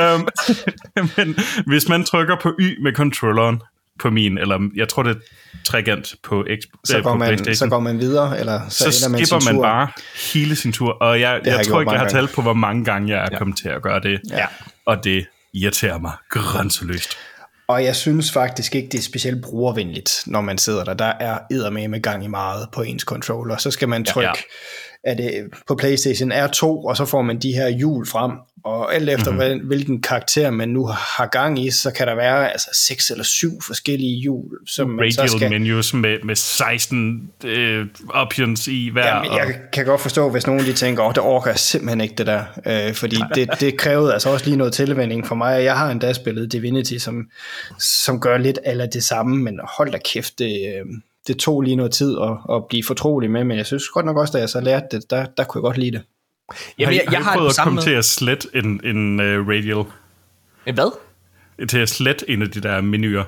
øhm, 0.00 0.26
men 1.16 1.36
hvis 1.66 1.88
man 1.88 2.04
trykker 2.04 2.36
på 2.42 2.52
Y 2.60 2.82
med 2.82 2.92
controlleren 2.92 3.62
på 3.98 4.10
min, 4.10 4.38
eller 4.38 4.68
jeg 4.76 4.88
tror 4.88 5.02
det 5.02 5.16
er 5.16 5.20
trekant 5.64 6.14
på, 6.22 6.44
X, 6.60 6.62
Så 6.84 6.96
øh, 6.98 7.04
går, 7.04 7.10
på 7.12 7.16
man, 7.18 7.54
så 7.54 7.66
går 7.68 7.80
man 7.80 7.98
videre, 7.98 8.40
eller 8.40 8.60
så, 8.68 8.90
så 8.92 9.08
man 9.10 9.26
skipper 9.26 9.44
man 9.44 9.54
tur. 9.54 9.62
bare 9.62 9.88
hele 10.34 10.56
sin 10.56 10.72
tur. 10.72 10.92
Og 10.92 11.20
jeg, 11.20 11.40
jeg 11.44 11.56
jeg 11.56 11.66
tror 11.66 11.80
ikke, 11.80 11.92
jeg 11.92 12.00
har 12.00 12.08
talt 12.08 12.32
på, 12.34 12.42
hvor 12.42 12.52
mange 12.52 12.84
gange 12.84 13.12
jeg 13.12 13.24
er 13.24 13.28
ja. 13.32 13.38
kommet 13.38 13.58
til 13.58 13.68
at 13.68 13.82
gøre 13.82 14.00
det. 14.00 14.20
Ja. 14.30 14.46
Og 14.86 15.04
det 15.04 15.26
irriterer 15.54 15.98
mig 15.98 16.12
grænseløst. 16.30 17.16
Og 17.68 17.84
jeg 17.84 17.96
synes 17.96 18.32
faktisk 18.32 18.74
ikke, 18.74 18.88
det 18.88 18.98
er 18.98 19.02
specielt 19.02 19.42
brugervenligt, 19.42 20.22
når 20.26 20.40
man 20.40 20.58
sidder 20.58 20.84
der. 20.84 20.94
Der 20.94 21.12
er 21.20 21.38
eddermame 21.50 21.98
gang 21.98 22.24
i 22.24 22.28
meget 22.28 22.68
på 22.72 22.82
ens 22.82 23.02
controller. 23.02 23.56
Så 23.56 23.70
skal 23.70 23.88
man 23.88 24.04
trykke, 24.04 24.44
ja. 25.04 25.10
at 25.10 25.18
det 25.18 25.50
på 25.66 25.74
Playstation 25.74 26.32
R2, 26.32 26.62
og 26.62 26.96
så 26.96 27.04
får 27.04 27.22
man 27.22 27.38
de 27.38 27.52
her 27.52 27.68
hjul 27.68 28.06
frem. 28.06 28.32
Og 28.64 28.94
alt 28.94 29.10
efter 29.10 29.30
mm-hmm. 29.30 29.66
hvilken 29.66 30.02
karakter 30.02 30.50
man 30.50 30.68
nu 30.68 30.86
har 30.86 31.26
gang 31.26 31.58
i, 31.58 31.70
så 31.70 31.90
kan 31.90 32.06
der 32.06 32.14
være 32.14 32.52
altså 32.52 32.68
seks 32.88 33.10
eller 33.10 33.24
syv 33.24 33.62
forskellige 33.62 34.20
hjul, 34.20 34.58
som 34.66 34.90
man 34.90 35.12
så 35.12 35.20
Radial 35.20 35.38
skal... 35.38 35.50
menus 35.50 35.94
med, 35.94 36.18
med 36.24 36.34
16 36.36 37.30
øh, 37.44 37.86
options 38.08 38.68
i 38.68 38.90
hver. 38.92 39.06
Jamen, 39.06 39.30
og, 39.30 39.38
jeg 39.38 39.54
kan 39.72 39.84
godt 39.84 40.00
forstå, 40.00 40.30
hvis 40.30 40.46
nogen 40.46 40.64
de 40.64 40.72
tænker, 40.72 41.02
åh, 41.02 41.10
det 41.10 41.18
orker 41.18 41.50
jeg 41.50 41.58
simpelthen 41.58 42.00
ikke 42.00 42.14
det 42.14 42.26
der, 42.26 42.44
øh, 42.66 42.94
fordi 42.94 43.16
det, 43.34 43.50
det 43.60 43.78
krævede 43.78 44.12
altså 44.12 44.30
også 44.30 44.44
lige 44.44 44.56
noget 44.56 44.72
tilvænding 44.72 45.26
for 45.26 45.34
mig. 45.34 45.64
Jeg 45.64 45.78
har 45.78 45.90
endda 45.90 46.12
spillet 46.12 46.52
Divinity, 46.52 46.96
som, 46.98 47.26
som 47.78 48.20
gør 48.20 48.38
lidt 48.38 48.58
eller 48.66 48.86
det 48.86 49.04
samme, 49.04 49.36
men 49.36 49.60
hold 49.76 49.90
da 49.90 49.98
kæft, 50.04 50.38
det, 50.38 50.74
øh, 50.76 50.86
det 51.26 51.36
tog 51.36 51.60
lige 51.62 51.76
noget 51.76 51.92
tid 51.92 52.16
at, 52.22 52.56
at 52.56 52.62
blive 52.68 52.84
fortrolig 52.84 53.30
med, 53.30 53.44
men 53.44 53.56
jeg 53.56 53.66
synes 53.66 53.88
godt 53.88 54.06
nok 54.06 54.16
også, 54.16 54.32
da 54.32 54.38
jeg 54.38 54.48
så 54.48 54.60
lærte 54.60 54.86
det, 54.90 55.10
der, 55.10 55.26
der 55.36 55.44
kunne 55.44 55.58
jeg 55.58 55.62
godt 55.62 55.78
lide 55.78 55.92
det. 55.92 56.02
Jamen, 56.78 56.94
jeg, 56.94 57.04
har, 57.06 57.12
jeg 57.12 57.24
har 57.24 57.34
prøvet 57.36 57.46
på 57.56 57.60
at 57.60 57.64
komme 57.64 57.74
måde. 57.74 57.86
til 57.86 57.90
at 57.92 58.04
slette 58.04 58.48
en, 58.54 58.80
en 58.84 59.20
uh, 59.20 59.48
radial? 59.48 59.84
Øh, 60.66 60.74
Hvad? 60.74 60.96
Til 61.68 61.78
at 61.78 61.88
slette 61.88 62.30
en 62.30 62.42
af 62.42 62.50
de 62.50 62.60
der 62.60 62.80
menuer? 62.80 63.24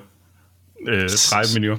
Øh, 0.88 1.10
menuer. 1.54 1.76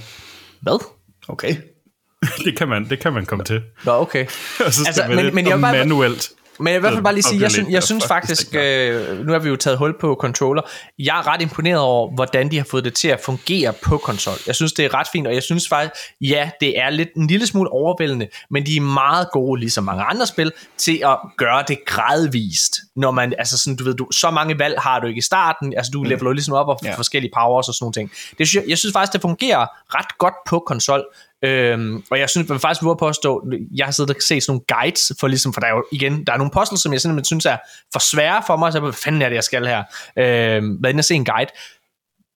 Hvad? 0.62 0.86
Okay. 1.28 1.56
det, 2.46 2.58
kan 2.58 2.68
man, 2.68 2.90
det 2.90 3.00
kan 3.00 3.14
man 3.14 3.26
komme 3.26 3.44
til. 3.46 3.62
Nå, 3.84 3.92
okay. 3.92 4.26
Og 4.66 4.74
så 4.74 4.80
skal 4.80 4.88
Altså, 4.88 5.08
man 5.08 5.16
men- 5.26 5.36
men, 5.36 5.48
jeg 5.48 5.62
bare- 5.62 5.78
manuelt 5.78 6.32
Men 6.60 6.74
jeg 6.74 6.74
vil 6.74 6.80
i 6.80 6.82
hvert 6.82 6.94
fald 6.94 7.04
bare 7.04 7.14
lige 7.14 7.24
sige, 7.24 7.42
jeg, 7.42 7.52
synes, 7.52 7.70
jeg 7.78 7.84
synes 7.84 8.06
faktisk, 8.08 8.56
øh, 8.56 9.26
nu 9.26 9.32
har 9.32 9.40
vi 9.40 9.50
jo 9.50 9.56
taget 9.56 9.78
hul 9.78 10.00
på 10.00 10.18
controller, 10.22 10.62
jeg 11.00 11.20
er 11.20 11.28
ret 11.28 11.42
imponeret 11.42 11.80
over, 11.80 12.16
hvordan 12.16 12.52
de 12.52 12.58
har 12.58 12.66
fået 12.72 12.84
det 12.86 12.94
til 12.94 13.08
at 13.08 13.20
fungere 13.26 13.74
på 13.74 13.98
konsol. 13.98 14.34
Jeg 14.48 14.56
synes, 14.56 14.74
det 14.74 14.86
er 14.86 14.94
ret 14.94 15.08
fint, 15.12 15.28
og 15.28 15.34
jeg 15.34 15.44
synes 15.44 15.68
faktisk, 15.70 15.94
ja, 16.22 16.50
det 16.62 16.80
er 16.80 16.90
lidt 16.90 17.10
en 17.16 17.28
lille 17.28 17.48
smule 17.48 17.72
overvældende, 17.72 18.28
men 18.50 18.66
de 18.66 18.78
er 18.78 18.82
meget 18.82 19.28
gode, 19.32 19.60
ligesom 19.60 19.84
mange 19.84 20.04
andre 20.04 20.26
spil, 20.28 20.52
til 20.78 21.02
at 21.06 21.18
gøre 21.38 21.64
det 21.68 21.78
gradvist. 21.86 22.76
Når 22.96 23.12
man, 23.12 23.34
altså 23.38 23.58
sådan, 23.58 23.76
du 23.78 23.84
ved, 23.84 23.94
du, 23.94 24.08
så 24.12 24.32
mange 24.32 24.60
valg 24.60 24.80
har 24.80 25.00
du 25.00 25.08
ikke 25.08 25.18
i 25.20 25.22
starten, 25.22 25.74
altså 25.78 25.90
du 25.94 26.04
leveler 26.04 26.26
jo 26.30 26.32
ligesom 26.32 26.54
op 26.54 26.68
og 26.68 26.80
Ja. 26.84 26.96
forskellige 26.96 27.32
powers 27.36 27.68
og 27.68 27.74
sådan 27.74 27.84
nogle 27.84 27.94
ting. 27.94 28.12
Det 28.38 28.48
synes 28.48 28.64
jeg, 28.64 28.70
jeg 28.70 28.78
synes 28.78 28.94
faktisk, 28.94 29.14
det 29.14 29.22
fungerer 29.22 29.66
ret 29.96 30.18
godt 30.18 30.34
på 30.50 30.64
konsol, 30.68 31.04
Øhm, 31.44 32.04
og 32.12 32.20
jeg 32.20 32.30
synes, 32.30 32.48
jeg 32.48 32.54
vil 32.54 32.60
faktisk 32.60 32.84
våge 32.84 32.98
påstå, 32.98 33.48
jeg 33.76 33.86
har 33.86 33.92
siddet 33.92 34.16
og 34.16 34.22
set 34.22 34.44
sådan 34.44 34.52
nogle 34.52 34.82
guides, 34.82 35.12
for 35.20 35.28
ligesom, 35.28 35.54
for 35.54 35.62
der 35.62 35.68
er 35.68 35.72
jo 35.72 35.86
igen, 35.92 36.26
der 36.26 36.34
er 36.34 36.38
nogle 36.38 36.52
puzzles, 36.52 36.82
som 36.82 36.94
jeg 36.94 37.02
simpelthen 37.02 37.26
synes 37.26 37.46
er 37.46 37.58
for 37.94 38.00
svære 38.00 38.44
for 38.48 38.56
mig, 38.56 38.74
så 38.74 38.80
hvad 38.80 38.94
fanden 38.94 39.22
er 39.22 39.30
det, 39.30 39.36
jeg 39.36 39.44
skal 39.44 39.68
her? 39.68 39.84
Øhm, 40.18 40.76
hvad 40.76 40.90
inde 40.90 41.02
og 41.02 41.06
se 41.06 41.16
en 41.16 41.26
guide. 41.26 41.52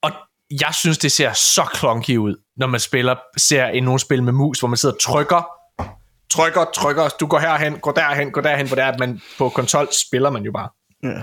Og 0.02 0.12
jeg 0.62 0.74
synes, 0.74 0.98
det 0.98 1.12
ser 1.12 1.34
så 1.34 1.70
clunky 1.76 2.18
ud, 2.18 2.36
når 2.58 2.68
man 2.68 2.80
spiller, 2.80 3.16
ser 3.38 3.68
i 3.68 3.80
nogle 3.80 4.00
spil 4.00 4.24
med 4.24 4.34
mus, 4.34 4.60
hvor 4.60 4.68
man 4.68 4.78
sidder 4.78 4.96
og 4.96 5.02
trykker, 5.02 5.44
trykker, 6.32 6.66
trykker, 6.74 7.10
du 7.20 7.28
går 7.28 7.40
herhen, 7.40 7.80
går 7.80 7.92
derhen, 7.92 8.32
går 8.32 8.42
derhen, 8.42 8.68
hvor 8.68 8.76
det 8.76 8.84
er, 8.84 8.88
at 8.88 9.00
man 9.00 9.22
på 9.38 9.50
konsol 9.50 9.88
spiller 10.08 10.30
man 10.30 10.44
jo 10.44 10.52
bare. 10.52 10.70
Ja. 11.04 11.22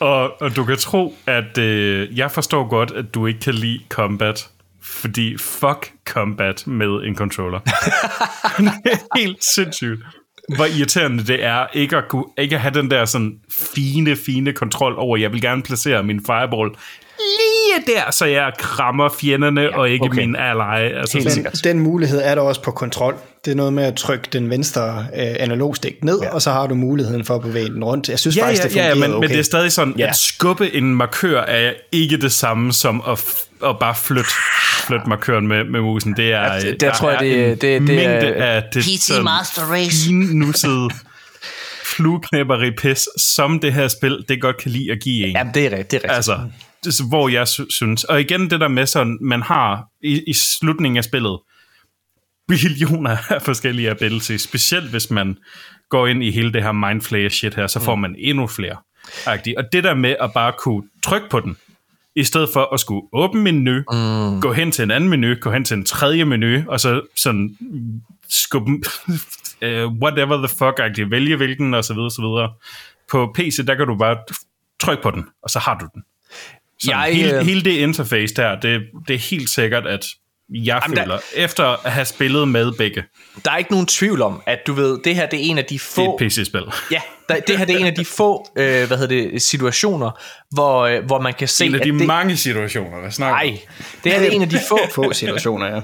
Og, 0.06 0.42
og 0.42 0.56
du 0.56 0.64
kan 0.64 0.76
tro, 0.76 1.14
at 1.26 1.58
øh, 1.58 2.18
jeg 2.18 2.30
forstår 2.30 2.68
godt, 2.68 2.90
at 2.90 3.14
du 3.14 3.26
ikke 3.26 3.40
kan 3.40 3.54
lide 3.54 3.80
combat, 3.88 4.48
fordi 4.90 5.38
fuck 5.38 5.92
combat 6.04 6.66
med 6.66 7.06
en 7.06 7.16
controller. 7.16 7.60
det 8.58 8.92
er 8.92 9.18
helt 9.18 9.44
sindssygt, 9.54 10.00
hvor 10.56 10.64
irriterende 10.64 11.26
det 11.26 11.44
er 11.44 11.66
ikke 11.72 11.96
at, 11.96 12.04
kunne, 12.08 12.24
ikke 12.38 12.54
at 12.54 12.60
have 12.60 12.74
den 12.74 12.90
der 12.90 13.04
sådan 13.04 13.32
fine, 13.74 14.16
fine 14.16 14.52
kontrol 14.52 14.94
over, 14.98 15.16
jeg 15.16 15.32
vil 15.32 15.40
gerne 15.40 15.62
placere 15.62 16.02
min 16.02 16.20
fireball 16.26 16.70
lige 17.20 17.94
der, 17.96 18.10
så 18.10 18.24
jeg 18.24 18.52
krammer 18.58 19.08
fjenderne 19.20 19.60
ja, 19.60 19.78
og 19.78 19.90
ikke 19.90 20.04
okay. 20.04 20.16
min 20.20 20.36
ally. 20.36 20.92
Altså, 20.98 21.18
Helt 21.18 21.32
sådan-. 21.32 21.52
Den, 21.64 21.78
mulighed 21.80 22.20
er 22.24 22.34
der 22.34 22.42
også 22.42 22.62
på 22.62 22.70
kontrol. 22.70 23.14
Det 23.44 23.50
er 23.50 23.54
noget 23.54 23.72
med 23.72 23.84
at 23.84 23.94
trykke 23.96 24.28
den 24.32 24.50
venstre 24.50 24.98
øh, 25.16 25.34
analogstik 25.38 26.04
ned, 26.04 26.20
ja. 26.22 26.34
og 26.34 26.42
så 26.42 26.50
har 26.50 26.66
du 26.66 26.74
muligheden 26.74 27.24
for 27.24 27.34
at 27.34 27.42
bevæge 27.42 27.68
den 27.68 27.84
rundt. 27.84 28.08
Jeg 28.08 28.18
synes 28.18 28.36
Ja, 28.36 28.46
faktisk, 28.46 28.62
ja, 28.62 28.68
det 28.68 28.76
ja, 28.76 28.92
fungerer 28.92 29.08
men, 29.08 29.16
okay. 29.16 29.26
men 29.26 29.30
det 29.30 29.38
er 29.38 29.42
stadig 29.42 29.72
sådan, 29.72 29.94
Ja. 29.98 30.06
at 30.08 30.16
skubbe 30.16 30.74
en 30.74 30.94
markør 30.94 31.40
er 31.40 31.72
ikke 31.92 32.16
det 32.16 32.32
samme 32.32 32.72
som 32.72 33.02
at, 33.08 33.34
at 33.64 33.76
bare 33.80 33.94
flytte, 33.94 34.30
flytte 34.86 35.08
markøren 35.08 35.46
med, 35.48 35.64
med 35.64 35.80
musen. 35.80 36.16
Det 36.16 36.32
er, 36.32 36.42
Ja, 36.54 36.60
det- 36.60 36.80
der 36.80 36.88
der 36.90 36.94
tror 36.96 37.10
jeg, 37.10 37.16
er 37.16 37.20
det- 37.20 37.60
det- 37.62 37.62
det 37.62 37.76
er- 37.76 37.80
mængde 37.80 38.34
af 38.34 38.62
det 38.74 38.82
PC 38.82 38.98
sådan 39.02 39.24
Master 39.24 39.62
Race. 39.62 40.06
finnussede 40.06 40.88
flueknæpperi 41.96 42.70
pis, 42.70 43.08
som 43.16 43.60
det 43.60 43.72
her 43.72 43.88
spil, 43.88 44.24
det 44.28 44.40
godt 44.40 44.56
kan 44.56 44.70
lide 44.70 44.92
at 44.92 44.98
give 45.02 45.26
en. 45.26 45.32
Jamen, 45.36 45.54
det 45.54 45.66
er 45.66 45.70
rigtigt, 45.70 45.90
det 45.90 45.96
er 45.96 46.02
rigtigt. 46.02 46.12
Altså, 46.12 46.38
det 46.84 47.00
er 47.00 47.08
hvor 47.08 47.28
jeg 47.28 47.48
sy- 47.48 47.60
synes. 47.70 48.04
Og 48.04 48.20
igen 48.20 48.50
det 48.50 48.60
der 48.60 48.68
med 48.68 48.86
sådan, 48.86 49.18
man 49.22 49.42
har 49.42 49.82
i, 50.04 50.22
i 50.26 50.32
slutningen 50.32 50.96
af 50.96 51.04
spillet 51.04 51.38
billioner 52.48 53.16
af 53.30 53.42
forskellige 53.42 53.90
abilities, 53.90 54.42
specielt 54.42 54.90
hvis 54.90 55.10
man 55.10 55.36
går 55.90 56.06
ind 56.06 56.24
i 56.24 56.30
hele 56.30 56.52
det 56.52 56.62
her 56.62 56.72
mindflayer 56.72 57.28
shit 57.28 57.54
her, 57.54 57.66
så 57.66 57.80
får 57.80 57.94
man 57.94 58.14
endnu 58.18 58.46
flere. 58.46 58.76
Og 59.56 59.64
det 59.72 59.84
der 59.84 59.94
med 59.94 60.16
at 60.20 60.30
bare 60.34 60.52
kunne 60.58 60.82
trykke 61.04 61.28
på 61.30 61.40
den, 61.40 61.56
i 62.16 62.24
stedet 62.24 62.48
for 62.52 62.74
at 62.74 62.80
skulle 62.80 63.02
åbne 63.12 63.42
menu, 63.42 63.82
mm. 63.92 64.40
gå 64.40 64.52
hen 64.52 64.72
til 64.72 64.82
en 64.82 64.90
anden 64.90 65.10
menu, 65.10 65.34
gå 65.40 65.50
hen 65.50 65.64
til 65.64 65.76
en 65.76 65.84
tredje 65.84 66.24
menu, 66.24 66.62
og 66.68 66.80
så 66.80 67.02
sådan 67.16 67.56
skubbe, 68.28 68.70
uh, 68.70 69.92
whatever 70.02 70.36
the 70.36 70.48
fuck, 70.48 71.10
vælge 71.10 71.36
hvilken, 71.36 71.74
og 71.74 71.84
så 71.84 71.94
videre, 71.94 72.10
så 72.10 72.22
videre. 72.22 72.52
På 73.10 73.32
PC, 73.34 73.66
der 73.66 73.74
kan 73.74 73.86
du 73.86 73.96
bare 73.96 74.16
trykke 74.80 75.02
på 75.02 75.10
den, 75.10 75.24
og 75.42 75.50
så 75.50 75.58
har 75.58 75.78
du 75.78 75.88
den. 75.94 76.02
Så 76.82 76.90
Jeg, 76.90 77.10
hele, 77.14 77.38
øh, 77.38 77.46
hele 77.46 77.62
det 77.62 77.70
interface 77.70 78.34
der, 78.34 78.60
det, 78.60 78.82
det 79.08 79.14
er 79.14 79.18
helt 79.18 79.50
sikkert, 79.50 79.86
at 79.86 80.06
jeg 80.54 80.80
Jamen, 80.84 80.96
der- 80.96 81.02
føler, 81.02 81.18
efter 81.34 81.86
at 81.86 81.92
have 81.92 82.04
spillet 82.04 82.48
med 82.48 82.72
begge, 82.72 83.04
Der 83.44 83.50
er 83.50 83.56
ikke 83.56 83.70
nogen 83.70 83.86
tvivl 83.86 84.22
om, 84.22 84.42
at 84.46 84.58
du 84.66 84.72
ved, 84.72 84.98
det 85.04 85.14
her 85.14 85.26
det 85.26 85.40
er 85.46 85.50
en 85.50 85.58
af 85.58 85.64
de 85.64 85.74
det 85.74 85.80
få... 85.80 86.04
er 86.04 86.24
et 86.24 86.30
PC-spil. 86.30 86.62
Ja, 86.90 87.00
der, 87.28 87.40
det 87.40 87.58
her 87.58 87.64
det 87.64 87.74
er 87.74 87.78
en 87.78 87.86
af 87.86 87.94
de 87.94 88.04
få, 88.04 88.46
øh, 88.56 88.86
hvad 88.86 88.98
hedder 88.98 89.30
det, 89.30 89.42
situationer, 89.42 90.10
hvor, 90.50 90.80
øh, 90.80 91.04
hvor 91.04 91.20
man 91.20 91.34
kan 91.34 91.48
se, 91.48 91.66
En 91.66 91.74
af 91.74 91.78
at 91.78 91.84
de 91.84 91.98
det, 91.98 92.06
mange 92.06 92.36
situationer, 92.36 93.00
hvad 93.00 93.10
snakker 93.10 93.34
Nej, 93.36 93.58
det 94.04 94.12
her 94.12 94.18
det 94.18 94.28
er 94.28 94.32
en 94.32 94.42
af 94.42 94.48
de 94.48 94.58
få, 94.68 94.78
Få 94.94 95.12
situationer, 95.12 95.66
ja. 95.66 95.80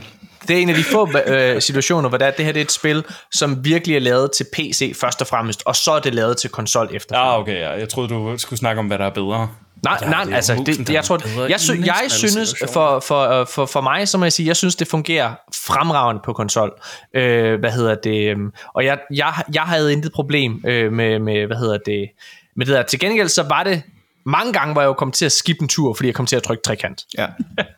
det 0.48 0.56
er 0.56 0.60
en 0.60 0.68
af 0.68 0.74
de 0.74 0.84
få 0.84 1.08
øh, 1.26 1.62
situationer, 1.62 2.08
hvor 2.08 2.18
det, 2.18 2.26
er, 2.26 2.30
det 2.30 2.44
her 2.44 2.52
det 2.52 2.60
er 2.60 2.64
et 2.64 2.72
spil, 2.72 3.04
som 3.32 3.64
virkelig 3.64 3.96
er 3.96 4.00
lavet 4.00 4.30
til 4.36 4.46
PC 4.52 4.96
først 5.00 5.20
og 5.20 5.26
fremmest, 5.26 5.62
og 5.66 5.76
så 5.76 5.90
er 5.92 6.00
det 6.00 6.14
lavet 6.14 6.36
til 6.36 6.50
konsol 6.50 6.88
efter. 6.92 7.16
Ah, 7.16 7.40
okay, 7.40 7.60
ja. 7.60 7.70
Jeg 7.70 7.88
troede, 7.88 8.08
du 8.08 8.34
skulle 8.38 8.58
snakke 8.58 8.78
om, 8.78 8.86
hvad 8.86 8.98
der 8.98 9.04
er 9.06 9.10
bedre. 9.10 9.48
Nej, 9.86 9.98
Ja, 10.02 10.08
nej, 10.10 10.24
det 10.24 10.34
altså, 10.34 10.62
det, 10.66 10.90
jeg 10.90 11.04
tror, 11.04 11.46
jeg, 11.48 11.60
sy, 11.60 11.70
jeg 11.70 12.04
synes, 12.08 12.54
for, 12.72 13.00
for, 13.00 13.44
for, 13.44 13.66
for 13.66 13.80
mig, 13.80 14.08
så 14.08 14.18
må 14.18 14.24
jeg 14.24 14.32
sige, 14.32 14.46
jeg 14.46 14.56
synes, 14.56 14.74
det 14.76 14.88
fungerer 14.88 15.34
fremragende 15.66 16.22
på 16.24 16.32
konsol. 16.32 16.72
Øh, 17.14 17.60
hvad 17.60 17.70
hedder 17.70 17.94
det? 17.94 18.30
øhm, 18.30 18.52
Og 18.74 18.84
jeg, 18.84 18.98
jeg, 19.14 19.32
jeg 19.54 19.62
havde 19.62 19.92
intet 19.92 20.12
problem 20.12 20.62
øh, 20.66 20.92
med, 20.92 21.18
med, 21.18 21.46
hvad 21.46 21.56
hedder 21.56 21.78
det, 21.86 22.08
med 22.56 22.66
det 22.66 22.74
der. 22.74 22.82
Til 22.82 22.98
gengæld, 23.00 23.28
så 23.28 23.42
var 23.48 23.62
det 23.62 23.82
mange 24.26 24.52
gange, 24.52 24.72
hvor 24.72 24.82
jeg 24.82 24.86
jo 24.88 24.92
kom 24.92 25.12
til 25.12 25.24
at 25.26 25.32
skippe 25.32 25.62
en 25.62 25.68
tur, 25.68 25.94
fordi 25.94 26.06
jeg 26.06 26.14
kom 26.14 26.26
til 26.26 26.36
at 26.36 26.42
trykke 26.42 26.62
trekant. 26.62 27.02
ja. 27.18 27.26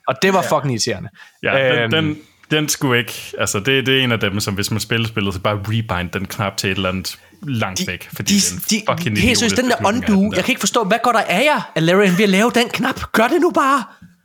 Og 0.08 0.14
det 0.22 0.32
var 0.32 0.42
fucking 0.42 0.72
irriterende. 0.72 1.08
Ja, 1.42 1.82
Øhm, 1.82 1.90
den, 1.90 2.04
den, 2.04 2.18
den 2.50 2.68
skulle 2.68 2.98
ikke... 2.98 3.12
Altså, 3.38 3.60
det, 3.60 3.86
det 3.86 3.98
er 3.98 4.04
en 4.04 4.12
af 4.12 4.20
dem, 4.20 4.40
som 4.40 4.54
hvis 4.54 4.70
man 4.70 4.80
spiller 4.80 5.08
spillet, 5.08 5.34
så 5.34 5.40
bare 5.40 5.60
rebind 5.68 6.10
den 6.10 6.24
knap 6.26 6.56
til 6.56 6.70
et 6.70 6.76
eller 6.76 6.88
andet 6.88 7.18
langt 7.42 7.86
væk, 7.86 8.08
fordi 8.16 8.34
de, 8.34 8.40
det 8.40 8.52
er 8.52 8.54
en 8.54 8.60
de, 8.70 8.82
fucking 8.98 9.16
de, 9.16 9.20
helt 9.20 9.38
seriøst, 9.38 9.56
den 9.56 9.70
der 9.70 9.76
undo, 9.86 10.12
den 10.22 10.34
jeg 10.36 10.44
kan 10.44 10.52
ikke 10.52 10.60
forstå, 10.60 10.84
hvad 10.84 10.98
går 11.02 11.12
der 11.12 11.20
af 11.20 11.44
jer, 11.44 11.70
Alarian, 11.74 12.12
ved 12.18 12.24
at 12.24 12.28
lave 12.28 12.50
den 12.54 12.68
knap? 12.68 13.00
Gør 13.12 13.28
det 13.28 13.40
nu 13.40 13.50
bare! 13.50 13.84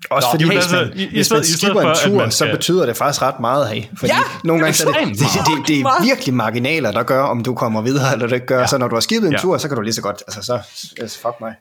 Også 0.10 0.28
Nå, 0.28 0.32
fordi, 0.32 0.44
hvis 0.46 0.58
altså, 0.58 0.76
man, 0.76 0.92
i- 0.96 1.04
i 1.04 1.10
hvis 1.10 1.32
man 1.32 1.44
skipper 1.44 1.82
en 1.82 1.88
at 1.88 1.98
tur, 1.98 2.18
man 2.18 2.32
så 2.32 2.48
betyder 2.52 2.86
det 2.86 2.98
faktisk 2.98 3.22
ret 3.22 3.40
meget, 3.40 3.70
hey. 3.70 3.84
Fordi 4.00 4.12
Ja, 4.14 4.20
nogle 4.44 4.62
gange 4.64 4.74
så 4.78 4.88
er 4.90 4.94
det, 5.06 5.08
det, 5.08 5.18
det, 5.20 5.58
det, 5.58 5.68
det 5.68 5.80
er 5.80 6.04
virkelig 6.04 6.34
marginaler, 6.34 6.92
der 6.92 7.04
gør, 7.04 7.24
om 7.24 7.44
du 7.44 7.56
kommer 7.56 7.82
videre 7.82 8.14
eller 8.14 8.28
det 8.28 8.36
ikke 8.36 8.48
gør. 8.48 8.60
Ja. 8.60 8.68
Så 8.68 8.78
når 8.78 8.88
du 8.88 8.96
har 8.96 9.00
skippet 9.02 9.28
en 9.28 9.34
Ja. 9.34 9.40
tur, 9.40 9.58
så 9.58 9.68
kan 9.68 9.76
du 9.78 9.82
lige 9.82 9.94
så 9.94 10.02
godt, 10.02 10.24
altså 10.28 10.42
så, 10.42 10.60
altså, 11.02 11.20
fuck 11.20 11.36
mig. 11.42 11.54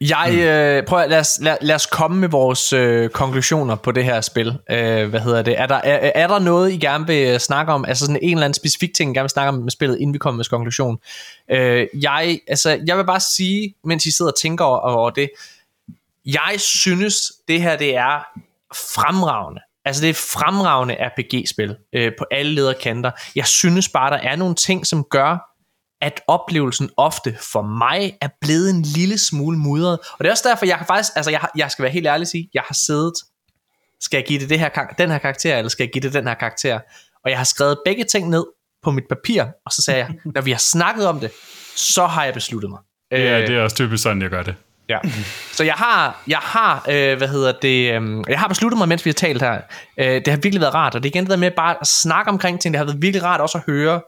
Jeg, 0.00 0.34
øh, 0.34 0.86
prøv 0.86 0.98
at, 0.98 1.10
lad, 1.10 1.18
os, 1.18 1.38
lad, 1.42 1.56
lad 1.60 1.74
os 1.74 1.86
komme 1.86 2.20
med 2.20 2.28
vores 2.28 2.72
øh, 2.72 3.10
konklusioner 3.10 3.74
på 3.76 3.92
det 3.92 4.04
her 4.04 4.20
spil. 4.20 4.58
Øh, 4.70 5.08
hvad 5.08 5.20
hedder 5.20 5.42
det? 5.42 5.60
Er 5.60 5.66
der, 5.66 5.74
er, 5.74 6.12
er 6.14 6.26
der 6.26 6.38
noget, 6.38 6.72
I 6.72 6.76
gerne 6.76 7.06
vil 7.06 7.40
snakke 7.40 7.72
om? 7.72 7.84
Altså 7.84 8.06
sådan 8.06 8.20
en 8.22 8.30
eller 8.30 8.44
anden 8.44 8.54
specifik 8.54 8.94
ting, 8.94 9.10
I 9.10 9.14
gerne 9.14 9.24
vil 9.24 9.30
snakke 9.30 9.48
om 9.48 9.54
med 9.54 9.70
spillet, 9.70 9.98
inden 9.98 10.14
vi 10.14 10.18
kommer 10.18 10.36
med 10.36 10.44
konklusion? 10.44 10.98
Øh, 11.50 11.86
jeg, 12.02 12.40
altså, 12.48 12.80
jeg 12.86 12.96
vil 12.98 13.04
bare 13.04 13.20
sige, 13.20 13.74
mens 13.84 14.06
I 14.06 14.10
sidder 14.10 14.30
og 14.30 14.38
tænker 14.38 14.64
over, 14.64 14.78
over 14.78 15.10
det, 15.10 15.30
jeg 16.26 16.54
synes, 16.58 17.32
det 17.48 17.62
her 17.62 17.76
det 17.76 17.96
er 17.96 18.40
fremragende. 18.94 19.60
Altså 19.84 20.02
det 20.02 20.06
er 20.06 20.10
et 20.10 20.16
fremragende 20.16 20.94
RPG-spil 20.94 21.76
øh, 21.92 22.12
på 22.18 22.24
alle 22.30 22.52
lederkanter. 22.52 23.10
Jeg 23.36 23.46
synes 23.46 23.88
bare, 23.88 24.10
der 24.10 24.18
er 24.18 24.36
nogle 24.36 24.54
ting, 24.54 24.86
som 24.86 25.04
gør, 25.04 25.50
at 26.00 26.20
oplevelsen 26.26 26.90
ofte 26.96 27.36
for 27.52 27.62
mig 27.62 28.16
er 28.20 28.28
blevet 28.40 28.70
en 28.70 28.82
lille 28.82 29.18
smule 29.18 29.58
mudret. 29.58 29.98
Og 29.98 30.18
det 30.18 30.26
er 30.26 30.30
også 30.30 30.48
derfor, 30.48 30.66
jeg 30.66 30.76
kan 30.76 30.86
faktisk, 30.86 31.12
altså 31.16 31.30
jeg, 31.30 31.48
jeg 31.56 31.70
skal 31.70 31.82
være 31.82 31.92
helt 31.92 32.06
ærlig 32.06 32.24
og 32.24 32.28
sige, 32.28 32.50
jeg 32.54 32.62
har 32.66 32.74
siddet, 32.74 33.14
skal 34.00 34.16
jeg 34.18 34.26
give 34.26 34.40
det, 34.40 34.50
det 34.50 34.58
her, 34.58 34.68
den 34.98 35.10
her 35.10 35.18
karakter, 35.18 35.56
eller 35.56 35.68
skal 35.68 35.84
jeg 35.84 35.92
give 35.92 36.02
det 36.02 36.12
den 36.12 36.26
her 36.26 36.34
karakter? 36.34 36.80
Og 37.24 37.30
jeg 37.30 37.38
har 37.38 37.44
skrevet 37.44 37.78
begge 37.84 38.04
ting 38.04 38.28
ned 38.28 38.44
på 38.82 38.90
mit 38.90 39.04
papir, 39.08 39.42
og 39.66 39.72
så 39.72 39.82
sagde 39.82 39.98
jeg, 39.98 40.14
når 40.34 40.40
vi 40.40 40.50
har 40.50 40.58
snakket 40.58 41.06
om 41.06 41.20
det, 41.20 41.30
så 41.76 42.06
har 42.06 42.24
jeg 42.24 42.34
besluttet 42.34 42.70
mig. 42.70 42.78
Ja, 43.12 43.40
Øh, 43.40 43.46
det 43.46 43.56
er 43.56 43.62
også 43.62 43.76
typisk 43.76 44.02
sådan, 44.02 44.22
jeg 44.22 44.30
gør 44.30 44.42
det. 44.42 44.54
Ja. 44.88 44.98
Så 45.52 45.64
jeg 45.64 45.74
har, 45.74 46.22
jeg 46.26 46.38
har, 46.38 46.84
øh, 46.88 47.18
hvad 47.18 47.28
hedder 47.28 47.52
det, 47.62 47.92
øh, 47.92 48.24
jeg 48.28 48.38
har 48.38 48.48
besluttet 48.48 48.78
mig, 48.78 48.88
mens 48.88 49.04
vi 49.04 49.10
har 49.10 49.14
talt 49.14 49.42
her. 49.42 49.60
Øh, 49.98 50.06
det 50.06 50.28
har 50.28 50.36
virkelig 50.36 50.60
været 50.60 50.74
rart, 50.74 50.94
og 50.94 51.02
det 51.02 51.08
er 51.08 51.12
igen 51.12 51.24
det 51.24 51.30
der 51.30 51.36
med 51.36 51.50
bare 51.50 51.76
at 51.80 51.86
snakke 51.86 52.30
omkring 52.30 52.60
ting. 52.60 52.74
Det 52.74 52.78
har 52.78 52.84
været 52.84 53.02
virkelig 53.02 53.24
rart 53.24 53.40
også 53.40 53.58
at 53.58 53.64
høre, 53.66 54.00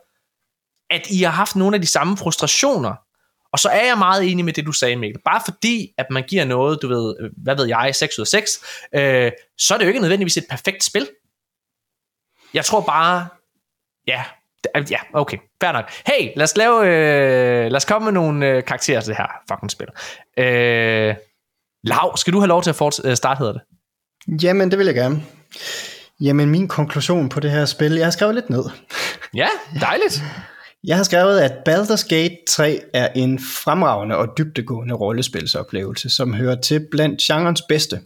at 0.92 1.06
I 1.10 1.22
har 1.22 1.30
haft 1.30 1.56
nogle 1.56 1.74
af 1.76 1.80
de 1.80 1.86
samme 1.86 2.16
frustrationer. 2.16 2.94
Og 3.52 3.58
så 3.58 3.68
er 3.68 3.86
jeg 3.86 3.98
meget 3.98 4.30
enig 4.30 4.44
med 4.44 4.52
det, 4.52 4.66
du 4.66 4.72
sagde, 4.72 4.96
Mikkel. 4.96 5.22
Bare 5.24 5.40
fordi, 5.44 5.94
at 5.98 6.06
man 6.10 6.22
giver 6.28 6.44
noget, 6.44 6.78
du 6.82 6.88
ved, 6.88 7.14
hvad 7.42 7.56
ved 7.56 7.66
jeg, 7.66 7.94
6 7.94 8.18
ud 8.18 8.22
af 8.22 8.26
6, 8.26 8.60
øh, 8.94 9.32
så 9.58 9.74
er 9.74 9.78
det 9.78 9.84
jo 9.84 9.88
ikke 9.88 10.00
nødvendigvis 10.00 10.36
et 10.36 10.46
perfekt 10.50 10.84
spil. 10.84 11.08
Jeg 12.54 12.64
tror 12.64 12.80
bare, 12.80 13.26
ja, 14.06 14.24
ja, 14.90 14.98
okay, 15.12 15.38
fair 15.62 15.72
nok. 15.72 15.90
Hey, 16.06 16.30
lad 16.36 16.44
os 16.44 16.56
lave, 16.56 16.86
øh, 16.86 17.70
lad 17.70 17.76
os 17.76 17.84
komme 17.84 18.04
med 18.04 18.12
nogle 18.12 18.46
øh, 18.46 18.64
karakterer 18.64 19.00
til 19.00 19.08
det 19.08 19.16
her 19.16 19.26
fucking 19.48 19.70
spil. 19.70 19.86
Øh, 20.38 21.14
Lav, 21.84 22.16
skal 22.16 22.32
du 22.32 22.38
have 22.38 22.48
lov 22.48 22.62
til 22.62 22.70
at 22.70 22.76
forts- 22.82 23.08
øh, 23.08 23.16
starte, 23.16 23.38
hedder 23.38 23.52
det? 23.52 23.62
Jamen, 24.44 24.70
det 24.70 24.78
vil 24.78 24.86
jeg 24.86 24.94
gerne. 24.94 25.22
Jamen, 26.20 26.50
min 26.50 26.68
konklusion 26.68 27.28
på 27.28 27.40
det 27.40 27.50
her 27.50 27.64
spil, 27.64 27.92
jeg 27.94 28.06
har 28.06 28.10
skrevet 28.10 28.34
lidt 28.34 28.50
ned. 28.50 28.64
Ja, 29.34 29.48
dejligt. 29.80 30.22
Jeg 30.84 30.96
har 30.96 31.04
skrevet, 31.04 31.40
at 31.40 31.52
Baldur's 31.68 32.08
Gate 32.08 32.36
3 32.48 32.80
er 32.94 33.08
en 33.08 33.38
fremragende 33.38 34.16
og 34.16 34.28
dybdegående 34.38 34.94
rollespilsoplevelse, 34.94 36.10
som 36.10 36.34
hører 36.34 36.60
til 36.60 36.86
blandt 36.90 37.20
genrens 37.20 37.62
bedste. 37.68 38.00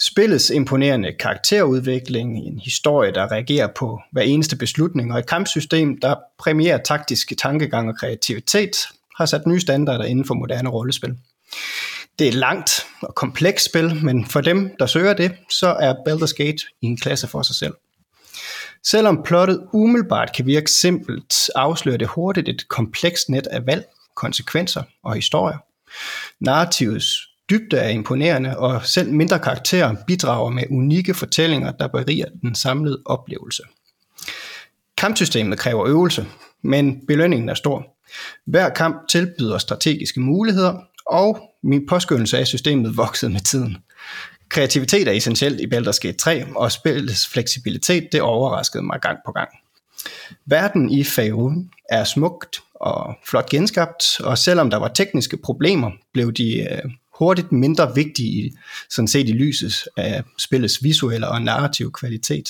Spillets 0.00 0.50
imponerende 0.50 1.12
karakterudvikling, 1.12 2.38
en 2.38 2.58
historie, 2.58 3.12
der 3.12 3.32
reagerer 3.32 3.68
på 3.76 4.00
hver 4.12 4.22
eneste 4.22 4.56
beslutning, 4.56 5.12
og 5.12 5.18
et 5.18 5.26
kampsystem, 5.26 6.00
der 6.00 6.14
præmierer 6.38 6.78
taktiske 6.78 7.34
tankegang 7.34 7.88
og 7.88 7.98
kreativitet, 7.98 8.76
har 9.16 9.26
sat 9.26 9.46
nye 9.46 9.60
standarder 9.60 10.04
inden 10.04 10.24
for 10.24 10.34
moderne 10.34 10.68
rollespil. 10.68 11.14
Det 12.18 12.24
er 12.24 12.28
et 12.28 12.34
langt 12.34 12.86
og 13.02 13.14
komplekst 13.14 13.66
spil, 13.66 14.04
men 14.04 14.26
for 14.26 14.40
dem, 14.40 14.76
der 14.78 14.86
søger 14.86 15.14
det, 15.14 15.32
så 15.50 15.66
er 15.66 15.94
Baldur's 15.94 16.34
Gate 16.36 16.64
i 16.82 16.86
en 16.86 16.96
klasse 16.96 17.26
for 17.26 17.42
sig 17.42 17.56
selv. 17.56 17.74
Selvom 18.90 19.22
plottet 19.24 19.66
umiddelbart 19.72 20.36
kan 20.36 20.46
virke 20.46 20.70
simpelt, 20.70 21.34
afslører 21.54 21.96
det 21.96 22.08
hurtigt 22.08 22.48
et 22.48 22.68
komplekst 22.68 23.28
net 23.28 23.46
af 23.46 23.66
valg, 23.66 23.84
konsekvenser 24.14 24.82
og 25.04 25.14
historier. 25.14 25.58
Narrativets 26.40 27.06
dybde 27.50 27.76
er 27.76 27.88
imponerende, 27.88 28.58
og 28.58 28.86
selv 28.86 29.12
mindre 29.12 29.38
karakterer 29.38 29.94
bidrager 30.06 30.50
med 30.50 30.64
unikke 30.70 31.14
fortællinger, 31.14 31.72
der 31.72 31.88
beriger 31.88 32.26
den 32.42 32.54
samlede 32.54 33.02
oplevelse. 33.04 33.62
Kampsystemet 34.96 35.58
kræver 35.58 35.86
øvelse, 35.86 36.26
men 36.62 37.06
belønningen 37.06 37.48
er 37.48 37.54
stor. 37.54 37.86
Hver 38.46 38.68
kamp 38.68 39.08
tilbyder 39.08 39.58
strategiske 39.58 40.20
muligheder, 40.20 40.80
og 41.06 41.40
min 41.62 41.86
påskyndelse 41.86 42.38
af 42.38 42.46
systemet 42.46 42.96
voksede 43.02 43.32
med 43.32 43.40
tiden. 43.40 43.76
Kreativitet 44.48 45.08
er 45.08 45.12
essentielt 45.12 45.60
i 45.60 45.66
Baldur's 45.74 45.98
Gate 46.02 46.18
3, 46.18 46.44
og 46.56 46.72
spillets 46.72 47.28
fleksibilitet 47.28 48.08
det 48.12 48.20
overraskede 48.20 48.82
mig 48.82 49.00
gang 49.00 49.18
på 49.26 49.32
gang. 49.32 49.48
Verden 50.46 50.90
i 50.90 51.04
Faerun 51.04 51.70
er 51.90 52.04
smukt 52.04 52.62
og 52.74 53.14
flot 53.26 53.50
genskabt, 53.50 54.20
og 54.20 54.38
selvom 54.38 54.70
der 54.70 54.76
var 54.76 54.88
tekniske 54.88 55.36
problemer, 55.36 55.90
blev 56.12 56.32
de 56.32 56.58
øh, 56.60 56.90
hurtigt 57.18 57.52
mindre 57.52 57.94
vigtige, 57.94 58.52
sådan 58.90 59.08
set 59.08 59.28
i 59.28 59.32
lyset 59.32 59.84
af 59.96 60.22
spillets 60.38 60.82
visuelle 60.82 61.28
og 61.28 61.42
narrative 61.42 61.90
kvalitet. 61.92 62.48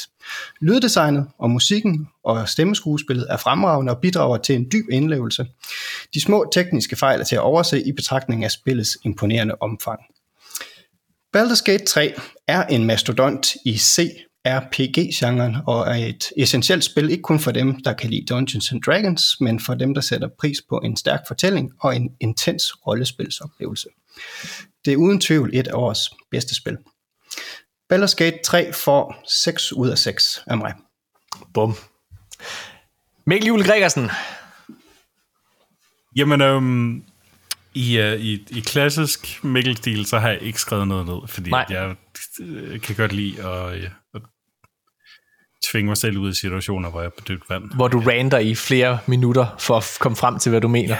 Lyddesignet 0.60 1.26
og 1.38 1.50
musikken 1.50 2.08
og 2.24 2.48
stemmeskuespillet 2.48 3.26
er 3.30 3.36
fremragende 3.36 3.92
og 3.92 4.00
bidrager 4.00 4.36
til 4.36 4.54
en 4.54 4.66
dyb 4.72 4.84
indlevelse. 4.92 5.46
De 6.14 6.20
små 6.20 6.50
tekniske 6.52 6.96
fejl 6.96 7.20
er 7.20 7.24
til 7.24 7.36
at 7.36 7.42
overse 7.42 7.82
i 7.82 7.92
betragtning 7.92 8.44
af 8.44 8.50
spillets 8.50 8.98
imponerende 9.04 9.54
omfang. 9.60 10.00
Baldur's 11.36 11.62
Gate 11.64 11.84
3 11.84 12.14
er 12.46 12.66
en 12.66 12.84
mastodont 12.84 13.56
i 13.64 13.78
CRPG-genren 13.78 15.56
og 15.66 15.80
er 15.80 16.06
et 16.06 16.24
essentielt 16.36 16.84
spil 16.84 17.10
ikke 17.10 17.22
kun 17.22 17.40
for 17.40 17.50
dem, 17.50 17.80
der 17.80 17.92
kan 17.92 18.10
lide 18.10 18.26
Dungeons 18.26 18.72
and 18.72 18.82
Dragons, 18.82 19.40
men 19.40 19.60
for 19.60 19.74
dem, 19.74 19.94
der 19.94 20.00
sætter 20.00 20.28
pris 20.38 20.58
på 20.68 20.78
en 20.78 20.96
stærk 20.96 21.20
fortælling 21.28 21.72
og 21.80 21.96
en 21.96 22.10
intens 22.20 22.86
rollespilsoplevelse. 22.86 23.88
Det 24.84 24.92
er 24.92 24.96
uden 24.96 25.20
tvivl 25.20 25.50
et 25.52 25.66
af 25.66 25.74
årets 25.74 26.10
bedste 26.30 26.54
spil. 26.54 26.78
Baldur's 27.92 28.14
Gate 28.16 28.38
3 28.44 28.72
får 28.72 29.24
6 29.44 29.72
ud 29.72 29.88
af 29.88 29.98
6 29.98 30.42
af 30.46 30.58
mig. 30.58 30.74
Bum. 31.54 31.74
Mikkel 33.26 33.46
Juhl 33.46 33.64
Gregersen. 33.64 34.10
Jamen, 36.16 36.40
øhm, 36.40 37.04
i, 37.76 38.00
uh, 38.00 38.20
i, 38.20 38.44
i 38.50 38.60
klassisk 38.60 39.44
Mikkel-stil, 39.44 40.06
så 40.06 40.18
har 40.18 40.28
jeg 40.28 40.42
ikke 40.42 40.60
skrevet 40.60 40.88
noget 40.88 41.06
ned, 41.06 41.28
fordi 41.28 41.50
Nej. 41.50 41.66
jeg 41.70 41.94
øh, 42.40 42.80
kan 42.80 42.96
godt 42.96 43.12
lide 43.12 43.44
at, 43.44 43.76
øh, 43.76 43.90
at 44.14 44.22
tvinge 45.70 45.88
mig 45.88 45.96
selv 45.96 46.18
ud 46.18 46.30
i 46.30 46.34
situationer, 46.34 46.90
hvor 46.90 47.00
jeg 47.00 47.06
er 47.06 47.10
på 47.18 47.24
dybt 47.28 47.50
vand. 47.50 47.74
Hvor 47.74 47.88
du 47.88 48.00
rander 48.00 48.38
i 48.38 48.54
flere 48.54 48.98
minutter 49.06 49.46
for 49.58 49.76
at 49.76 49.96
komme 50.00 50.16
frem 50.16 50.38
til, 50.38 50.50
hvad 50.50 50.60
du 50.60 50.68
mener. 50.68 50.96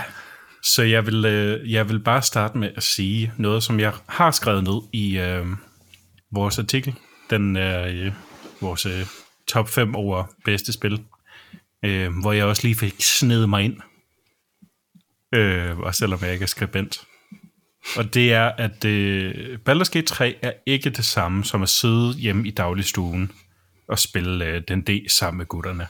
Så 0.63 0.83
jeg 0.83 1.07
vil, 1.07 1.25
øh, 1.25 1.73
jeg 1.73 1.89
vil 1.89 2.01
bare 2.01 2.23
starte 2.23 2.59
med 2.59 2.71
at 2.77 2.83
sige 2.83 3.33
noget, 3.39 3.63
som 3.63 3.81
jeg 3.81 3.93
har 4.07 4.31
skrevet 4.31 4.65
ned 4.65 4.81
i 4.93 5.19
øh, 5.19 5.47
vores 6.33 6.59
artikel. 6.59 6.95
Den 7.31 7.57
er 7.57 7.87
øh, 7.87 8.13
vores 8.61 8.87
øh, 8.87 9.07
top 9.49 9.69
5 9.69 9.95
over 9.95 10.25
bedste 10.45 10.73
spil, 10.73 11.03
øh, 11.85 12.11
hvor 12.21 12.33
jeg 12.33 12.45
også 12.45 12.63
lige 12.63 12.75
fik 12.75 12.95
snedet 13.01 13.49
mig 13.49 13.65
ind, 13.65 13.77
øh, 15.35 15.79
og 15.79 15.95
selvom 15.95 16.19
jeg 16.23 16.33
ikke 16.33 16.43
er 16.43 16.47
skribent. 16.47 17.07
Og 17.97 18.15
det 18.15 18.33
er, 18.33 18.45
at 18.45 18.85
øh, 18.85 19.59
Baldur's 19.69 19.91
Gate 19.91 20.07
3 20.07 20.37
er 20.43 20.53
ikke 20.67 20.91
det 20.91 21.05
samme 21.05 21.45
som 21.45 21.63
at 21.63 21.69
sidde 21.69 22.15
hjemme 22.15 22.49
i 22.49 22.51
dagligstuen 22.51 23.33
og 23.89 23.99
spille 23.99 24.45
øh, 24.45 24.63
den 24.69 24.81
D 24.81 25.11
sammen 25.11 25.39
med 25.39 25.47
gutterne. 25.47 25.87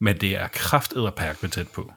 Men 0.00 0.20
det 0.20 0.36
er 0.36 0.48
kraftet 0.48 1.12
med 1.42 1.50
tæt 1.50 1.68
på. 1.68 1.92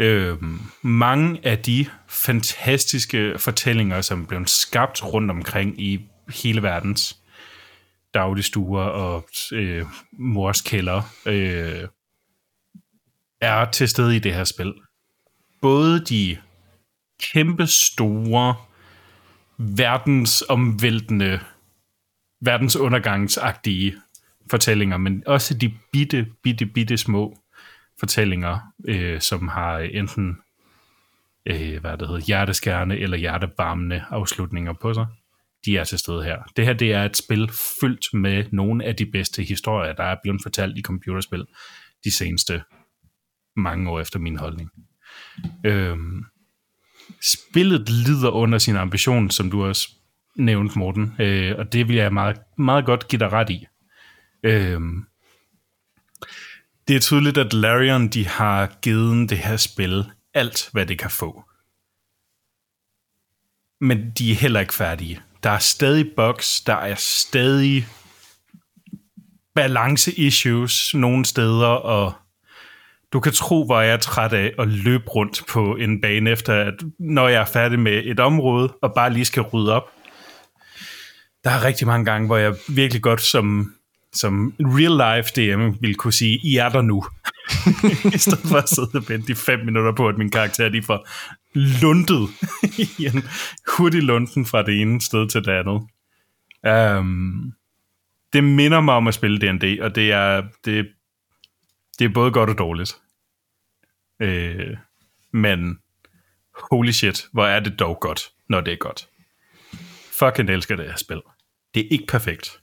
Øh, 0.00 0.36
mange 0.82 1.40
af 1.42 1.58
de 1.58 1.86
fantastiske 2.08 3.38
fortællinger, 3.38 4.00
som 4.00 4.26
blev 4.26 4.46
skabt 4.46 5.04
rundt 5.04 5.30
omkring 5.30 5.80
i 5.80 6.00
hele 6.28 6.62
verdens 6.62 7.16
dagligstuer 8.14 8.84
og 8.84 9.28
øh, 9.52 9.86
mors 10.12 10.60
kælder, 10.60 11.02
øh, 11.26 11.88
er 13.44 13.70
til 13.70 13.88
stede 13.88 14.16
i 14.16 14.18
det 14.18 14.34
her 14.34 14.44
spil. 14.44 14.74
Både 15.62 16.04
de 16.04 16.36
kæmpe 17.32 17.66
store, 17.66 18.54
verdensomvæltende, 19.58 21.40
verdensundergangsagtige 22.40 23.94
fortællinger, 24.50 24.96
men 24.96 25.22
også 25.26 25.54
de 25.54 25.74
bitte, 25.92 26.26
bitte, 26.42 26.66
bitte 26.66 26.96
små 26.96 27.38
fortællinger, 28.00 28.58
øh, 28.88 29.20
som 29.20 29.48
har 29.48 29.78
enten 29.78 30.36
øh, 31.46 31.80
hvad 31.80 31.98
det 31.98 32.08
hedder, 32.08 32.20
hjerteskærende 32.26 32.98
eller 32.98 33.16
hjertevarmende 33.16 34.04
afslutninger 34.10 34.72
på 34.72 34.94
sig. 34.94 35.06
De 35.64 35.78
er 35.78 35.84
til 35.84 35.98
stede 35.98 36.24
her. 36.24 36.38
Det 36.56 36.66
her 36.66 36.72
det 36.72 36.92
er 36.92 37.04
et 37.04 37.16
spil 37.16 37.50
fyldt 37.80 38.14
med 38.14 38.44
nogle 38.52 38.84
af 38.84 38.96
de 38.96 39.06
bedste 39.06 39.42
historier, 39.42 39.92
der 39.92 40.04
er 40.04 40.16
blevet 40.22 40.40
fortalt 40.42 40.78
i 40.78 40.82
computerspil 40.82 41.46
de 42.04 42.10
seneste 42.10 42.62
mange 43.56 43.90
år 43.90 44.00
efter 44.00 44.18
min 44.18 44.36
holdning. 44.36 44.70
Øhm, 45.64 46.24
spillet 47.22 47.88
lider 47.88 48.30
under 48.30 48.58
sin 48.58 48.76
ambition, 48.76 49.30
som 49.30 49.50
du 49.50 49.64
også 49.64 49.88
nævnte, 50.36 50.78
Morten, 50.78 51.14
øh, 51.18 51.54
og 51.58 51.72
det 51.72 51.88
vil 51.88 51.96
jeg 51.96 52.12
meget, 52.12 52.36
meget 52.58 52.86
godt 52.86 53.08
give 53.08 53.18
dig 53.18 53.32
ret 53.32 53.50
i. 53.50 53.66
Øhm, 54.42 55.04
det 56.88 56.96
er 56.96 57.00
tydeligt, 57.00 57.38
at 57.38 57.52
Larian 57.52 58.08
de 58.08 58.26
har 58.26 58.78
givet 58.82 59.30
det 59.30 59.38
her 59.38 59.56
spil 59.56 60.04
alt, 60.34 60.68
hvad 60.72 60.86
det 60.86 60.98
kan 60.98 61.10
få. 61.10 61.44
Men 63.80 64.10
de 64.18 64.32
er 64.32 64.34
heller 64.34 64.60
ikke 64.60 64.74
færdige. 64.74 65.22
Der 65.42 65.50
er 65.50 65.58
stadig 65.58 66.12
bugs, 66.16 66.60
der 66.60 66.74
er 66.74 66.94
stadig 66.94 67.86
balance-issues 69.54 70.94
nogle 70.94 71.24
steder, 71.24 71.66
og 71.66 72.12
du 73.14 73.20
kan 73.20 73.32
tro, 73.32 73.64
hvor 73.64 73.80
jeg 73.80 73.92
er 73.92 73.96
træt 73.96 74.32
af 74.32 74.52
at 74.58 74.68
løbe 74.68 75.08
rundt 75.08 75.42
på 75.48 75.76
en 75.76 76.00
bane, 76.00 76.30
efter 76.30 76.54
at 76.54 76.74
når 76.98 77.28
jeg 77.28 77.40
er 77.40 77.44
færdig 77.44 77.78
med 77.78 78.02
et 78.04 78.20
område, 78.20 78.72
og 78.82 78.92
bare 78.94 79.12
lige 79.12 79.24
skal 79.24 79.42
rydde 79.42 79.74
op. 79.74 79.90
Der 81.44 81.50
er 81.50 81.64
rigtig 81.64 81.86
mange 81.86 82.04
gange, 82.04 82.26
hvor 82.26 82.36
jeg 82.36 82.54
virkelig 82.68 83.02
godt 83.02 83.20
som 83.20 83.74
som 84.12 84.54
real 84.60 85.16
life 85.16 85.30
DM 85.36 85.76
vil 85.80 85.94
kunne 85.94 86.12
sige, 86.12 86.40
I 86.44 86.56
er 86.56 86.68
der 86.68 86.82
nu. 86.82 87.04
I 88.14 88.18
stedet 88.18 88.48
for 88.48 88.56
at 88.56 88.68
sidde 88.68 88.90
og 88.94 89.08
vente 89.08 89.32
i 89.32 89.34
fem 89.34 89.58
minutter 89.64 89.92
på, 89.92 90.08
at 90.08 90.18
min 90.18 90.30
karakter 90.30 90.68
lige 90.68 90.82
får 90.82 91.08
lundet 91.54 92.28
i 92.98 93.06
en 93.06 93.22
hurtig 93.76 94.02
lunden 94.02 94.46
fra 94.46 94.62
det 94.62 94.80
ene 94.80 95.00
sted 95.00 95.28
til 95.28 95.44
det 95.44 95.52
andet. 95.52 95.82
Um, 96.98 97.52
det 98.32 98.44
minder 98.44 98.80
mig 98.80 98.94
om 98.94 99.08
at 99.08 99.14
spille 99.14 99.38
D&D, 99.38 99.78
og 99.82 99.94
det 99.94 100.12
er, 100.12 100.42
det, 100.64 100.88
det 101.98 102.04
er 102.04 102.12
både 102.14 102.30
godt 102.30 102.50
og 102.50 102.58
dårligt. 102.58 102.96
Uh, 104.24 104.76
men 105.32 105.78
holy 106.70 106.90
shit, 106.90 107.26
hvor 107.32 107.46
er 107.46 107.60
det 107.60 107.78
dog 107.78 108.00
godt, 108.00 108.30
når 108.48 108.60
det 108.60 108.72
er 108.72 108.76
godt. 108.76 109.08
Fucking 110.18 110.50
elsker 110.50 110.76
det 110.76 110.86
her 110.86 110.96
spil. 110.96 111.20
Det 111.74 111.80
er 111.80 111.88
ikke 111.90 112.06
perfekt. 112.06 112.60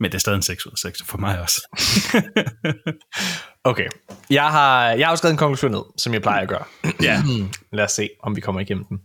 Men 0.00 0.10
det 0.10 0.14
er 0.14 0.20
stadig 0.20 0.36
en 0.36 0.42
6 0.42 0.66
ud 0.66 0.72
af 0.72 0.78
6 0.78 1.02
for 1.02 1.18
mig 1.18 1.40
også. 1.40 1.68
okay. 3.70 3.88
Jeg 4.30 4.50
har, 4.50 4.88
jeg 4.88 5.06
har 5.06 5.12
jo 5.12 5.16
skrevet 5.16 5.32
en 5.32 5.38
konklusion 5.38 5.70
ned, 5.70 5.82
som 5.98 6.12
jeg 6.12 6.22
plejer 6.22 6.42
at 6.42 6.48
gøre. 6.48 6.64
ja. 7.02 7.22
Lad 7.76 7.84
os 7.84 7.92
se, 7.92 8.10
om 8.22 8.36
vi 8.36 8.40
kommer 8.40 8.60
igennem 8.60 8.84
den. 8.84 9.00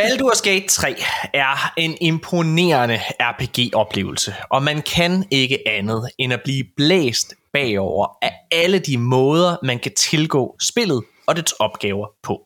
Baldur's 0.00 0.42
Gate 0.44 0.68
3 0.68 0.96
er 1.34 1.72
en 1.76 1.96
imponerende 2.00 3.00
RPG-oplevelse, 3.20 4.34
og 4.50 4.62
man 4.62 4.82
kan 4.82 5.24
ikke 5.30 5.68
andet 5.68 6.10
end 6.18 6.32
at 6.32 6.40
blive 6.44 6.64
blæst 6.76 7.34
bagover 7.52 8.06
af 8.22 8.32
alle 8.52 8.78
de 8.78 8.98
måder, 8.98 9.56
man 9.62 9.78
kan 9.78 9.94
tilgå 9.94 10.56
spillet 10.62 11.04
og 11.26 11.36
dets 11.36 11.52
opgaver 11.52 12.06
på. 12.22 12.40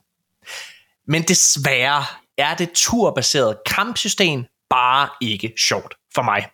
Men 1.09 1.23
desværre 1.23 2.05
er 2.39 2.55
det 2.55 2.71
turbaserede 2.75 3.59
kampsystem 3.67 4.45
bare 4.71 5.09
ikke 5.21 5.53
sjovt 5.69 5.95
for 6.15 6.23
mig. 6.23 6.47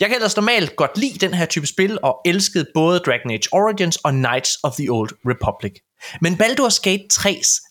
Jeg 0.00 0.08
kan 0.08 0.16
ellers 0.16 0.36
normalt 0.36 0.76
godt 0.76 0.98
lide 0.98 1.18
den 1.26 1.34
her 1.34 1.46
type 1.46 1.66
spil, 1.66 1.98
og 2.02 2.20
elskede 2.24 2.66
både 2.74 2.98
Dragon 2.98 3.30
Age 3.30 3.48
Origins 3.52 3.96
og 3.96 4.10
Knights 4.10 4.58
of 4.62 4.74
the 4.74 4.90
Old 4.90 5.10
Republic. 5.26 5.72
Men 6.20 6.32
Baldur's 6.34 6.80
Gate 6.82 7.06
3's 7.12 7.65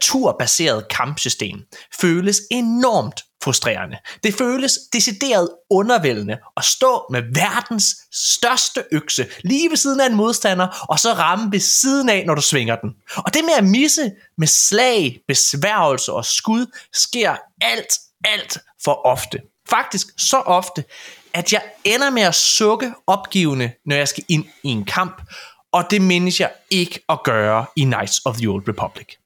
turbaseret 0.00 0.88
kampsystem 0.88 1.58
føles 2.00 2.40
enormt 2.50 3.20
frustrerende. 3.44 3.96
Det 4.22 4.34
føles 4.34 4.78
decideret 4.92 5.48
undervældende 5.70 6.38
at 6.56 6.64
stå 6.64 7.06
med 7.10 7.22
verdens 7.34 7.96
største 8.12 8.84
økse 8.92 9.26
lige 9.44 9.70
ved 9.70 9.76
siden 9.76 10.00
af 10.00 10.06
en 10.06 10.14
modstander, 10.14 10.86
og 10.88 10.98
så 10.98 11.12
ramme 11.12 11.52
ved 11.52 11.60
siden 11.60 12.08
af, 12.08 12.26
når 12.26 12.34
du 12.34 12.42
svinger 12.42 12.76
den. 12.76 12.90
Og 13.16 13.34
det 13.34 13.44
med 13.44 13.54
at 13.54 13.64
misse 13.64 14.12
med 14.38 14.46
slag, 14.46 15.20
besværgelse 15.28 16.12
og 16.12 16.24
skud 16.24 16.66
sker 16.92 17.36
alt, 17.60 17.98
alt 18.24 18.58
for 18.84 19.06
ofte. 19.06 19.38
Faktisk 19.70 20.06
så 20.18 20.36
ofte, 20.36 20.84
at 21.34 21.52
jeg 21.52 21.62
ender 21.84 22.10
med 22.10 22.22
at 22.22 22.34
sukke 22.34 22.94
opgivende, 23.06 23.72
når 23.86 23.96
jeg 23.96 24.08
skal 24.08 24.24
ind 24.28 24.44
i 24.62 24.68
en 24.68 24.84
kamp, 24.84 25.22
og 25.72 25.90
det 25.90 26.02
mindes 26.02 26.40
jeg 26.40 26.50
ikke 26.70 27.00
at 27.08 27.18
gøre 27.24 27.66
i 27.76 27.82
Knights 27.82 28.20
of 28.24 28.36
the 28.36 28.48
Old 28.48 28.68
Republic. 28.68 29.21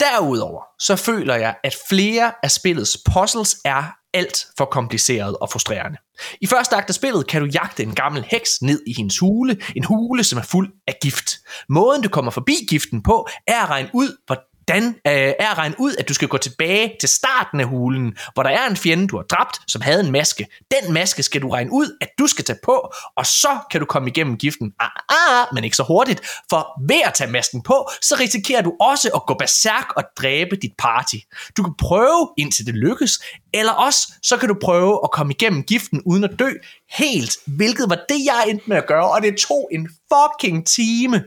Derudover 0.00 0.62
så 0.78 0.96
føler 0.96 1.34
jeg, 1.34 1.56
at 1.64 1.76
flere 1.88 2.32
af 2.42 2.50
spillets 2.50 2.98
puzzles 3.12 3.56
er 3.64 3.82
alt 4.14 4.46
for 4.58 4.64
kompliceret 4.64 5.36
og 5.36 5.50
frustrerende. 5.50 5.98
I 6.40 6.46
første 6.46 6.76
akt 6.76 6.88
af 6.88 6.94
spillet 6.94 7.26
kan 7.26 7.42
du 7.42 7.48
jagte 7.54 7.82
en 7.82 7.94
gammel 7.94 8.24
heks 8.30 8.62
ned 8.62 8.82
i 8.86 8.94
hendes 8.96 9.18
hule, 9.18 9.56
en 9.76 9.84
hule, 9.84 10.24
som 10.24 10.38
er 10.38 10.42
fuld 10.42 10.72
af 10.86 10.98
gift. 11.02 11.30
Måden 11.68 12.02
du 12.02 12.08
kommer 12.08 12.30
forbi 12.30 12.66
giften 12.68 13.02
på, 13.02 13.28
er 13.46 13.62
at 13.62 13.70
regne 13.70 13.90
ud, 13.94 14.16
hvor 14.26 14.36
hvordan 14.68 14.88
øh, 14.88 15.32
er 15.38 15.50
at 15.50 15.58
regne 15.58 15.74
ud, 15.78 15.94
at 15.98 16.08
du 16.08 16.14
skal 16.14 16.28
gå 16.28 16.36
tilbage 16.36 16.94
til 17.00 17.08
starten 17.08 17.60
af 17.60 17.66
hulen, 17.66 18.16
hvor 18.34 18.42
der 18.42 18.50
er 18.50 18.66
en 18.70 18.76
fjende, 18.76 19.08
du 19.08 19.16
har 19.16 19.24
dræbt, 19.24 19.60
som 19.66 19.82
havde 19.82 20.00
en 20.00 20.12
maske. 20.12 20.46
Den 20.70 20.92
maske 20.92 21.22
skal 21.22 21.42
du 21.42 21.48
regne 21.48 21.72
ud, 21.72 21.96
at 22.00 22.08
du 22.18 22.26
skal 22.26 22.44
tage 22.44 22.58
på, 22.64 22.92
og 23.16 23.26
så 23.26 23.58
kan 23.70 23.80
du 23.80 23.86
komme 23.86 24.08
igennem 24.08 24.36
giften. 24.36 24.72
Ah, 24.80 24.90
ah, 25.08 25.46
men 25.54 25.64
ikke 25.64 25.76
så 25.76 25.82
hurtigt, 25.82 26.20
for 26.50 26.88
ved 26.88 27.00
at 27.04 27.14
tage 27.14 27.30
masken 27.30 27.62
på, 27.62 27.88
så 28.02 28.16
risikerer 28.20 28.62
du 28.62 28.72
også 28.80 29.10
at 29.14 29.22
gå 29.26 29.34
berserk 29.34 29.92
og 29.96 30.04
dræbe 30.16 30.56
dit 30.56 30.72
party. 30.78 31.16
Du 31.56 31.62
kan 31.62 31.74
prøve, 31.78 32.28
indtil 32.38 32.66
det 32.66 32.74
lykkes, 32.74 33.18
eller 33.54 33.72
også 33.72 34.12
så 34.22 34.36
kan 34.36 34.48
du 34.48 34.56
prøve 34.62 35.00
at 35.04 35.10
komme 35.10 35.32
igennem 35.32 35.62
giften 35.62 36.02
uden 36.06 36.24
at 36.24 36.30
dø 36.38 36.50
helt, 36.90 37.36
hvilket 37.46 37.90
var 37.90 37.98
det, 38.08 38.24
jeg 38.24 38.44
endte 38.48 38.64
med 38.66 38.76
at 38.76 38.86
gøre, 38.86 39.10
og 39.10 39.22
det 39.22 39.36
tog 39.36 39.68
en 39.72 39.88
fucking 40.12 40.66
time. 40.66 41.24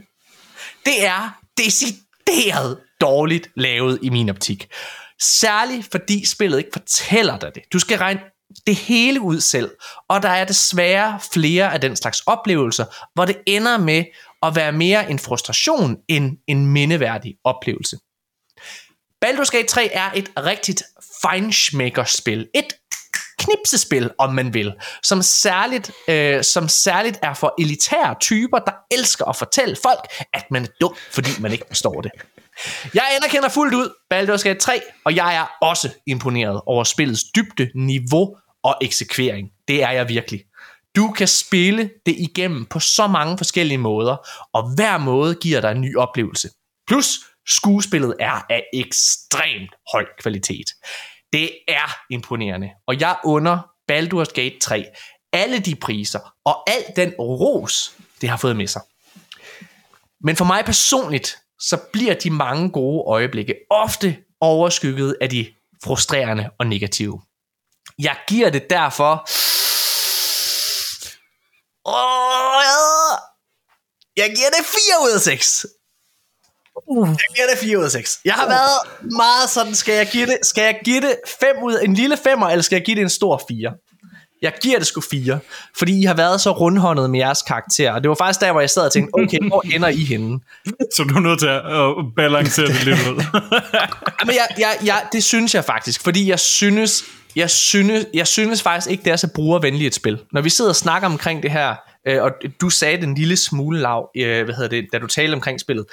Det 0.86 1.06
er 1.06 1.38
decideret 1.58 2.78
dårligt 3.02 3.48
lavet 3.56 4.00
i 4.02 4.10
min 4.10 4.30
optik. 4.30 4.68
Særligt 5.22 5.88
fordi 5.92 6.26
spillet 6.26 6.58
ikke 6.58 6.70
fortæller 6.74 7.38
dig 7.38 7.52
det. 7.56 7.64
Du 7.74 7.80
skal 7.80 7.98
regne 7.98 8.20
det 8.68 8.76
hele 8.76 9.22
ud 9.22 9.40
selv, 9.40 9.72
og 10.10 10.22
der 10.22 10.30
er 10.30 10.46
desværre 10.46 11.20
flere 11.34 11.74
af 11.74 11.82
den 11.82 11.96
slags 11.96 12.20
oplevelser, 12.26 12.86
hvor 13.14 13.26
det 13.26 13.38
ender 13.46 13.78
med 13.78 14.04
at 14.44 14.56
være 14.56 14.72
mere 14.72 15.12
en 15.12 15.20
frustration 15.20 15.98
end 16.08 16.38
en 16.48 16.66
mindeværdig 16.66 17.36
oplevelse. 17.44 17.98
Baldur's 19.26 19.52
Gate 19.52 19.68
3 19.68 19.90
er 19.94 20.12
et 20.16 20.32
rigtigt 20.38 20.84
feinschmecker-spil. 21.22 22.48
Et 22.56 22.74
knipsespil, 23.40 24.12
om 24.18 24.34
man 24.34 24.54
vil, 24.54 24.74
som 25.04 25.22
særligt, 25.22 25.92
øh, 26.08 26.44
som 26.44 26.68
særligt 26.68 27.20
er 27.22 27.34
for 27.34 27.56
elitære 27.60 28.16
typer, 28.20 28.60
der 28.60 28.72
elsker 28.92 29.26
at 29.26 29.36
fortælle 29.36 29.76
folk, 29.84 30.00
at 30.34 30.52
man 30.52 30.64
er 30.64 30.68
dum, 30.82 30.96
fordi 31.12 31.30
man 31.40 31.52
ikke 31.52 31.66
forstår 31.68 32.02
det. 32.02 32.12
Jeg 32.94 33.04
anerkender 33.16 33.50
fuldt 33.50 33.74
ud 33.74 33.90
Baldur's 34.14 34.44
Gate 34.44 34.60
3, 34.60 34.82
og 35.06 35.16
jeg 35.16 35.36
er 35.36 35.46
også 35.62 35.90
imponeret 36.08 36.62
over 36.66 36.84
spillets 36.84 37.24
dybde, 37.24 37.72
niveau 37.76 38.36
og 38.64 38.78
eksekvering. 38.82 39.50
Det 39.68 39.84
er 39.84 39.92
jeg 39.92 40.10
virkelig. 40.10 40.44
Du 40.96 41.12
kan 41.12 41.28
spille 41.28 41.90
det 42.06 42.16
igennem 42.18 42.66
på 42.66 42.80
så 42.80 43.08
mange 43.08 43.38
forskellige 43.38 43.78
måder, 43.78 44.18
og 44.54 44.76
hver 44.76 44.98
måde 44.98 45.36
giver 45.36 45.62
dig 45.62 45.72
en 45.72 45.82
ny 45.82 45.98
oplevelse. 45.98 46.50
Plus, 46.88 47.20
skuespillet 47.48 48.16
er 48.20 48.46
af 48.50 48.64
ekstremt 48.74 49.72
høj 49.94 50.06
kvalitet. 50.20 50.66
Det 51.34 51.50
er 51.68 51.96
imponerende, 52.10 52.70
og 52.88 53.00
jeg 53.00 53.16
under 53.24 53.60
Baldur's 53.92 54.34
Gate 54.34 54.60
3 54.62 54.86
alle 55.34 55.60
de 55.60 55.76
priser 55.76 56.20
og 56.46 56.70
al 56.70 56.84
den 56.96 57.14
ros, 57.20 57.96
det 58.22 58.30
har 58.30 58.38
fået 58.38 58.56
med 58.56 58.68
sig. 58.68 58.82
Men 60.22 60.36
for 60.36 60.46
mig 60.46 60.66
personligt, 60.66 61.38
så 61.62 61.78
bliver 61.94 62.14
de 62.14 62.30
mange 62.30 62.72
gode 62.72 63.04
øjeblikke 63.08 63.56
ofte 63.70 64.18
overskygget 64.42 65.18
af 65.22 65.30
de 65.30 65.54
frustrerende 65.84 66.50
og 66.60 66.68
negative. 66.68 67.22
Jeg 68.00 68.16
giver 68.28 68.50
det 68.50 68.70
derfor... 68.70 69.28
Oh, 71.86 73.18
jeg 74.18 74.30
giver 74.36 74.50
det 74.50 74.66
4 74.66 75.04
ud 75.04 75.12
af 75.16 75.22
6. 75.22 75.66
Uh. 76.88 77.08
Jeg 77.08 77.36
giver 77.36 77.48
det 77.48 77.58
4 77.58 77.80
ud 77.80 77.84
af 77.84 77.92
6. 77.92 78.20
Jeg 78.26 78.34
har 78.34 78.48
været 78.48 79.12
meget 79.12 79.50
sådan, 79.50 79.76
skal 79.76 79.96
jeg 79.96 80.08
give 80.12 80.26
det, 80.26 80.38
skal 80.44 80.64
jeg 80.64 80.80
give 80.86 81.02
det 81.02 81.20
5 81.40 81.64
ud, 81.64 81.80
en 81.84 81.94
lille 81.94 82.16
5'er, 82.16 82.50
eller 82.50 82.62
skal 82.62 82.76
jeg 82.76 82.86
give 82.86 82.96
det 82.96 83.02
en 83.02 83.10
stor 83.10 83.44
4? 83.48 83.74
Jeg 84.42 84.54
giver 84.62 84.78
det 84.78 84.88
sgu 84.88 85.02
4, 85.02 85.40
fordi 85.78 86.02
I 86.02 86.04
har 86.04 86.14
været 86.14 86.42
så 86.42 86.52
rundhåndet 86.52 87.10
med 87.10 87.20
jeres 87.20 87.42
karakter. 87.42 87.92
Og 87.92 88.02
det 88.04 88.10
var 88.10 88.16
faktisk 88.16 88.42
der, 88.42 88.52
hvor 88.52 88.60
jeg 88.60 88.70
sad 88.70 88.86
og 88.86 88.92
tænkte, 88.92 89.12
okay, 89.14 89.48
hvor 89.48 89.64
ender 89.74 89.88
I 89.88 90.04
henne? 90.04 90.40
Så 90.96 91.04
du 91.04 91.16
er 91.16 91.20
nødt 91.20 91.40
til 91.40 91.48
at 91.48 92.16
balancere 92.16 92.68
det 92.68 92.86
lidt 92.86 92.98
ud. 92.98 93.24
Jamen, 94.22 94.36
jeg, 94.36 94.48
jeg, 94.58 94.78
jeg, 94.86 95.04
det 95.12 95.24
synes 95.24 95.56
jeg 95.56 95.66
faktisk, 95.66 96.04
fordi 96.04 96.30
jeg 96.30 96.40
synes, 96.40 97.04
jeg 97.36 97.50
synes, 97.50 98.06
jeg 98.14 98.28
synes 98.28 98.62
faktisk 98.62 98.92
ikke, 98.92 99.04
det 99.04 99.12
er 99.12 99.16
så 99.16 99.28
brugervenligt 99.36 99.88
et 99.88 99.96
spil. 99.96 100.20
Når 100.32 100.42
vi 100.42 100.50
sidder 100.50 100.72
og 100.72 100.76
snakker 100.76 101.08
omkring 101.08 101.44
det 101.44 101.52
her, 101.52 101.76
øh, 102.08 102.24
og 102.24 102.32
du 102.62 102.70
sagde 102.70 103.02
den 103.02 103.16
lille 103.16 103.38
smule 103.38 103.80
lav, 103.80 104.10
øh, 104.18 104.46
hvad 104.46 104.56
hedder 104.56 104.70
det, 104.70 104.86
da 104.94 105.00
du 105.00 105.08
talte 105.08 105.34
omkring 105.34 105.60
spillet, 105.60 105.86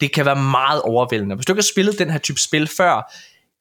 det 0.00 0.12
kan 0.12 0.26
være 0.26 0.36
meget 0.36 0.82
overvældende. 0.82 1.34
Hvis 1.34 1.46
du 1.46 1.52
ikke 1.52 1.58
har 1.58 1.72
spillet 1.72 1.98
den 1.98 2.10
her 2.10 2.18
type 2.18 2.40
spil 2.40 2.68
før, 2.76 3.12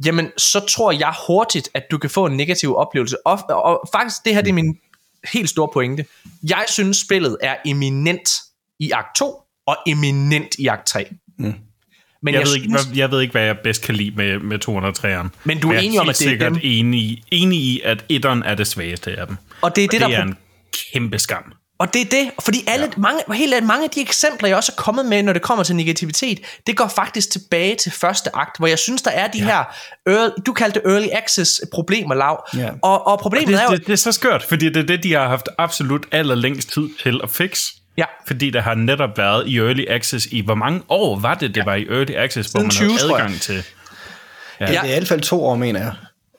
jamen 0.06 0.32
så 0.38 0.60
tror 0.60 0.92
jeg 0.92 1.14
hurtigt, 1.28 1.70
at 1.74 1.84
du 1.92 1.98
kan 1.98 2.10
få 2.10 2.26
en 2.26 2.38
negativ 2.38 2.76
oplevelse. 2.76 3.28
Og, 3.28 3.40
og 3.50 3.90
faktisk, 3.94 4.26
det 4.26 4.34
her 4.34 4.42
det 4.42 4.50
er 4.50 4.54
min 4.54 4.78
helt 5.34 5.50
store 5.50 5.70
pointe. 5.74 6.06
Jeg 6.44 6.66
synes, 6.70 6.98
spillet 6.98 7.38
er 7.42 7.56
eminent 7.66 8.30
i 8.80 8.92
akt 8.92 9.16
2, 9.16 9.42
og 9.66 9.78
eminent 9.88 10.56
i 10.60 10.68
akt 10.68 10.88
3. 10.88 11.06
Mm. 11.38 11.54
Men 12.22 12.34
jeg, 12.34 12.40
jeg, 12.40 12.48
ved 12.48 12.48
synes, 12.48 12.86
ikke, 12.86 13.00
jeg 13.00 13.12
ved 13.12 13.22
ikke, 13.22 13.32
hvad 13.32 13.42
jeg 13.42 13.58
bedst 13.64 13.82
kan 13.82 13.96
lide 13.96 14.16
med, 14.16 14.40
med 14.40 14.60
203'eren. 14.70 15.40
Men 15.44 15.60
du 15.60 15.72
er 15.72 15.80
enig 15.80 16.00
om, 16.00 16.10
at 16.10 16.20
det 16.20 16.26
er 16.26 16.30
sikkert 16.30 16.52
dem. 16.54 16.62
enig, 16.64 17.24
enig 17.32 17.60
i, 17.60 17.82
at 17.84 18.06
etteren 18.10 18.44
er 18.44 18.56
det 18.56 18.68
svageste 18.68 19.20
af 19.20 19.28
dem. 19.28 19.38
Og 19.62 19.76
det 19.76 19.84
er, 19.84 19.88
det, 19.88 20.02
det 20.02 20.10
der 20.10 20.18
er 20.18 20.24
en 20.24 20.38
kæmpe 20.94 21.20
skam. 21.20 21.54
Og 21.80 21.94
det 21.94 22.02
er 22.02 22.06
det, 22.06 22.32
fordi 22.40 22.64
alle, 22.68 22.86
ja. 22.86 23.02
mange, 23.02 23.22
helt, 23.34 23.64
mange 23.64 23.84
af 23.84 23.90
de 23.90 24.02
eksempler, 24.02 24.48
jeg 24.48 24.58
også 24.58 24.72
er 24.78 24.82
kommet 24.82 25.06
med, 25.06 25.24
når 25.24 25.34
det 25.34 25.42
kommer 25.42 25.64
til 25.64 25.76
negativitet, 25.76 26.40
det 26.68 26.78
går 26.78 26.88
faktisk 26.88 27.32
tilbage 27.32 27.76
til 27.76 27.92
første 27.92 28.30
akt, 28.34 28.58
hvor 28.58 28.68
jeg 28.68 28.80
synes, 28.80 29.02
der 29.02 29.12
er 29.12 29.28
de 29.28 29.38
ja. 29.38 29.46
her, 29.46 29.64
early, 30.08 30.32
du 30.46 30.54
kaldte 30.54 30.82
early 30.86 31.08
access 31.12 31.62
problemer, 31.74 32.16
Lav. 32.16 32.46
Ja. 32.58 32.70
Og, 32.82 33.08
og 33.08 33.20
problemet 33.20 33.48
og 33.48 33.52
det, 33.52 33.60
er 33.60 33.64
jo... 33.64 33.78
Det, 33.78 33.88
det 33.88 33.94
er 33.94 33.98
så 33.98 34.12
skørt, 34.12 34.44
fordi 34.44 34.66
det 34.66 34.78
er 34.78 34.84
det, 34.84 35.04
de 35.04 35.14
har 35.14 35.28
haft 35.28 35.50
absolut 35.58 36.06
allerlængst 36.12 36.74
tid 36.74 36.90
til 37.04 37.20
at 37.24 37.30
fikse. 37.30 37.64
Ja. 37.98 38.06
Fordi 38.28 38.50
der 38.50 38.62
har 38.62 38.76
netop 38.76 39.18
været 39.18 39.48
i 39.48 39.58
early 39.58 39.86
access 39.88 40.26
i, 40.26 40.42
hvor 40.42 40.56
mange 40.56 40.82
år 40.90 41.20
var 41.20 41.34
det, 41.34 41.50
det 41.50 41.58
ja. 41.58 41.66
var 41.66 41.76
i 41.76 41.86
early 41.90 42.14
access, 42.16 42.52
hvor 42.52 42.62
man 42.62 42.70
20, 42.70 42.92
havde 42.92 43.14
adgang 43.14 43.42
til... 43.42 43.64
Ja. 44.60 44.66
ja, 44.66 44.72
det 44.72 44.78
er 44.80 44.84
i 44.84 44.98
hvert 44.98 45.08
fald 45.08 45.22
to 45.22 45.46
år, 45.46 45.56
mener 45.56 45.80
jeg. 45.80 45.94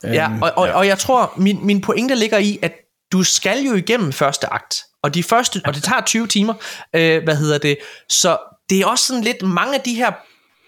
Ja, 0.05 0.29
øhm, 0.31 0.43
og, 0.43 0.53
og, 0.57 0.69
og 0.69 0.87
jeg 0.87 0.99
tror, 0.99 1.33
min, 1.37 1.67
min 1.67 1.81
pointe 1.81 2.15
ligger 2.15 2.39
i, 2.39 2.59
at 2.63 2.73
du 3.13 3.23
skal 3.23 3.59
jo 3.63 3.75
igennem 3.75 4.13
første 4.13 4.53
akt, 4.53 4.83
og 5.03 5.15
de 5.15 5.23
første, 5.23 5.61
og 5.65 5.75
det 5.75 5.83
tager 5.83 6.01
20 6.01 6.27
timer, 6.27 6.55
øh, 6.97 7.25
hvad 7.25 7.37
hedder 7.37 7.59
det, 7.59 7.79
så 8.09 8.37
det 8.71 8.81
er 8.81 8.87
også 8.87 9.07
sådan 9.07 9.23
lidt 9.23 9.43
mange 9.43 9.75
af 9.75 9.81
de 9.81 9.95
her 9.95 10.13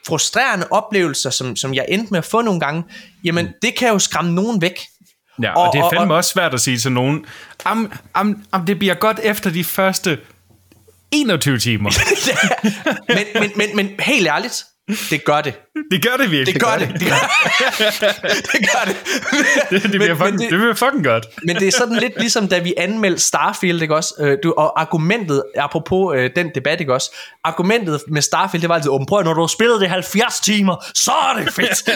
frustrerende 0.07 0.67
oplevelser, 0.71 1.31
som, 1.31 1.57
som 1.57 1.75
jeg 1.75 1.87
endte 1.89 2.11
med 2.11 2.19
at 2.19 2.25
få 2.25 2.43
nogle 2.43 2.61
gange, 2.61 2.85
jamen 3.25 3.49
det 3.63 3.75
kan 3.75 3.89
jo 3.89 3.99
skræmme 3.99 4.35
nogen 4.35 4.61
væk. 4.61 4.81
Ja, 5.43 5.53
og, 5.53 5.63
og 5.63 5.73
det 5.73 5.81
er 5.81 5.91
fandme 5.91 6.15
og, 6.15 6.17
også 6.17 6.31
svært 6.31 6.55
at 6.55 6.61
sige 6.61 6.79
til 6.79 6.93
nogen, 6.93 7.27
am, 7.65 7.93
am, 8.15 8.45
am, 8.53 8.67
det 8.67 8.79
bliver 8.79 8.95
godt 8.95 9.21
efter 9.23 9.51
de 9.51 9.65
første 9.65 10.19
21 11.11 11.59
timer. 11.59 11.91
ja, 13.09 13.15
men, 13.15 13.25
men, 13.35 13.51
men, 13.57 13.77
men 13.77 14.01
helt 14.01 14.29
ærligt, 14.29 14.65
det 15.11 15.25
gør 15.25 15.41
det. 15.41 15.55
Det 15.91 16.03
gør 16.03 16.17
det 16.17 16.31
virkelig. 16.31 16.55
Det 16.55 16.63
gør 16.63 16.79
det. 16.79 16.89
Det, 17.01 17.09
gør, 17.09 17.15
det 18.53 18.69
gør 18.73 18.85
det. 18.87 18.97
det, 19.71 19.83
det, 19.83 19.91
bliver 19.91 20.09
men, 20.09 20.17
fucking, 20.17 20.39
det, 20.39 20.51
det 20.51 20.59
bliver 20.59 20.75
fucking 20.75 21.05
godt. 21.05 21.27
men 21.47 21.57
det 21.57 21.69
er 21.69 21.73
sådan 21.73 21.97
lidt 21.97 22.13
ligesom, 22.19 22.49
da 22.49 22.59
vi 22.59 22.75
anmeldte 22.77 23.23
Starfield, 23.23 23.83
ikke 23.83 23.97
også? 23.97 24.15
Øh, 24.19 24.39
du, 24.43 24.55
og 24.57 24.81
argumentet, 24.81 25.43
apropos 25.59 26.17
øh, 26.17 26.31
den 26.37 26.51
debat, 26.55 26.81
ikke 26.81 26.95
også? 26.95 27.15
Argumentet 27.45 28.01
med 28.09 28.23
Starfield, 28.23 28.61
det 28.61 28.69
var 28.69 28.75
altid, 28.75 28.91
oh, 28.91 29.01
prøv, 29.09 29.23
når 29.23 29.35
du 29.35 29.41
har 29.41 29.47
spillet 29.47 29.81
det 29.81 29.89
70 29.89 30.41
timer, 30.41 30.85
så 30.95 31.13
er 31.13 31.43
det 31.45 31.53
fedt. 31.53 31.91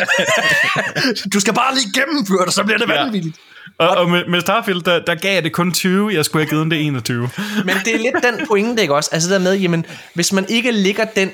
du 1.35 1.40
skal 1.40 1.55
bare 1.55 1.74
lige 1.74 1.93
gennemføre 1.94 2.47
det, 2.47 2.55
så 2.55 2.64
bliver 2.64 2.78
det 2.78 2.89
vanvittigt. 2.89 3.36
Og, 3.78 3.89
og 3.89 4.10
med, 4.10 4.27
med 4.28 4.40
Starfield, 4.40 4.82
der, 4.82 4.98
der 4.98 5.14
gav 5.14 5.35
jeg 5.35 5.44
det 5.44 5.52
kun 5.52 5.73
20, 5.73 6.14
jeg 6.14 6.24
skulle 6.24 6.44
have 6.44 6.51
givet 6.51 6.70
det 6.70 6.86
21. 6.86 7.28
Men 7.64 7.77
det 7.85 7.94
er 7.94 7.98
lidt 7.98 8.14
den 8.23 8.47
pointe, 8.47 8.82
ikke 8.82 8.94
også? 8.94 9.10
Altså 9.12 9.31
der 9.31 9.39
med, 9.39 9.55
jamen, 9.56 9.86
hvis 10.14 10.32
man 10.32 10.47
ikke 10.48 10.73
ligger 10.73 11.05
den 11.05 11.31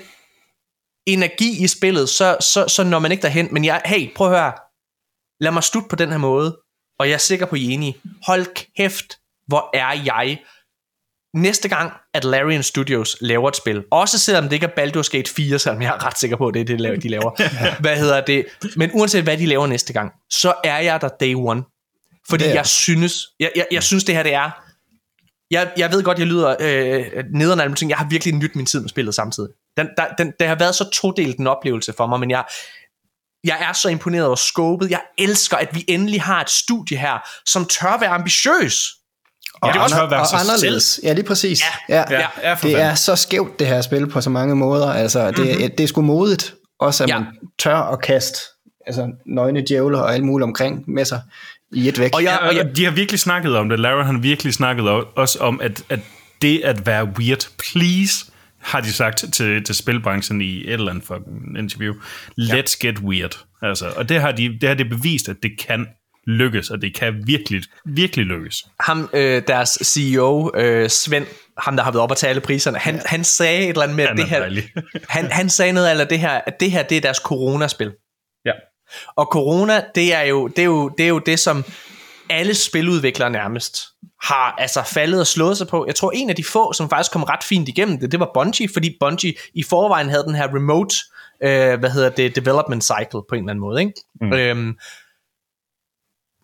energi 1.07 1.65
i 1.65 1.67
spillet, 1.67 2.09
så, 2.09 2.37
så, 2.41 2.69
så 2.69 2.85
når 2.85 2.99
man 2.99 3.13
ikke 3.13 3.23
derhen. 3.23 3.49
Men 3.53 3.65
jeg, 3.65 3.83
hey, 3.85 4.15
prøv 4.15 4.33
at 4.33 4.39
høre. 4.39 4.53
Lad 5.41 5.53
mig 5.53 5.63
slutte 5.63 5.89
på 5.89 5.97
den 5.97 6.11
her 6.11 6.19
måde. 6.19 6.59
Og 6.99 7.09
jeg 7.09 7.15
er 7.15 7.19
sikker 7.19 7.47
på, 7.47 7.55
at 7.55 7.61
I 7.61 7.71
er 7.71 7.75
enige. 7.75 7.97
Hold 8.27 8.75
kæft, 8.77 9.19
hvor 9.47 9.71
er 9.75 10.03
jeg 10.05 10.39
næste 11.35 11.69
gang, 11.69 11.93
at 12.15 12.25
Larian 12.25 12.63
Studios 12.63 13.17
laver 13.21 13.49
et 13.49 13.57
spil, 13.57 13.85
også 13.91 14.19
selvom 14.19 14.45
det 14.45 14.53
ikke 14.53 14.67
er 14.67 14.87
Baldur's 14.87 15.11
Gate 15.11 15.31
4, 15.31 15.59
selvom 15.59 15.83
jeg 15.83 15.89
er 15.89 16.07
ret 16.07 16.19
sikker 16.19 16.37
på, 16.37 16.49
at 16.49 16.55
det 16.55 16.61
er 16.61 16.77
det, 16.77 17.03
de 17.03 17.09
laver. 17.09 17.31
hvad 17.83 17.97
hedder 17.97 18.21
det? 18.21 18.47
Men 18.77 18.91
uanset 18.95 19.23
hvad 19.23 19.39
de 19.39 19.47
laver 19.47 19.67
næste 19.67 19.93
gang, 19.93 20.13
så 20.31 20.55
er 20.65 20.79
jeg 20.79 21.01
der 21.01 21.09
day 21.09 21.35
one. 21.35 21.63
Fordi 22.29 22.45
jeg 22.45 22.67
synes, 22.67 23.15
jeg, 23.41 23.51
jeg, 23.57 23.67
jeg 23.73 23.83
synes 23.83 24.05
det 24.05 24.15
her 24.15 24.23
det 24.23 24.35
er, 24.35 24.51
jeg, 25.51 25.73
jeg 25.77 25.93
ved 25.93 26.03
godt, 26.03 26.19
jeg 26.19 26.27
lyder 26.27 26.57
øh, 26.61 27.25
nederen 27.35 27.61
af 27.61 27.77
ting, 27.77 27.91
jeg 27.91 27.99
har 27.99 28.09
virkelig 28.09 28.35
nyt 28.35 28.57
min 28.57 28.67
tid 28.67 28.81
med 28.81 28.89
spillet 28.89 29.15
samtidig. 29.15 29.51
Den, 29.77 29.89
der, 29.97 30.05
den, 30.19 30.33
det 30.41 30.49
har 30.49 30.55
været 30.55 30.75
så 30.75 30.91
todelt 30.91 31.39
en 31.39 31.47
oplevelse 31.47 31.93
for 31.97 32.07
mig, 32.07 32.21
men 32.21 32.31
jeg, 32.31 32.45
jeg 33.45 33.57
er 33.61 33.73
så 33.73 33.89
imponeret 33.89 34.27
over 34.27 34.37
skåbet. 34.37 34.91
Jeg 34.91 35.01
elsker, 35.19 35.57
at 35.57 35.69
vi 35.73 35.85
endelig 35.89 36.23
har 36.23 36.41
et 36.41 36.51
studie 36.51 36.99
her, 36.99 37.29
som 37.47 37.65
tør 37.65 37.99
være 38.01 38.11
ambitiøs. 38.11 38.89
Og, 39.55 39.69
ja, 39.69 39.73
det 39.73 39.83
også 39.83 40.01
andre, 40.01 40.17
og 40.17 40.41
anderledes. 40.41 40.85
Selv. 40.85 41.07
Ja, 41.07 41.13
lige 41.13 41.25
præcis. 41.25 41.61
Ja, 41.89 41.97
ja, 41.97 42.05
ja, 42.11 42.27
ja 42.43 42.57
det 42.63 42.81
er 42.81 42.95
så 42.95 43.17
skævt, 43.17 43.59
det 43.59 43.67
her 43.67 43.81
spil 43.81 44.07
på 44.07 44.21
så 44.21 44.31
mange 44.31 44.57
måder. 44.57 44.93
Altså, 44.93 45.31
det, 45.31 45.39
mm-hmm. 45.39 45.71
det 45.79 45.81
er 45.81 45.87
sgu 45.87 46.03
modigt, 46.03 46.55
også 46.81 47.05
at 47.05 47.11
ja. 47.11 47.19
man 47.19 47.29
tør 47.59 47.77
at 47.77 48.03
kaste 48.03 48.39
altså, 48.87 49.09
nøgne 49.27 49.65
djævler 49.69 49.99
og 49.99 50.15
alt 50.15 50.25
muligt 50.25 50.45
omkring 50.45 50.85
med 50.91 51.05
sig 51.05 51.23
i 51.73 51.89
et 51.89 51.99
væk. 51.99 52.11
Og, 52.15 52.25
jeg, 52.25 52.39
og 52.39 52.57
jeg, 52.57 52.77
de 52.77 52.85
har 52.85 52.91
virkelig 52.93 53.21
snakket 53.21 53.57
om 53.57 53.69
det. 53.69 53.81
Larry 53.81 54.05
har 54.05 54.19
virkelig 54.19 54.55
snakket 54.55 54.89
også 55.17 55.39
om, 55.39 55.61
at, 55.61 55.83
at 55.89 56.01
det 56.43 56.61
at 56.65 56.87
være 56.87 57.05
weird, 57.05 57.49
please, 57.59 58.32
har 58.63 58.81
de 58.81 58.93
sagt 58.93 59.25
til, 59.33 59.65
til 59.65 59.75
spilbranchen 59.75 60.41
i 60.41 60.65
et 60.65 60.73
eller 60.73 60.91
andet 60.91 61.05
fucking 61.05 61.59
interview. 61.59 61.95
Let's 62.41 62.77
ja. 62.83 62.87
get 62.87 62.99
weird. 62.99 63.45
Altså, 63.63 63.87
og 63.97 64.09
det 64.09 64.21
har, 64.21 64.33
de, 64.33 64.59
det 64.61 64.69
har 64.69 64.75
de 64.75 64.85
bevist, 64.85 65.29
at 65.29 65.37
det 65.43 65.51
kan 65.59 65.87
lykkes, 66.27 66.71
og 66.71 66.83
det 66.83 66.95
kan 66.95 67.27
virkelig, 67.27 67.63
virkelig 67.85 68.27
lykkes. 68.27 68.65
Ham, 68.81 69.11
øh, 69.13 69.43
deres 69.47 69.79
CEO, 69.83 70.51
øh, 70.55 70.91
Svend, 70.91 71.27
ham 71.59 71.77
der 71.77 71.85
har 71.85 71.91
været 71.91 72.03
op 72.03 72.11
og 72.11 72.17
tale 72.17 72.41
priserne, 72.41 72.79
han, 72.79 72.95
ja. 72.95 73.01
han 73.07 73.25
sagde 73.25 73.63
et 73.63 73.69
eller 73.69 73.83
andet 73.83 73.97
med, 73.97 74.05
at 74.05 74.17
det 74.17 74.29
her, 74.29 74.63
han, 75.09 75.31
han 75.31 75.51
sagde 75.51 75.73
noget 75.73 76.01
af 76.01 76.09
det 76.09 76.19
her, 76.19 76.41
at 76.47 76.61
det 76.61 76.71
her, 76.71 76.83
det 76.83 76.97
er 76.97 77.01
deres 77.01 77.17
coronaspil. 77.17 77.93
Ja. 78.45 78.53
Og 79.17 79.29
corona, 79.33 79.85
det 79.95 80.15
er 80.15 80.23
jo 80.23 80.49
det, 80.49 80.59
er 80.59 80.65
jo, 80.65 80.89
det, 80.89 81.05
er 81.05 81.09
jo 81.09 81.19
det 81.19 81.39
som 81.39 81.65
alle 82.31 82.55
spiludviklere 82.55 83.31
nærmest 83.31 83.92
har 84.23 84.55
altså 84.59 84.83
faldet 84.83 85.21
og 85.21 85.27
slået 85.27 85.59
sig 85.59 85.69
på. 85.69 85.85
Jeg 85.87 85.95
tror, 85.95 86.11
en 86.11 86.31
af 86.31 86.37
de 86.37 86.45
få, 86.45 86.73
som 86.73 86.89
faktisk 86.91 87.13
kom 87.13 87.23
ret 87.23 87.45
fint 87.45 87.69
igennem 87.69 88.01
det, 88.01 88.13
det 88.13 88.21
var 88.21 88.31
Bungie, 88.35 88.69
fordi 88.73 88.97
Bungie 89.01 89.35
i 89.55 89.63
forvejen 89.63 90.09
havde 90.09 90.25
den 90.25 90.35
her 90.35 90.55
remote, 90.55 90.97
øh, 91.43 91.79
hvad 91.79 91.91
hedder 91.91 92.11
det, 92.11 92.37
development 92.37 92.85
cycle 92.85 93.21
på 93.29 93.35
en 93.35 93.39
eller 93.39 93.51
anden 93.51 93.61
måde. 93.61 93.81
Ikke? 93.81 93.93
Mm. 94.21 94.33
Øhm, 94.33 94.79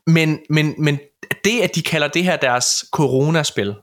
men, 0.07 0.39
men, 0.51 0.75
men 0.79 0.99
det, 1.45 1.61
at 1.61 1.75
de 1.75 1.83
kalder 1.83 2.09
det 2.09 2.25
her 2.25 2.37
deres 2.37 2.85
coronaspil, 2.93 3.75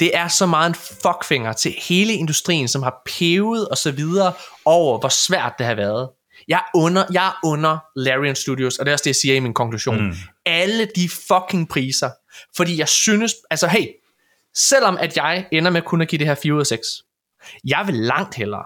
det 0.00 0.16
er 0.16 0.28
så 0.28 0.46
meget 0.46 0.68
en 0.68 0.74
fuckfinger 0.74 1.52
til 1.52 1.74
hele 1.88 2.12
industrien, 2.12 2.68
som 2.68 2.82
har 2.82 3.02
pevet 3.18 3.68
og 3.68 3.78
så 3.78 3.90
videre 3.90 4.32
over, 4.64 4.98
hvor 4.98 5.08
svært 5.08 5.52
det 5.58 5.66
har 5.66 5.74
været. 5.74 6.08
Jeg 6.48 6.62
under, 6.74 7.04
jeg 7.12 7.32
under 7.44 7.78
Larian 7.96 8.36
Studios, 8.36 8.78
og 8.78 8.86
det 8.86 8.90
er 8.90 8.94
også 8.94 9.02
det, 9.02 9.08
jeg 9.08 9.16
siger 9.16 9.34
i 9.34 9.40
min 9.40 9.54
konklusion. 9.54 10.06
Mm. 10.06 10.14
Alle 10.46 10.88
de 10.96 11.08
fucking 11.08 11.68
priser. 11.68 12.10
Fordi 12.56 12.78
jeg 12.78 12.88
synes, 12.88 13.34
altså 13.50 13.68
hey, 13.68 13.86
selvom 14.54 14.96
at 14.96 15.16
jeg 15.16 15.48
ender 15.52 15.70
med 15.70 15.82
kun 15.82 16.00
at 16.00 16.08
give 16.08 16.18
det 16.18 16.26
her 16.26 16.34
4 16.34 16.54
ud 16.54 16.60
af 16.60 16.66
6, 16.66 16.86
jeg 17.64 17.86
vil 17.86 17.94
langt 17.94 18.34
hellere, 18.34 18.64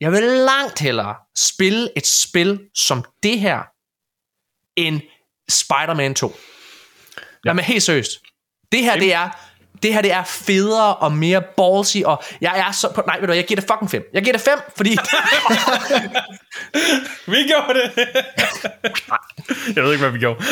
jeg 0.00 0.12
vil 0.12 0.22
langt 0.22 0.78
hellere 0.78 1.14
spille 1.36 1.90
et 1.96 2.06
spil 2.06 2.60
som 2.74 3.04
det 3.22 3.40
her, 3.40 3.62
end 4.76 5.00
Spider-Man 5.48 6.14
2. 6.14 6.36
Ja. 7.44 7.52
men 7.52 7.64
helt 7.64 7.82
seriøst. 7.82 8.10
Det 8.72 8.84
her, 8.84 8.98
det 8.98 9.12
er, 9.12 9.30
det 9.82 9.94
her 9.94 10.02
det 10.02 10.12
er 10.12 10.24
federe 10.24 10.94
og 10.94 11.12
mere 11.12 11.42
ballsy, 11.56 11.96
og 12.04 12.22
jeg 12.40 12.64
er 12.68 12.72
så 12.72 12.88
på, 12.94 13.02
nej, 13.06 13.20
ved 13.20 13.28
du, 13.28 13.32
jeg 13.32 13.44
giver 13.44 13.60
det 13.60 13.70
fucking 13.70 13.90
5. 13.90 14.02
Jeg 14.14 14.22
giver 14.22 14.32
det 14.32 14.40
5, 14.40 14.58
fordi... 14.76 14.90
vi 17.32 17.36
gjorde 17.50 17.74
det! 17.78 18.06
jeg 19.76 19.84
ved 19.84 19.92
ikke, 19.92 20.02
hvad 20.02 20.10
vi 20.10 20.18
gjorde. 20.18 20.44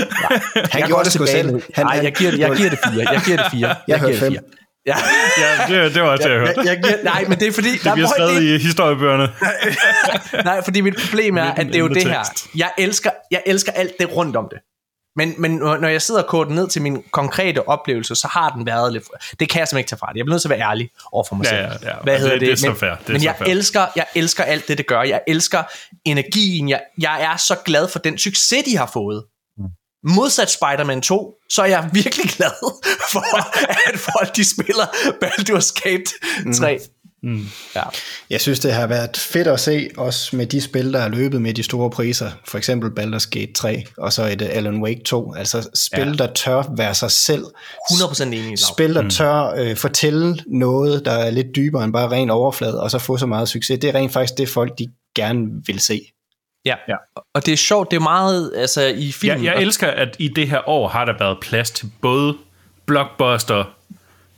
Han 0.55 0.81
jeg 0.81 0.87
gjorde 0.87 1.05
det 1.05 1.13
sgu 1.13 1.27
selv. 1.27 1.63
Han, 1.75 1.87
nej, 1.87 2.01
jeg 2.03 2.15
giver, 2.15 2.31
det, 2.31 2.39
jeg 2.39 2.57
giver 2.57 2.71
det 2.71 2.79
4. 2.93 3.13
Jeg 3.13 3.21
giver 3.25 3.37
det 3.37 3.47
4. 3.51 3.69
Jeg, 3.69 3.77
Jeg 3.89 3.99
giver 3.99 4.11
det 4.11 4.19
fem. 4.19 4.33
4. 4.33 4.41
Ja. 4.87 4.97
ja, 5.43 5.85
det, 5.85 5.95
det 5.95 6.03
var 6.03 6.09
også 6.09 6.29
det, 6.29 6.35
jeg 6.35 6.41
hørte. 6.41 6.55
Jeg, 6.57 6.67
jeg 6.67 6.83
giver, 6.83 6.97
nej, 7.05 7.25
men 7.29 7.39
det 7.39 7.49
er 7.49 7.53
fordi... 7.53 7.73
Det 7.73 7.93
bliver 7.93 8.09
skrevet 8.09 8.43
i 8.43 8.59
historiebøgerne. 8.59 9.29
Nej, 10.45 10.65
fordi 10.65 10.81
mit 10.81 10.95
problem 11.07 11.37
er, 11.37 11.43
at 11.43 11.67
det 11.67 11.75
er 11.75 11.79
jo 11.79 11.89
det 11.89 12.05
her. 12.05 12.23
Jeg 12.57 12.71
elsker, 12.79 13.11
jeg 13.31 13.43
elsker 13.47 13.73
alt 13.73 13.93
det 14.01 14.17
rundt 14.17 14.37
om 14.37 14.49
det. 14.51 14.59
Men, 15.17 15.35
men 15.39 15.51
når 15.57 15.89
jeg 15.89 16.03
sidder 16.03 16.23
og 16.23 16.29
koder 16.29 16.51
ned 16.51 16.69
til 16.69 16.83
min 16.83 17.03
konkrete 17.11 17.69
oplevelse, 17.69 18.15
så 18.15 18.29
har 18.29 18.51
den 18.51 18.67
været 18.67 18.93
lidt... 18.93 19.05
Det 19.41 19.49
kan 19.49 19.59
jeg 19.59 19.69
simpelthen 19.69 19.79
ikke 19.79 19.89
tage 19.89 19.99
fra 19.99 20.07
det. 20.13 20.17
Jeg 20.17 20.25
bliver 20.25 20.35
nødt 20.35 20.43
til 20.43 20.49
at 20.53 20.59
være 20.59 20.69
ærlig 20.71 20.91
over 21.13 21.25
for 21.29 21.35
mig 21.37 21.45
Ja, 21.45 21.51
selv. 21.51 21.81
ja, 21.83 21.89
ja. 21.91 21.95
Hvad 22.03 22.15
Og 22.15 22.21
hedder 22.21 22.33
det- 22.33 22.41
det? 22.41 22.53
er 22.53 22.57
så 22.57 22.67
men, 22.69 22.77
fair. 22.77 22.91
Det 22.91 23.09
men 23.09 23.21
så 23.21 23.27
jeg 23.27 23.35
fair. 23.39 23.49
elsker, 23.49 23.87
jeg 23.97 24.07
elsker 24.15 24.45
alt 24.45 24.69
det, 24.69 24.79
det 24.79 24.87
gør. 24.87 25.03
Jeg 25.03 25.21
elsker 25.29 25.63
energien. 26.05 26.69
Jeg, 26.69 26.81
jeg 27.01 27.23
er 27.23 27.37
så 27.37 27.57
glad 27.65 27.89
for 27.89 27.99
den 27.99 28.19
succes, 28.19 28.65
de 28.65 28.77
har 28.77 28.91
fået. 28.93 29.25
Modsat 30.09 30.51
Spider-Man 30.51 31.01
2, 31.03 31.35
så 31.51 31.63
er 31.63 31.67
jeg 31.67 31.91
virkelig 31.93 32.31
glad 32.37 32.51
for, 33.13 33.37
at 33.93 33.99
folk 33.99 34.37
de 34.37 34.51
spiller 34.51 34.85
Baldur's 35.25 35.73
Gate 35.83 36.05
3. 36.59 36.77
Mm. 36.77 36.83
Ja. 37.77 37.83
Jeg 38.31 38.41
synes, 38.41 38.61
det 38.61 38.73
har 38.73 38.87
været 38.87 39.17
fedt 39.17 39.47
at 39.49 39.61
se, 39.61 39.89
også 39.97 40.37
med 40.37 40.47
de 40.47 40.61
spil, 40.61 40.93
der 40.93 41.01
er 41.01 41.09
løbet 41.09 41.43
med 41.43 41.55
de 41.55 41.63
store 41.63 41.91
priser. 41.91 42.31
For 42.45 42.59
eksempel 42.59 42.91
Baldur's 43.03 43.29
Gate 43.31 43.53
3, 43.53 43.85
og 43.97 44.13
så 44.13 44.23
et 44.25 44.43
uh, 44.43 44.49
Alan 44.51 44.83
Wake 44.83 45.01
2. 45.05 45.35
Altså 45.35 45.69
spil, 45.75 46.07
Ja. 46.07 46.13
der 46.13 46.33
tør 46.33 46.63
være 46.77 46.95
sig 46.95 47.11
selv. 47.11 47.45
100% 47.93 48.23
enig, 48.25 48.45
Lav. 48.45 48.57
Spil, 48.57 48.95
der 48.95 49.09
tør 49.09 49.55
øh, 49.57 49.77
fortælle 49.77 50.39
noget, 50.47 51.05
der 51.05 51.13
er 51.13 51.31
lidt 51.31 51.47
dybere 51.57 51.85
end 51.85 51.93
bare 51.93 52.11
ren 52.11 52.31
overflade, 52.31 52.81
og 52.83 52.91
så 52.91 52.99
få 52.99 53.17
så 53.17 53.27
meget 53.27 53.49
succes. 53.49 53.79
Det 53.79 53.91
er 53.91 53.95
rent 53.95 54.13
faktisk 54.13 54.39
det, 54.39 54.49
folk 54.49 54.79
de 54.79 54.87
gerne 55.17 55.47
vil 55.67 55.81
se. 55.81 56.01
Ja. 56.65 56.75
Ja. 56.89 56.97
Og 57.35 57.47
det 57.47 57.53
er 57.53 57.57
sjovt, 57.57 57.91
det 57.91 57.97
er 57.97 58.01
meget 58.01 58.53
altså, 58.57 58.83
i 58.87 59.13
filmen. 59.13 59.45
Jeg, 59.45 59.55
jeg 59.55 59.63
elsker, 59.63 59.87
at 59.89 60.17
i 60.19 60.29
det 60.29 60.49
her 60.49 60.69
år 60.69 60.89
har 60.89 61.05
der 61.05 61.15
været 61.19 61.39
plads 61.43 61.71
til 61.71 61.91
både 62.03 62.35
blockbuster, 62.87 63.65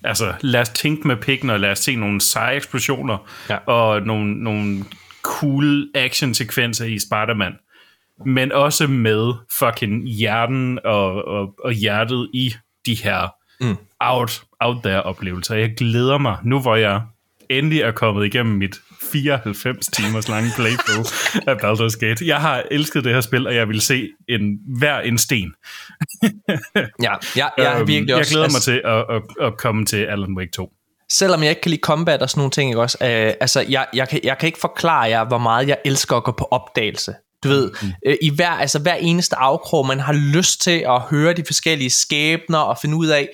altså 0.05 0.35
lad 0.41 0.61
os 0.61 0.69
tænke 0.69 1.09
med 1.09 1.17
pikken, 1.17 1.51
og 1.51 1.61
lad 1.61 1.71
os 1.71 1.79
se 1.79 1.97
nogle 1.97 2.21
seje 2.21 2.57
eksplosioner, 2.57 3.19
Ja. 3.51 3.57
og 3.67 4.03
nogle, 4.03 4.43
nogle 4.45 4.85
cool 5.23 5.89
action-sekvenser 5.95 6.85
i 6.85 6.99
Spider-Man, 6.99 7.53
men 8.27 8.53
også 8.53 8.87
med 8.87 9.33
fucking 9.59 10.09
hjerten 10.09 10.79
og, 10.85 11.25
og, 11.25 11.55
og 11.65 11.73
hjertet 11.73 12.29
i 12.35 12.55
de 12.87 12.95
her 12.95 13.29
mm. 13.61 13.77
out, 14.01 14.43
out 14.61 14.77
there 14.83 15.03
oplevelser. 15.03 15.55
Jeg 15.55 15.75
glæder 15.77 16.19
mig, 16.19 16.37
nu 16.45 16.61
hvor 16.61 16.77
jeg 16.77 17.03
endelig 17.51 17.81
er 17.81 17.93
kommet 17.93 18.27
igennem 18.27 18.57
mit 18.57 18.81
94 19.13 19.87
timers 19.87 20.29
lange 20.29 20.51
playthrough 20.57 21.07
af 21.49 21.55
Baldur's 21.55 21.99
Gate. 21.99 22.27
Jeg 22.27 22.41
har 22.41 22.63
elsket 22.71 23.05
det 23.05 23.15
her 23.15 23.21
spil, 23.21 23.47
og 23.47 23.55
jeg 23.55 23.69
vil 23.69 23.81
se 23.81 24.09
en, 24.29 24.59
hver 24.79 25.01
en 25.01 25.19
sten. 25.19 25.53
Ja, 27.03 27.15
jeg, 27.37 27.51
jeg 27.59 27.67
er 27.67 27.79
Øhm, 27.79 27.89
virkelig 27.89 28.09
jeg 28.09 28.19
også... 28.19 28.33
glæder 28.33 28.49
mig 28.49 28.55
altså, 28.55 28.71
til 28.71 28.83
at, 28.85 29.17
at, 29.17 29.47
at 29.47 29.57
komme 29.59 29.87
til 29.87 29.97
Alan 29.97 30.37
Wake 30.39 30.51
2. 30.51 30.73
Selvom 31.13 31.43
jeg 31.43 31.51
ikke 31.51 31.63
kan 31.63 31.71
lide 31.71 31.81
combat 31.81 32.23
og 32.23 32.31
sådan 32.31 32.41
nogle 32.41 32.51
ting, 32.51 32.71
ikke 32.71 32.81
også? 32.81 32.99
Øh, 33.03 33.33
altså, 33.41 33.65
jeg, 33.69 33.87
jeg, 33.95 34.09
kan, 34.09 34.21
jeg 34.25 34.39
kan 34.39 34.47
ikke 34.47 34.59
forklare 34.61 35.03
jer, 35.03 35.25
hvor 35.25 35.39
meget 35.39 35.69
jeg 35.69 35.79
elsker 35.85 36.17
at 36.17 36.25
gå 36.25 36.33
på 36.33 36.49
opdagelse. 36.51 37.15
Du 37.45 37.49
ved, 37.49 37.71
mm. 37.83 37.89
øh, 38.07 38.17
i 38.23 38.31
hver, 38.31 38.51
altså 38.51 38.79
hver 38.79 38.95
eneste 38.95 39.37
afkrog, 39.37 39.87
man 39.87 40.01
har 40.01 40.13
lyst 40.13 40.61
til 40.61 40.85
at 40.89 41.01
høre 41.01 41.33
de 41.33 41.45
forskellige 41.47 41.91
skæbner 41.91 42.59
og 42.59 42.79
finde 42.83 42.97
ud 42.97 43.07
af, 43.07 43.29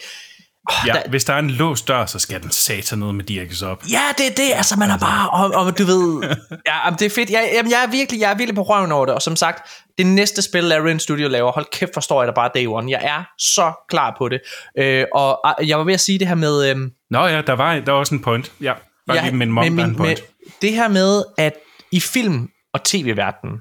Ja, 0.87 0.93
der- 0.93 1.09
hvis 1.11 1.25
der 1.25 1.35
er 1.35 1.39
en 1.39 1.51
låst 1.51 1.89
dør, 1.89 2.07
så 2.07 2.19
skal 2.19 2.43
den 2.43 2.51
satan 2.51 2.99
noget 2.99 3.15
med 3.15 3.25
dirkes 3.25 3.63
op. 3.63 3.85
Ja, 3.91 4.01
det 4.19 4.27
er 4.27 4.31
det. 4.35 4.53
Altså, 4.55 4.77
man 4.79 4.91
er 4.91 4.99
bare... 4.99 5.31
Og, 5.31 5.65
og 5.67 5.79
du 5.79 5.85
ved... 5.85 6.23
Ja, 6.67 6.91
det 6.99 7.07
er 7.07 7.11
fedt. 7.11 7.31
Jeg, 7.31 7.51
jamen, 7.55 7.71
jeg, 7.73 7.83
er 7.83 7.91
virkelig, 7.91 8.21
jeg 8.21 8.31
er 8.31 8.35
virkelig 8.35 8.55
på 8.55 8.63
røven 8.63 8.93
over 8.93 9.07
det. 9.07 9.15
Og 9.15 9.23
som 9.23 9.37
sagt, 9.37 9.69
det 9.99 10.07
næste 10.07 10.43
spil, 10.43 10.65
Larian 10.65 10.99
Studio 11.01 11.29
laver, 11.29 11.53
hold 11.53 11.67
kæft, 11.73 11.91
forstår 11.95 12.23
jeg 12.23 12.29
da 12.29 12.33
bare 12.35 12.51
day 12.55 12.67
one. 12.67 12.91
Jeg 12.91 13.01
er 13.05 13.25
så 13.39 13.73
klar 13.89 14.15
på 14.19 14.29
det. 14.29 14.41
Øh, 14.79 15.05
og 15.15 15.49
ah, 15.61 15.69
jeg 15.69 15.79
var 15.79 15.85
ved 15.85 15.95
at 15.95 16.01
sige 16.01 16.19
det 16.19 16.29
her 16.29 16.35
med... 16.35 16.71
Øhm, 16.71 16.91
Nå 17.11 17.27
ja, 17.27 17.43
der 17.43 17.53
var, 17.53 17.75
der 17.75 17.93
var 17.93 17.99
også 17.99 18.15
en 18.15 18.23
point. 18.23 18.53
Ja, 18.61 18.73
bare 19.07 19.17
ja, 19.17 19.31
lige 19.31 19.43
er 19.43 19.85
en 19.85 19.97
point. 19.97 20.21
det 20.63 20.73
her 20.73 20.89
med, 20.89 21.25
at 21.39 21.53
i 21.93 22.01
film- 22.01 22.49
og 22.75 22.85
tv-verdenen, 22.85 23.59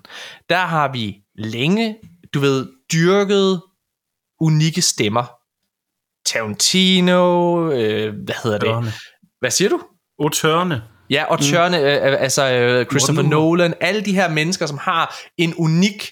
der 0.49 0.57
har 0.59 0.91
vi 0.91 1.15
længe, 1.38 1.95
du 2.34 2.39
ved, 2.39 2.67
dyrket 2.93 3.61
unikke 4.41 4.81
stemmer. 4.81 5.23
Tarantino, 6.34 7.72
øh, 7.72 8.14
hvad 8.26 8.35
hedder 8.43 8.57
det? 8.57 8.68
Tørne. 8.68 8.91
Hvad 9.39 9.51
siger 9.51 9.69
du? 9.69 9.81
Autørne. 10.19 10.84
Ja, 11.10 11.23
og 11.26 11.39
Tjørne, 11.41 11.77
mm. 11.77 11.84
øh, 11.84 12.22
altså 12.22 12.51
øh, 12.53 12.85
Christopher 12.85 13.22
Morten. 13.23 13.30
Nolan, 13.30 13.73
alle 13.81 14.01
de 14.01 14.14
her 14.14 14.30
mennesker, 14.30 14.65
som 14.65 14.77
har 14.77 15.15
en 15.38 15.53
unik, 15.57 16.11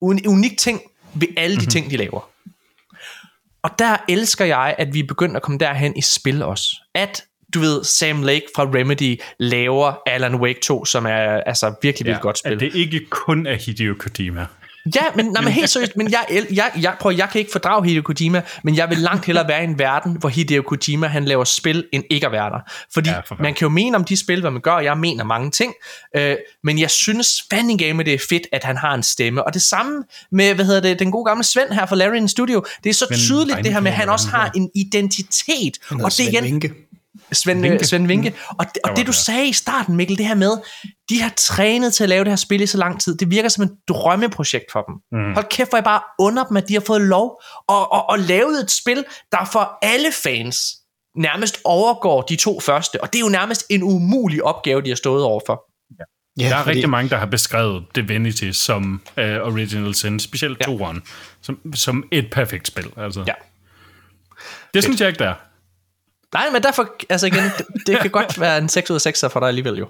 un, 0.00 0.20
unik 0.26 0.58
ting 0.58 0.80
ved 1.14 1.28
alle 1.36 1.56
de 1.56 1.60
Mhm. 1.62 1.70
ting, 1.70 1.90
de 1.90 1.96
laver. 1.96 2.28
Og 3.62 3.70
der 3.78 3.96
elsker 4.08 4.44
jeg, 4.44 4.74
at 4.78 4.94
vi 4.94 5.00
er 5.00 5.06
begyndt 5.08 5.36
at 5.36 5.42
komme 5.42 5.58
derhen 5.58 5.96
i 5.96 6.02
spil 6.02 6.42
også. 6.42 6.76
At, 6.94 7.24
du 7.54 7.60
ved, 7.60 7.84
Sam 7.84 8.22
Lake 8.22 8.46
fra 8.56 8.62
Remedy 8.64 9.20
laver 9.38 9.94
Alan 10.06 10.34
Wake 10.34 10.60
2, 10.60 10.84
som 10.84 11.06
er 11.06 11.40
altså 11.46 11.74
virkelig, 11.82 12.06
virkelig 12.06 12.22
godt 12.22 12.38
spil. 12.38 12.52
At 12.52 12.60
det 12.60 12.74
ikke 12.74 13.06
kun 13.10 13.46
er 13.46 13.54
Hideo 13.54 13.94
Kojima. 13.98 14.46
Ja, 14.94 15.02
men, 15.14 15.26
nej, 15.26 15.42
men 15.42 15.52
helt 15.52 15.70
seriøst, 15.70 15.96
men 15.96 16.10
jeg, 16.10 16.44
jeg, 16.50 16.70
jeg, 16.80 16.94
prøv, 17.00 17.12
jeg 17.12 17.28
kan 17.32 17.38
ikke 17.38 17.52
fordrage 17.52 17.86
Hideo 17.86 18.02
Kojima, 18.02 18.42
men 18.64 18.76
jeg 18.76 18.90
vil 18.90 18.98
langt 18.98 19.24
hellere 19.24 19.48
være 19.48 19.60
i 19.60 19.64
en 19.64 19.78
verden, 19.78 20.16
hvor 20.20 20.28
Hideo 20.28 20.62
Kojima 20.62 21.06
han 21.06 21.24
laver 21.24 21.44
spil, 21.44 21.84
end 21.92 22.04
ikke 22.10 22.26
at 22.26 22.32
være 22.32 22.50
der. 22.50 22.58
Fordi 22.94 23.10
Ja, 23.10 23.20
for 23.20 23.36
man 23.40 23.54
kan 23.54 23.64
jo 23.64 23.68
mene 23.68 23.96
om 23.96 24.04
de 24.04 24.16
spil, 24.16 24.40
hvad 24.40 24.50
man 24.50 24.60
gør, 24.60 24.72
og 24.72 24.84
jeg 24.84 24.98
mener 24.98 25.24
mange 25.24 25.50
ting, 25.50 25.74
øh, 26.16 26.36
men 26.64 26.78
jeg 26.78 26.90
synes 26.90 27.44
fandme 27.50 27.76
game, 27.78 28.02
det 28.02 28.14
er 28.14 28.18
fedt, 28.28 28.46
at 28.52 28.64
han 28.64 28.76
har 28.76 28.94
en 28.94 29.02
stemme. 29.02 29.44
Og 29.44 29.54
det 29.54 29.62
samme 29.62 30.04
med, 30.32 30.54
hvad 30.54 30.64
hedder 30.64 30.80
det, 30.80 30.98
den 30.98 31.10
gode 31.10 31.24
gamle 31.24 31.44
Svend 31.44 31.70
her 31.70 31.86
fra 31.86 31.96
Larian 31.96 32.28
Studio, 32.28 32.64
det 32.84 32.90
er 32.90 32.94
så 32.94 33.06
Men 33.10 33.18
tydeligt 33.18 33.58
det 33.64 33.72
her 33.72 33.80
med, 33.80 33.90
at 33.90 33.96
han 33.96 34.08
også 34.08 34.28
har 34.28 34.50
en 34.54 34.70
identitet. 34.74 35.78
Han 35.88 36.00
Og 36.04 36.10
det 36.10 36.36
er 36.36 36.68
Svend 37.32 37.60
Vinke. 37.62 37.84
Svend 37.84 38.06
Vinke. 38.06 38.22
Vinke. 38.24 38.38
Svend 38.38 38.48
Vinke. 38.48 38.56
Og, 38.58 38.66
det, 38.74 38.78
og 38.84 38.96
det 38.96 39.06
du 39.06 39.12
sagde 39.12 39.48
i 39.48 39.52
starten, 39.52 39.96
Mikkel, 39.96 40.18
det 40.18 40.26
her 40.26 40.34
med, 40.34 40.50
de 41.08 41.22
har 41.22 41.32
trænet 41.36 41.94
til 41.94 42.02
at 42.02 42.08
lave 42.08 42.24
det 42.24 42.30
her 42.30 42.36
spil 42.36 42.60
i 42.60 42.66
så 42.66 42.78
lang 42.78 43.00
tid, 43.00 43.16
det 43.16 43.30
virker 43.30 43.48
som 43.48 43.64
et 43.64 43.70
drømmeprojekt 43.88 44.64
for 44.72 44.82
dem. 44.82 44.94
Mm. 45.12 45.34
Hold 45.34 45.46
kæft, 45.50 45.70
hvor 45.70 45.76
jeg 45.78 45.84
bare 45.84 46.00
under 46.18 46.44
dem, 46.44 46.56
at 46.56 46.68
de 46.68 46.74
har 46.74 46.80
fået 46.86 47.00
lov 47.00 47.42
og, 47.68 47.92
og, 47.92 48.08
og 48.10 48.18
lavet 48.18 48.60
et 48.62 48.70
spil, 48.70 49.04
der 49.32 49.44
for 49.52 49.78
alle 49.82 50.08
fans 50.22 50.58
nærmest 51.16 51.58
overgår 51.64 52.22
de 52.22 52.36
to 52.36 52.60
første. 52.60 53.00
Og 53.02 53.12
det 53.12 53.18
er 53.18 53.22
jo 53.22 53.28
nærmest 53.28 53.66
en 53.70 53.82
umulig 53.82 54.44
opgave, 54.44 54.82
de 54.82 54.88
har 54.88 54.96
stået 54.96 55.24
overfor. 55.24 55.62
Ja, 56.38 56.48
Der 56.48 56.54
er 56.56 56.62
fordi- 56.62 56.70
rigtig 56.74 56.90
mange, 56.90 57.10
der 57.10 57.16
har 57.16 57.26
beskrevet 57.26 57.84
Divinity 57.94 58.50
som 58.50 59.02
uh, 59.16 59.22
Original 59.24 59.94
Sin, 59.94 60.20
specielt 60.20 60.58
Ja. 60.60 60.64
toeren, 60.64 61.02
som, 61.42 61.58
som 61.74 62.04
et 62.12 62.28
perfekt 62.32 62.66
spil. 62.66 62.90
Altså. 62.96 63.24
Ja. 63.26 63.32
Det 64.74 64.82
synes 64.84 65.00
jeg 65.00 65.08
ikke, 65.08 65.18
der 65.18 65.28
er. 65.30 65.34
Nej, 66.36 66.50
men 66.52 66.62
derfor, 66.62 66.94
altså 67.08 67.26
igen, 67.26 67.42
det, 67.58 67.66
det 67.86 68.00
kan 68.00 68.10
godt 68.10 68.40
være 68.44 68.58
en 68.58 68.68
6 68.68 68.90
ud 68.90 68.94
af 68.94 69.00
6 69.00 69.24
for 69.32 69.40
dig 69.40 69.48
alligevel 69.48 69.78
jo. 69.78 69.88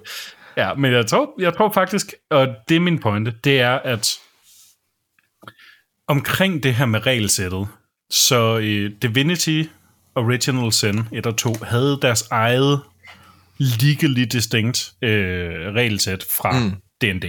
Ja, 0.57 0.73
men 0.73 0.93
jeg 0.93 1.07
tror, 1.07 1.33
jeg 1.39 1.53
tror 1.53 1.73
faktisk, 1.73 2.13
og 2.29 2.47
det 2.69 2.75
er 2.75 2.79
min 2.79 2.99
pointe, 2.99 3.33
det 3.43 3.59
er, 3.59 3.79
at 3.79 4.11
omkring 6.07 6.63
det 6.63 6.73
her 6.73 6.85
med 6.85 7.05
regelsættet, 7.05 7.67
så 8.09 8.55
uh, 8.55 8.91
Divinity, 9.01 9.63
Original 10.15 10.71
Sin 10.71 11.03
1 11.11 11.25
og 11.25 11.37
2 11.37 11.55
havde 11.63 11.99
deres 12.01 12.27
eget 12.31 12.81
legally 13.57 14.23
distinct 14.23 14.93
uh, 15.01 15.09
regelsæt 15.75 16.25
fra 16.29 16.59
mm. 16.59 16.71
D&D. 17.01 17.25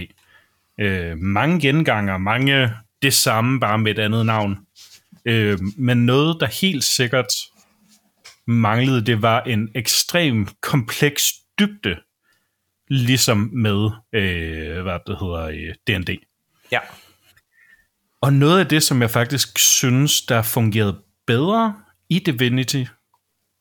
Uh, 0.81 1.17
mange 1.17 1.59
genganger, 1.59 2.17
mange 2.17 2.71
det 3.01 3.13
samme, 3.13 3.59
bare 3.59 3.77
med 3.77 3.91
et 3.91 3.99
andet 3.99 4.25
navn. 4.25 4.57
Uh, 5.29 5.59
men 5.77 6.05
noget, 6.05 6.37
der 6.39 6.47
helt 6.61 6.83
sikkert 6.83 7.27
manglede, 8.49 9.05
det 9.05 9.21
var 9.21 9.41
en 9.41 9.69
ekstrem 9.75 10.47
kompleks 10.61 11.33
dybde, 11.59 11.97
ligesom 12.87 13.49
med, 13.53 13.89
øh, 14.13 14.81
hvad 14.83 14.99
det 15.07 15.17
hedder, 15.19 15.45
øh, 15.45 15.73
D&D. 15.87 16.17
Ja. 16.71 16.79
Og 18.21 18.33
noget 18.33 18.59
af 18.59 18.67
det, 18.67 18.83
som 18.83 19.01
jeg 19.01 19.09
faktisk 19.09 19.59
synes, 19.59 20.21
der 20.21 20.41
fungerede 20.41 21.01
bedre 21.27 21.75
i 22.09 22.19
Divinity, 22.19 22.83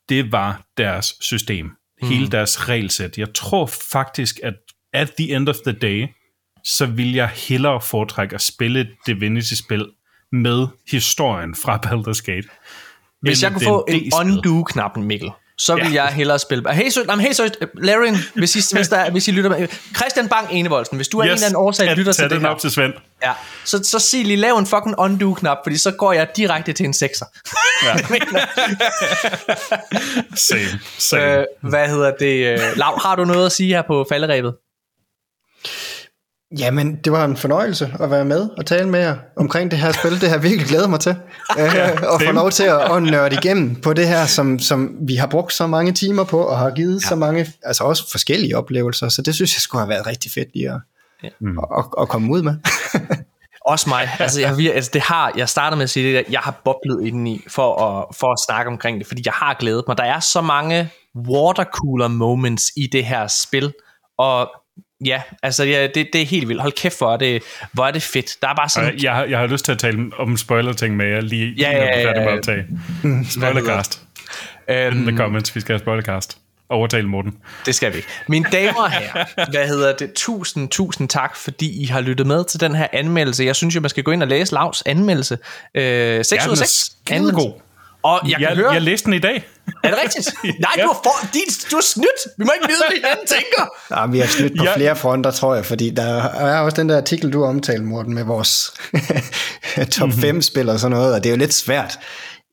det 0.09 0.33
var 0.33 0.67
deres 0.77 1.15
system. 1.21 1.67
Mm. 2.03 2.09
Hele 2.09 2.29
deres 2.29 2.69
regelsæt. 2.69 3.19
Jeg 3.19 3.35
tror 3.35 3.67
faktisk, 3.67 4.41
at 4.43 4.55
at 4.93 5.11
the 5.19 5.35
end 5.37 5.49
of 5.49 5.57
the 5.67 5.73
day, 5.73 6.07
så 6.65 6.87
vil 6.87 7.13
jeg 7.13 7.29
hellere 7.29 7.81
foretrække 7.81 8.35
at 8.35 8.41
spille 8.41 8.81
et 8.81 8.89
Divinity-spil 9.07 9.87
med 10.33 10.67
historien 10.91 11.55
fra 11.55 11.81
Baldur's 11.87 12.23
Gate. 12.25 12.49
Hvis 13.23 13.43
jeg 13.43 13.53
kunne 13.53 13.65
få 13.65 13.87
en 13.89 14.13
undo-knappen, 14.21 15.05
Mikkel, 15.05 15.31
så 15.59 15.75
vil 15.75 15.93
jeg 15.93 16.09
hellere 16.09 16.39
spille... 16.39 16.75
Hey, 16.75 16.91
så, 16.91 17.17
hey, 17.21 17.33
så, 17.33 17.51
Larry, 17.75 18.09
hvis 18.35 18.57
I, 18.57 18.75
hvis, 18.77 18.89
der, 18.89 19.11
hvis 19.11 19.29
I 19.29 19.31
lytter 19.31 19.51
med... 19.51 19.69
Christian 19.97 20.29
Bang 20.29 20.49
Enevoldsen, 20.51 20.97
hvis 20.97 21.09
du 21.09 21.21
af 21.21 21.25
yes, 21.25 21.31
en 21.31 21.35
eller 21.35 21.47
anden 21.47 21.57
årsag 21.57 21.97
lytter 21.97 22.13
til 22.13 22.31
det 22.31 22.41
her, 22.41 22.49
op 22.49 22.59
til 22.59 22.71
Svend. 22.71 22.93
ja, 23.23 23.33
så, 23.65 23.83
så 23.85 23.99
sig 23.99 24.25
lige, 24.25 24.37
lav 24.37 24.55
en 24.55 24.67
fucking 24.67 24.99
undo-knap, 24.99 25.59
fordi 25.63 25.77
så 25.77 25.91
går 25.91 26.13
jeg 26.13 26.29
direkte 26.37 26.73
til 26.73 26.87
en 26.87 26.95
6'er. 26.97 27.41
Ja. 27.85 27.97
Same, 30.35 30.81
same. 30.99 31.23
øh, 31.23 31.45
hvad 31.63 31.89
hedder 31.89 32.13
det? 32.21 32.53
Øh, 32.53 32.59
Lav, 32.77 33.01
har 33.03 33.17
du 33.17 33.25
noget 33.25 33.47
at 33.47 33.53
sige 33.53 33.75
her 33.75 33.83
på 33.83 34.07
falderæbet? 34.11 34.55
Jamen, 36.59 36.97
det 36.97 37.13
var 37.13 37.25
en 37.25 37.37
fornøjelse 37.37 37.95
at 38.01 38.11
være 38.11 38.25
med 38.25 38.49
og 38.59 38.67
tale 38.67 38.89
med 38.89 39.01
jer 39.01 39.17
omkring 39.37 39.71
det 39.71 39.79
her 39.79 39.93
spil. 39.93 40.11
Det 40.11 40.29
har 40.29 40.37
jeg 40.37 40.43
virkelig 40.43 40.67
glædet 40.67 40.91
mig 40.91 41.01
til. 41.01 41.17
Øh, 41.59 41.67
og 42.13 42.21
få 42.21 42.27
same. 42.27 42.33
lov 42.33 42.51
til 42.51 42.65
at, 42.65 42.97
at 42.97 43.03
nørde 43.03 43.35
igennem 43.35 43.75
på 43.75 43.93
det 43.93 44.09
her, 44.09 44.27
som, 44.27 44.59
som 44.59 44.97
vi 45.01 45.15
har 45.15 45.27
brugt 45.27 45.53
så 45.53 45.67
mange 45.67 45.93
timer 45.93 46.25
på, 46.25 46.43
og 46.43 46.59
har 46.59 46.71
givet 46.71 47.03
ja. 47.03 47.09
så 47.09 47.17
mange, 47.17 47.47
altså 47.63 47.85
også 47.85 48.11
forskellige 48.11 48.57
oplevelser. 48.57 49.09
Så 49.09 49.23
det 49.23 49.35
synes 49.35 49.55
jeg 49.55 49.61
skulle 49.61 49.83
have 49.83 49.89
været 49.89 50.07
rigtig 50.07 50.33
fedt 50.33 50.49
lige 50.55 50.71
at, 50.71 50.81
ja. 51.23 51.29
Mm. 51.41 51.59
at, 51.59 51.65
at, 51.79 51.85
at 52.01 52.09
komme 52.09 52.33
ud 52.33 52.43
med. 52.43 52.55
Også 53.67 53.89
mig. 53.89 54.09
Altså, 54.19 54.41
jeg, 54.41 54.53
vir- 54.53 54.73
altså, 54.73 54.91
det 54.95 55.03
har, 55.03 55.33
jeg 55.37 55.49
starter 55.49 55.77
med 55.77 55.85
at 55.85 55.91
sige 55.91 56.17
det, 56.17 56.25
jeg 56.31 56.41
har 56.41 56.61
boblet 56.65 57.07
indeni 57.07 57.45
for 57.49 57.83
at, 57.83 58.17
for 58.17 58.33
at 58.33 58.39
snakke 58.47 58.71
omkring 58.71 58.99
det, 58.99 59.07
fordi 59.07 59.23
jeg 59.25 59.33
har 59.33 59.57
glædet 59.59 59.85
mig. 59.89 59.99
Der 59.99 60.05
er 60.05 60.21
så 60.21 60.41
mange 60.41 60.91
watercooler 61.29 62.09
moments 62.09 62.65
i 62.77 62.89
det 62.93 63.05
her 63.05 63.27
spil, 63.27 63.73
og 64.19 64.51
ja, 65.05 65.23
altså 65.43 65.65
ja, 65.65 65.87
det, 65.95 66.09
det 66.13 66.23
er 66.23 66.27
helt 66.27 66.49
vildt. 66.49 66.61
Hold 66.61 66.73
kæft, 66.73 66.99
hvor 66.99 67.13
er 67.13 67.17
det, 67.17 67.43
hvor 67.73 67.87
er 67.87 67.91
det 67.91 68.03
fedt. 68.03 68.37
Der 68.43 68.49
er 68.49 68.55
bare 68.55 68.69
sådan... 68.69 68.95
Og 68.95 69.03
jeg, 69.03 69.15
har, 69.15 69.25
jeg 69.25 69.39
har 69.39 69.47
lyst 69.47 69.65
til 69.65 69.73
at 69.73 69.79
tale 69.79 70.11
om 70.19 70.37
spoiler-ting 70.37 70.97
med 70.97 71.07
jer 71.07 71.21
lige, 71.21 71.55
Ja, 71.59 71.71
lige 71.71 71.85
ja, 71.85 71.97
med 71.97 72.03
ja, 72.03 72.23
at 72.23 72.39
optage. 72.39 72.65
Spoilercast. 73.31 74.03
In 74.69 75.07
the 75.07 75.17
comments, 75.17 75.55
vi 75.57 75.61
skal 75.61 75.73
have 75.73 75.81
spoilercast. 75.81 76.39
Overtale 76.71 77.09
Morten. 77.09 77.35
Det 77.67 77.75
skal 77.75 77.93
vi 77.93 77.97
ikke. 77.97 78.09
Mine 78.29 78.45
damer 78.53 78.83
og 78.83 78.91
herrer, 78.91 79.25
hvad 79.51 79.69
hedder 79.69 79.93
det? 79.97 80.13
Tusind, 80.13 80.69
tusind 80.69 81.09
tak, 81.09 81.37
fordi 81.37 81.83
I 81.83 81.87
har 81.87 82.01
lyttet 82.01 82.27
med 82.27 82.45
til 82.45 82.61
den 82.61 82.75
her 82.75 82.87
anmeldelse. 82.93 83.45
Jeg 83.45 83.57
synes 83.57 83.75
jo, 83.75 83.81
man 83.81 83.91
skal 83.91 84.03
gå 84.05 84.11
ind 84.11 84.23
og 84.23 84.29
læse 84.29 84.55
Lavs 84.55 84.83
anmeldelse. 84.87 85.39
Øh, 85.75 86.25
6 86.25 86.33
Ja, 86.33 86.47
ud 86.47 86.53
af 86.53 86.53
er 86.53 86.55
6. 86.55 86.91
skidegod. 87.07 87.53
Og 88.03 88.21
jeg 88.31 88.39
kan 88.39 88.49
Jeg, 88.49 88.57
høre... 88.57 88.73
jeg 88.73 88.83
læste 88.83 89.05
den 89.05 89.13
i 89.15 89.19
dag. 89.19 89.47
Er 89.85 89.89
det 89.91 89.99
rigtigt? 90.05 90.35
Nej, 90.45 90.71
Ja. 90.77 90.83
du 90.83 90.87
har, 90.89 91.01
for, 91.05 91.27
din, 91.33 91.43
du 91.71 91.77
har 91.77 91.83
snydt. 91.83 92.21
Vi 92.39 92.45
må 92.45 92.51
ikke 92.57 92.69
vide, 92.69 92.79
hvad 92.89 92.97
hinanden 92.97 93.27
tænker. 93.27 93.69
Ja, 93.91 94.07
vi 94.07 94.19
har 94.19 94.27
snydt 94.27 94.59
på 94.59 94.65
Ja. 94.65 94.77
flere 94.77 94.97
fronter, 94.97 95.31
tror 95.31 95.55
jeg, 95.55 95.67
fordi 95.67 95.91
der 95.91 96.23
er 96.23 96.61
også 96.61 96.77
den 96.77 96.89
der 96.89 96.97
artikel, 96.97 97.33
du 97.33 97.45
omtalte, 97.45 97.83
Morten, 97.85 98.15
med 98.15 98.25
vores 98.25 98.73
top 99.99 100.11
5 100.21 100.43
spil 100.43 100.69
og 100.69 100.79
sådan 100.81 100.97
noget, 100.97 101.15
og 101.15 101.25
det 101.25 101.29
er 101.31 101.35
jo 101.35 101.39
lidt 101.39 101.55
svært 101.55 101.99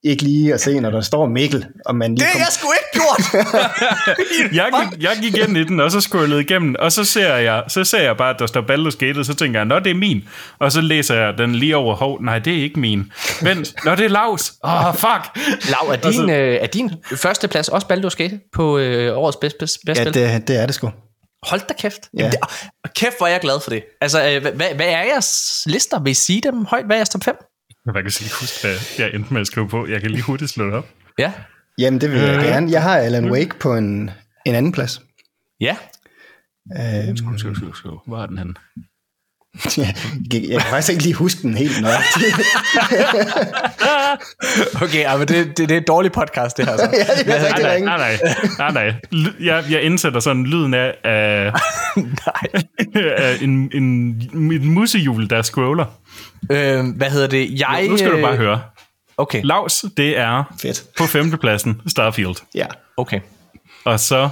ikke 0.06 0.24
lige 0.24 0.54
at 0.54 0.62
se, 0.62 0.80
når 0.80 0.90
der 0.90 1.02
står 1.02 1.26
Mikkel, 1.28 1.66
og 1.86 1.96
man 1.96 2.16
lige 2.16 2.26
Det 2.26 2.28
har 2.28 2.40
jeg 2.40 2.48
sgu 2.50 2.68
ikke 2.72 2.92
gjort. 2.94 3.46
Jeg 4.54 4.72
gik, 4.92 5.04
jeg 5.04 5.18
gik 5.22 5.38
ind 5.38 5.58
i 5.58 5.64
den, 5.64 5.80
og 5.80 5.92
så 5.92 6.02
scrollede 6.02 6.42
igennem, 6.42 6.76
og 6.80 6.92
så 6.92 7.04
ser 7.04 7.36
jeg, 7.36 7.64
så 7.68 7.84
ser 7.84 8.02
jeg 8.02 8.18
bare, 8.18 8.30
at 8.34 8.40
der 8.40 8.46
står 8.46 8.62
Baldur's 8.62 8.98
Gate, 9.06 9.20
og 9.20 9.26
så 9.26 9.34
tænker 9.34 9.60
jeg, 9.60 9.66
nå, 9.66 9.80
det 9.80 9.90
er 9.92 9.96
min. 9.96 10.24
Og 10.60 10.72
så 10.72 10.82
læser 10.82 11.16
jeg 11.16 11.38
den 11.38 11.56
lige 11.56 11.76
over, 11.78 11.96
hov, 11.96 12.22
nej, 12.22 12.40
det 12.40 12.58
er 12.60 12.64
ikke 12.64 12.80
min. 12.80 13.12
Vent, 13.42 13.76
nå, 13.86 13.96
det 13.96 14.06
er 14.06 14.10
Lavs. 14.10 14.54
Åh, 14.64 14.88
oh, 14.88 14.96
fuck. 14.96 15.38
Lav, 15.70 15.90
er 15.92 16.12
din, 16.12 16.30
øh, 16.30 16.56
er 16.62 16.68
din 16.68 16.92
første 17.16 17.48
plads 17.48 17.70
også 17.70 17.88
Baldur's 17.94 18.16
Gate 18.24 18.40
på 18.54 18.78
øh, 18.78 19.18
årets 19.18 19.38
bedste 19.42 19.58
bedst, 19.60 19.78
bedst 19.86 20.00
Ja, 20.00 20.04
spil? 20.04 20.14
det, 20.14 20.48
det 20.48 20.56
er 20.62 20.66
det 20.66 20.76
sgu. 20.76 20.92
Hold 21.44 21.62
da 21.70 21.74
kæft. 21.80 22.00
Ja. 22.18 22.20
Jamen, 22.20 22.32
det, 22.32 22.94
kæft, 22.96 23.18
hvor 23.18 23.28
er 23.28 23.32
jeg 23.32 23.40
glad 23.40 23.60
for 23.60 23.70
det. 23.70 23.84
Altså, 24.02 24.30
øh, 24.30 24.42
hvad, 24.42 24.68
hvad 24.76 24.86
er 24.88 25.04
jeres 25.04 25.64
lister? 25.66 26.00
Vil 26.00 26.12
I 26.12 26.14
sige 26.14 26.42
dem 26.42 26.66
højt? 26.66 26.86
Hvad 26.86 26.96
er 26.96 27.00
jeres 27.00 27.10
top 27.10 27.24
5? 27.24 27.36
Jeg 27.96 28.04
kan 28.04 28.04
lige 28.20 28.34
huske, 28.40 28.68
hvad 28.68 28.76
jeg 29.00 29.16
endte 29.16 29.34
med 29.34 29.42
at 29.42 29.48
skrive 29.48 29.70
på. 29.70 29.88
Jeg 29.88 30.02
kan 30.02 30.12
lige 30.12 30.24
hurtigt 30.24 30.52
slå 30.52 30.66
det 30.66 30.74
op. 30.74 30.88
Ja. 31.20 31.34
Jamen, 31.78 32.02
det 32.02 32.12
vil 32.12 32.20
jeg 32.20 32.44
gerne. 32.44 32.72
Jeg 32.72 32.84
har 32.84 32.98
Alan 32.98 33.32
Wake 33.32 33.60
på 33.60 33.76
en, 33.76 34.12
en 34.46 34.56
anden 34.56 34.72
plads. 34.72 35.02
Ja. 35.60 35.78
Øhm, 36.80 37.18
Skru, 37.18 37.38
skru, 37.38 37.54
skru, 37.54 37.74
skru. 37.74 37.98
Hvor 38.08 38.22
er 38.22 38.26
den 38.26 38.38
henne? 38.38 38.54
jeg, 39.78 39.96
jeg 40.34 40.62
kan 40.62 40.70
faktisk 40.70 40.90
ikke 40.90 41.04
lige 41.04 41.14
huske 41.14 41.42
den 41.42 41.58
helt 41.58 41.82
nøjagtigt. 41.82 42.36
Okay, 44.82 45.00
ja, 45.00 45.18
men 45.18 45.28
det, 45.28 45.58
det, 45.58 45.70
det 45.70 45.72
er 45.72 45.78
et 45.78 45.88
dårligt 45.88 46.14
podcast, 46.14 46.58
det 46.58 46.66
her. 46.66 46.78
Så. 46.78 46.84
ja, 47.28 47.34
det 47.34 47.42
er 47.42 47.48
rigtig 47.48 47.64
Nej, 47.64 47.98
nej, 47.98 48.20
nej, 48.58 48.72
nej, 48.72 48.94
nej. 49.12 49.24
Jeg, 49.40 49.64
jeg 49.70 49.82
indsætter 49.82 50.20
sådan 50.20 50.46
lyden 50.46 50.74
af, 50.74 50.94
af, 51.04 51.52
Nej. 51.96 52.64
af 53.18 53.38
en, 53.42 53.70
en, 53.74 53.84
en 54.34 54.66
musehjul, 54.66 55.30
der 55.30 55.42
scroller. 55.42 55.86
Øh, 56.52 56.86
hvad 56.96 57.10
hedder 57.10 57.28
det? 57.28 57.60
Jeg, 57.60 57.86
Nu 57.90 57.98
skal 57.98 58.12
du 58.12 58.22
bare 58.22 58.32
øh, 58.34 58.38
høre. 58.38 58.62
Okay, 59.18 59.42
Lavs, 59.44 59.86
det 59.98 60.18
er 60.18 60.44
Fedt. 60.62 60.84
på 60.98 61.04
femtepladsen 61.04 61.82
Starfield. 61.88 62.36
Ja, 62.56 62.66
okay. 62.98 63.20
Og 63.86 64.00
så 64.00 64.30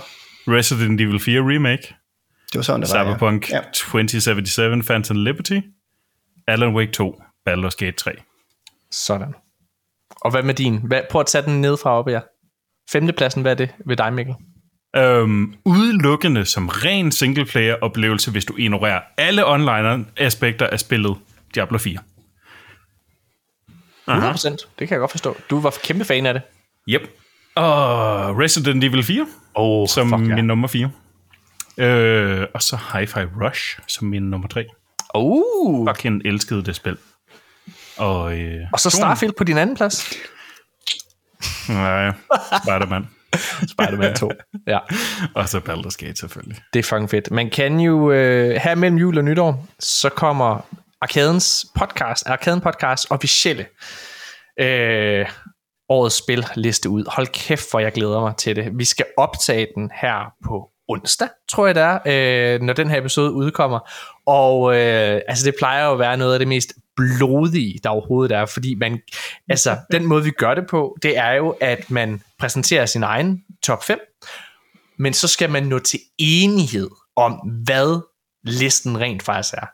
Resident 0.47 1.01
Evil 1.01 1.19
4 1.19 1.39
Remake, 1.41 1.93
det 2.53 2.59
var 2.59 2.63
sådan, 2.63 2.81
det 2.81 2.89
var. 2.93 3.05
Cyberpunk 3.05 3.49
Ja. 3.49 3.59
2077 3.73 4.85
Phantom 4.85 5.17
Liberty, 5.17 5.59
Alan 6.47 6.75
Wake 6.75 6.91
2, 6.91 7.21
Baldur's 7.49 7.75
Gate 7.77 7.91
3. 7.97 8.11
Sådan. 8.91 9.33
Og 10.21 10.31
hvad 10.31 10.43
med 10.43 10.53
din? 10.53 10.77
Hvad, 10.83 11.01
prøv 11.09 11.19
at 11.19 11.27
tage 11.27 11.45
den 11.45 11.61
ned 11.61 11.77
fra 11.77 11.89
op 11.99 12.07
her. 12.07 12.21
Femtepladsen, 12.91 13.41
hvad 13.41 13.51
er 13.51 13.55
det 13.55 13.69
ved 13.85 13.97
dig, 13.97 14.13
Mikkel? 14.13 14.35
Øhm, 14.95 15.53
udelukkende 15.65 16.45
som 16.45 16.67
ren 16.69 17.11
singleplayer 17.11 17.75
oplevelse, 17.81 18.31
hvis 18.31 18.45
du 18.45 18.55
ignorerer 18.57 19.01
alle 19.17 19.47
online 19.47 20.05
aspekter 20.17 20.67
af 20.67 20.79
spillet 20.79 21.17
Diablo 21.55 21.77
4. 21.77 21.97
100%. 24.09 24.49
Det 24.79 24.87
kan 24.87 24.89
jeg 24.89 24.99
godt 24.99 25.11
forstå. 25.11 25.37
Du 25.49 25.59
var 25.59 25.75
kæmpe 25.83 26.05
fan 26.05 26.25
af 26.25 26.33
det. 26.33 26.41
Yep. 26.89 27.01
Og 27.55 27.65
Resident 28.39 28.83
Evil 28.83 29.03
4 29.03 29.27
Oh, 29.55 29.87
som 29.87 30.09
fuck 30.09 30.29
ja. 30.29 30.35
min 30.35 30.45
nummer 30.45 30.67
4. 30.67 30.91
Øh, 31.77 32.47
og 32.53 32.61
så 32.61 32.75
Hi-Fi 32.75 33.45
Rush 33.45 33.79
som 33.87 34.07
min 34.07 34.23
nummer 34.23 34.47
3. 34.47 34.65
Uh. 35.15 35.87
Fucking 35.89 36.21
elskede 36.25 36.63
det 36.63 36.75
spil. 36.75 36.97
Og, 37.97 38.39
øh, 38.39 38.61
Og 38.73 38.79
så 38.79 38.89
Starfield 38.89 39.33
på 39.37 39.43
din 39.43 39.57
anden 39.57 39.75
plads. 39.75 40.13
Nej, 41.69 42.11
Spider-Man. 42.63 43.07
Spider-Man 43.73 44.15
2. 44.15 44.31
Ja, 44.67 44.79
Og 45.35 45.49
så 45.49 45.59
Baldur's 45.59 46.05
Gate 46.05 46.15
selvfølgelig. 46.15 46.61
det 46.73 46.79
er 46.79 46.83
fucking 46.83 47.09
fedt. 47.09 47.31
Man 47.31 47.49
kan 47.49 47.79
jo, 47.79 48.11
øh, 48.11 48.61
her 48.63 48.75
mellem 48.75 48.97
jul 48.97 49.17
og 49.17 49.23
nytår, 49.23 49.67
så 49.79 50.09
kommer 50.09 50.65
Arkadens 51.01 51.65
podcast, 51.75 52.27
Arkaden 52.27 52.61
podcast 52.61 53.07
officielle 53.09 53.65
øh, 54.59 55.25
årets 55.89 56.15
spil 56.15 56.45
liste 56.55 56.89
ud. 56.89 57.05
Hold 57.07 57.27
kæft, 57.27 57.71
hvor 57.71 57.79
jeg 57.79 57.91
glæder 57.91 58.19
mig 58.19 58.35
til 58.37 58.55
det. 58.55 58.71
Vi 58.73 58.85
skal 58.85 59.05
optage 59.17 59.67
den 59.75 59.91
her 60.01 60.33
på 60.45 60.69
onsdag, 60.87 61.27
tror 61.49 61.65
jeg 61.65 61.75
det 61.75 61.83
er, 61.83 61.99
øh, 62.55 62.61
når 62.61 62.73
den 62.73 62.89
her 62.89 62.97
episode 62.97 63.31
udkommer. 63.31 63.79
Og 64.25 64.75
øh, 64.77 65.21
altså 65.27 65.45
det 65.45 65.55
plejer 65.59 65.85
jo 65.85 65.91
at 65.93 65.99
være 65.99 66.17
noget 66.17 66.33
af 66.33 66.39
det 66.39 66.47
mest 66.47 66.73
blodige, 66.95 67.79
der 67.83 67.89
overhovedet 67.89 68.35
er, 68.37 68.45
fordi 68.45 68.75
man, 68.75 68.99
altså 69.49 69.77
den 69.91 70.05
måde 70.05 70.23
vi 70.23 70.31
gør 70.31 70.53
det 70.53 70.63
på, 70.69 70.97
det 71.03 71.17
er 71.17 71.31
jo, 71.31 71.49
at 71.61 71.91
man 71.91 72.21
præsenterer 72.39 72.85
sin 72.85 73.03
egen 73.03 73.43
top 73.63 73.83
5, 73.83 73.99
men 74.99 75.13
så 75.13 75.27
skal 75.27 75.49
man 75.49 75.63
nå 75.63 75.79
til 75.79 75.99
enighed 76.17 76.89
om, 77.15 77.33
hvad 77.65 78.01
listen 78.43 78.99
rent 78.99 79.23
faktisk 79.23 79.53
er. 79.53 79.65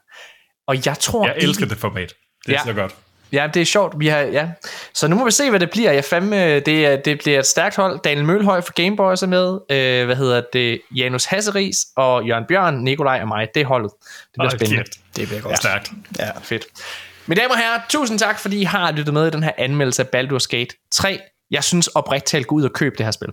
Og 0.67 0.85
jeg 0.85 0.99
tror 0.99 1.25
Jeg 1.27 1.35
elsker 1.37 1.63
ikke- 1.65 1.73
det 1.73 1.81
format. 1.81 2.13
Det 2.45 2.55
er 2.55 2.59
Ja. 2.59 2.63
så 2.65 2.73
godt. 2.73 2.95
Ja, 3.31 3.47
det 3.53 3.61
er 3.61 3.65
sjovt. 3.65 3.93
Vi 3.99 4.07
har, 4.07 4.19
ja. 4.19 4.47
Så 4.93 5.07
nu 5.07 5.15
må 5.15 5.25
vi 5.25 5.31
se, 5.31 5.49
hvad 5.49 5.59
det 5.59 5.69
bliver. 5.69 5.91
Jeg 5.91 6.05
fandme, 6.05 6.59
det, 6.59 6.85
er- 6.85 6.95
det 6.95 7.17
bliver 7.19 7.39
et 7.39 7.45
stærkt 7.45 7.75
hold. 7.75 7.99
Daniel 8.03 8.25
Mølhøj 8.25 8.61
fra 8.61 8.71
Gameboys 8.75 9.23
er 9.23 9.27
med. 9.27 9.59
Øh, 9.71 10.05
hvad 10.05 10.15
hedder 10.15 10.41
det? 10.53 10.81
Janus 10.95 11.25
Hasseris 11.25 11.75
og 11.95 12.23
Jørgen 12.27 12.45
Bjørn, 12.49 12.75
Nikolaj 12.83 13.21
og 13.21 13.27
mig. 13.27 13.47
Det 13.53 13.61
er 13.61 13.65
holdet. 13.65 13.91
Det 13.91 14.07
bliver 14.33 14.49
Hold 14.49 14.59
spændende. 14.59 14.83
kæft. 14.83 14.99
Det 15.15 15.27
bliver 15.27 15.41
godt. 15.41 15.51
Ja. 15.51 15.55
Stærkt. 15.55 15.91
Ja. 16.19 16.29
Fedt. 16.41 16.65
Mine 17.27 17.41
damer 17.41 17.53
og 17.53 17.59
herrer, 17.59 17.79
tusind 17.89 18.19
tak, 18.19 18.39
fordi 18.39 18.61
I 18.61 18.63
har 18.63 18.91
lyttet 18.91 19.13
med 19.13 19.27
i 19.27 19.29
den 19.29 19.43
her 19.43 19.51
anmeldelse 19.57 20.01
af 20.03 20.07
Baldur's 20.15 20.47
Gate 20.49 20.75
3. 20.91 21.19
Jeg 21.51 21.63
synes 21.63 21.87
oprigtigt 21.87 22.29
talt, 22.29 22.47
gå 22.47 22.55
ud 22.55 22.63
og 22.63 22.73
køb 22.73 22.97
det 22.97 23.05
her 23.05 23.11
spil. 23.11 23.29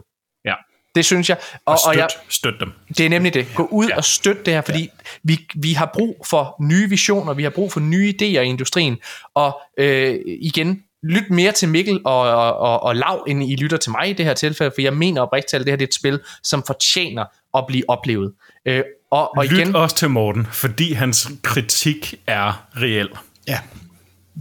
Det 0.96 1.04
synes 1.04 1.28
jeg. 1.28 1.36
Og, 1.54 1.60
Og 1.66 1.72
og 1.72 1.78
støt, 1.78 1.96
jeg, 1.96 2.08
støt 2.28 2.54
dem. 2.60 2.72
det 2.88 3.06
er 3.06 3.08
nemlig 3.08 3.34
det. 3.34 3.46
Gå 3.54 3.68
ud 3.72 3.86
ja. 3.86 3.96
og 3.96 4.04
støt 4.04 4.46
det 4.46 4.54
her, 4.54 4.60
fordi 4.60 4.80
ja. 4.80 4.88
vi, 5.22 5.38
vi 5.54 5.72
har 5.72 5.90
brug 5.94 6.26
for 6.30 6.56
nye 6.60 6.88
visioner, 6.88 7.34
vi 7.34 7.42
har 7.42 7.50
brug 7.50 7.72
for 7.72 7.80
nye 7.80 8.14
idéer 8.20 8.24
i 8.24 8.44
industrien, 8.44 8.98
og 9.34 9.60
øh, 9.78 10.18
igen, 10.26 10.82
lyt 11.02 11.30
mere 11.30 11.52
til 11.52 11.68
Mikkel 11.68 12.00
og, 12.04 12.20
og, 12.20 12.56
og, 12.56 12.82
og 12.82 12.96
Lav, 12.96 13.24
end 13.28 13.42
I 13.44 13.56
lytter 13.56 13.76
til 13.76 13.90
mig 13.90 14.10
i 14.10 14.12
det 14.12 14.26
her 14.26 14.34
tilfælde, 14.34 14.72
for 14.74 14.82
jeg 14.82 14.94
mener 14.94 15.20
oprigtigt 15.20 15.54
at 15.54 15.60
det 15.60 15.72
her 15.72 15.76
det 15.76 15.84
er 15.84 15.88
et 15.88 15.94
spil, 15.94 16.20
som 16.42 16.62
fortjener 16.66 17.24
at 17.56 17.64
blive 17.68 17.84
oplevet. 17.88 18.32
Øh, 18.66 18.82
og, 19.10 19.36
og 19.36 19.44
Lyt 19.44 19.52
igen, 19.52 19.76
også 19.76 19.96
til 19.96 20.10
Morten, 20.10 20.46
fordi 20.52 20.92
hans 20.92 21.28
kritik 21.42 22.14
er 22.26 22.66
reel. 22.76 23.08
Ja. 23.48 23.58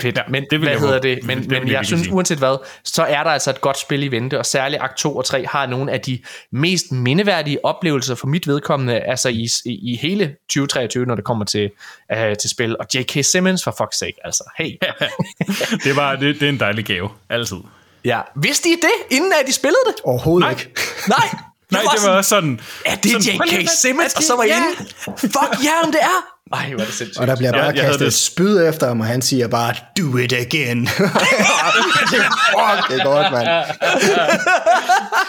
Fedt. 0.02 0.20
Men 0.30 0.44
det 0.44 0.52
vil 0.52 0.60
hvad 0.60 0.70
jeg 0.70 0.80
hedder 0.80 1.00
det? 1.00 1.18
Det 1.18 1.26
Men, 1.26 1.38
vil 1.40 1.48
men 1.48 1.52
jeg 1.52 1.60
jeg 1.60 1.66
virkelig 1.70 1.88
synes, 1.88 2.02
sige. 2.02 2.14
uanset 2.14 2.38
hvad, 2.38 2.58
så 2.84 3.04
er 3.04 3.24
der 3.24 3.32
altså 3.32 3.50
et 3.50 3.62
godt 3.62 3.80
spil 3.80 4.04
i 4.04 4.08
vente, 4.12 4.40
og 4.40 4.46
særligt 4.46 4.82
akt 4.82 4.98
2 4.98 5.16
og 5.18 5.26
3 5.26 5.46
har 5.48 5.66
nogle 5.66 5.92
af 5.92 6.02
de 6.02 6.20
mest 6.52 6.92
mindeværdige 6.92 7.66
oplevelser 7.66 8.16
for 8.16 8.28
mit 8.28 8.48
vedkommende, 8.48 9.00
altså 9.00 9.30
i, 9.30 9.48
i, 9.66 10.00
hele 10.02 10.36
2023, 10.50 11.06
når 11.06 11.16
det 11.16 11.24
kommer 11.24 11.46
til, 11.46 11.70
uh, 12.16 12.18
til 12.42 12.50
spil. 12.50 12.78
Og 12.80 12.86
J.K. 12.96 13.26
Simmons, 13.26 13.64
for 13.64 13.72
fuck's 13.82 13.98
sake, 13.98 14.14
altså. 14.26 14.44
Hey. 14.58 14.72
Det, 15.84 15.96
var, 15.96 16.16
det, 16.16 16.36
det 16.40 16.44
er 16.46 16.50
en 16.50 16.60
dejlig 16.60 16.86
gave. 16.86 17.10
Altid. 17.30 17.58
Ja. 18.06 18.20
Vidste 18.36 18.70
I 18.70 18.76
det, 18.82 19.16
inden 19.16 19.32
at 19.42 19.48
de 19.48 19.54
spillede 19.54 19.80
det? 19.88 19.96
Overhovedet 20.04 20.46
Nej. 20.46 20.52
ikke. 20.52 20.72
Nej. 21.08 21.30
Nej, 21.72 21.82
det 21.82 22.08
var 22.08 22.18
også 22.18 22.30
sådan... 22.30 22.60
Er 22.86 22.96
det 22.96 23.12
sådan, 23.12 23.38
prøv 23.38 23.46
lige 23.50 23.62
J.K. 23.62 23.70
Simmons, 23.82 24.14
er 24.14 24.18
og 24.18 24.20
det- 24.20 24.28
så 24.28 24.36
var 24.36 24.44
ja. 24.44 24.58
inde? 24.58 24.92
Fuck 25.20 25.64
ja, 25.66 25.72
om 25.84 25.92
det 25.92 26.02
er. 26.02 26.35
Ej, 26.54 26.70
hvor 26.70 26.82
er 26.82 26.86
det 26.86 26.94
sindssygt. 26.94 27.18
Og 27.22 27.28
der 27.28 27.36
bliver 27.36 27.50
Ja, 27.50 27.58
bare 27.62 27.64
havde 27.72 27.78
kastet 27.88 28.06
det. 28.06 28.14
spyd 28.14 28.68
efter 28.70 28.88
ham, 28.88 29.00
og 29.00 29.06
han 29.06 29.22
siger 29.22 29.48
bare, 29.48 29.74
do 29.98 30.18
it 30.18 30.34
again. 30.34 30.88
Fuck, 30.88 31.08
det 32.90 33.00
er 33.00 33.04
godt, 33.04 33.32
mand. 33.32 33.48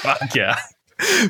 Fuck 0.03 0.37
ja. 0.37 0.53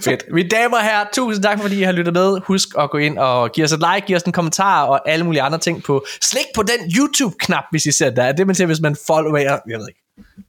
Fedt. 0.05 0.23
Mine 0.33 0.49
damer 0.49 0.77
og 0.77 0.83
herrer, 0.83 1.05
tusind 1.13 1.43
tak, 1.45 1.61
fordi 1.61 1.79
I 1.81 1.83
har 1.83 1.93
lyttet 1.93 2.15
med. 2.15 2.41
Husk 2.45 2.69
at 2.79 2.91
gå 2.91 2.99
ind 2.99 3.19
og 3.19 3.53
give 3.53 3.65
os 3.65 3.73
et 3.73 3.79
like, 3.95 4.07
give 4.07 4.17
os 4.17 4.23
en 4.23 4.33
kommentar 4.33 4.83
og 4.85 5.09
alle 5.11 5.25
mulige 5.25 5.43
andre 5.43 5.59
ting 5.59 5.83
på. 5.83 6.07
Slik 6.23 6.45
på 6.55 6.63
den 6.63 6.93
YouTube-knap, 6.99 7.65
hvis 7.71 7.87
I 7.87 7.93
ser 7.93 8.11
der. 8.11 8.33
Det 8.33 8.47
man 8.47 8.55
siger, 8.57 8.67
hvis 8.67 8.81
man 8.81 8.97
follower. 9.07 9.39
Jeg 9.39 9.59
ved 9.79 9.89
ikke. 9.89 10.01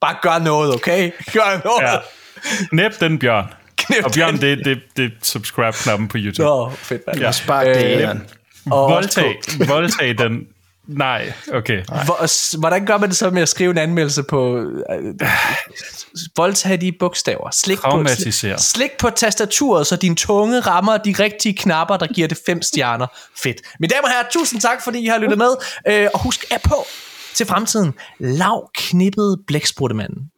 Bare 0.02 0.16
gør 0.22 0.40
noget, 0.44 0.74
okay? 0.76 1.12
Gør 1.34 1.62
noget. 1.66 1.82
ja. 1.94 1.98
Næb 2.72 2.92
den 3.00 3.20
bjørn. 3.20 3.46
Knip 3.78 4.06
og 4.06 4.12
bjørn, 4.12 4.34
den. 4.34 4.42
det, 4.42 4.66
det, 4.66 4.80
det 4.98 5.06
er 5.06 5.10
subscribe-knappen 5.24 6.08
på 6.08 6.18
YouTube. 6.20 6.44
Nå, 6.44 6.70
fedt, 6.76 7.02
mand. 7.08 7.20
Ja. 7.20 7.32
Spark 7.32 7.66
det, 7.66 8.02
Øh. 8.10 8.16
Og 8.72 8.92
Voldtag, 8.92 9.36
voldtag 9.68 10.18
den... 10.18 10.48
Nej, 10.88 11.34
okay. 11.54 11.84
Hvor, 11.86 12.58
hvordan 12.60 12.86
gør 12.86 12.98
man 12.98 13.10
det 13.10 13.18
så 13.18 13.30
med 13.30 13.42
at 13.42 13.50
skrive 13.50 13.72
en 13.72 13.78
anmeldelse 13.78 14.24
på 14.24 14.58
øh, 14.58 15.30
voldtag 16.38 16.82
de 16.82 16.92
bogstaver? 17.00 17.50
Slik 17.52 17.80
på, 17.80 18.06
slik, 18.08 18.54
slik 18.58 18.92
på 19.00 19.10
tastaturet, 19.10 19.88
så 19.88 19.96
din 19.96 20.16
tunge 20.16 20.60
rammer 20.60 20.98
de 20.98 21.16
rigtige 21.20 21.54
knapper, 21.58 21.98
der 21.98 22.08
giver 22.08 22.28
det 22.28 22.38
fem 22.46 22.62
stjerner. 22.62 23.08
Fedt. 23.44 23.58
Mine 23.80 23.90
damer 23.90 24.04
og 24.04 24.10
herrer, 24.10 24.26
tusind 24.32 24.62
tak, 24.62 24.84
fordi 24.84 25.00
I 25.00 25.08
har 25.08 25.18
lyttet 25.18 25.38
med. 25.38 25.56
Øh, 25.88 26.08
og 26.14 26.24
husk, 26.24 26.46
er 26.52 26.58
på 26.64 26.86
til 27.34 27.46
fremtiden. 27.46 27.94
Lav 28.20 28.70
knippet 28.76 29.38
blækspruttemanden. 29.48 30.32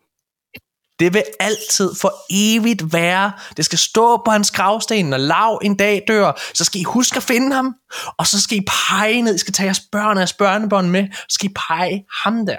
Det 0.99 1.13
vil 1.13 1.23
altid 1.39 1.91
for 2.01 2.13
evigt 2.29 2.93
være. 2.93 3.31
Det 3.57 3.65
skal 3.65 3.79
stå 3.79 4.21
på 4.25 4.31
hans 4.31 4.51
gravsten, 4.51 5.05
når 5.05 5.17
Lav 5.17 5.59
en 5.63 5.75
dag 5.75 6.03
dør. 6.07 6.41
Så 6.53 6.65
skal 6.65 6.81
I 6.81 6.83
huske 6.83 7.17
at 7.17 7.23
finde 7.23 7.55
ham. 7.55 7.75
Og 8.17 8.27
så 8.27 8.41
skal 8.41 8.57
I 8.57 8.65
pege 8.89 9.21
ned. 9.21 9.35
I 9.35 9.37
skal 9.37 9.53
tage 9.53 9.65
jeres 9.65 9.81
børn 9.91 10.17
og 10.17 10.17
jeres 10.17 10.33
børnebånd 10.33 10.89
med. 10.89 11.07
Så 11.11 11.33
skal 11.33 11.49
I 11.49 11.53
pege 11.67 12.05
ham 12.23 12.45
der. 12.45 12.57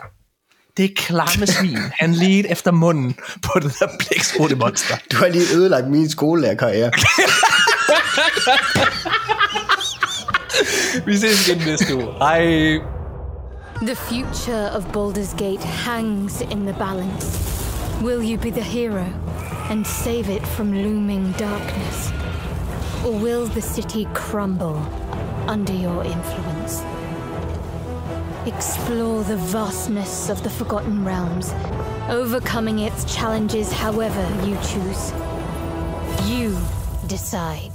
Det 0.76 0.84
er 0.84 0.88
klamme 0.96 1.46
svin. 1.46 1.78
Han 2.00 2.14
ledte 2.14 2.48
efter 2.50 2.70
munden 2.70 3.16
på 3.42 3.58
det 3.62 3.72
der 3.78 3.86
blæksprutte 3.98 4.56
monster. 4.56 4.96
Du 5.12 5.16
har 5.16 5.28
lige 5.28 5.54
ødelagt 5.54 5.88
min 5.88 6.10
skolelærerkarriere. 6.10 6.90
Vi 11.06 11.16
ses 11.16 11.48
igen 11.48 11.62
næste 11.66 11.96
uge. 11.96 12.06
Hej. 12.18 12.40
The 13.82 13.96
future 13.96 14.70
of 14.76 14.84
Baldur's 14.84 15.36
Gate 15.36 15.66
hangs 15.66 16.40
in 16.40 16.66
the 16.66 16.74
balance. 16.78 17.59
Will 18.00 18.22
you 18.22 18.38
be 18.38 18.48
the 18.48 18.62
hero 18.62 19.04
and 19.68 19.86
save 19.86 20.30
it 20.30 20.46
from 20.46 20.72
looming 20.72 21.32
darkness? 21.32 22.10
Or 23.04 23.12
will 23.12 23.44
the 23.44 23.60
city 23.60 24.08
crumble 24.14 24.78
under 25.46 25.74
your 25.74 26.02
influence? 26.02 26.80
Explore 28.46 29.22
the 29.24 29.36
vastness 29.36 30.30
of 30.30 30.42
the 30.42 30.48
Forgotten 30.48 31.04
Realms, 31.04 31.52
overcoming 32.08 32.78
its 32.78 33.04
challenges 33.14 33.70
however 33.70 34.22
you 34.46 34.56
choose. 34.62 35.12
You 36.24 36.56
decide. 37.06 37.69